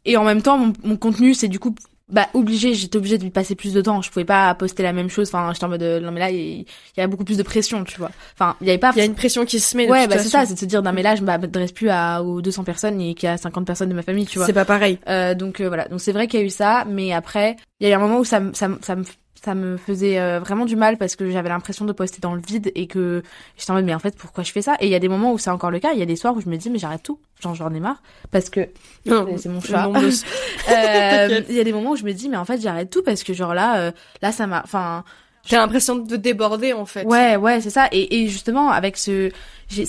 et 0.06 0.18
en 0.18 0.24
même 0.24 0.42
temps, 0.42 0.58
mon, 0.58 0.74
mon 0.84 0.98
contenu, 0.98 1.34
c'est 1.34 1.48
du 1.48 1.60
coup 1.60 1.76
bah 2.10 2.28
obligé 2.34 2.74
j'étais 2.74 2.98
obligée 2.98 3.18
de 3.18 3.24
lui 3.24 3.30
passer 3.30 3.56
plus 3.56 3.74
de 3.74 3.82
temps. 3.82 4.02
Je 4.02 4.10
pouvais 4.10 4.26
pas 4.26 4.54
poster 4.56 4.84
la 4.84 4.94
même 4.94 5.10
chose. 5.10 5.30
Enfin 5.30 5.52
j'étais 5.54 5.66
en 5.66 5.70
mode 5.70 5.84
non 5.84 6.12
mais 6.12 6.20
là 6.20 6.32
il 6.32 6.66
y, 6.98 7.02
a 7.02 7.08
beaucoup 7.08 7.24
plus 7.24 7.38
de 7.38 7.44
pression 7.44 7.84
tu 7.84 7.98
vois. 8.00 8.10
Enfin 8.34 8.56
il 8.62 8.68
y 8.68 8.70
avait 8.72 8.80
pas 8.80 8.92
il 8.96 9.00
y 9.00 9.02
a 9.02 9.06
une 9.06 9.16
pression 9.16 9.46
qui 9.46 9.60
se 9.60 9.78
met 9.78 9.90
ouais 9.90 10.08
bah 10.08 10.18
c'est 10.18 10.30
ça 10.30 10.46
c'est 10.46 10.56
de 10.56 10.60
se 10.60 10.66
dire 10.66 10.82
non 10.82 10.92
mais 10.92 11.04
là 11.04 11.16
je 11.16 11.22
m'adresse 11.22 11.72
plus 11.72 11.90
à 11.90 12.24
aux 12.24 12.42
200 12.42 12.64
personnes 12.64 13.00
et 13.00 13.14
qu'il 13.14 13.30
y 13.30 13.32
a 13.32 13.38
50 13.38 13.66
personnes 13.66 13.90
de 13.90 13.94
ma 13.94 14.02
famille 14.02 14.26
tu 14.26 14.40
vois. 14.40 14.48
C'est 14.48 14.54
pas 14.54 14.66
pareil. 14.66 14.98
Euh, 15.08 15.36
donc 15.36 15.62
euh, 15.62 15.68
voilà. 15.68 15.88
Donc 15.88 16.02
c'est 16.02 16.12
vrai 16.12 16.28
qu'il 16.28 16.40
y 16.40 16.44
a 16.44 16.46
eu 16.46 16.50
ça 16.50 16.86
mais 16.90 17.14
après 17.14 17.58
il 17.80 17.88
y 17.88 17.92
a 17.92 17.94
eu 17.94 17.98
un 17.98 18.00
moment 18.00 18.20
où 18.20 18.26
ça 18.26 18.42
ça, 18.54 18.70
ça 18.82 18.96
me 18.96 19.04
ça 19.44 19.56
me 19.56 19.78
faisait 19.78 20.20
euh, 20.20 20.40
vraiment 20.40 20.66
du 20.66 20.76
mal 20.76 20.98
parce 20.98 21.16
que 21.16 21.30
j'avais 21.30 21.50
l'impression 21.50 21.86
de 21.86 21.94
poster 21.94 22.20
dans 22.20 22.34
le 22.34 22.42
vide 22.42 22.72
et 22.76 22.88
que 22.88 23.24
j'étais 23.58 23.72
en 23.72 23.76
mode 23.76 23.86
mais 23.86 23.94
en 23.94 24.00
fait 24.00 24.16
pourquoi 24.18 24.44
je 24.44 24.52
fais 24.52 24.62
ça? 24.62 24.76
Et 24.80 24.88
il 24.88 24.92
y 24.92 24.96
a 24.96 25.00
des 25.00 25.08
moments 25.08 25.32
où 25.34 25.38
c'est 25.38 25.50
encore 25.50 25.72
le 25.72 25.80
cas. 25.80 25.94
Il 25.94 26.00
y 26.00 26.02
a 26.02 26.06
des 26.06 26.16
soirs 26.16 26.36
où 26.36 26.42
je 26.42 26.50
me 26.50 26.58
dis 26.58 26.70
mais 26.70 26.80
j'arrête 26.80 27.04
tout. 27.04 27.20
Genre 27.42 27.56
j'en 27.56 27.74
ai 27.74 27.80
marre 27.80 28.02
parce 28.32 28.50
que 28.50 28.68
c'est 29.06 29.50
mon 29.50 29.62
chat. 29.62 29.88
euh, 30.72 31.42
il 31.50 31.56
y 31.56 31.60
a 31.60 31.64
des 31.64 31.74
moments 31.74 31.92
où 31.92 31.96
je 31.96 32.04
me 32.04 32.12
dis 32.12 32.30
mais 32.30 32.38
en 32.38 32.46
fait 32.46 32.60
j'arrête 32.60 32.90
tout 32.90 33.04
parce 33.04 33.24
que 33.24 33.34
genre 33.34 33.54
là 33.54 33.80
euh, 33.80 33.92
là 34.22 34.32
ça 34.32 34.48
m'a 34.48 34.62
enfin 34.64 35.04
j'ai 35.46 35.56
l'impression 35.56 35.96
de 35.96 36.16
déborder 36.16 36.74
en 36.74 36.86
fait. 36.86 37.06
Ouais 37.06 37.36
ouais 37.38 37.62
c'est 37.62 37.70
ça. 37.70 37.88
Et, 37.92 38.22
et 38.22 38.28
justement 38.28 38.72
avec 38.72 38.98
ce 38.98 39.32
c'est 39.70 39.86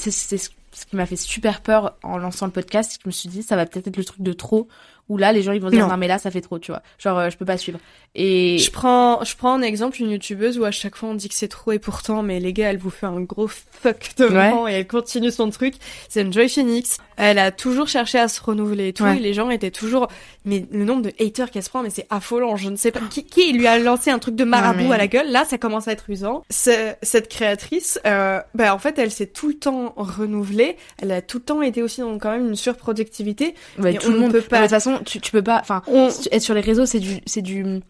ce 0.81 0.87
qui 0.87 0.97
m'a 0.97 1.07
fait 1.07 1.17
super 1.17 1.61
peur 1.61 1.97
en 2.03 2.19
lançant 2.19 2.47
le 2.47 2.53
podcast. 2.53 2.99
Je 3.03 3.09
me 3.09 3.13
suis 3.13 3.29
dit, 3.29 3.43
ça 3.43 3.57
va 3.57 3.67
peut-être 3.67 3.89
être 3.89 3.97
le 3.97 4.05
truc 4.05 4.23
de 4.23 4.33
trop 4.33 4.69
où 5.11 5.19
là 5.19 5.33
les 5.33 5.43
gens 5.43 5.53
ils 5.53 5.61
vont 5.61 5.69
dire 5.69 5.89
non. 5.89 5.97
mais 5.97 6.07
là 6.07 6.19
ça 6.19 6.31
fait 6.31 6.41
trop 6.41 6.59
tu 6.61 6.71
vois. 6.71 6.83
Genre 6.99 7.19
euh, 7.19 7.31
je 7.31 7.37
peux 7.37 7.45
pas 7.45 7.59
suivre. 7.59 7.81
Et 8.15 8.59
je 8.59 8.71
prends 8.71 9.23
je 9.25 9.37
prends 9.37 9.53
un 9.53 9.63
exemple 9.63 10.01
une 10.01 10.11
youtubeuse 10.11 10.57
où 10.59 10.65
à 10.65 10.71
chaque 10.71 10.97
fois 10.97 11.11
on 11.11 11.15
dit 11.15 11.29
que 11.29 11.35
c'est 11.35 11.49
trop 11.49 11.73
et 11.73 11.81
pourtant 11.81 12.23
mais 12.23 12.39
les 12.39 12.53
gars 12.53 12.71
elle 12.71 12.79
vous 12.79 12.91
fait 12.91 13.07
un 13.07 13.21
gros 13.21 13.49
fuck 13.49 14.13
devant 14.17 14.69
et 14.69 14.73
elle 14.73 14.87
continue 14.87 15.33
son 15.33 15.51
truc. 15.51 15.75
C'est 16.09 16.23
une 16.23 16.33
Joy 16.33 16.49
Phoenix. 16.49 16.99
Elle 17.17 17.41
a 17.41 17.51
toujours 17.51 17.89
cherché 17.89 18.19
à 18.19 18.29
se 18.29 18.41
renouveler 18.41 18.89
et 18.89 18.93
tout 18.93 19.05
et 19.05 19.19
les 19.19 19.35
gens 19.35 19.51
étaient 19.51 19.73
toujours 19.73 20.07
mais 20.45 20.65
le 20.71 20.85
nombre 20.85 21.03
de 21.03 21.13
haters 21.21 21.51
qu'elle 21.51 21.65
se 21.65 21.71
prend 21.71 21.83
mais 21.83 21.91
c'est 21.91 22.07
affolant 22.09 22.55
je 22.55 22.71
ne 22.71 22.77
sais 22.77 22.93
pas. 22.93 23.01
Qui, 23.11 23.25
qui 23.25 23.53
lui 23.53 23.67
a 23.67 23.81
lancé 23.81 24.13
un 24.13 24.21
truc 24.21 24.37
de 24.37 24.45
marabout 24.45 24.93
à 24.93 24.97
la 24.97 25.09
gueule? 25.09 25.31
Là 25.31 25.45
ça 25.45 25.59
commence 25.59 25.89
à 25.89 25.93
être 25.93 26.09
usant. 26.09 26.45
Cette 26.51 27.29
créatrice 27.29 27.99
euh, 28.07 28.41
bah 28.55 28.73
en 28.73 28.79
fait 28.79 28.97
elle 29.01 29.11
s'est 29.11 29.27
tout 29.27 29.49
le 29.49 29.55
temps 29.55 29.93
renouvelée. 29.97 30.77
Elle 31.03 31.11
a 31.11 31.21
tout 31.21 31.39
le 31.39 31.45
temps 31.45 31.63
été 31.63 31.83
aussi 31.83 32.01
dans 32.01 32.17
quand 32.19 32.31
même 32.31 32.47
une 32.47 32.57
surproductivité. 32.57 33.55
Ouais, 33.79 33.95
tout 33.95 34.13
le 34.13 34.19
monde. 34.19 34.33
peut 34.33 34.41
pas 34.41 34.59
de 34.59 34.63
toute 34.63 34.71
façon 34.71 35.00
tu, 35.05 35.21
tu 35.21 35.33
peux 35.33 35.43
pas 35.43 35.59
enfin 35.61 35.83
être 36.31 36.43
sur 36.43 36.55
les 36.55 36.61
réseaux 36.61 36.87
c'est 36.87 37.01
du 37.01 37.21
c'est 37.27 37.43
du 37.43 37.81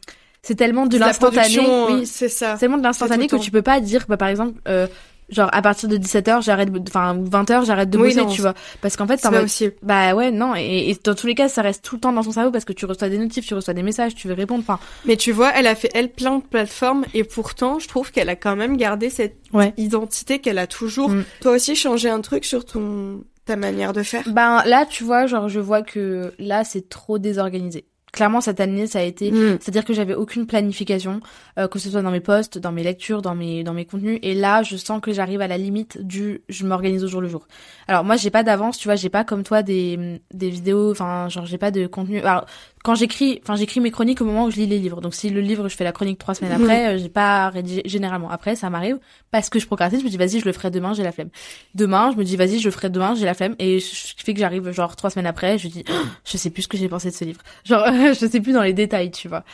c'est 0.43 0.55
tellement 0.55 0.87
de 0.87 0.97
l'instantané. 0.97 1.61
oui. 1.91 2.07
c'est 2.07 2.29
ça. 2.29 2.57
Tellement 2.59 2.79
de 2.79 2.83
l'instantané 2.83 3.27
que 3.27 3.37
tu 3.37 3.51
peux 3.51 3.63
pas 3.63 3.81
dire 3.81 4.05
bah 4.09 4.17
par 4.17 4.29
exemple 4.29 4.59
euh, 4.69 4.87
genre 5.29 5.51
à 5.53 5.63
partir 5.63 5.89
de 5.89 5.97
17h 5.97 6.43
j'arrête 6.43 6.71
enfin 6.89 7.15
20h 7.17 7.67
j'arrête 7.67 7.91
de 7.91 7.99
bosser 7.99 8.27
tu 8.27 8.41
vois. 8.41 8.55
Parce 8.81 8.97
qu'en 8.97 9.07
fait 9.07 9.21
c'est 9.49 9.71
pas 9.71 9.83
bah 9.83 10.15
ouais 10.15 10.31
non 10.31 10.55
et, 10.57 10.91
et, 10.91 10.99
dans 11.05 11.15
tous 11.15 11.27
les 11.27 11.35
cas 11.35 11.49
ça 11.49 11.63
reste 11.63 11.85
tout 11.85 11.97
le 11.97 12.01
temps 12.01 12.13
dans 12.13 12.23
son 12.23 12.33
cerveau 12.33 12.51
parce 12.51 12.65
que 12.65 12.73
tu 12.73 12.87
reçois 12.87 13.09
des 13.09 13.19
notifs 13.19 13.47
tu 13.47 13.55
reçois 13.55 13.75
des 13.75 13.83
messages 13.83 14.15
tu 14.15 14.29
veux 14.29 14.35
répondre 14.35 14.65
enfin. 14.67 14.81
Mais 15.05 15.17
tu 15.17 15.33
vois 15.33 15.53
elle 15.55 15.67
a 15.67 15.75
fait 15.75 15.91
elle 15.95 16.11
plein 16.11 16.39
de 16.39 16.43
plateformes 16.43 17.05
et 17.15 17.25
pourtant 17.25 17.79
je 17.79 17.89
trouve 17.89 18.11
qu'elle 18.11 18.29
a 18.29 18.37
quand 18.37 18.57
même 18.57 18.77
gardé 18.77 19.11
cette 19.11 19.37
identité 19.77 20.39
qu'elle 20.39 20.59
a 20.59 20.67
toujours. 20.67 21.11
Mm. 21.11 21.25
toi 21.43 21.53
aussi 21.53 21.77
changé 21.77 22.09
un 22.09 22.21
truc 22.21 22.45
sur 22.45 22.65
ton 22.65 23.23
ta 23.51 23.57
manière 23.57 23.93
de 23.93 24.03
faire? 24.03 24.23
Ben 24.29 24.63
là, 24.65 24.87
tu 24.87 25.03
vois, 25.03 25.27
genre 25.27 25.49
je 25.49 25.61
vois 25.61 25.83
que 25.83 26.33
là 26.39 26.63
c'est 26.65 26.89
trop 26.89 27.19
désorganisé. 27.19 27.85
Clairement 28.13 28.41
cette 28.41 28.59
année 28.59 28.89
ça 28.89 28.99
a 28.99 29.03
été 29.03 29.31
mm. 29.31 29.59
c'est 29.61 29.69
à 29.69 29.73
dire 29.73 29.85
que 29.85 29.95
j'avais 29.95 30.15
aucune 30.15 30.45
planification 30.45 31.21
euh, 31.59 31.69
que 31.69 31.79
ce 31.79 31.89
soit 31.89 32.03
dans 32.03 32.11
mes 32.11 32.19
posts 32.19 32.59
dans 32.59 32.73
mes 32.73 32.83
lectures 32.83 33.23
dans 33.23 33.37
mes 33.37 33.63
dans 33.63 33.73
mes 33.73 33.85
contenus 33.85 34.19
et 34.23 34.35
là 34.35 34.65
je 34.65 34.77
sens 34.77 35.01
que 35.01 35.13
j'arrive 35.13 35.41
à 35.41 35.47
la 35.47 35.57
limite 35.57 36.05
du 36.05 36.43
je 36.49 36.67
m'organise 36.67 37.05
au 37.05 37.07
jour 37.07 37.21
le 37.21 37.29
jour 37.29 37.47
alors 37.87 38.03
moi 38.03 38.17
j'ai 38.17 38.31
pas 38.31 38.43
d'avance 38.43 38.79
tu 38.79 38.89
vois 38.89 38.97
j'ai 38.97 39.11
pas 39.11 39.23
comme 39.23 39.45
toi 39.45 39.63
des 39.63 40.21
des 40.35 40.51
vidéos 40.51 40.91
enfin 40.91 41.29
genre 41.29 41.47
j'ai 41.47 41.59
pas 41.59 41.71
de 41.71 41.87
contenu. 41.87 42.19
Alors 42.19 42.47
quand 42.83 42.95
j'écris, 42.95 43.41
enfin 43.43 43.57
j'écris 43.57 43.81
mes 43.81 43.91
chroniques 43.91 44.23
au 44.23 44.25
moment 44.25 44.47
où 44.47 44.51
je 44.51 44.57
lis 44.57 44.67
les 44.67 44.79
livres. 44.79 45.03
Donc 45.03 45.15
si 45.15 45.29
le 45.29 45.43
livre, 45.43 45.69
je 45.69 45.77
fais 45.77 45.85
la 45.85 45.93
chronique 45.93 46.19
trois 46.19 46.35
semaines 46.35 46.53
après, 46.53 46.95
euh, 46.95 46.99
j'ai 46.99 47.11
pas 47.11 47.51
rédigé 47.51 47.83
généralement. 47.85 48.31
Après, 48.31 48.57
ça 48.57 48.71
m'arrive 48.71 48.99
parce 49.31 49.51
que 49.51 49.59
je 49.59 49.67
procrastine. 49.67 50.01
Je 50.01 50.05
me 50.05 50.11
dis 50.11 50.17
vas-y, 50.17 50.41
je 50.41 50.47
le 50.47 50.53
ferai 50.53 50.71
demain, 50.71 50.95
j'ai 50.95 51.03
la 51.03 51.13
flemme. 51.13 51.29
Demain, 51.75 52.11
je 52.13 52.17
me 52.17 52.25
dis 52.25 52.37
vas-y, 52.37 52.59
je 52.59 52.65
le 52.65 52.71
ferai 52.71 52.89
demain, 52.89 53.15
j'ai 53.15 53.27
la 53.27 53.35
flemme. 53.35 53.55
Et 53.59 53.81
ce 53.81 54.15
qui 54.15 54.25
fait 54.25 54.33
que 54.33 54.41
j'arrive 54.41 54.71
genre 54.71 54.97
trois 54.97 55.11
semaines 55.11 55.27
après, 55.27 55.59
je 55.59 55.69
dis 55.69 55.85
je 56.25 56.37
sais 56.39 56.49
plus 56.49 56.63
ce 56.63 56.69
que 56.69 56.79
j'ai 56.79 56.89
pensé 56.89 57.11
de 57.11 57.15
ce 57.15 57.25
livre. 57.25 57.43
Genre 57.65 57.87
je 58.19 58.27
sais 58.27 58.41
plus 58.41 58.53
dans 58.53 58.63
les 58.63 58.73
détails, 58.73 59.11
tu 59.11 59.29
vois. 59.29 59.45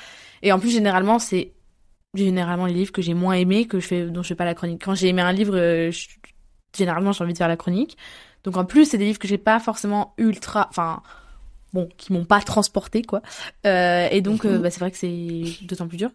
Et 0.43 0.53
en 0.53 0.61
plus 0.61 0.71
généralement 0.71 1.19
c'est 1.19 1.53
généralement 2.15 2.67
les 2.67 2.75
livres 2.75 2.93
que 2.93 3.03
j'ai 3.03 3.15
moins 3.15 3.35
aimés 3.35 3.67
que 3.67 3.81
je 3.81 3.87
fais 3.87 4.07
dont 4.07 4.23
je 4.23 4.29
fais 4.29 4.35
pas 4.37 4.45
la 4.45 4.55
chronique. 4.55 4.83
Quand 4.85 4.95
j'ai 4.95 5.09
aimé 5.09 5.23
un 5.23 5.33
livre, 5.33 5.57
euh, 5.57 5.91
généralement 6.77 7.11
j'ai 7.11 7.25
envie 7.25 7.33
de 7.33 7.39
faire 7.39 7.49
la 7.49 7.57
chronique. 7.57 7.97
Donc 8.45 8.57
en 8.57 8.65
plus 8.65 8.85
c'est 8.85 8.99
des 8.99 9.07
livres 9.07 9.19
que 9.19 9.27
j'ai 9.27 9.39
pas 9.39 9.59
forcément 9.59 10.15
ultra, 10.17 10.69
enfin 10.71 11.03
bon, 11.77 11.89
qui 11.99 12.13
m'ont 12.13 12.25
pas 12.25 12.41
transporté 12.41 13.03
quoi. 13.03 13.21
Euh, 13.67 14.09
et 14.11 14.23
donc, 14.23 14.45
euh, 14.45 14.59
bah, 14.59 14.71
c'est 14.71 14.81
vrai 14.81 14.91
que 14.91 14.97
c'est 14.97 15.65
d'autant 15.67 15.87
plus 15.87 15.99
dur. 15.99 16.11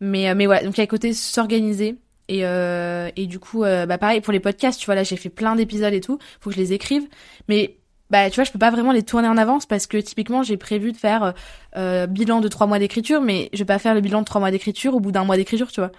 Mais, 0.00 0.28
euh, 0.28 0.34
mais 0.36 0.46
ouais, 0.46 0.62
donc 0.62 0.76
il 0.76 0.80
y 0.80 0.84
a 0.84 0.86
côté 0.86 1.12
s'organiser. 1.12 1.96
Et, 2.28 2.40
et 2.40 3.26
du 3.26 3.38
coup, 3.38 3.60
bah 3.60 3.98
pareil 3.98 4.20
pour 4.20 4.32
les 4.32 4.40
podcasts, 4.40 4.80
tu 4.80 4.86
vois, 4.86 4.96
là 4.96 5.04
j'ai 5.04 5.14
fait 5.16 5.28
plein 5.28 5.54
d'épisodes 5.54 5.94
et 5.94 6.00
tout, 6.00 6.18
faut 6.40 6.50
que 6.50 6.56
je 6.56 6.60
les 6.60 6.72
écrive. 6.72 7.04
Mais 7.48 7.76
bah 8.10 8.28
tu 8.30 8.34
vois, 8.34 8.42
je 8.42 8.50
peux 8.50 8.58
pas 8.58 8.72
vraiment 8.72 8.90
les 8.90 9.04
tourner 9.04 9.28
en 9.28 9.36
avance 9.36 9.64
parce 9.64 9.86
que 9.86 9.96
typiquement 9.96 10.42
j'ai 10.42 10.56
prévu 10.56 10.90
de 10.90 10.96
faire 10.96 11.34
euh, 11.76 12.08
bilan 12.08 12.40
de 12.40 12.48
trois 12.48 12.66
mois 12.66 12.80
d'écriture, 12.80 13.20
mais 13.20 13.48
je 13.52 13.58
vais 13.58 13.64
pas 13.64 13.78
faire 13.78 13.94
le 13.94 14.00
bilan 14.00 14.22
de 14.22 14.24
trois 14.24 14.40
mois 14.40 14.50
d'écriture 14.50 14.96
au 14.96 14.98
bout 14.98 15.12
d'un 15.12 15.22
mois 15.22 15.36
d'écriture, 15.36 15.70
tu 15.70 15.80
vois. 15.80 15.92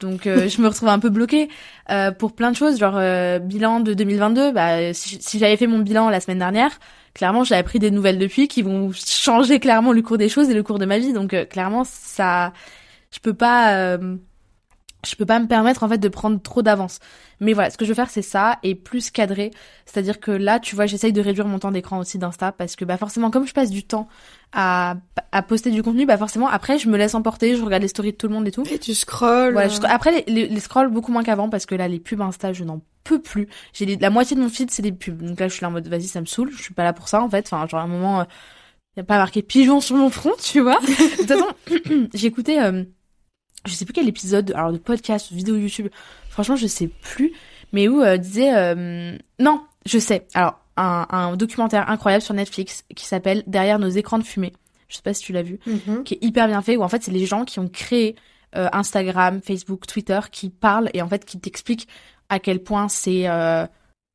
Donc 0.00 0.24
je 0.24 0.60
me 0.60 0.68
retrouve 0.68 0.90
un 0.90 0.98
peu 0.98 1.08
bloquée 1.08 1.48
euh, 1.88 2.10
pour 2.10 2.34
plein 2.34 2.50
de 2.50 2.56
choses, 2.56 2.78
genre 2.78 3.00
bilan 3.40 3.80
de 3.80 3.94
2022. 3.94 4.52
Bah 4.52 4.92
si, 4.92 5.16
si 5.22 5.38
j'avais 5.38 5.56
fait 5.56 5.66
mon 5.66 5.78
bilan 5.78 6.10
la 6.10 6.20
semaine 6.20 6.40
dernière, 6.40 6.78
clairement 7.20 7.44
j'ai 7.44 7.54
appris 7.54 7.78
des 7.78 7.90
nouvelles 7.90 8.18
depuis 8.18 8.48
qui 8.48 8.62
vont 8.62 8.92
changer 8.94 9.60
clairement 9.60 9.92
le 9.92 10.00
cours 10.00 10.16
des 10.16 10.30
choses 10.30 10.48
et 10.48 10.54
le 10.54 10.62
cours 10.62 10.78
de 10.78 10.86
ma 10.86 10.98
vie 10.98 11.12
donc 11.12 11.34
euh, 11.34 11.44
clairement 11.44 11.84
ça 11.84 12.54
je 13.10 13.18
peux 13.18 13.34
pas 13.34 13.74
euh, 13.74 14.16
je 15.06 15.14
peux 15.16 15.26
pas 15.26 15.38
me 15.38 15.46
permettre 15.46 15.82
en 15.82 15.88
fait 15.88 15.98
de 15.98 16.08
prendre 16.08 16.40
trop 16.40 16.62
d'avance. 16.62 16.98
Mais 17.40 17.54
voilà, 17.54 17.70
ce 17.70 17.78
que 17.78 17.84
je 17.84 17.90
veux 17.90 17.94
faire 17.94 18.10
c'est 18.10 18.22
ça 18.22 18.58
et 18.62 18.74
plus 18.74 19.10
cadré, 19.10 19.50
c'est-à-dire 19.86 20.20
que 20.20 20.30
là, 20.30 20.60
tu 20.60 20.74
vois, 20.74 20.86
j'essaye 20.86 21.12
de 21.12 21.20
réduire 21.20 21.46
mon 21.46 21.58
temps 21.58 21.70
d'écran 21.70 21.98
aussi 21.98 22.18
d'Insta 22.18 22.52
parce 22.52 22.76
que 22.76 22.84
bah 22.84 22.96
forcément 22.98 23.30
comme 23.30 23.46
je 23.46 23.54
passe 23.54 23.70
du 23.70 23.82
temps 23.82 24.08
à, 24.52 24.96
à 25.32 25.42
poster 25.42 25.70
du 25.70 25.82
contenu, 25.82 26.04
bah 26.04 26.18
forcément 26.18 26.48
après 26.48 26.78
je 26.78 26.88
me 26.88 26.98
laisse 26.98 27.14
emporter, 27.14 27.56
je 27.56 27.62
regarde 27.62 27.82
les 27.82 27.88
stories 27.88 28.12
de 28.12 28.16
tout 28.16 28.28
le 28.28 28.34
monde 28.34 28.46
et 28.46 28.50
tout. 28.50 28.64
Et 28.70 28.78
tu 28.78 28.94
scrolls. 28.94 29.52
Voilà, 29.52 29.72
après 29.88 30.24
les, 30.26 30.48
les, 30.48 30.60
scrolls 30.60 30.90
beaucoup 30.90 31.12
moins 31.12 31.22
qu'avant 31.22 31.48
parce 31.48 31.66
que 31.66 31.74
là 31.74 31.88
les 31.88 32.00
pubs 32.00 32.20
Insta, 32.20 32.52
je 32.52 32.64
n'en 32.64 32.80
peux 33.04 33.20
plus. 33.20 33.48
J'ai 33.72 33.96
la 33.96 34.10
moitié 34.10 34.36
de 34.36 34.42
mon 34.42 34.48
feed 34.48 34.70
c'est 34.70 34.82
des 34.82 34.92
pubs. 34.92 35.22
Donc 35.22 35.40
là 35.40 35.48
je 35.48 35.54
suis 35.54 35.62
là 35.62 35.68
en 35.68 35.72
mode 35.72 35.88
vas-y, 35.88 36.04
ça 36.04 36.20
me 36.20 36.26
saoule, 36.26 36.50
je 36.52 36.62
suis 36.62 36.74
pas 36.74 36.84
là 36.84 36.92
pour 36.92 37.08
ça 37.08 37.22
en 37.22 37.28
fait. 37.28 37.46
Enfin, 37.46 37.66
genre 37.66 37.80
à 37.80 37.84
un 37.84 37.88
moment 37.88 38.22
il 38.22 38.24
euh, 38.24 38.26
y 38.98 39.00
a 39.00 39.04
pas 39.04 39.18
marqué 39.18 39.42
pigeon 39.42 39.80
sur 39.80 39.96
mon 39.96 40.10
front, 40.10 40.32
tu 40.42 40.60
vois. 40.60 40.78
de 40.80 41.16
toute 41.16 41.28
façon, 41.28 42.08
j'ai 42.14 42.26
écouté 42.26 42.60
euh, 42.60 42.84
je 43.66 43.72
sais 43.72 43.84
plus 43.84 43.92
quel 43.92 44.08
épisode, 44.08 44.52
alors 44.52 44.72
de 44.72 44.78
podcast, 44.78 45.32
vidéo 45.32 45.56
YouTube, 45.56 45.88
franchement 46.28 46.56
je 46.56 46.66
sais 46.66 46.88
plus, 46.88 47.32
mais 47.72 47.88
où 47.88 48.02
euh, 48.02 48.16
disait, 48.16 48.54
euh, 48.54 49.16
non, 49.38 49.62
je 49.86 49.98
sais, 49.98 50.26
alors 50.34 50.60
un, 50.76 51.06
un, 51.10 51.36
documentaire 51.36 51.90
incroyable 51.90 52.22
sur 52.22 52.34
Netflix 52.34 52.84
qui 52.94 53.04
s'appelle 53.04 53.42
Derrière 53.46 53.78
nos 53.78 53.88
écrans 53.88 54.18
de 54.18 54.24
fumée, 54.24 54.52
je 54.88 54.96
sais 54.96 55.02
pas 55.02 55.12
si 55.12 55.22
tu 55.22 55.32
l'as 55.32 55.42
vu, 55.42 55.58
mhm. 55.66 56.04
qui 56.04 56.14
est 56.14 56.24
hyper 56.24 56.46
bien 56.46 56.62
fait, 56.62 56.76
où 56.76 56.82
en 56.82 56.88
fait 56.88 57.02
c'est 57.02 57.10
les 57.10 57.26
gens 57.26 57.44
qui 57.44 57.58
ont 57.58 57.68
créé 57.68 58.16
euh, 58.56 58.68
Instagram, 58.72 59.40
Facebook, 59.42 59.86
Twitter, 59.86 60.20
qui 60.32 60.48
parlent 60.48 60.90
et 60.94 61.02
en 61.02 61.08
fait 61.08 61.24
qui 61.24 61.38
t'expliquent 61.38 61.88
à 62.30 62.38
quel 62.38 62.62
point 62.62 62.88
c'est 62.88 63.28
euh, 63.28 63.66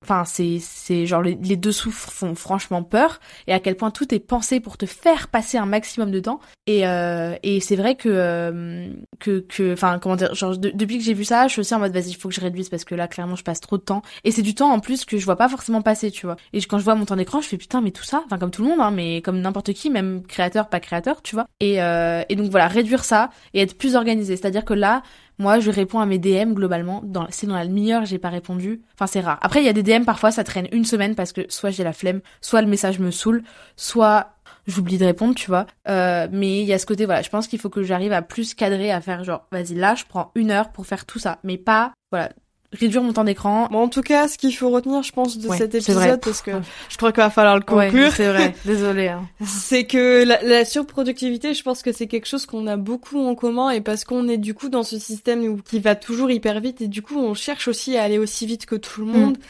Enfin, 0.06 0.24
c'est 0.24 0.60
c'est 0.62 1.08
genre 1.08 1.24
les, 1.24 1.34
les 1.34 1.56
dessous 1.58 1.90
font 1.90 2.36
franchement 2.36 2.84
peur 2.84 3.20
et 3.48 3.54
à 3.54 3.60
quel 3.60 3.76
point 3.76 3.90
tout 3.90 4.14
est 4.14 4.20
pensé 4.20 4.60
pour 4.60 4.78
te 4.78 4.86
faire 4.86 5.30
passer 5.30 5.58
un 5.58 5.66
maximum 5.66 6.12
de 6.12 6.20
temps. 6.20 6.40
Et 6.68 6.86
euh, 6.88 7.36
et 7.42 7.60
c'est 7.60 7.76
vrai 7.76 7.96
que 7.96 8.08
euh, 8.10 8.88
que 9.20 9.40
que 9.40 9.74
enfin 9.74 9.98
comment 9.98 10.16
dire 10.16 10.36
genre 10.36 10.56
depuis 10.60 11.00
que 11.00 11.04
j'ai 11.04 11.16
vu 11.16 11.26
ça, 11.26 11.48
je 11.48 11.54
suis 11.54 11.62
aussi 11.62 11.74
en 11.74 11.80
mode 11.80 11.92
vas-y, 11.92 12.10
il 12.10 12.18
faut 12.18 12.30
que 12.30 12.36
je 12.36 12.42
réduise 12.42 12.70
parce 12.70 12.86
que 12.86 12.94
là 12.94 13.08
clairement 13.08 13.36
je 13.36 13.44
passe 13.44 13.62
trop 13.62 13.80
de 13.80 13.82
temps 13.82 14.04
et 14.24 14.30
c'est 14.30 14.44
du 14.44 14.54
temps 14.54 14.72
en 14.72 14.80
plus 14.80 15.06
que 15.06 15.18
je 15.18 15.26
vois 15.26 15.38
pas 15.38 15.50
forcément 15.50 15.82
passer, 15.82 16.12
tu 16.12 16.28
vois. 16.28 16.36
Et 16.54 16.62
quand 16.62 16.78
je 16.78 16.84
vois 16.84 16.94
mon 16.94 17.06
temps 17.06 17.16
d'écran, 17.16 17.42
je 17.42 17.48
fais 17.48 17.58
putain 17.58 17.82
mais 17.82 17.90
tout 17.90 18.04
ça, 18.04 18.22
enfin 18.28 18.38
comme 18.38 18.52
tout 18.52 18.62
le 18.62 18.70
monde 18.70 18.82
hein, 18.82 18.92
mais 18.92 19.24
comme 19.24 19.42
n'importe 19.42 19.74
qui, 19.74 19.90
même 19.90 20.22
créateur 20.28 20.70
pas 20.70 20.80
créateur, 20.80 21.24
tu 21.24 21.34
vois. 21.34 21.48
Et 21.62 21.78
et 21.78 22.36
donc 22.36 22.52
voilà, 22.52 22.68
réduire 22.68 23.04
ça 23.04 23.32
et 23.56 23.62
être 23.62 23.76
plus 23.76 23.96
organisé, 23.96 24.36
c'est-à-dire 24.36 24.66
que 24.66 24.76
là 24.76 25.02
moi, 25.38 25.60
je 25.60 25.72
réponds 25.72 26.00
à 26.00 26.06
mes 26.06 26.18
DM 26.18 26.54
globalement. 26.54 27.04
C'est 27.30 27.48
dans 27.48 27.56
la 27.56 27.66
demi-heure, 27.66 28.06
j'ai 28.06 28.20
pas 28.20 28.30
répondu. 28.30 28.82
Enfin, 28.94 29.08
c'est 29.08 29.22
rare. 29.22 29.40
Après, 29.42 29.62
il 29.62 29.66
y 29.66 29.70
a 29.70 29.74
des 29.74 29.84
DM 29.84 30.04
parfois, 30.04 30.32
ça 30.32 30.44
traîne 30.44 30.68
une 30.72 30.86
semaine 30.86 31.16
parce 31.16 31.34
que 31.34 31.42
soit 31.50 31.72
j'ai 31.72 31.84
la 31.84 31.94
flemme, 31.94 32.22
soit 32.42 32.62
le 32.62 32.68
message 32.68 33.00
me 33.00 33.12
saoule, 33.12 33.44
soit 33.76 34.36
j'oublie 34.68 34.98
de 34.98 35.06
répondre, 35.06 35.36
tu 35.36 35.48
vois. 35.48 35.66
Euh, 35.88 36.28
mais 36.32 36.62
il 36.62 36.66
y 36.66 36.74
a 36.74 36.80
ce 36.80 36.86
côté, 36.86 37.06
voilà, 37.06 37.22
je 37.22 37.30
pense 37.30 37.48
qu'il 37.48 37.60
faut 37.60 37.70
que 37.70 37.84
j'arrive 37.84 38.14
à 38.14 38.22
plus 38.22 38.54
cadrer, 38.54 38.92
à 38.92 39.02
faire 39.02 39.24
genre, 39.24 39.48
vas-y, 39.52 39.76
là, 39.76 39.96
je 39.96 40.06
prends 40.08 40.32
une 40.36 40.52
heure 40.52 40.72
pour 40.72 40.86
faire 40.86 41.06
tout 41.06 41.20
ça, 41.20 41.40
mais 41.44 41.58
pas, 41.58 41.94
voilà, 42.12 42.32
réduire 42.80 43.02
mon 43.02 43.14
temps 43.14 43.24
d'écran. 43.24 43.68
Bon, 43.72 43.84
en 43.84 43.88
tout 43.88 44.02
cas, 44.02 44.28
ce 44.28 44.38
qu'il 44.38 44.56
faut 44.56 44.70
retenir, 44.70 45.04
je 45.04 45.12
pense, 45.12 45.38
de 45.38 45.50
cet 45.54 45.76
épisode, 45.76 46.20
parce 46.22 46.42
que 46.42 46.52
je 46.90 46.98
crois 46.98 47.12
qu'il 47.12 47.24
va 47.24 47.30
falloir 47.30 47.56
le 47.56 47.64
conclure. 47.64 48.12
c'est 48.12 48.28
vrai. 48.28 48.56
Désolée. 48.66 49.08
Hein. 49.10 49.28
c'est 49.46 49.86
que 49.86 50.24
la, 50.24 50.42
la, 50.44 50.66
surproductivité, 50.66 51.54
je 51.54 51.64
pense 51.64 51.82
que 51.82 51.92
c'est 51.92 52.08
quelque 52.08 52.28
chose 52.28 52.46
qu'on 52.46 52.68
a 52.68 52.78
beaucoup 52.78 53.20
en 53.20 53.36
commun 53.36 53.70
et 53.70 53.82
parce 53.82 54.04
qu'on 54.04 54.28
est 54.28 54.38
du 54.38 54.54
coup 54.54 54.70
dans 54.70 54.84
ce 54.84 55.00
système 55.00 55.44
où, 55.44 55.58
qui 55.58 55.80
va 55.80 55.96
toujours 55.96 56.32
hyper 56.32 56.60
vite 56.60 56.82
et 56.82 56.88
du 56.88 57.02
coup, 57.02 57.18
on 57.18 57.34
cherche 57.34 57.68
aussi 57.68 57.98
à 57.98 58.04
aller 58.04 58.18
aussi 58.18 58.46
vite 58.46 58.66
que 58.66 58.76
tout 58.76 59.02
le 59.02 59.08
monde. 59.08 59.38
Mm. 59.38 59.42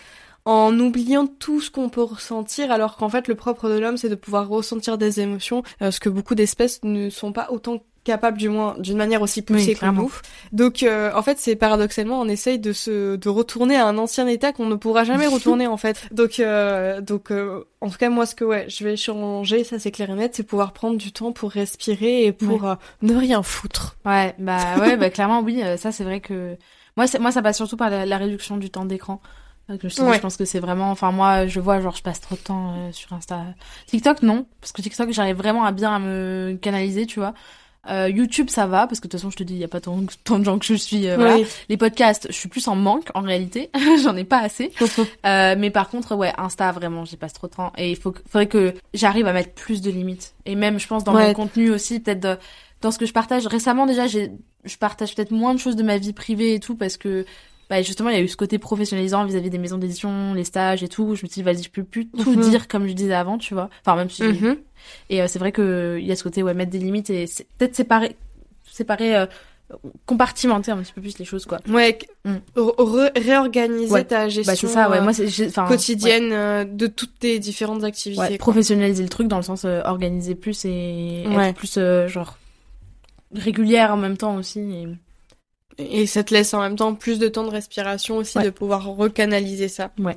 en 0.48 0.80
oubliant 0.80 1.26
tout 1.26 1.60
ce 1.60 1.72
qu'on 1.72 1.90
peut 1.90 2.04
ressentir, 2.04 2.72
alors 2.72 2.98
qu'en 2.98 3.10
fait 3.10 3.28
le 3.28 3.34
propre 3.34 3.68
de 3.68 3.80
l'homme 3.80 3.98
c'est 3.98 4.10
de 4.10 4.16
pouvoir 4.16 4.48
ressentir 4.48 5.00
des 5.00 5.20
émotions, 5.20 5.64
euh, 5.82 5.90
ce 5.90 6.00
que 6.00 6.10
beaucoup 6.10 6.36
d'espèces 6.36 6.82
ne 6.84 7.10
sont 7.10 7.32
pas 7.32 7.48
autant 7.50 7.82
capable 8.06 8.38
du 8.38 8.48
moins 8.48 8.76
d'une 8.78 8.98
manière 8.98 9.22
aussi 9.22 9.42
poussée 9.42 9.76
que 9.76 9.86
nous. 9.88 10.14
Donc 10.54 10.84
euh, 10.84 11.12
en 11.14 11.24
fait 11.24 11.40
c'est 11.40 11.56
paradoxalement 11.56 12.22
on 12.22 12.28
essaye 12.30 12.60
de 12.60 12.72
se 12.72 13.16
de 13.18 13.30
retourner 13.30 13.76
à 13.76 13.88
un 13.88 13.98
ancien 13.98 14.28
état 14.28 14.54
qu'on 14.54 14.68
ne 14.68 14.76
pourra 14.76 15.04
jamais 15.04 15.28
retourner 15.38 15.68
en 15.68 15.76
fait. 15.76 16.08
Donc 16.12 16.40
euh, 16.40 17.02
donc 17.02 17.32
euh, 17.32 17.64
en 17.82 17.90
tout 17.90 17.98
cas 17.98 18.10
moi 18.10 18.26
ce 18.26 18.36
que 18.36 18.46
ouais 18.46 18.68
je 18.70 18.84
vais 18.84 18.96
changer 18.96 19.64
ça 19.66 19.80
c'est 19.80 19.92
clair 19.92 20.12
et 20.12 20.14
net 20.14 20.36
c'est 20.36 20.44
pouvoir 20.44 20.72
prendre 20.72 20.98
du 20.98 21.12
temps 21.12 21.34
pour 21.34 21.52
respirer 21.52 22.26
et 22.26 22.32
pour 22.32 22.78
ne 23.02 23.16
rien 23.16 23.44
foutre. 23.44 23.98
Ouais 24.06 24.36
bah 24.38 24.78
ouais 24.80 24.96
bah 24.96 25.10
clairement 25.10 25.42
oui 25.42 25.62
ça 25.78 25.92
c'est 25.92 26.04
vrai 26.04 26.22
que 26.22 26.56
moi 26.96 27.08
moi 27.20 27.32
ça 27.32 27.42
passe 27.42 27.58
surtout 27.58 27.78
par 27.78 27.90
la, 27.90 28.18
réduction 28.18 28.58
du 28.58 28.70
temps 28.70 28.86
d'écran. 28.86 29.20
Je, 29.68 29.90
je 29.90 30.20
pense 30.20 30.38
que 30.38 30.46
c'est 30.46 30.60
vraiment, 30.60 30.92
enfin 30.92 31.12
moi, 31.12 31.48
je 31.48 31.60
vois 31.60 31.82
genre 31.82 31.96
je 31.96 32.04
passe 32.04 32.22
trop 32.22 32.36
de 32.36 32.40
temps 32.40 32.92
sur 32.92 33.12
Insta. 33.14 33.46
TikTok 33.88 34.22
non, 34.22 34.46
parce 34.62 34.72
que 34.72 34.84
TikTok 34.84 35.10
j'arrive 35.12 35.38
vraiment 35.38 35.64
à 35.66 35.72
bien 35.72 35.96
à 35.96 35.98
me 35.98 36.56
canaliser, 36.62 37.08
tu 37.08 37.20
vois. 37.20 37.34
Euh, 37.90 38.10
YouTube, 38.10 38.50
ça 38.50 38.66
va 38.66 38.88
parce 38.88 39.00
que 39.00 39.08
de 39.08 39.12
toute 39.12 39.20
façon, 39.20 39.30
je 39.30 39.38
te 39.38 39.44
dis, 39.44 39.54
il 39.54 39.60
y 39.60 39.64
a 39.64 39.68
pas 39.68 39.82
tant, 39.82 40.00
tant 40.24 40.40
de 40.40 40.44
gens 40.44 40.60
que 40.60 40.66
je 40.66 40.74
suis. 40.74 41.08
Euh, 41.08 41.16
voilà. 41.16 41.38
Les 41.70 41.78
podcasts, 41.78 42.28
je 42.30 42.36
suis 42.36 42.50
plus 42.50 42.68
en 42.68 42.76
manque 42.76 43.10
en 43.14 43.22
réalité. 43.22 43.70
J'en 44.04 44.16
ai 44.16 44.24
pas 44.24 44.40
assez. 44.40 44.72
euh, 45.26 45.56
mais 45.58 45.70
par 45.70 45.90
contre, 45.90 46.16
ouais, 46.16 46.34
Insta, 46.38 46.72
vraiment, 46.72 47.06
j'y 47.06 47.18
passe 47.18 47.34
trop 47.34 47.48
de 47.48 47.54
temps. 47.54 47.72
Et 47.78 47.92
il 47.92 47.98
faut, 47.98 48.14
faudrait 48.30 48.48
que 48.48 48.74
j'arrive 48.94 49.28
à 49.28 49.34
mettre 49.34 49.54
plus 49.54 49.82
de 49.82 49.92
limites. 49.92 50.34
Et 50.46 50.56
même, 50.56 50.80
je 50.80 50.88
pense, 50.88 51.04
dans 51.04 51.14
mon 51.14 51.34
contenu 51.34 51.72
aussi, 51.72 52.00
peut-être 52.00 52.40
dans 52.82 52.92
ce 52.92 53.00
que 53.00 53.06
je 53.06 53.14
partage. 53.14 53.48
Récemment, 53.48 53.86
déjà, 53.86 54.08
j'ai, 54.08 54.32
je 54.64 54.78
partage 54.78 55.16
peut-être 55.16 55.32
moins 55.32 55.54
de 55.54 55.60
choses 55.60 55.76
de 55.76 55.84
ma 55.84 55.98
vie 55.98 56.14
privée 56.14 56.54
et 56.56 56.60
tout 56.60 56.76
parce 56.76 56.98
que 56.98 57.26
bah 57.70 57.82
justement 57.82 58.10
il 58.10 58.16
y 58.16 58.20
a 58.20 58.22
eu 58.22 58.28
ce 58.28 58.38
côté 58.38 58.60
professionnalisant 58.60 59.26
vis-à-vis 59.26 59.50
des 59.50 59.58
maisons 59.58 59.78
d'édition 59.78 60.34
les 60.34 60.44
stages 60.44 60.84
et 60.84 60.88
tout 60.88 61.16
je 61.16 61.24
me 61.24 61.30
suis 61.30 61.42
dit 61.42 61.44
vas-y 61.44 61.64
je 61.64 61.70
peux 61.70 61.84
plus 61.84 62.08
tout 62.08 62.32
mhm. 62.32 62.42
dire 62.42 62.68
comme 62.68 62.88
je 62.88 62.94
disais 62.94 63.14
avant 63.14 63.38
tu 63.38 63.54
vois 63.54 63.70
enfin 63.82 63.96
même 63.96 64.10
si 64.10 64.24
mhm. 64.24 64.58
et 65.10 65.22
euh, 65.22 65.28
c'est 65.28 65.40
vrai 65.40 65.52
que 65.52 65.98
il 66.00 66.06
y 66.06 66.12
a 66.12 66.16
ce 66.16 66.24
côté 66.24 66.44
ouais 66.44 66.54
mettre 66.54 66.72
des 66.72 66.80
limites 66.80 67.10
et 67.10 67.26
peut-être 67.58 67.76
séparer 67.76 68.16
séparer 68.72 69.16
euh, 69.16 69.26
compartimenter 70.06 70.72
un 70.72 70.78
petit 70.78 70.94
peu 70.94 71.02
plus 71.02 71.18
les 71.18 71.26
choses 71.26 71.46
quoi 71.48 71.58
ouais 71.68 71.98
mm. 72.24 72.36
réorganiser 73.16 74.04
ta 74.04 74.30
gestion 74.30 74.68
bah, 74.68 74.74
ça 74.74 74.90
ouais 74.92 75.02
moi 75.02 75.12
c'est 75.12 75.52
quotidienne 75.68 76.32
euh, 76.32 76.66
de 76.66 76.86
toutes 76.86 77.18
tes 77.18 77.40
différentes 77.40 77.84
activités 77.84 78.38
professionnaliser 78.38 79.02
le 79.02 79.10
truc 79.10 79.28
dans 79.28 79.38
le 79.38 79.44
sens 79.44 79.66
organiser 79.66 80.36
plus 80.36 80.66
et 80.66 81.24
être 81.24 81.56
plus 81.56 81.80
genre 82.08 82.38
régulière 83.34 83.92
en 83.92 83.98
même 83.98 84.18
temps 84.18 84.36
aussi 84.36 84.60
et 84.60 84.88
et 85.78 86.06
ça 86.08 86.24
te 86.24 86.34
laisse 86.34 86.54
en 86.54 86.62
même 86.62 86.76
temps 86.76 86.94
plus 86.96 87.20
de 87.20 87.28
temps 87.28 87.44
de 87.44 87.50
respiration 87.50 88.18
aussi, 88.18 88.40
de 88.40 88.50
pouvoir 88.50 88.86
recanaliser 88.86 89.68
ça. 89.68 89.92
Ouais, 90.00 90.16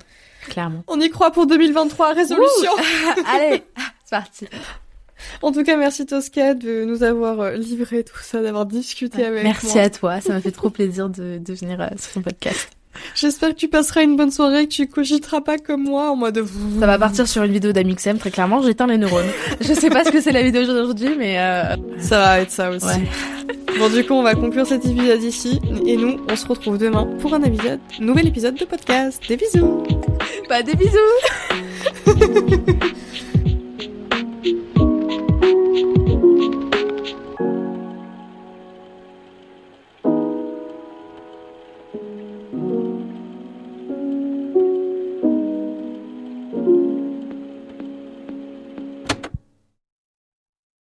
clairement. 0.49 0.85
On 0.87 1.01
y 1.01 1.09
croit 1.11 1.31
pour 1.31 1.47
2023, 1.47 2.15
résolution 2.15 2.71
Allez, 3.27 3.63
c'est 4.05 4.11
parti 4.11 4.47
en 5.43 5.53
tout 5.53 5.65
cas, 5.65 5.77
merci 5.77 6.07
Tosca 6.07 6.55
de 6.55 6.85
nous 6.85 7.03
avoir 7.03 7.41
euh, 7.41 7.57
livré 7.57 8.05
tout 8.05 8.19
ça, 8.23 8.43
d'avoir 8.43 8.67
discuté 8.67 9.25
avec 9.25 9.43
merci 9.43 9.67
moi. 9.67 9.75
Merci 9.75 9.87
à 9.87 9.91
toi, 9.91 10.21
ça 10.21 10.33
m'a 10.33 10.41
fait 10.41 10.53
trop 10.53 10.71
plaisir 10.71 11.09
de, 11.09 11.39
de 11.39 11.55
venir 11.55 11.81
euh, 11.81 11.89
sur 11.99 12.13
ton 12.15 12.23
podcast. 12.23 12.71
J'espère 13.15 13.51
que 13.51 13.55
tu 13.55 13.69
passeras 13.69 14.03
une 14.03 14.17
bonne 14.17 14.31
soirée, 14.31 14.67
que 14.67 14.73
tu 14.73 14.87
cogiteras 14.87 15.41
pas 15.41 15.59
comme 15.59 15.85
moi 15.85 16.11
en 16.11 16.17
mode. 16.17 16.45
Ça 16.81 16.87
va 16.87 16.99
partir 16.99 17.27
sur 17.29 17.43
une 17.43 17.53
vidéo 17.53 17.73
d'Amixem, 17.73 18.19
très 18.19 18.31
clairement. 18.31 18.63
J'éteins 18.63 18.87
les 18.87 18.99
neurones. 18.99 19.27
Je 19.61 19.75
sais 19.75 19.91
pas 19.91 20.05
ce 20.05 20.11
que 20.11 20.21
c'est 20.21 20.33
la 20.33 20.43
vidéo 20.43 20.65
d'aujourd'hui, 20.65 21.11
mais. 21.17 21.39
Euh... 21.39 21.77
Ça 21.99 22.19
va 22.19 22.41
être 22.41 22.51
ça 22.51 22.71
aussi. 22.71 22.87
Bon, 23.79 23.89
du 23.89 24.05
coup, 24.05 24.15
on 24.15 24.23
va 24.23 24.35
conclure 24.35 24.67
cet 24.67 24.85
épisode 24.87 25.23
ici. 25.23 25.61
Et 25.87 25.97
nous, 25.97 26.19
on 26.29 26.37
se 26.37 26.47
retrouve 26.47 26.79
demain 26.79 27.07
pour 27.21 27.35
un 27.35 27.43
épisode, 27.43 27.81
nouvel 28.01 28.29
épisode 28.29 28.55
de 28.55 28.65
podcast. 28.65 29.23
Des 29.29 29.37
bisous 29.37 29.85
Pas 30.49 30.63
des 30.63 30.75
bisous 30.75 30.97